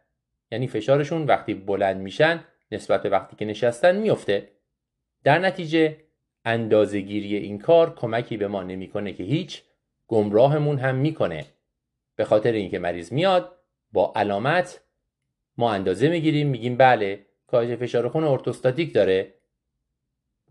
[0.53, 4.49] یعنی فشارشون وقتی بلند میشن نسبت به وقتی که نشستن میفته.
[5.25, 5.97] در نتیجه
[6.45, 9.63] اندازهگیری این کار کمکی به ما نمی‌کنه که هیچ
[10.09, 11.47] گمراهمون هم می‌کنه.
[12.17, 13.57] به خاطر اینکه مریض میاد
[13.93, 14.81] با علامت
[15.57, 19.35] ما اندازه می‌گیریم میگیم بله کاهش فشار خون ارتوستاتیک داره.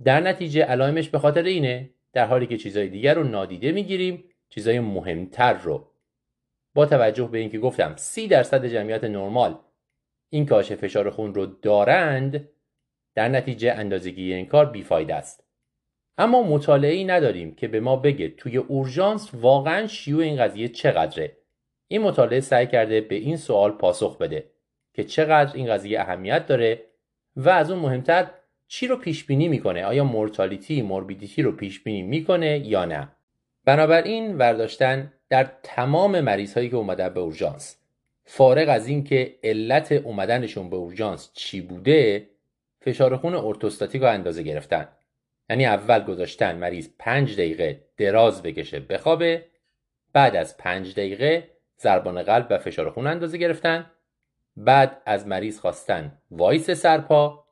[0.04, 4.80] در نتیجه علائمش به خاطر اینه در حالی که چیزای دیگر رو نادیده می‌گیریم چیزای
[4.80, 5.92] مهمتر رو.
[6.74, 9.60] با توجه به اینکه گفتم سی درصد جمعیت نرمال
[10.30, 12.50] این کاهش فشار خون رو دارند
[13.16, 15.44] در نتیجه اندازگی این کار بیفاید است.
[16.18, 21.38] اما مطالعه ای نداریم که به ما بگه توی اورژانس واقعا شیوع این قضیه چقدره.
[21.88, 24.52] این مطالعه سعی کرده به این سوال پاسخ بده
[24.94, 26.86] که چقدر این قضیه اهمیت داره
[27.36, 28.30] و از اون مهمتر
[28.68, 33.08] چی رو پیش بینی می‌کنه؟ آیا مورتالیتی موربیدیتی رو پیش بینی می‌کنه یا نه؟
[33.66, 37.79] بنابراین ورداشتن در تمام مریض هایی که اومدن به اورژانس.
[38.32, 42.30] فارغ از اینکه علت اومدنشون به اورژانس چی بوده
[42.82, 44.88] فشار خون orthostatic رو اندازه گرفتن.
[45.50, 49.46] یعنی اول گذاشتن مریض پنج دقیقه دراز بکشه بخوابه
[50.14, 51.50] بعد از پنج دقیقه
[51.80, 53.92] ضربان قلب و فشار خون اندازه گرفتن
[54.58, 57.46] بعد از مریض خواستن وایسه سرپا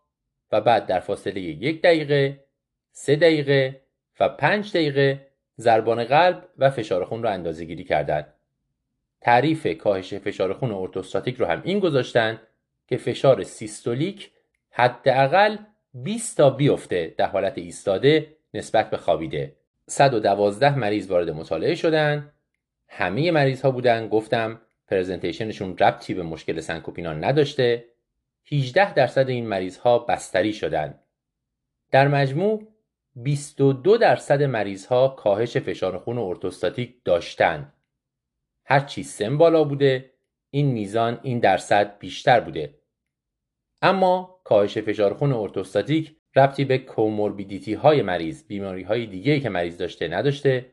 [0.52, 2.44] و بعد در فاصله یک دقیقه
[2.92, 3.82] سه دقیقه
[4.20, 5.28] و پنج دقیقه
[5.60, 8.34] ضربان قلب و فشار خون رو اندازه گیری کردن.
[9.22, 12.42] تعریف کاهش فشار خون ارتوستاتیک رو هم این گذاشتن
[12.88, 14.32] که فشار سیستولیک
[14.72, 15.58] حداقل
[15.94, 19.56] 20 تا بیفته در حالت ایستاده نسبت به خوابیده.
[19.88, 22.32] 112 مریض وارد مطالعه شدن.
[22.88, 24.08] همه مریض ها بودن.
[24.08, 27.86] گفتم پرزنتیشنشون ربطی به مشکل سنکوپینا نداشته.
[28.52, 31.00] 18 درصد این مریض ها بستری شدن.
[31.92, 32.68] در مجموع
[33.16, 37.74] 22 درصد مریض ها کاهش فشار خون ارتوستاتیک داشتن.
[38.70, 40.12] هرچی سن بالا بوده
[40.50, 42.74] این میزان این درصد بیشتر بوده.
[43.82, 49.78] اما کاهش فشار خون ارتوستاتیک ربطی به کوموربیدیتی های مریض بیماری های دیگه که مریض
[49.78, 50.66] داشته نداشته.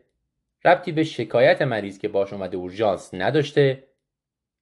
[0.64, 3.84] ربطی به شکایت مریض که باش اومده اورژانس نداشته.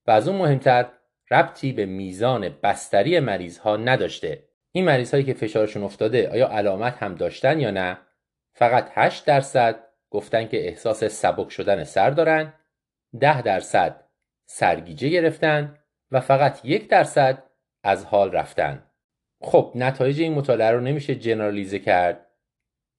[0.06, 0.86] و از اون مهمتر
[1.30, 4.48] ربطی به میزان بستری مریض ها نداشته.
[4.72, 7.98] این مریض هایی که فشارشون افتاده آیا علامت هم داشتن یا نه؟
[8.52, 12.52] فقط 8 درصد گفتن که احساس سبک شدن سر دارن.
[13.20, 14.04] 10 درصد
[14.46, 15.78] سرگیجه گرفتن
[16.10, 17.42] و فقط یک درصد
[17.82, 18.86] از حال رفتن.
[19.40, 22.26] خب نتایج این مطالعه رو نمیشه جنرالیزه کرد.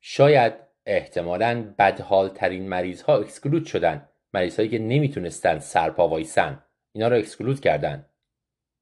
[0.02, 0.54] شاید
[0.86, 4.10] احتمالا بدحال ترین مریض ها اکسکلود شدن.
[4.34, 6.64] مریض که نمی‌تونستن سرپا وایسن.
[6.92, 8.06] اینا رو اکسکلود کردن.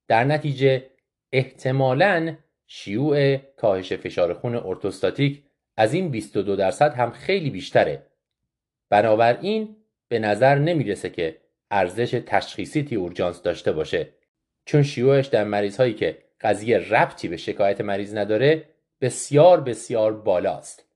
[0.08, 0.90] در نتیجه
[1.32, 2.36] احتمالاً
[2.66, 5.44] شیوع کاهش فشار خون ارتوستاتیک
[5.76, 8.06] از این 22 درصد هم خیلی بیشتره.
[8.90, 9.76] بنابراین
[10.12, 11.36] به نظر نمی‌رسه که
[11.70, 14.08] ارزش تشخیصی تی اورجانس داشته باشه.
[14.64, 18.64] چون شیوعش در مریض هایی که قضیه ربطی به شکایت مریض نداره
[19.00, 20.86] بسیار بسیار بالاست.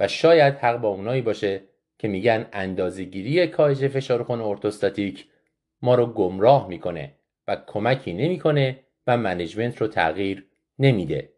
[0.00, 1.60] و شاید حق با اونایی باشه
[1.98, 5.26] که میگن اندازهگیری کاهش فشار خون ارتوستاتیک
[5.82, 7.12] ما رو گمراه می‌کنه
[7.48, 10.46] و کمکی نمی‌کنه و management رو تغییر
[10.78, 11.32] نمیده.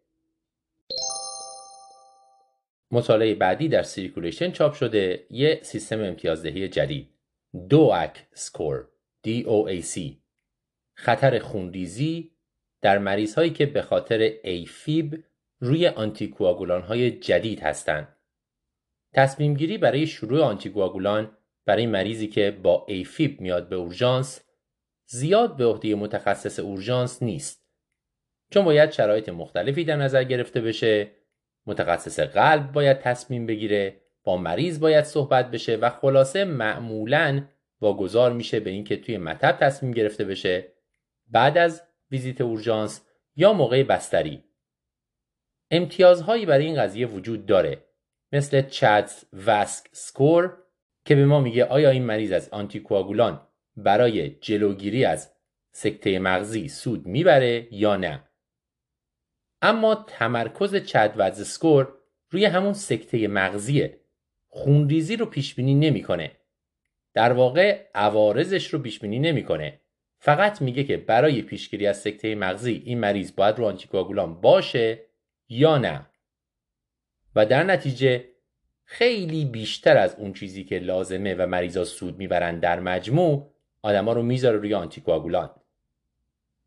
[2.91, 7.09] مطالعه بعدی در Circulation چاپ شده یه سیستم امتیازدهی جدید
[7.69, 8.89] DOAC score
[9.27, 10.01] DOAC
[10.95, 12.31] خطر خونریزی
[12.81, 15.25] در مریض هایی که به خاطر AFib
[15.61, 18.17] روی آنتیکواگولان های جدید هستند.
[19.15, 21.37] تصمیم گیری برای شروع آنتیکواگولان
[21.67, 24.41] برای مریضی که با ایفیب میاد به اورژانس
[25.07, 27.69] زیاد به عهده متخصص اورژانس نیست.
[28.51, 31.11] چون باید شرایط مختلفی در نظر گرفته بشه
[31.69, 37.45] متخصص قلب باید تصمیم بگیره با مریض باید صحبت بشه و خلاصه معمولا
[37.81, 40.73] واگذار میشه به اینکه توی مطب تصمیم گرفته بشه
[41.27, 43.01] بعد از ویزیت اورژانس
[43.37, 44.45] یا موقع بستری.
[45.71, 47.85] امتیازهایی برای این قضیه وجود داره
[48.33, 50.57] مثل چادز واسک سکور
[51.05, 53.41] که به ما میگه آیا این مریض از آنتیکواگولان
[53.77, 55.33] برای جلوگیری از
[55.73, 58.28] سکته مغزی سود می‌بره یا نه.
[59.63, 61.95] اما تمرکز چدوز سکور
[62.31, 64.01] روی همون سکته مغزیه.
[64.49, 66.31] خونریزی رو پیش بینی نمی‌کنه.
[67.15, 69.81] در واقع عوارضش رو پیش بینی نمی‌کنه.
[70.19, 75.01] فقط میگه که برای پیشگیری از سکته مغزی این مریض باید رو آنتیکواگولان باشه
[75.49, 76.07] یا نه.
[77.37, 78.25] و در نتیجه
[78.85, 83.51] خیلی بیشتر از اون چیزی که لازمه و مریضا سود می‌برن در مجموع
[83.83, 85.51] آدما رو می‌ذاره روی آنتیکواگولان.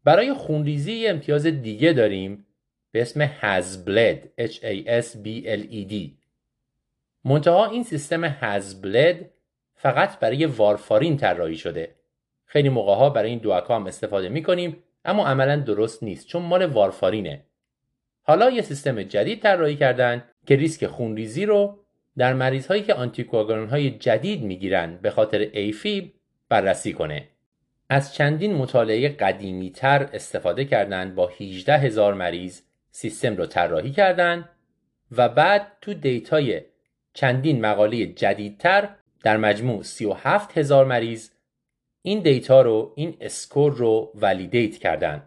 [0.04, 2.46] برای خونریزی امتیاز دیگه داریم
[2.92, 5.94] به اسم HASBLED H A S B L E D.
[7.26, 9.16] منتها این سیستم HASBLED
[9.76, 11.96] فقط برای وارفارین طراحی شده.
[12.46, 16.42] خیلی موقع ها برای این دو هم استفاده می کنیم اما عملا درست نیست چون
[16.42, 17.46] مال وارفارینه.
[18.22, 21.80] حالا یه سیستم جدید طراحی کردن که ریسک خونریزی رو
[22.18, 26.14] در مریض هایی که آنتیکواگولان های جدید می‌گیرن به خاطر AFib
[26.50, 27.28] بررسی کنه.
[27.90, 32.62] از چندین مطالعه قدیمی تر استفاده کردند با 18 هزار مریض
[32.92, 34.50] سیستم رو طراحی کردن
[35.12, 36.62] و بعد تو data ی
[37.14, 38.90] چندین مقاله جدیدتر
[39.24, 41.30] در مجموع 37 هزار مریض
[42.02, 45.24] این data رو این score رو validate کردن.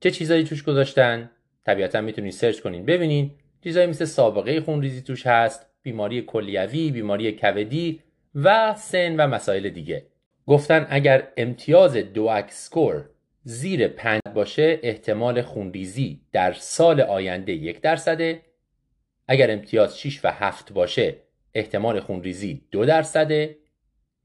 [0.00, 1.30] چه چیزایی توش گذاشتن؟
[1.66, 3.30] طبیعتا می‌تونید سرچ کنین ببینین.
[3.64, 8.02] چیزایی مثل سابقه خونریزی توش هست بیماری کلیوی بیماری کودی
[8.34, 10.06] و سن و مسائل دیگه.
[10.46, 13.09] گفتن اگر امتیاز دو سکور
[13.42, 18.42] زیر پنج باشه احتمال خونریزی در سال آینده یک درصده.
[19.28, 21.16] اگر امتیاز 6 و 7 باشه
[21.54, 23.56] احتمال خونریزی دو درصده.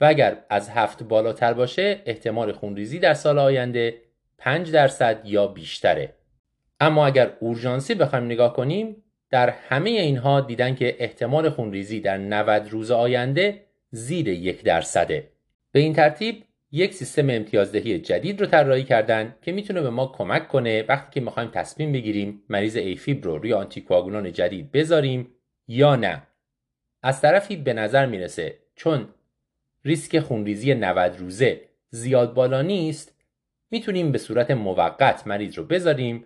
[0.02, 4.02] و اگر از هفت بالاتر باشه احتمال خونریزی در سال آینده
[4.38, 6.14] 5 درصد یا بیشتره.
[6.80, 12.70] اما اگر اورژانسی بخوایم نگاه کنیم در همه اینها دیدن که احتمال خونریزی در 90
[12.70, 15.30] روز آینده زیر یک درصده.
[15.72, 16.44] به این ترتیب
[16.76, 21.22] یک سیستم امتیازدهی جدید رو طراحی کردن که می‌تونه به ما کمک کنه وقتی که
[21.22, 25.28] می‌خوایم تصمیم بگیریم مریض ایفیب رو روی آنتیکواگولان جدید بذاریم
[25.68, 26.24] یا نه.
[27.04, 29.08] از طرفی به نظر می‌رسه چون
[29.86, 33.16] ریسک خونریزی 90 روزه زیاد بالا نیست
[33.72, 36.26] می‌تونیم به صورت موقت مریض رو بذاریم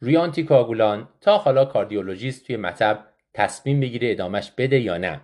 [0.00, 3.04] روی آنتیکواگولان تا حالا کاردیولوژیست توی مطب
[3.34, 5.20] تصمیم بگیره ادامش بده یا نه.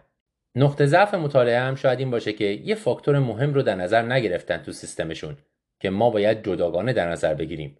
[0.56, 4.56] نقطه ضعف مطالعه هم شاید این باشه که یه فاکتور مهم رو در نظر نگرفتن
[4.56, 5.36] تو سیستمشون
[5.80, 7.78] که ما باید جداگانه در نظر بگیریم.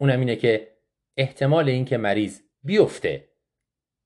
[0.00, 0.68] اونم اینه که
[1.16, 3.28] احتمال اینکه مریض بیفته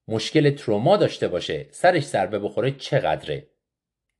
[0.08, 3.46] مشکل تروما داشته باشه سرش ضربه بخوره چقدره؟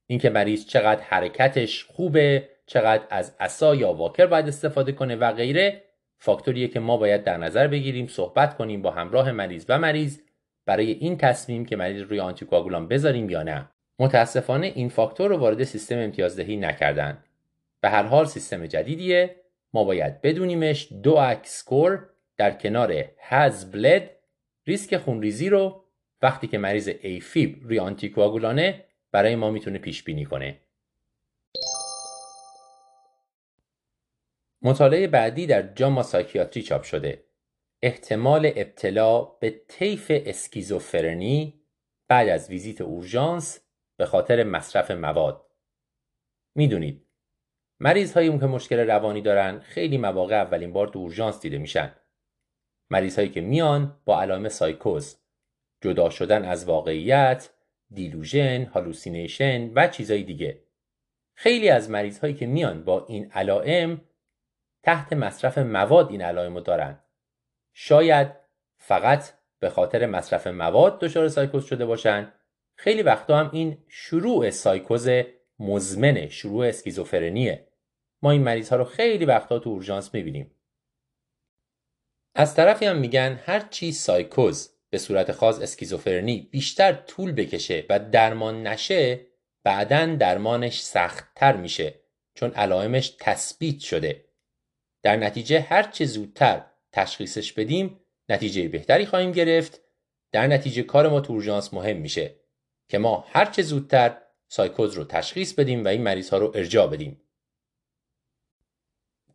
[0.07, 5.83] اینکه مریض چقدر حرکتش خوبه چقدر از عصا یا واکر باید استفاده کنه و غیره
[6.19, 10.19] فاکتوریه که ما باید در نظر بگیریم صحبت کنیم با همراه مریض و مریض
[10.65, 13.69] برای این تصمیم که مریض روی آنتیکواگولان بذاریم یا نه.
[13.99, 17.23] متاسفانه این فاکتور رو وارد سیستم امتیازدهی نکردن.
[17.81, 19.35] به هر حال سیستم جدیدیه.
[19.73, 20.93] ما باید بدونیمش.
[21.03, 24.09] DOAC score در کنار HAS-BLED
[24.67, 25.83] ریسک خونریزی رو
[26.21, 30.59] وقتی که مریض ایفیب روی آنتیکواگولانه برای ما می‌تونه پیش بینی کنه.
[34.61, 37.23] مطالعه بعدی در جاما سایکیاتری چاپ شده.
[37.81, 41.61] احتمال ابتلا به طیف اسکیزوفرنی
[42.07, 43.59] بعد از ویزیت اورژانس
[43.97, 45.51] به خاطر مصرف مواد.
[46.55, 47.07] می‌دونید
[47.79, 51.95] مریض هایی که مشکل روانی دارن خیلی مواقع اولین بار تو اورژانس دیده میشن.
[52.89, 55.17] مریض هایی که میان با علائم سایکوز
[55.81, 57.49] جدا شدن از واقعیت
[57.89, 60.63] delusion hallucination و چیزهای دیگه.
[61.35, 64.01] خیلی از مریض هایی که میان با این علائم
[64.83, 66.99] تحت مصرف مواد این علائم رو دارن.
[67.73, 68.31] شاید
[68.77, 72.33] فقط به خاطر مصرف مواد دچار سایکوز شده باشن.
[72.77, 75.09] خیلی وقتا هم این شروع سایکوز
[75.59, 77.67] مزمنه شروع اسکیزوفرنیه.
[78.21, 80.51] ما این مریض ها رو خیلی وقتا تو اورژانس می‌بینیم.
[82.35, 87.99] از طرفی هم میگن هر چی سایکوز به صورت خاص اسکیزوفرنی بیشتر طول بکشه و
[87.99, 89.25] درمان نشه
[89.63, 91.99] بعدا درمانش سختتر میشه
[92.33, 94.25] چون علائمش تثبیت شده.
[95.03, 97.99] در نتیجه هر چه زودتر تشخیصش بدیم
[98.29, 99.81] نتیجه بهتری خواهیم گرفت
[100.31, 101.33] در نتیجه کار ما تو
[101.73, 102.35] مهم میشه.
[102.89, 104.17] که ما هر چه زودتر
[104.47, 107.21] سایکوز رو تشخیص بدیم و این مریض ها رو ارجاع بدیم.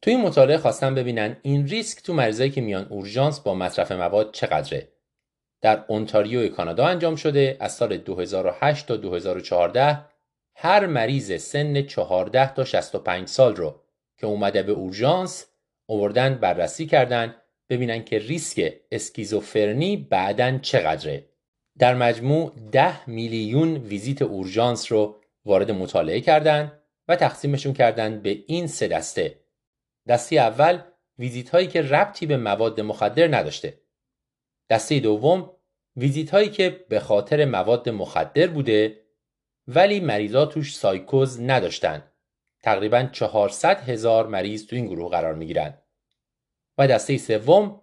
[0.03, 4.33] تو این مطالعه خواستن ببینن این ریسک تو مریضایی که میان اورژانس با مصرف مواد
[4.33, 4.89] چقدره.
[5.61, 10.05] در اونتاریو کانادا انجام شده از سال 2008 تا 2014
[10.55, 13.81] هر مریض سن 14 تا 65 سال رو
[14.17, 15.47] که اومده به اورژانس
[15.87, 17.35] اووردن بررسی کردن
[17.69, 21.32] ببینن که ریسک اسکیزوفرنی بعدا چقدره.
[21.79, 28.67] در مجموع 10 میلیون ویزیت اورژانس رو وارد مطالعه کردند و تقسیمشون کردن به این
[28.67, 29.41] سه دسته.
[30.09, 30.83] دسته اول
[31.19, 33.81] ویزیت هایی که ربطی به مواد مخدر نداشته.
[34.71, 35.51] دسته دوم
[35.97, 39.01] ویزیت هایی که به خاطر مواد مخدر بوده
[39.69, 42.13] ولی مریضا توش سایکوز نداشتن.
[42.63, 45.79] تقریبا 400 هزار مریض تو این گروه قرار می گیرن.
[46.79, 47.83] و دسته سوم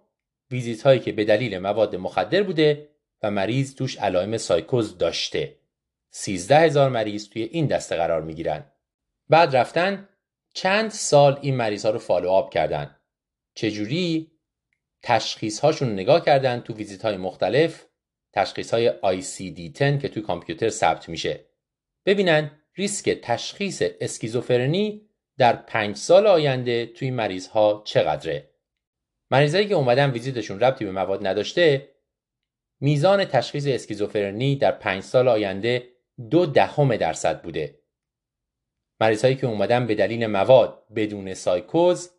[0.50, 2.89] ویزیت هایی که به دلیل مواد مخدر بوده
[3.22, 5.56] و مریض توش علائم سایکوز داشته.
[6.10, 8.72] 13 هزار مریض توی این دسته قرار می گیرن.
[9.28, 10.08] بعد رفتن
[10.54, 12.96] چند سال این مریض ها رو follow up کردن.
[13.54, 14.30] چجوری؟
[15.02, 17.86] تشخیص هاشون نگاه کردن تو ویزیت های مختلف
[18.32, 21.44] تشخیص های ICD-10 که توی کامپیوتر ثبت میشه.
[22.06, 28.50] ببینن ریسک تشخیص اسکیزوفرنی در پنج سال آینده توی مریض ها چقدره.
[29.30, 31.88] مریضایی که اومدن ویزیتشون ربطی به مواد نداشته
[32.80, 35.88] میزان تشخیص اسکیزوفرنی در پنج سال آینده
[36.30, 37.80] دو دهم درصد بوده.
[39.00, 42.10] مریض هایی که اومدن به دلیل مواد بدون سایکوز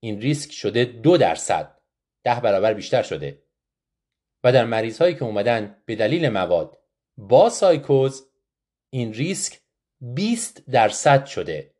[0.00, 1.80] این ریسک شده دو درصد
[2.24, 3.42] ده برابر بیشتر شده.
[4.44, 6.78] و در مریض هایی که اومدن به دلیل مواد
[7.16, 8.28] با سایکوز
[8.90, 9.60] این ریسک
[10.00, 11.74] 20 درصد شده.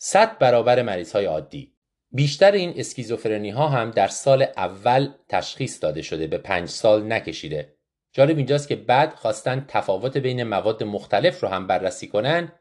[0.00, 1.77] 100 برابر مریض های عادی.
[2.12, 7.74] بیشتر این اسکیزوفرنی ها هم در سال اول تشخیص داده شده به پنج سال نکشیده.
[8.12, 12.52] جالب اینجاست که بعد خواستن تفاوت بین مواد مختلف رو هم بررسی کنن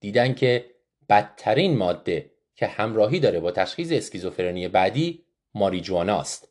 [0.00, 0.70] دیدن که
[1.08, 5.24] بدترین ماده که همراهی داره با تشخیص اسکیزوفرنی بعدی
[5.54, 6.48] ماریجوانا است.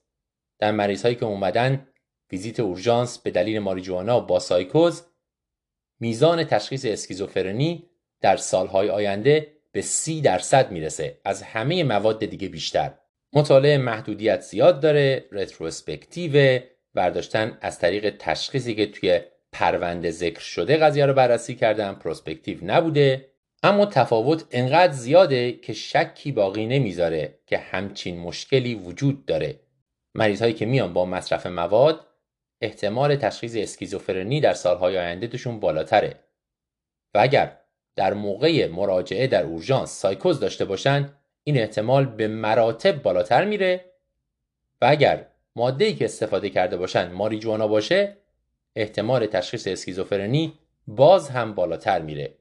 [0.59, 1.87] در مریض هایی که اومدن
[2.31, 5.03] ویزیت اورژانس به دلیل ماریجوانا با سایکوز
[5.99, 7.89] میزان تشخیص اسکیزوفرنی
[8.21, 11.17] در سالهای آینده به سی درصد می‌رسه.
[11.25, 12.93] از همه مواد دیگه بیشتر.
[13.33, 16.59] مطالعه محدودیت زیاد داره retrospective
[16.93, 19.21] برداشتن از طریق تشخیصی که توی
[19.51, 23.29] پرونده ذکر شده قضیه رو بررسی کردن prospective نبوده.
[23.63, 29.59] اما تفاوت انقدر زیاده که شکی باقی نمی‌ذاره که همچین مشکلی وجود داره.
[30.15, 32.07] مریض هایی که میان با مصرف مواد
[32.61, 36.19] احتمال تشخیص اسکیزوفرنی در سالهای آینده توشون بالاتره.
[37.13, 37.57] و اگر
[37.95, 41.09] در موقع مراجعه در اورژانس سایکوز داشته باشن
[41.43, 43.85] این احتمال به مراتب بالاتر میره
[44.81, 48.17] و اگر ماده که استفاده کرده باشن ماریجوانا باشه
[48.75, 50.53] احتمال تشخیص اسکیزوفرنی
[50.87, 52.33] باز هم بالاتر میره.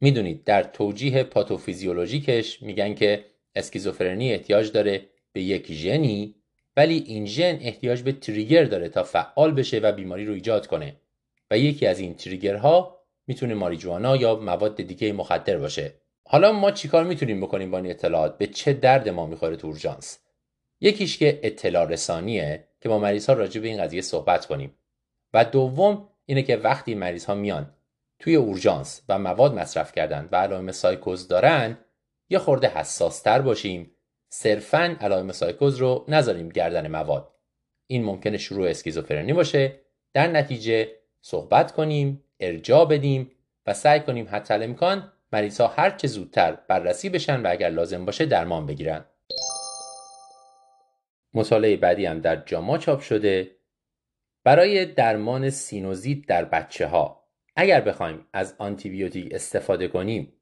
[0.00, 3.24] می‌دونید در توجیه پاتوفیزیولوژیکش میگن که
[3.56, 6.34] اسکیزوفرنی احتیاج داره به یک ژنی
[6.76, 10.96] ولی این ژن احتیاج به تریگر داره تا فعال بشه و بیماری رو ایجاد کنه.
[11.50, 12.93] و یکی از این تریگرها
[13.26, 15.94] می‌تونه ماریجوانا یا مواد دیگه مخدر باشه.
[16.26, 20.18] حالا ما چیکار می‌تونیم بکنیم با این اطلاعات؟ به چه درد ما می‌خوره تو اورژانس؟
[20.80, 24.74] یکیش که اطلاع رسانیه که با مریض ها راجع به این قضیه صحبت کنیم.
[25.34, 27.74] و دوم اینه که وقتی مریض ها میان
[28.18, 31.78] توی اورژانس و مواد مصرف کردن و علائم سایکوز دارن
[32.28, 33.90] یه خورده حساس تر باشیم.
[34.28, 37.34] صرفا علائم سایکوز رو نذاریم گردن مواد.
[37.86, 39.80] این ممکنه شروع اسکیزوفرنی باشه.
[40.12, 40.88] در نتیجه
[41.20, 43.30] صحبت کنیم ارجاع بدیم
[43.66, 48.04] و سعی کنیم حتی امکان مریض ها هر چه زودتر بررسی بشن و اگر لازم
[48.04, 49.04] باشه درمان بگیرن.
[51.34, 53.50] مطالعه بعدی هم در جاما چاپ شده.
[54.44, 57.24] برای درمان سینوزیت در بچه ها
[57.56, 60.32] اگر بخوایم از آنتیبیوتیک استفاده کنیم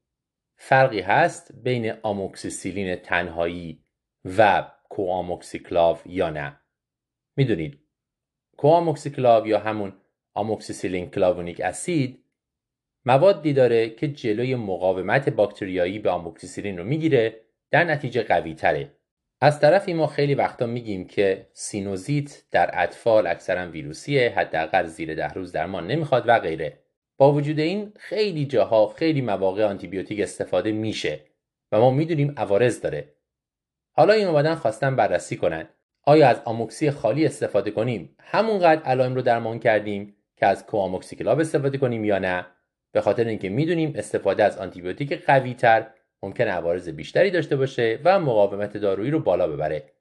[0.57, 3.85] فرقی هست بین آموکسیسیلین تنهایی
[4.37, 6.59] و کوآموکسیکلاو یا نه.
[7.35, 7.79] می‌دونید
[8.57, 9.93] کوآموکسیکلاو یا همون
[10.33, 12.23] آموکسیسیلین clavulanic acid
[13.05, 17.39] موادی داره که جلوی مقاومت باکتریایی به آموکسیسیلین رو می‌گیره
[17.71, 18.91] در نتیجه قوی تره
[19.41, 25.27] از طرفی ما خیلی وقتا میگیم که سینوزیت در اطفال اکثرا ویروسیه حداقل زیر ده
[25.27, 26.79] روز درمان نمی‌خواد و غیره.
[27.17, 31.19] با وجود این خیلی جاها خیلی مواقع آنتیبیوتیک استفاده میشه
[31.71, 33.13] و ما می‌دونیم عوارض داره.
[33.91, 35.67] حالا این اومدن خواستن بررسی کنن.
[36.03, 41.77] آیا از آموکسی خالی استفاده کنیم؟ همونقدر علائم رو درمان کردیم؟ که از کوآموکسیکلاب استفاده
[41.77, 42.45] کنیم یا نه.
[42.91, 45.87] به خاطر اینکه می‌دونیم استفاده از آنتیبیوتیک قوی تر
[46.23, 49.93] ممکن عوارض بیشتری داشته باشه و مقاومت دارویی رو بالا ببره.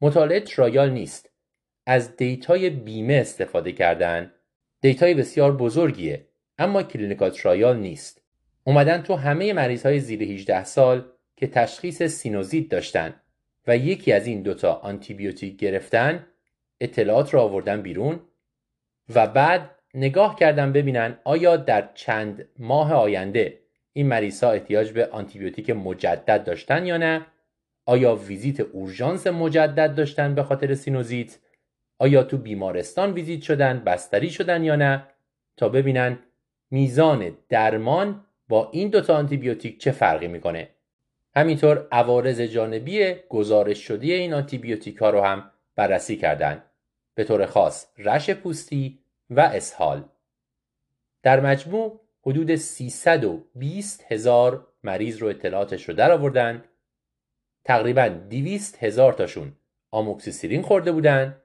[0.00, 1.30] مطالعه ترایال نیست.
[1.86, 4.32] از data ی بیمه استفاده کردن.
[4.80, 6.28] data ی بسیار بزرگیه
[6.58, 8.22] اما clinical trial نیست.
[8.64, 11.04] اومدن تو همه مریض های زیر 18 سال
[11.36, 13.14] که تشخیص سینوزیت داشتن
[13.66, 16.26] و یکی از این دوتا آنتیبیوتیک گرفتن
[16.80, 18.20] اطلاعات را آوردن بیرون
[19.14, 23.58] و بعد نگاه کردن ببینن آیا در چند ماه آینده
[23.92, 27.26] این مریض ها احتیاج به آنتیبیوتیک مجدد داشتن یا نه؟
[27.86, 31.38] آیا ویزیت اورژانس مجدد داشتن به خاطر سینوزیت؟
[31.98, 35.06] آیا تو بیمارستان ویزیت شدن بستری شدن یا نه؟
[35.56, 36.18] تا ببینن
[36.70, 40.68] میزان درمان با این دوتا آنتیبیوتیک چه فرقی می‌کنه.
[41.36, 46.62] همینطور عوارض جانبی گزارش شده این آنتیبیوتیک ها رو هم بررسی کردند
[47.14, 48.98] به طور خاص rash پوستی
[49.30, 50.08] و اسهال.
[51.22, 56.64] در مجموع حدود 320 هزار مریض رو اطلاعاتش رو در آوردن.
[57.64, 59.52] تقریبا 200 هزار تاشون
[59.90, 61.42] آموکسیسیلین خورده بودن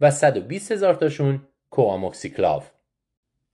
[0.00, 2.62] و 120 هزار تاشون کوآموکسیکلاو.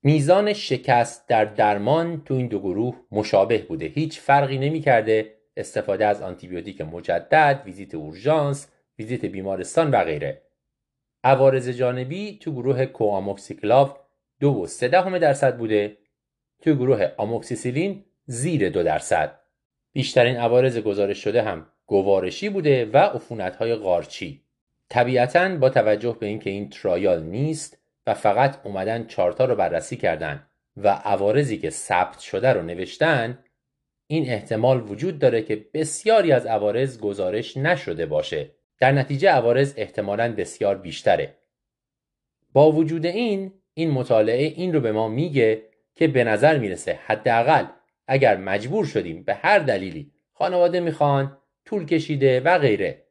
[0.02, 3.86] میزان شکست در درمان تو این دو گروه مشابه بوده.
[3.86, 10.42] هیچ فرقی نمی کرده استفاده از آنتیبیوتیک مجدد ویزیت اورژانس ویزیت بیمارستان و غیره.
[11.24, 13.96] عوارض جانبی تو گروه کوآموکسیکلاو
[14.40, 15.96] دو و سه دهم درصد بوده.
[16.62, 19.40] تو گروه آموکسیسیلین زیر دو درصد.
[19.92, 23.18] بیشترین عوارض گزارش شده هم گوارشی بوده و
[23.58, 24.44] های قارچی
[24.88, 30.46] طبیعتا با توجه به اینکه این ترایال نیست و فقط اومدن چارتا رو بررسی کردن
[30.76, 33.38] و عوارضی که ثبت شده رو نوشتن
[34.06, 38.50] این احتمال وجود داره که بسیاری از عوارض گزارش نشده باشه.
[38.78, 41.34] در نتیجه عوارض احتمالا بسیار بیشتره.
[42.52, 45.62] با وجود این این مطالعه این رو به ما میگه
[45.94, 47.66] که به نظر می‌رسه حداقل
[48.06, 53.02] اگر مجبور شدیم به هر دلیلی خانواده می‌خوان طول کشیده و غیره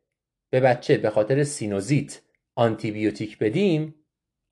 [0.50, 2.22] به بچه به خاطر سینوزیت
[2.56, 3.96] آنتیبیوتیک بدیم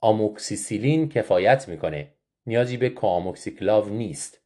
[0.02, 2.14] آموکسیسیلین کفایت می‌کنه.
[2.46, 4.42] نیازی به کوآموکسیکلاو نیست.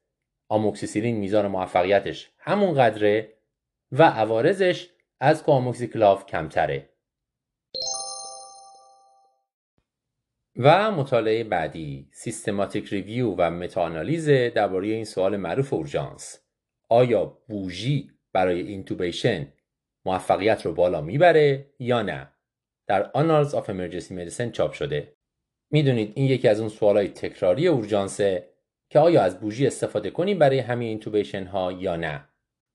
[0.49, 3.33] آموکسیسیلین میزان موفقیتش همون قدره
[3.91, 6.89] و عوارضش از کوآموکسیکلاو کمتره.
[10.57, 16.39] و مطالعه بعدی systematic review و متاانالیز درباره این سوال معروف اورژانس.
[16.89, 19.53] آیا bougie برای intubation
[20.05, 22.31] موفقیت رو بالا می‌بره یا نه؟
[22.87, 25.15] در Annals of Emergency Medicine چاپ شده.
[25.71, 28.49] می‌دونید این یکی از اون سوالای تکراری اورژانسه
[28.89, 32.29] که آیا از bougie استفاده کنیم برای همه intubation ها یا نه؟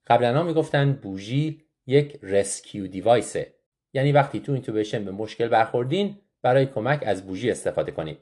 [0.07, 3.55] قبلا ها می‌گفتن bougie یک rescue device ه
[3.93, 8.19] یعنی وقتی تو اینتوبیشن به مشکل برخوردین برای کمک از بوژی استفاده کنید.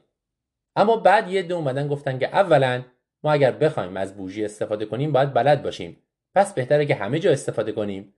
[0.75, 2.83] اما بعد یه دو اومدن گفتن که اولا
[3.23, 5.97] ما اگر بخوایم از بوژی استفاده کنیم باید بلد باشیم.
[6.35, 8.13] پس بهتره که همه جا استفاده کنیم.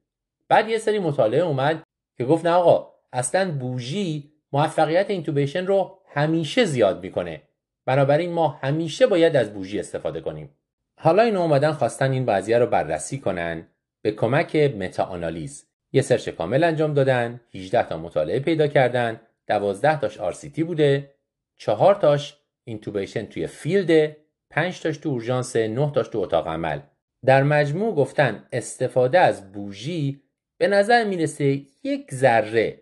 [0.47, 1.83] بعد یه سری مطالعه اومد
[2.17, 7.41] که گفت نه آقا اصلا بوژی موفقیت اینتوبیشن رو همیشه زیاد می‌کنه.
[7.85, 10.49] بنابراین ما همیشه باید از بوژی استفاده کنیم.
[10.95, 13.67] حالا این اومدن خواستن این وضعیه رو بررسی کنن.
[14.01, 20.17] به کمک متاآنالیز یه سرچ کامل انجام دادن 18 تا مطالعه پیدا کردن 12 تاش
[20.17, 21.13] RCT بوده
[21.57, 24.17] 4 تاش intubation توی field
[24.49, 26.79] 5 تاش تو اورژانس 9 تاش تو اتاق عمل.
[27.25, 30.21] در مجموع گفتن استفاده از bougie
[30.57, 32.81] به نظر می‌رسه یک ذره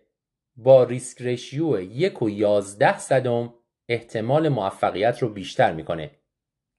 [0.56, 3.54] با risk ratio یک و یازده صدم
[3.90, 6.12] احتمال موفقیت رو بیشتر می‌کنه.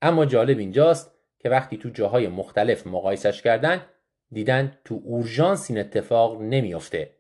[0.03, 3.81] اما جالب اینجاست که وقتی تو جاهای مختلف مقایسش کردن
[4.33, 7.17] دیدن تو اورژانس این اتفاق نمیافته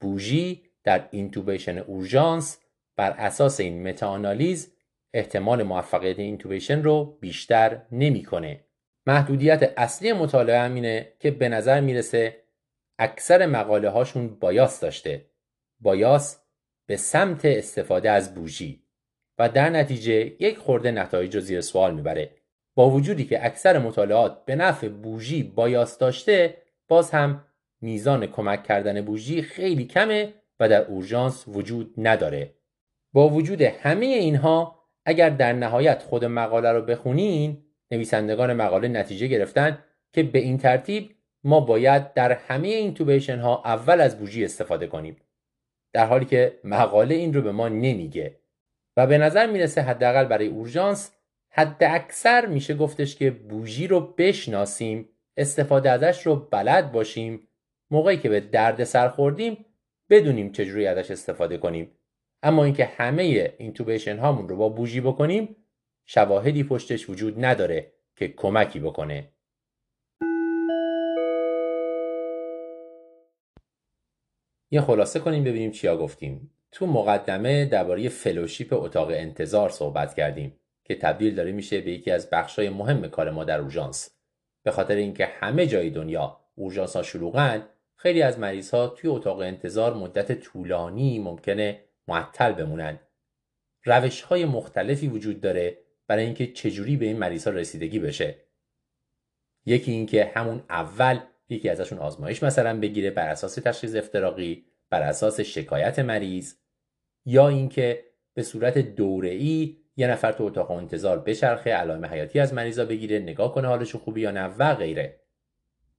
[0.00, 2.58] bougie در intubation اورژانس
[2.96, 4.72] بر اساس این متاآنالیز
[5.14, 8.64] احتمال موفقیت intubation رو بیشتر نمی‌کنه.
[9.06, 12.42] محدودیت اصلی مطالعه همینه که به نظر می‌رسه
[12.98, 15.30] اکثر مقاله هاشون bias داشته.
[15.80, 16.40] bias
[16.86, 18.82] به سمت استفاده از bougie
[19.38, 22.30] و در نتیجه یک خورده نتایج رو زیر سوال می‌بره.
[22.78, 27.44] با وجودی که اکثر مطالعات به نفع بوژی بایاس داشته باز هم
[27.80, 32.54] میزان کمک کردن بوژی خیلی کمه و در اورژانس وجود نداره.
[33.12, 39.78] با وجود همه اینها اگر در نهایت خود مقاله رو بخونین نویسندگان مقاله نتیجه گرفتن
[40.12, 41.10] که به این ترتیب
[41.44, 45.16] ما باید در همه این توبیشن ها اول از بوژی استفاده کنیم.
[45.92, 48.40] در حالی که مقاله این رو به ما نمیگه.
[48.96, 51.17] و به نظر می‌رسه حداقل برای اورژانس
[51.58, 57.48] حد اکثر میشه گفتش که بوژی رو بشناسیم استفاده ازش رو بلد باشیم.
[57.90, 59.64] موقعی که به درد سر خوردیم
[60.10, 61.90] بدونیم چجوری ازش استفاده کنیم.
[62.42, 65.56] اما اینکه همه اینتوبیشن هامون رو با بوژی بکنیم
[66.06, 69.32] شواهدی پشتش وجود نداره که کمکی بکنه.
[74.70, 76.50] یه خلاصه کنیم ببینیم چیا گفتیم.
[76.72, 80.60] تو مقدمه درباره فلوشیپ اتاق انتظار صحبت کردیم.
[80.88, 84.10] که تبدیل داره میشه به یکی از بخشای مهم کار ما در اورژانس.
[84.62, 89.38] به خاطر اینکه همه جای دنیا اورژانس ها شلوغن خیلی از مریض ها توی اتاق
[89.38, 93.00] انتظار مدت طولانی ممکنه معطل بمونن.
[93.84, 98.36] روش های مختلفی وجود داره برای اینکه چجوری به این مریض ها رسیدگی بشه.
[99.66, 105.40] یکی اینکه همون اول یکی ازشون آزمایش مثلا بگیره بر اساس تشخیص افتراقی بر اساس
[105.40, 106.54] شکایت مریض
[107.26, 112.84] یا اینکه به صورت دوره‌ای یه نفر تو اتاق انتظار بچرخه علائم حیاتی از مریضا
[112.84, 115.20] بگیره نگاه کنه حالش خوبی یا نه و غیره.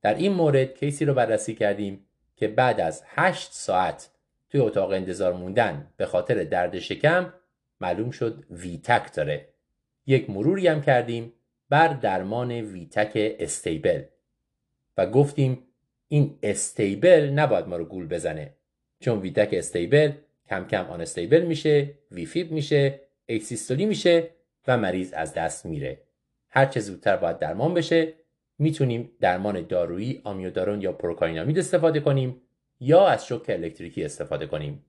[0.02, 2.06] در این مورد کیسی رو بررسی کردیم
[2.36, 4.10] که بعد از 8 ساعت
[4.50, 7.34] توی اتاق انتظار موندن به خاطر درد شکم
[7.82, 9.50] معلوم شد ویتک داره.
[10.06, 11.34] یک مروری هم کردیم
[11.70, 14.04] بر درمان V-tach stable
[14.98, 15.64] و گفتیم
[16.08, 18.54] این stable نباید ما رو گول بزنه
[19.00, 20.12] چون V-tach stable
[20.50, 24.30] کم کم unstable میشه V-fib میشه آسیستولی میشه
[24.68, 26.02] و مریض از دست میره.
[26.50, 28.14] هر چه زودتر باید درمان بشه
[28.58, 32.42] می‌تونیم درمان دارویی آمیودارون یا پروکاینامید استفاده کنیم
[32.80, 34.86] یا از شوک الکتریکی استفاده کنیم.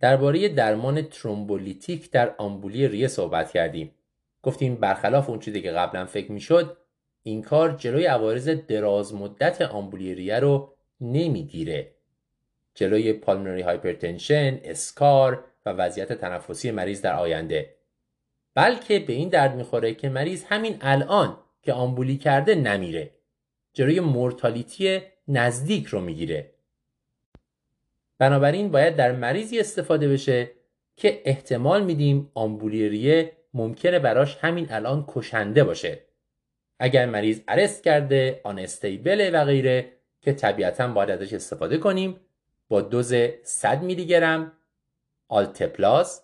[0.00, 3.90] درباره درمان ترومبولیتیک در آمبولی ریه صحبت کردیم.
[4.42, 6.76] گفتیم برخلاف اون چیزی که قبلا فکر می‌شد
[7.22, 11.92] این کار جلوی عوارض دراز مدت آمبولی ریه رو نمی‌گیره.
[12.74, 17.76] جلوی pulmonary hypertension، scar و وضعیت تنفسی مریض در آینده.
[18.54, 23.10] بلکه به این درد می‌خوره که مریض همین الان که آمبولی کرده نمیره.
[23.72, 26.50] جلوی mortality نزدیک رو می‌گیره.
[28.18, 30.50] بنابراین باید در مریضی استفاده بشه
[30.96, 35.98] که احتمال میدیم آمبولی ریه ممکنه براش همین الان کشنده باشه.
[36.78, 42.20] اگر مریض ارست کرده آن استیبل و غیره که طبیعتا باید ازش استفاده کنیم
[42.68, 44.52] با دوز 100 میلی گرم
[45.28, 46.22] آلتپلاز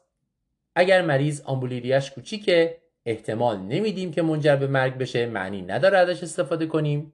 [0.75, 6.67] اگر مریض آمبولیریش کوچیکه احتمال نمیدیم که منجر به مرگ بشه معنی نداره ازش استفاده
[6.67, 7.13] کنیم.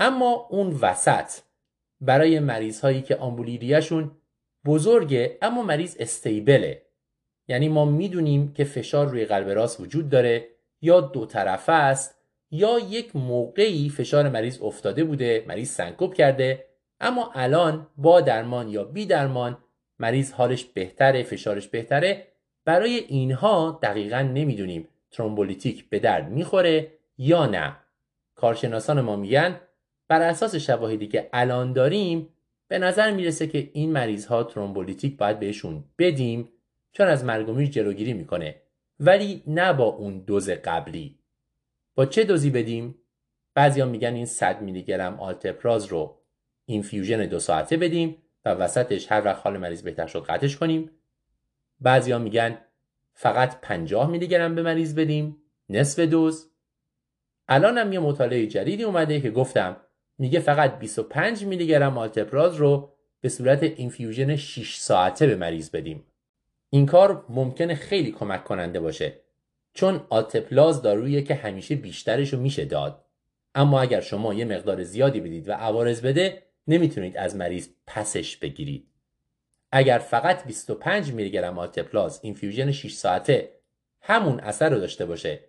[0.00, 1.30] اما اون وسط
[2.00, 4.10] برای مریض هایی که آمبولیریشون
[4.64, 6.82] بزرگه اما مریض استیبله.
[7.48, 10.48] یعنی ما می‌دونیم که فشار روی قلب راست وجود داره
[10.82, 12.14] یا دو طرفه است
[12.50, 16.66] یا یک موقعی فشار مریض افتاده بوده مریض سنکوب کرده
[17.00, 19.58] اما الان با درمان یا بی درمان
[20.00, 22.26] مریض حالش بهتره فشارش بهتره.
[22.64, 27.76] برای اینها دقیقا نمی‌دونیم ترومبولیتیک به درد می‌خوره یا نه.
[28.34, 29.60] کارشناسان ما میگن
[30.08, 32.28] بر اساس شواهدی که الان داریم
[32.68, 36.48] به نظر می‌رسه که این مریض ها ترومبولیتیک باید بهشون بدیم
[36.92, 38.54] چون از مرگ جلوگیری می‌کنه.
[39.00, 41.18] ولی نه با اون دوز قبلی.
[41.94, 42.94] با چه دوزی بدیم؟
[43.54, 46.16] بعضیا میگن این 100 میلی گرم آلتپلاز رو
[46.66, 48.16] infusion دو ساعته بدیم.
[48.44, 50.90] و وسطش هر وقت حال مریض بهتر شد قطعش کنیم.
[51.80, 52.58] بعضیا میگن
[53.14, 55.36] فقط 50 میلی گرم به مریض بدیم
[55.68, 56.50] نصف دوز.
[57.48, 59.76] الان هم یه مطالعه جدیدی اومده که گفتم
[60.18, 66.06] میگه فقط 25 میلی گرم آلتپراز رو به صورت اینفیوژن 6 ساعته به مریض بدیم.
[66.70, 69.20] این کار ممکنه خیلی کمک کننده باشه
[69.72, 73.04] چون آلتپلاز دارویی که همیشه بیشترش رو میشه داد.
[73.54, 78.86] اما اگر شما یه مقدار زیادی بدید و عوارض بده نمی‌تونید از مریض پسش بگیرید.
[79.72, 83.52] اگر فقط 25 میلی گرم آلتپلاز infusion 6 ساعته
[84.00, 85.40] همون اثر رو داشته باشه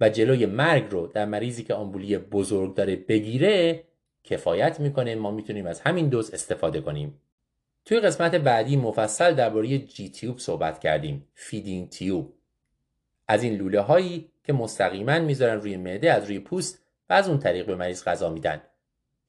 [0.00, 3.84] و جلوی مرگ رو در مریضی که آمبولی بزرگ داره بگیره
[4.24, 5.14] کفایت می‌کنه.
[5.14, 7.20] ما می‌تونیم از همین دوز استفاده کنیم.
[7.84, 11.28] توی قسمت بعدی مفصل درباره G-tube صحبت کردیم.
[11.34, 12.34] feeding tube
[13.28, 17.38] از این لوله هایی که مستقیما می‌ذارن روی معده از روی پوست و از اون
[17.38, 18.62] طریق به مریض غذا میدن.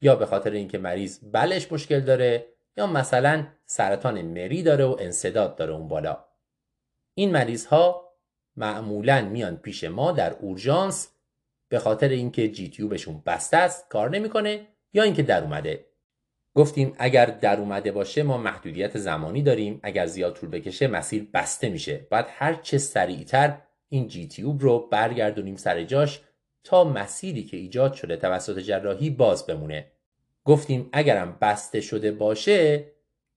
[0.04, 2.46] یا به خاطر اینکه مریض بلش مشکل داره
[2.78, 6.26] یا مثلا سرطان مری داره و انصداد داره اون بالا.
[7.14, 8.14] این مریض ها
[8.56, 11.10] معمولا میان پیش ما در اورژانس
[11.70, 15.86] به خاطر اینکه جی تیوبشون بسته است کار نمی‌کنه یا اینکه در اومده.
[16.56, 21.70] گفتیم اگر در اومده باشه ما محدودیت زمانی داریم اگر زیاد طول بکشه مسیر بسته
[21.70, 22.08] میشه.
[22.12, 23.58] باید هر چه سریعتر
[23.90, 26.22] این جی تیوب رو برگردونیم سر جاش
[26.64, 29.93] تا مسیری که ایجاد شده توسط جراحی باز بمونه.
[30.46, 32.86] گفتیم اگرم بسته شده باشه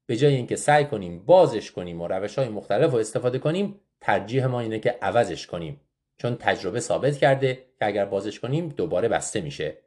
[0.06, 4.46] به جای اینکه سعی کنیم بازش کنیم و روش های مختلف رو استفاده کنیم ترجیح
[4.46, 5.80] ما اینه که عوضش کنیم.
[6.18, 9.78] چون تجربه ثابت کرده که اگر بازش کنیم دوباره بسته میشه.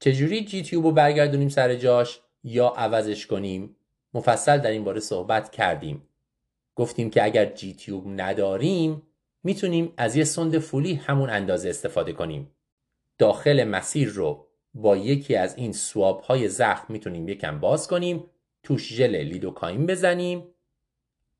[0.00, 3.76] چجوری جی تیوب رو برگردونیم سر جاش یا عوضش کنیم؟
[4.14, 6.02] مفصل در این باره صحبت کردیم.
[6.74, 9.02] گفتیم که اگر جی تیوب نداریم
[9.42, 12.50] می‌تونیم از یه سند فولی همون اندازه استفاده کنیم.
[13.18, 14.45] داخل مسیر رو
[14.76, 18.24] با یکی از این سواب های زخم می‌تونیم یکم باز کنیم
[18.62, 20.44] توش ژل لیدوکاین بزنیم.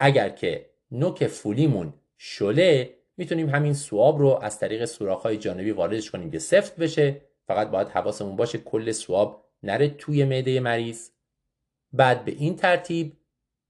[0.01, 6.11] اگر که نوک فولیمون شله می‌تونیم همین سواب رو از طریق سوراخ های جانبی واردش
[6.11, 7.21] کنیم که سفت بشه.
[7.47, 11.09] فقط باید حواسمون باشه کل سواب نره توی معده مریض.
[11.93, 13.13] بعد به این ترتیب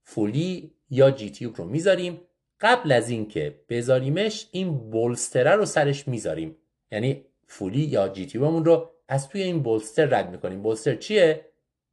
[0.03, 2.21] فولی یا جیتیوب رو می‌ذاریم.
[2.61, 6.57] قبل از اینکه بذاریمش این بولستره رو سرش می‌ذاریم.
[6.93, 10.63] یعنی فولی یا جیتیوبمون رو از توی این بولستر رد می‌کنیم.
[10.63, 11.45] بولستر چیه؟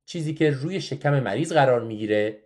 [0.06, 2.40] چیزی که روی شکم مریض قرار می‌گیره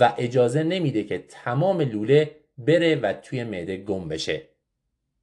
[0.00, 4.42] و اجازه نمیده که تمام لوله بره و توی معده گم بشه.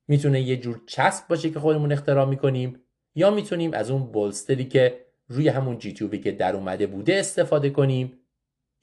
[0.07, 2.79] می‌تونه یه جور چسب باشه که خودمون اختراع می‌کنیم
[3.15, 8.19] یا می‌تونیم از اون بولستری که روی همون جیتیوبی که در اومده بوده استفاده کنیم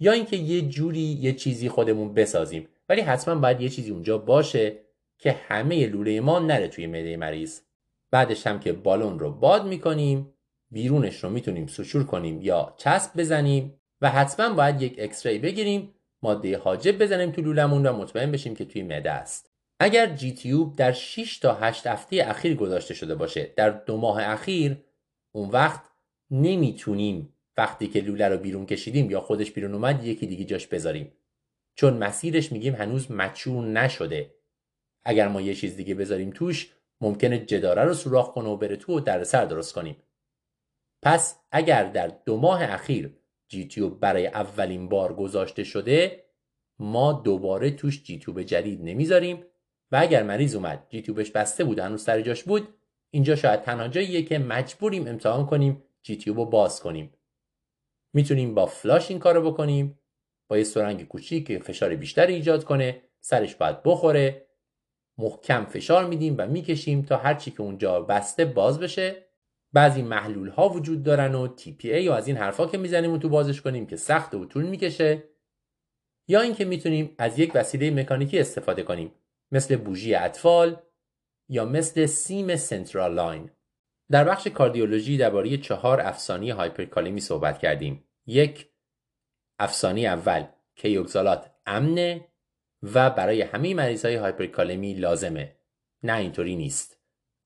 [0.00, 2.68] یا اینکه یه جوری یه چیزی خودمون بسازیم.
[2.88, 4.76] ولی حتما باید یه چیزی اونجا باشه
[5.18, 7.60] که همه لوله ما نره توی معده مریض.
[8.10, 10.34] بعدش هم که بالون رو باد می‌کنیم
[10.70, 16.58] بیرونش رو می‌تونیم سشور کنیم یا چسب بزنیم و حتما باید یک اکسری بگیریم ماده
[16.58, 19.50] حاجب بزنیم تو لولمون و مطمئن بشیم که توی معده است.
[19.80, 24.22] اگر جی تیوب در 6 تا 8 هفته اخیر گذاشته شده باشه در دو ماه
[24.22, 24.84] اخیر
[25.32, 25.82] اون وقت
[26.30, 31.12] نمی‌تونیم وقتی که لوله رو بیرون کشیدیم یا خودش بیرون اومد یکی دیگه جاش بذاریم.
[31.74, 34.34] چون مسیرش میگیم هنوز مچور نشده.
[35.04, 38.96] اگر ما یه چیز دیگه بذاریم توش ممکنه جداره رو سوراخ کنه و بره تو
[38.96, 39.96] و در سر درست کنیم.
[41.02, 43.16] پس اگر در دو ماه اخیر
[43.48, 46.24] جیتیوب برای اولین بار گذاشته شده
[46.78, 49.44] ما دوباره توش جیتیوب جدید نمی‌ذاریم
[49.92, 52.68] و اگر مریض اومد جیتیوبش بسته بود هنوز سر جاش بود
[53.10, 57.14] اینجا شاید تنها جاییه که مجبوریم امتحان کنیم جیتیوب رو باز کنیم.
[58.14, 59.98] می‌تونیم با فلاش این کارو بکنیم
[60.48, 64.46] با یه سرنگ کوچیک که فشار بیشتری ایجاد کنه سرش باید بخوره
[65.20, 69.26] محکم فشار میدیم و می‌کشیم تا هرچی که اونجا بسته باز بشه.
[69.72, 73.28] بعضی محلول ها وجود دارن و TPA و از این حرفا که می‌زنیم و تو
[73.28, 75.22] بازش کنیم که سخت و طول می‌کشه.
[76.28, 79.12] یا اینکه می‌تونیم از یک وسیله مکانیکی استفاده کنیم
[79.52, 80.76] مثل bougie اطفال
[81.48, 83.50] یا مثل سیم central line.
[84.10, 88.04] در بخش کاردیولوژی درباره چهار افسانه‌ی هایپرکالمی صحبت کردیم.
[88.26, 88.68] یک
[89.58, 90.44] افسانه‌ی اول
[90.74, 92.29] Kayexalate امنه.
[92.82, 95.56] و برای همه مریض های هایپرکالمی لازمه.
[96.02, 96.98] نه اینطوری نیست.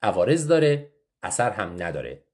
[0.02, 2.24] عوارض داره اثر هم نداره.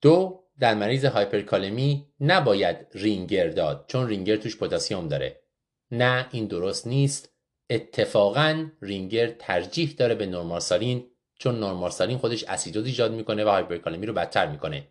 [0.00, 5.42] دو در مریض هایپرکالمی نباید رینگر داد چون رینگر توش پتاسیم داره.
[5.90, 7.32] نه این درست نیست.
[7.70, 11.06] اتفاقا رینگر ترجیح داره به نورمارسالین
[11.38, 14.88] چون نورمارسالین خودش اسیدوز ایجاد می‌کنه و هایپرکالمی رو بدتر می‌کنه.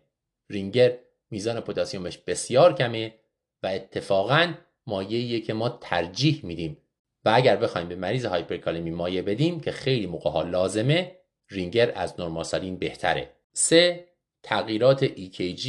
[0.50, 0.98] رینگر
[1.30, 3.14] میزان پتاسیمش بسیار کمه
[3.62, 4.54] و اتفاقا
[4.86, 6.76] مایعیه که ما ترجیح میدیم
[7.24, 11.16] و اگر بخوایم به مریض هایپرکالمی مایع بدیم که خیلی موقع ها لازمه
[11.48, 13.30] رینگر از نورماسالین بهتره.
[13.52, 14.08] سه
[14.42, 15.68] تغییرات EKG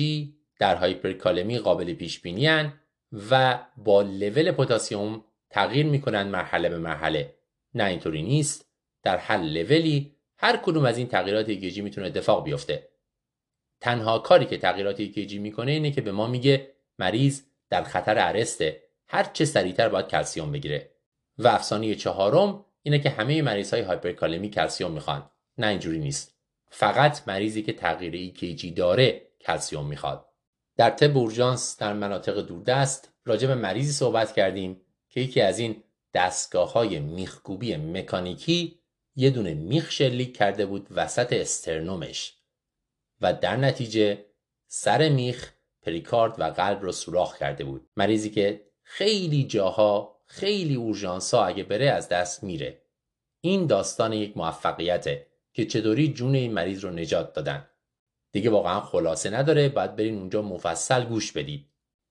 [0.59, 2.72] در هایپرکالمی قابل پیش بینی
[3.30, 7.33] و با لول پتاسیم تغییر می‌کنن مرحله به مرحله.
[7.73, 8.65] نه اینطوری نیست.
[9.03, 12.90] در هر لولی هر کدوم از این تغییرات EKG می‌تونه اتفاق بیفته.
[13.82, 16.67] تنها کاری که تغییرات EKG می‌کنه اینه که به ما میگه
[16.99, 18.83] مریض در خطر ارسته.
[19.07, 20.92] هر چه سریعتر باید کلسیوم بگیره.
[21.37, 25.29] و افسانه چهارم اینه که همه مریض های هایپرکالمی کلسیوم می‌خوان.
[25.57, 26.35] نه اینجوری نیست.
[26.69, 30.25] فقط مریضی که تغییر EKG داره کلسیوم می‌خواد.
[30.77, 35.83] در طب اورژانس در مناطق دوردست راجع به مریضی صحبت کردیم که یکی از این
[36.13, 38.79] دستگاه های میخکوبی مکانیکی
[39.15, 42.37] یه دونه میخ شلیک کرده بود وسط استرنومش
[43.21, 44.25] و در نتیجه
[44.67, 47.89] سر میخ پریکارد و قلب رو سوراخ کرده بود.
[47.97, 52.81] مریضی که خیلی جاها خیلی اورژانس ها اگه بره از دست میره.
[53.41, 57.67] این داستان یک موفقیته که چطوری جون این مریض رو نجات دادن.
[58.31, 61.69] دیگه واقعا خلاصه نداره باید برین اونجا مفصل گوش بدید.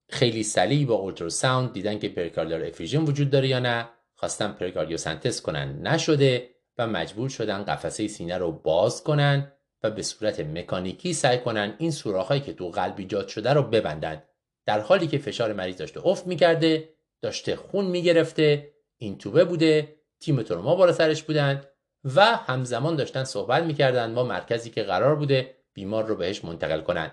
[0.09, 3.89] خیلی سریع با اولتراساوند دیدن که پریکاردیال افیژن وجود داره یا نه.
[4.15, 9.53] خواستن پریکاردیو سنتز کنن نشده و مجبور شدن قفسه سینه رو باز کنن
[9.83, 14.23] و به صورت مکانیکی سعی کنن این سوراخهایی که تو قلب ایجاد شده رو ببندن.
[14.67, 16.89] در حالی که فشار مریض داشته افت می‌کرده
[17.23, 21.65] داشته خون می‌گرفته این توبه بوده تیم تروما بالا سرش بودن
[22.05, 27.11] و همزمان داشتن صحبت می‌کردن با مرکزی که قرار بوده بیمار رو بهش منتقل کنن.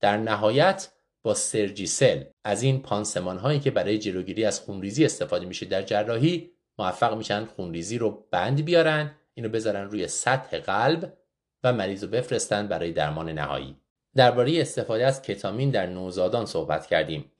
[0.00, 0.88] در نهایت
[1.22, 6.50] با سرجیسل از این پانسمان هایی که برای جلوگیری از خونریزی استفاده میشه در جراحی
[6.78, 11.16] موفق میشن خونریزی رو بند بیارن اینو بذارن روی سطح قلب
[11.64, 13.76] و مریض رو بفرستن برای درمان نهایی.
[14.14, 17.32] درباره استفاده از کتامین در نوزادان صحبت کردیم.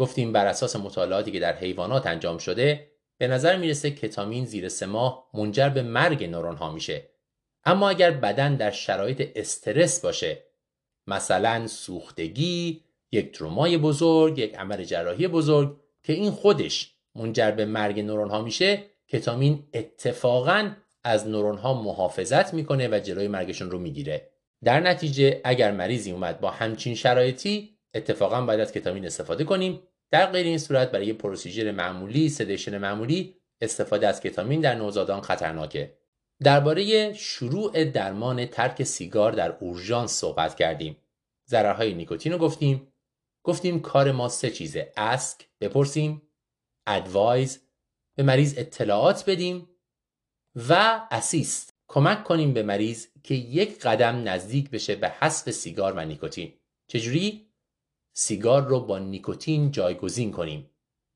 [0.00, 4.86] گفتیم بر اساس مطالعاتی که در حیوانات انجام شده به نظر می‌رسه کتامین زیر سه
[4.86, 7.10] ماه منجر به مرگ نورون ها میشه.
[7.64, 10.44] اما اگر بدن در شرایط استرس باشه
[11.06, 18.00] مثلا سوختگی یک ترومای بزرگ یک عمل جراحی بزرگ که این خودش منجر به مرگ
[18.00, 20.70] نورون ها میشه کتامین اتفاقا
[21.04, 24.30] از نورون ها محافظت می‌کنه و جلوی مرگشون رو می‌گیره.
[24.64, 30.26] در نتیجه اگر مریضی اومد با همچین شرایطی اتفاقا باید از کتامین استفاده کنیم در
[30.26, 35.96] غیر این صورت برای procedure معمولی sedation معمولی استفاده از کتامین در نوزادان خطرناکه.
[36.42, 40.96] درباره شروع درمان ترک سیگار در اورژانس صحبت کردیم.
[41.48, 42.92] ضررهای نیکوتین رو گفتیم.
[43.42, 46.22] گفتیم کار ما سه چیزه ask بپرسیم.
[46.86, 47.60] advise.
[48.16, 49.68] به مریض اطلاعات بدیم.
[50.68, 51.74] و assist.
[51.88, 56.52] کمک کنیم به مریض که یک قدم نزدیک بشه به حذف سیگار و نیکوتین.
[56.86, 57.49] چجوری؟
[58.12, 60.70] سیگار رو با نیکوتین جایگزین کنیم.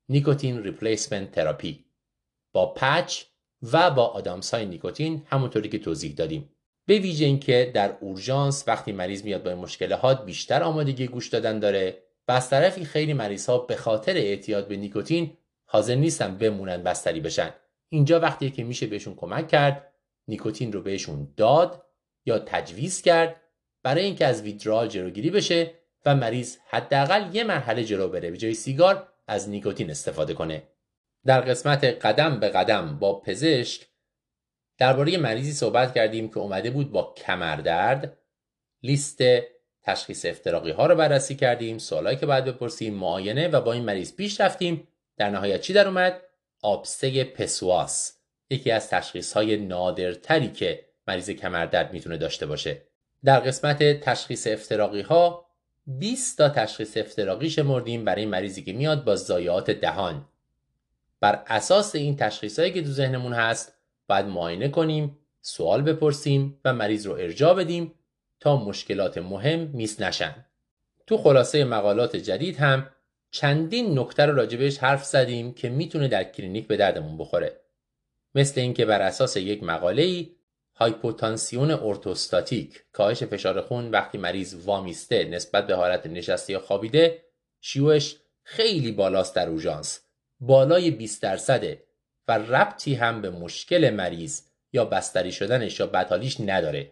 [0.09, 1.85] nicotine replacement therapy.
[2.53, 3.23] با patch
[3.73, 6.51] و با آدامس های نیکوتین همونطوری که توضیح دادیم.
[6.87, 12.03] به ویژه اینکه در اورژانس وقتی مریض میاد با مشکلات بیشتر آمادگی گوش دادن داره
[12.29, 17.21] و از طرفی خیلی مریض ها به خاطر اعتیاد به نیکوتین حاضر نیستن بمونن بستری
[17.21, 17.55] بشن.
[17.89, 19.93] اینجا وقتی که میشه بهشون کمک کرد
[20.29, 21.85] نیکوتین رو بهشون داد
[22.27, 23.41] یا تجویز کرد
[23.83, 25.75] برای اینکه از ویدرال جلوگیری بشه
[26.07, 30.63] و مریض حداقل یه مرحله جلو بره به جای سیگار از نیکوتین استفاده کنه.
[31.27, 33.87] در قسمت قدم به قدم با پزشک
[34.79, 38.19] درباره مریضی صحبت کردیم که اومده بود با کمردرد
[38.83, 39.19] لیست
[39.83, 44.17] تشخیص افتراقی ها رو بررسی کردیم سوالایی که باید بپرسیم معاینه و با این مریض
[44.17, 44.89] پیش رفتیم.
[45.17, 46.21] در نهایت چی در اومد؟
[46.63, 48.13] آبسه پسواس
[48.51, 52.83] یکی از تشخیص های نادرتری که مریض کمردرد می‌تونه داشته باشه.
[53.25, 55.44] در قسمت تشخیص افتراقی ها
[55.87, 60.29] 20 تا تشخیص افتراقی شمردیم برای مریضی که میاد با زایات دهان.
[61.21, 63.75] بر اساس این تشخیص هایی که تو ذهنمون هست
[64.09, 67.95] باید معاینه کنیم سوال بپرسیم و مریض رو ارجاع بدیم
[68.41, 70.45] تا مشکلات مهم میس نشن.
[71.07, 72.91] تو خلاصه مقالات جدید هم
[73.31, 77.61] چندین نکته رو راجبش حرف زدیم که می‌تونه در کلینیک به دردمون بخوره.
[78.35, 80.31] مثل اینکه بر اساس یک مقاله ای
[80.77, 87.23] هایپوتانسیون ارتوستاتیک کاهش فشار خون وقتی مریض وامیسته نسبت به حالت نشسته یا خوابیده
[87.61, 90.01] شیوعش خیلی بالاست در اورژانس
[90.41, 91.83] بالای 20 درصده
[92.29, 94.41] و ربطی هم به مشکل مریض
[94.73, 96.91] یا بستری شدنش یا بدحالیش نداره.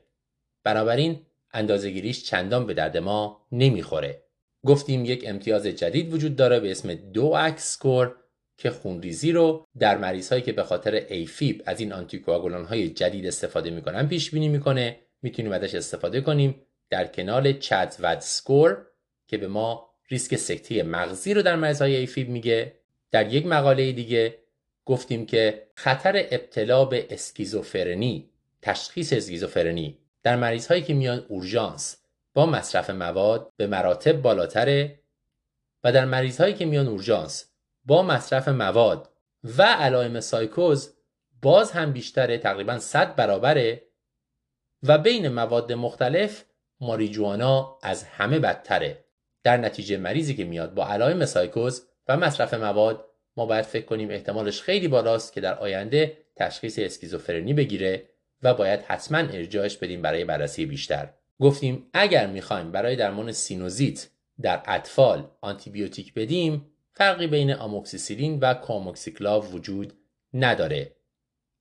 [0.65, 4.23] بنابراین اندازهگیریش چندان به درد ما نمی‌خوره.
[4.67, 8.17] گفتیم یک امتیاز جدید وجود داره به اسم DOAC score
[8.63, 13.27] که خونریزی رو در مریض هایی که به خاطر A-fib از این آنتیکواگولان های جدید
[13.27, 14.99] استفاده می‌کنن پیش بینی می‌کنه.
[15.23, 18.87] می‌تونیم ازش استفاده کنیم در کنار CHADS-VASc score
[19.27, 22.73] که به ما ریسک سکته مغزی رو در مریض های A-fib میگه.
[23.11, 24.39] در یک مقاله دیگه
[24.85, 28.31] گفتیم که خطر ابتلا به اسکیزوفرنی
[28.63, 31.97] تشخیص اسکیزوفرنی در مریض هایی که میان اورژانس
[32.35, 34.99] با مصرف مواد به مراتب بالاتره
[35.85, 37.52] و در مریض هایی که میان اورژانس
[37.85, 39.09] با مصرف مواد
[39.59, 40.95] و علائم سایکوز
[41.43, 43.83] باز هم بیشتره تقریبا 100 برابره
[44.83, 46.45] و بین مواد مختلف
[46.81, 49.05] ماریجوانا از همه بدتره.
[49.45, 53.05] در نتیجه مریضی که میاد با علائم سایکوز و مصرف مواد
[53.37, 58.09] ما باید فکر کنیم احتمالش خیلی بالاست که در آینده تشخیص اسکیزوفرنی بگیره
[58.43, 61.09] و باید حتما ارجاعش بدیم برای بررسی بیشتر.
[61.41, 64.09] گفتیم اگر می‌خوایم برای درمان سینوزیت
[64.43, 69.93] در اطفال آنتیبیوتیک بدیم فرقی بین آموکسیسیلین و کوآموکسی‌کلاو وجود
[70.35, 70.97] نداره.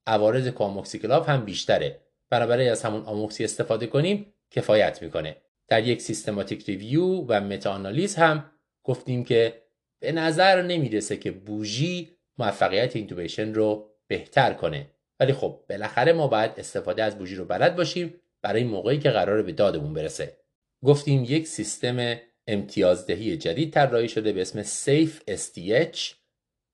[0.07, 2.01] عوارض کوآموکسی‌کلاو هم بیشتره.
[2.29, 5.37] بنابراین از همون آموکسی استفاده کنیم کفایت می‌کنه.
[5.67, 8.51] در یک systematic review و متاآنالیز هم
[8.83, 9.61] گفتیم که
[9.99, 14.87] به نظر نمی‌رسه که bougie موفقیت intubation رو بهتر کنه.
[15.19, 19.41] ولی خب بالاخره ما باید استفاده از bougie رو بلد باشیم برای موقعی که قراره
[19.41, 20.37] به دادمون برسه.
[20.85, 22.15] گفتیم یک سیستم
[22.51, 25.99] امتیازدهی جدید طراحی شده به اسم Safe SDH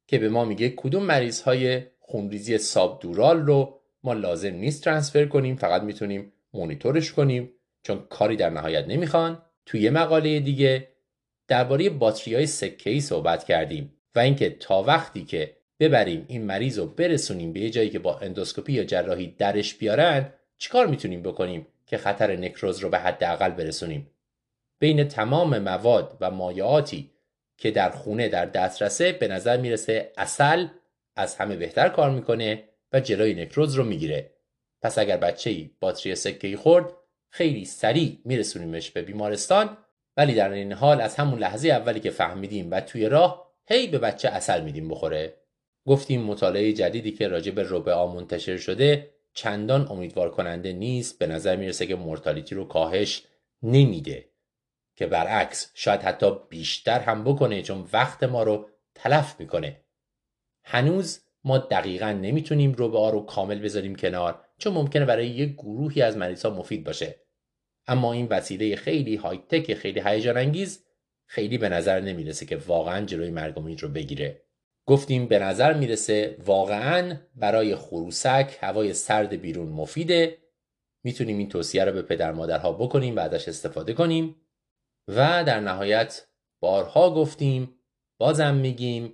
[0.08, 5.56] که به ما میگه کدوم مریض های خونریزی سابدورال رو ما لازم نیست transfer کنیم
[5.56, 7.52] فقط می‌تونیم مونیتورش کنیم
[7.84, 9.42] چون کاری در نهایت نمی‌خوان.
[9.66, 10.88] توی مقاله دیگه
[11.48, 16.80] درباره باتری های سکه ای صحبت کردیم و اینکه تا وقتی که ببریم این مریض
[16.80, 21.68] رو برسونیم به یه جایی که با اندوسکوپی یا جراحی درش بیارن چیکار می‌تونیم بکنیم
[21.86, 24.08] که خطر نکروز رو به حداقل برسونیم؟
[24.80, 27.12] بین تمام مواد و مایعاتی
[27.58, 30.68] که در خونه در دسترسه به نظر می‌رسه اصل
[31.16, 34.34] از همه بهتر کار می‌کنه و جلوی نکروز رو می‌گیره.
[34.82, 36.94] پس اگر بچه ای باتری سکه خورد
[37.30, 39.78] خیلی سریع میرسونیمش به بیمارستان
[40.18, 43.98] ولی در این حال از همون لحظه اولی که فهمیدیم و توی راه هی به
[43.98, 45.34] بچه اصل میدیم بخوره.
[45.88, 51.56] گفتیم مطالعه جدیدی که راجع به ربع منتشر شده چندان امیدوار کننده نیست به نظر
[51.56, 53.24] می‌رسه که مورتالیتی رو کاهش
[53.64, 54.27] نمیده.
[54.98, 59.82] که برعکس شاید حتی بیشتر هم بکنه چون وقت ما رو تلف می‌کنه.
[60.64, 66.18] هنوز ما دقیقا نمی‌تونیم ربع رو کامل بذاریم کنار چون ممکنه برای یک گروهی از
[66.18, 67.16] مریض ها مفید باشه.
[67.88, 70.86] اما این وسیله خیلی های تک خیلی هیجان انگیز
[71.26, 74.42] خیلی به نظر نمی‌رسه که واقعا جلوی مرگ رو بگیره.
[74.86, 80.38] گفتیم به نظر می‌رسه واقعا برای خروسک هوای سرد بیرون مفیده.
[81.04, 84.36] می‌تونیم این توصیه رو به پدر مادرها بکنیم و ازش استفاده کنیم.
[85.08, 86.28] و در نهایت
[86.60, 87.80] بارها گفتیم
[88.18, 89.14] بازم میگیم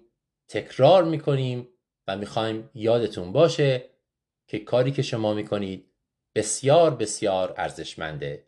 [0.50, 1.68] تکرار می‌کنیم
[2.08, 3.90] و می‌خوایم یادتون باشه
[4.48, 5.94] که کاری که شما می‌کنید
[6.36, 8.48] بسیار بسیار ارزشمنده.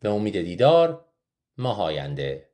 [0.00, 1.04] به امید دیدار
[1.58, 2.53] ماه آینده.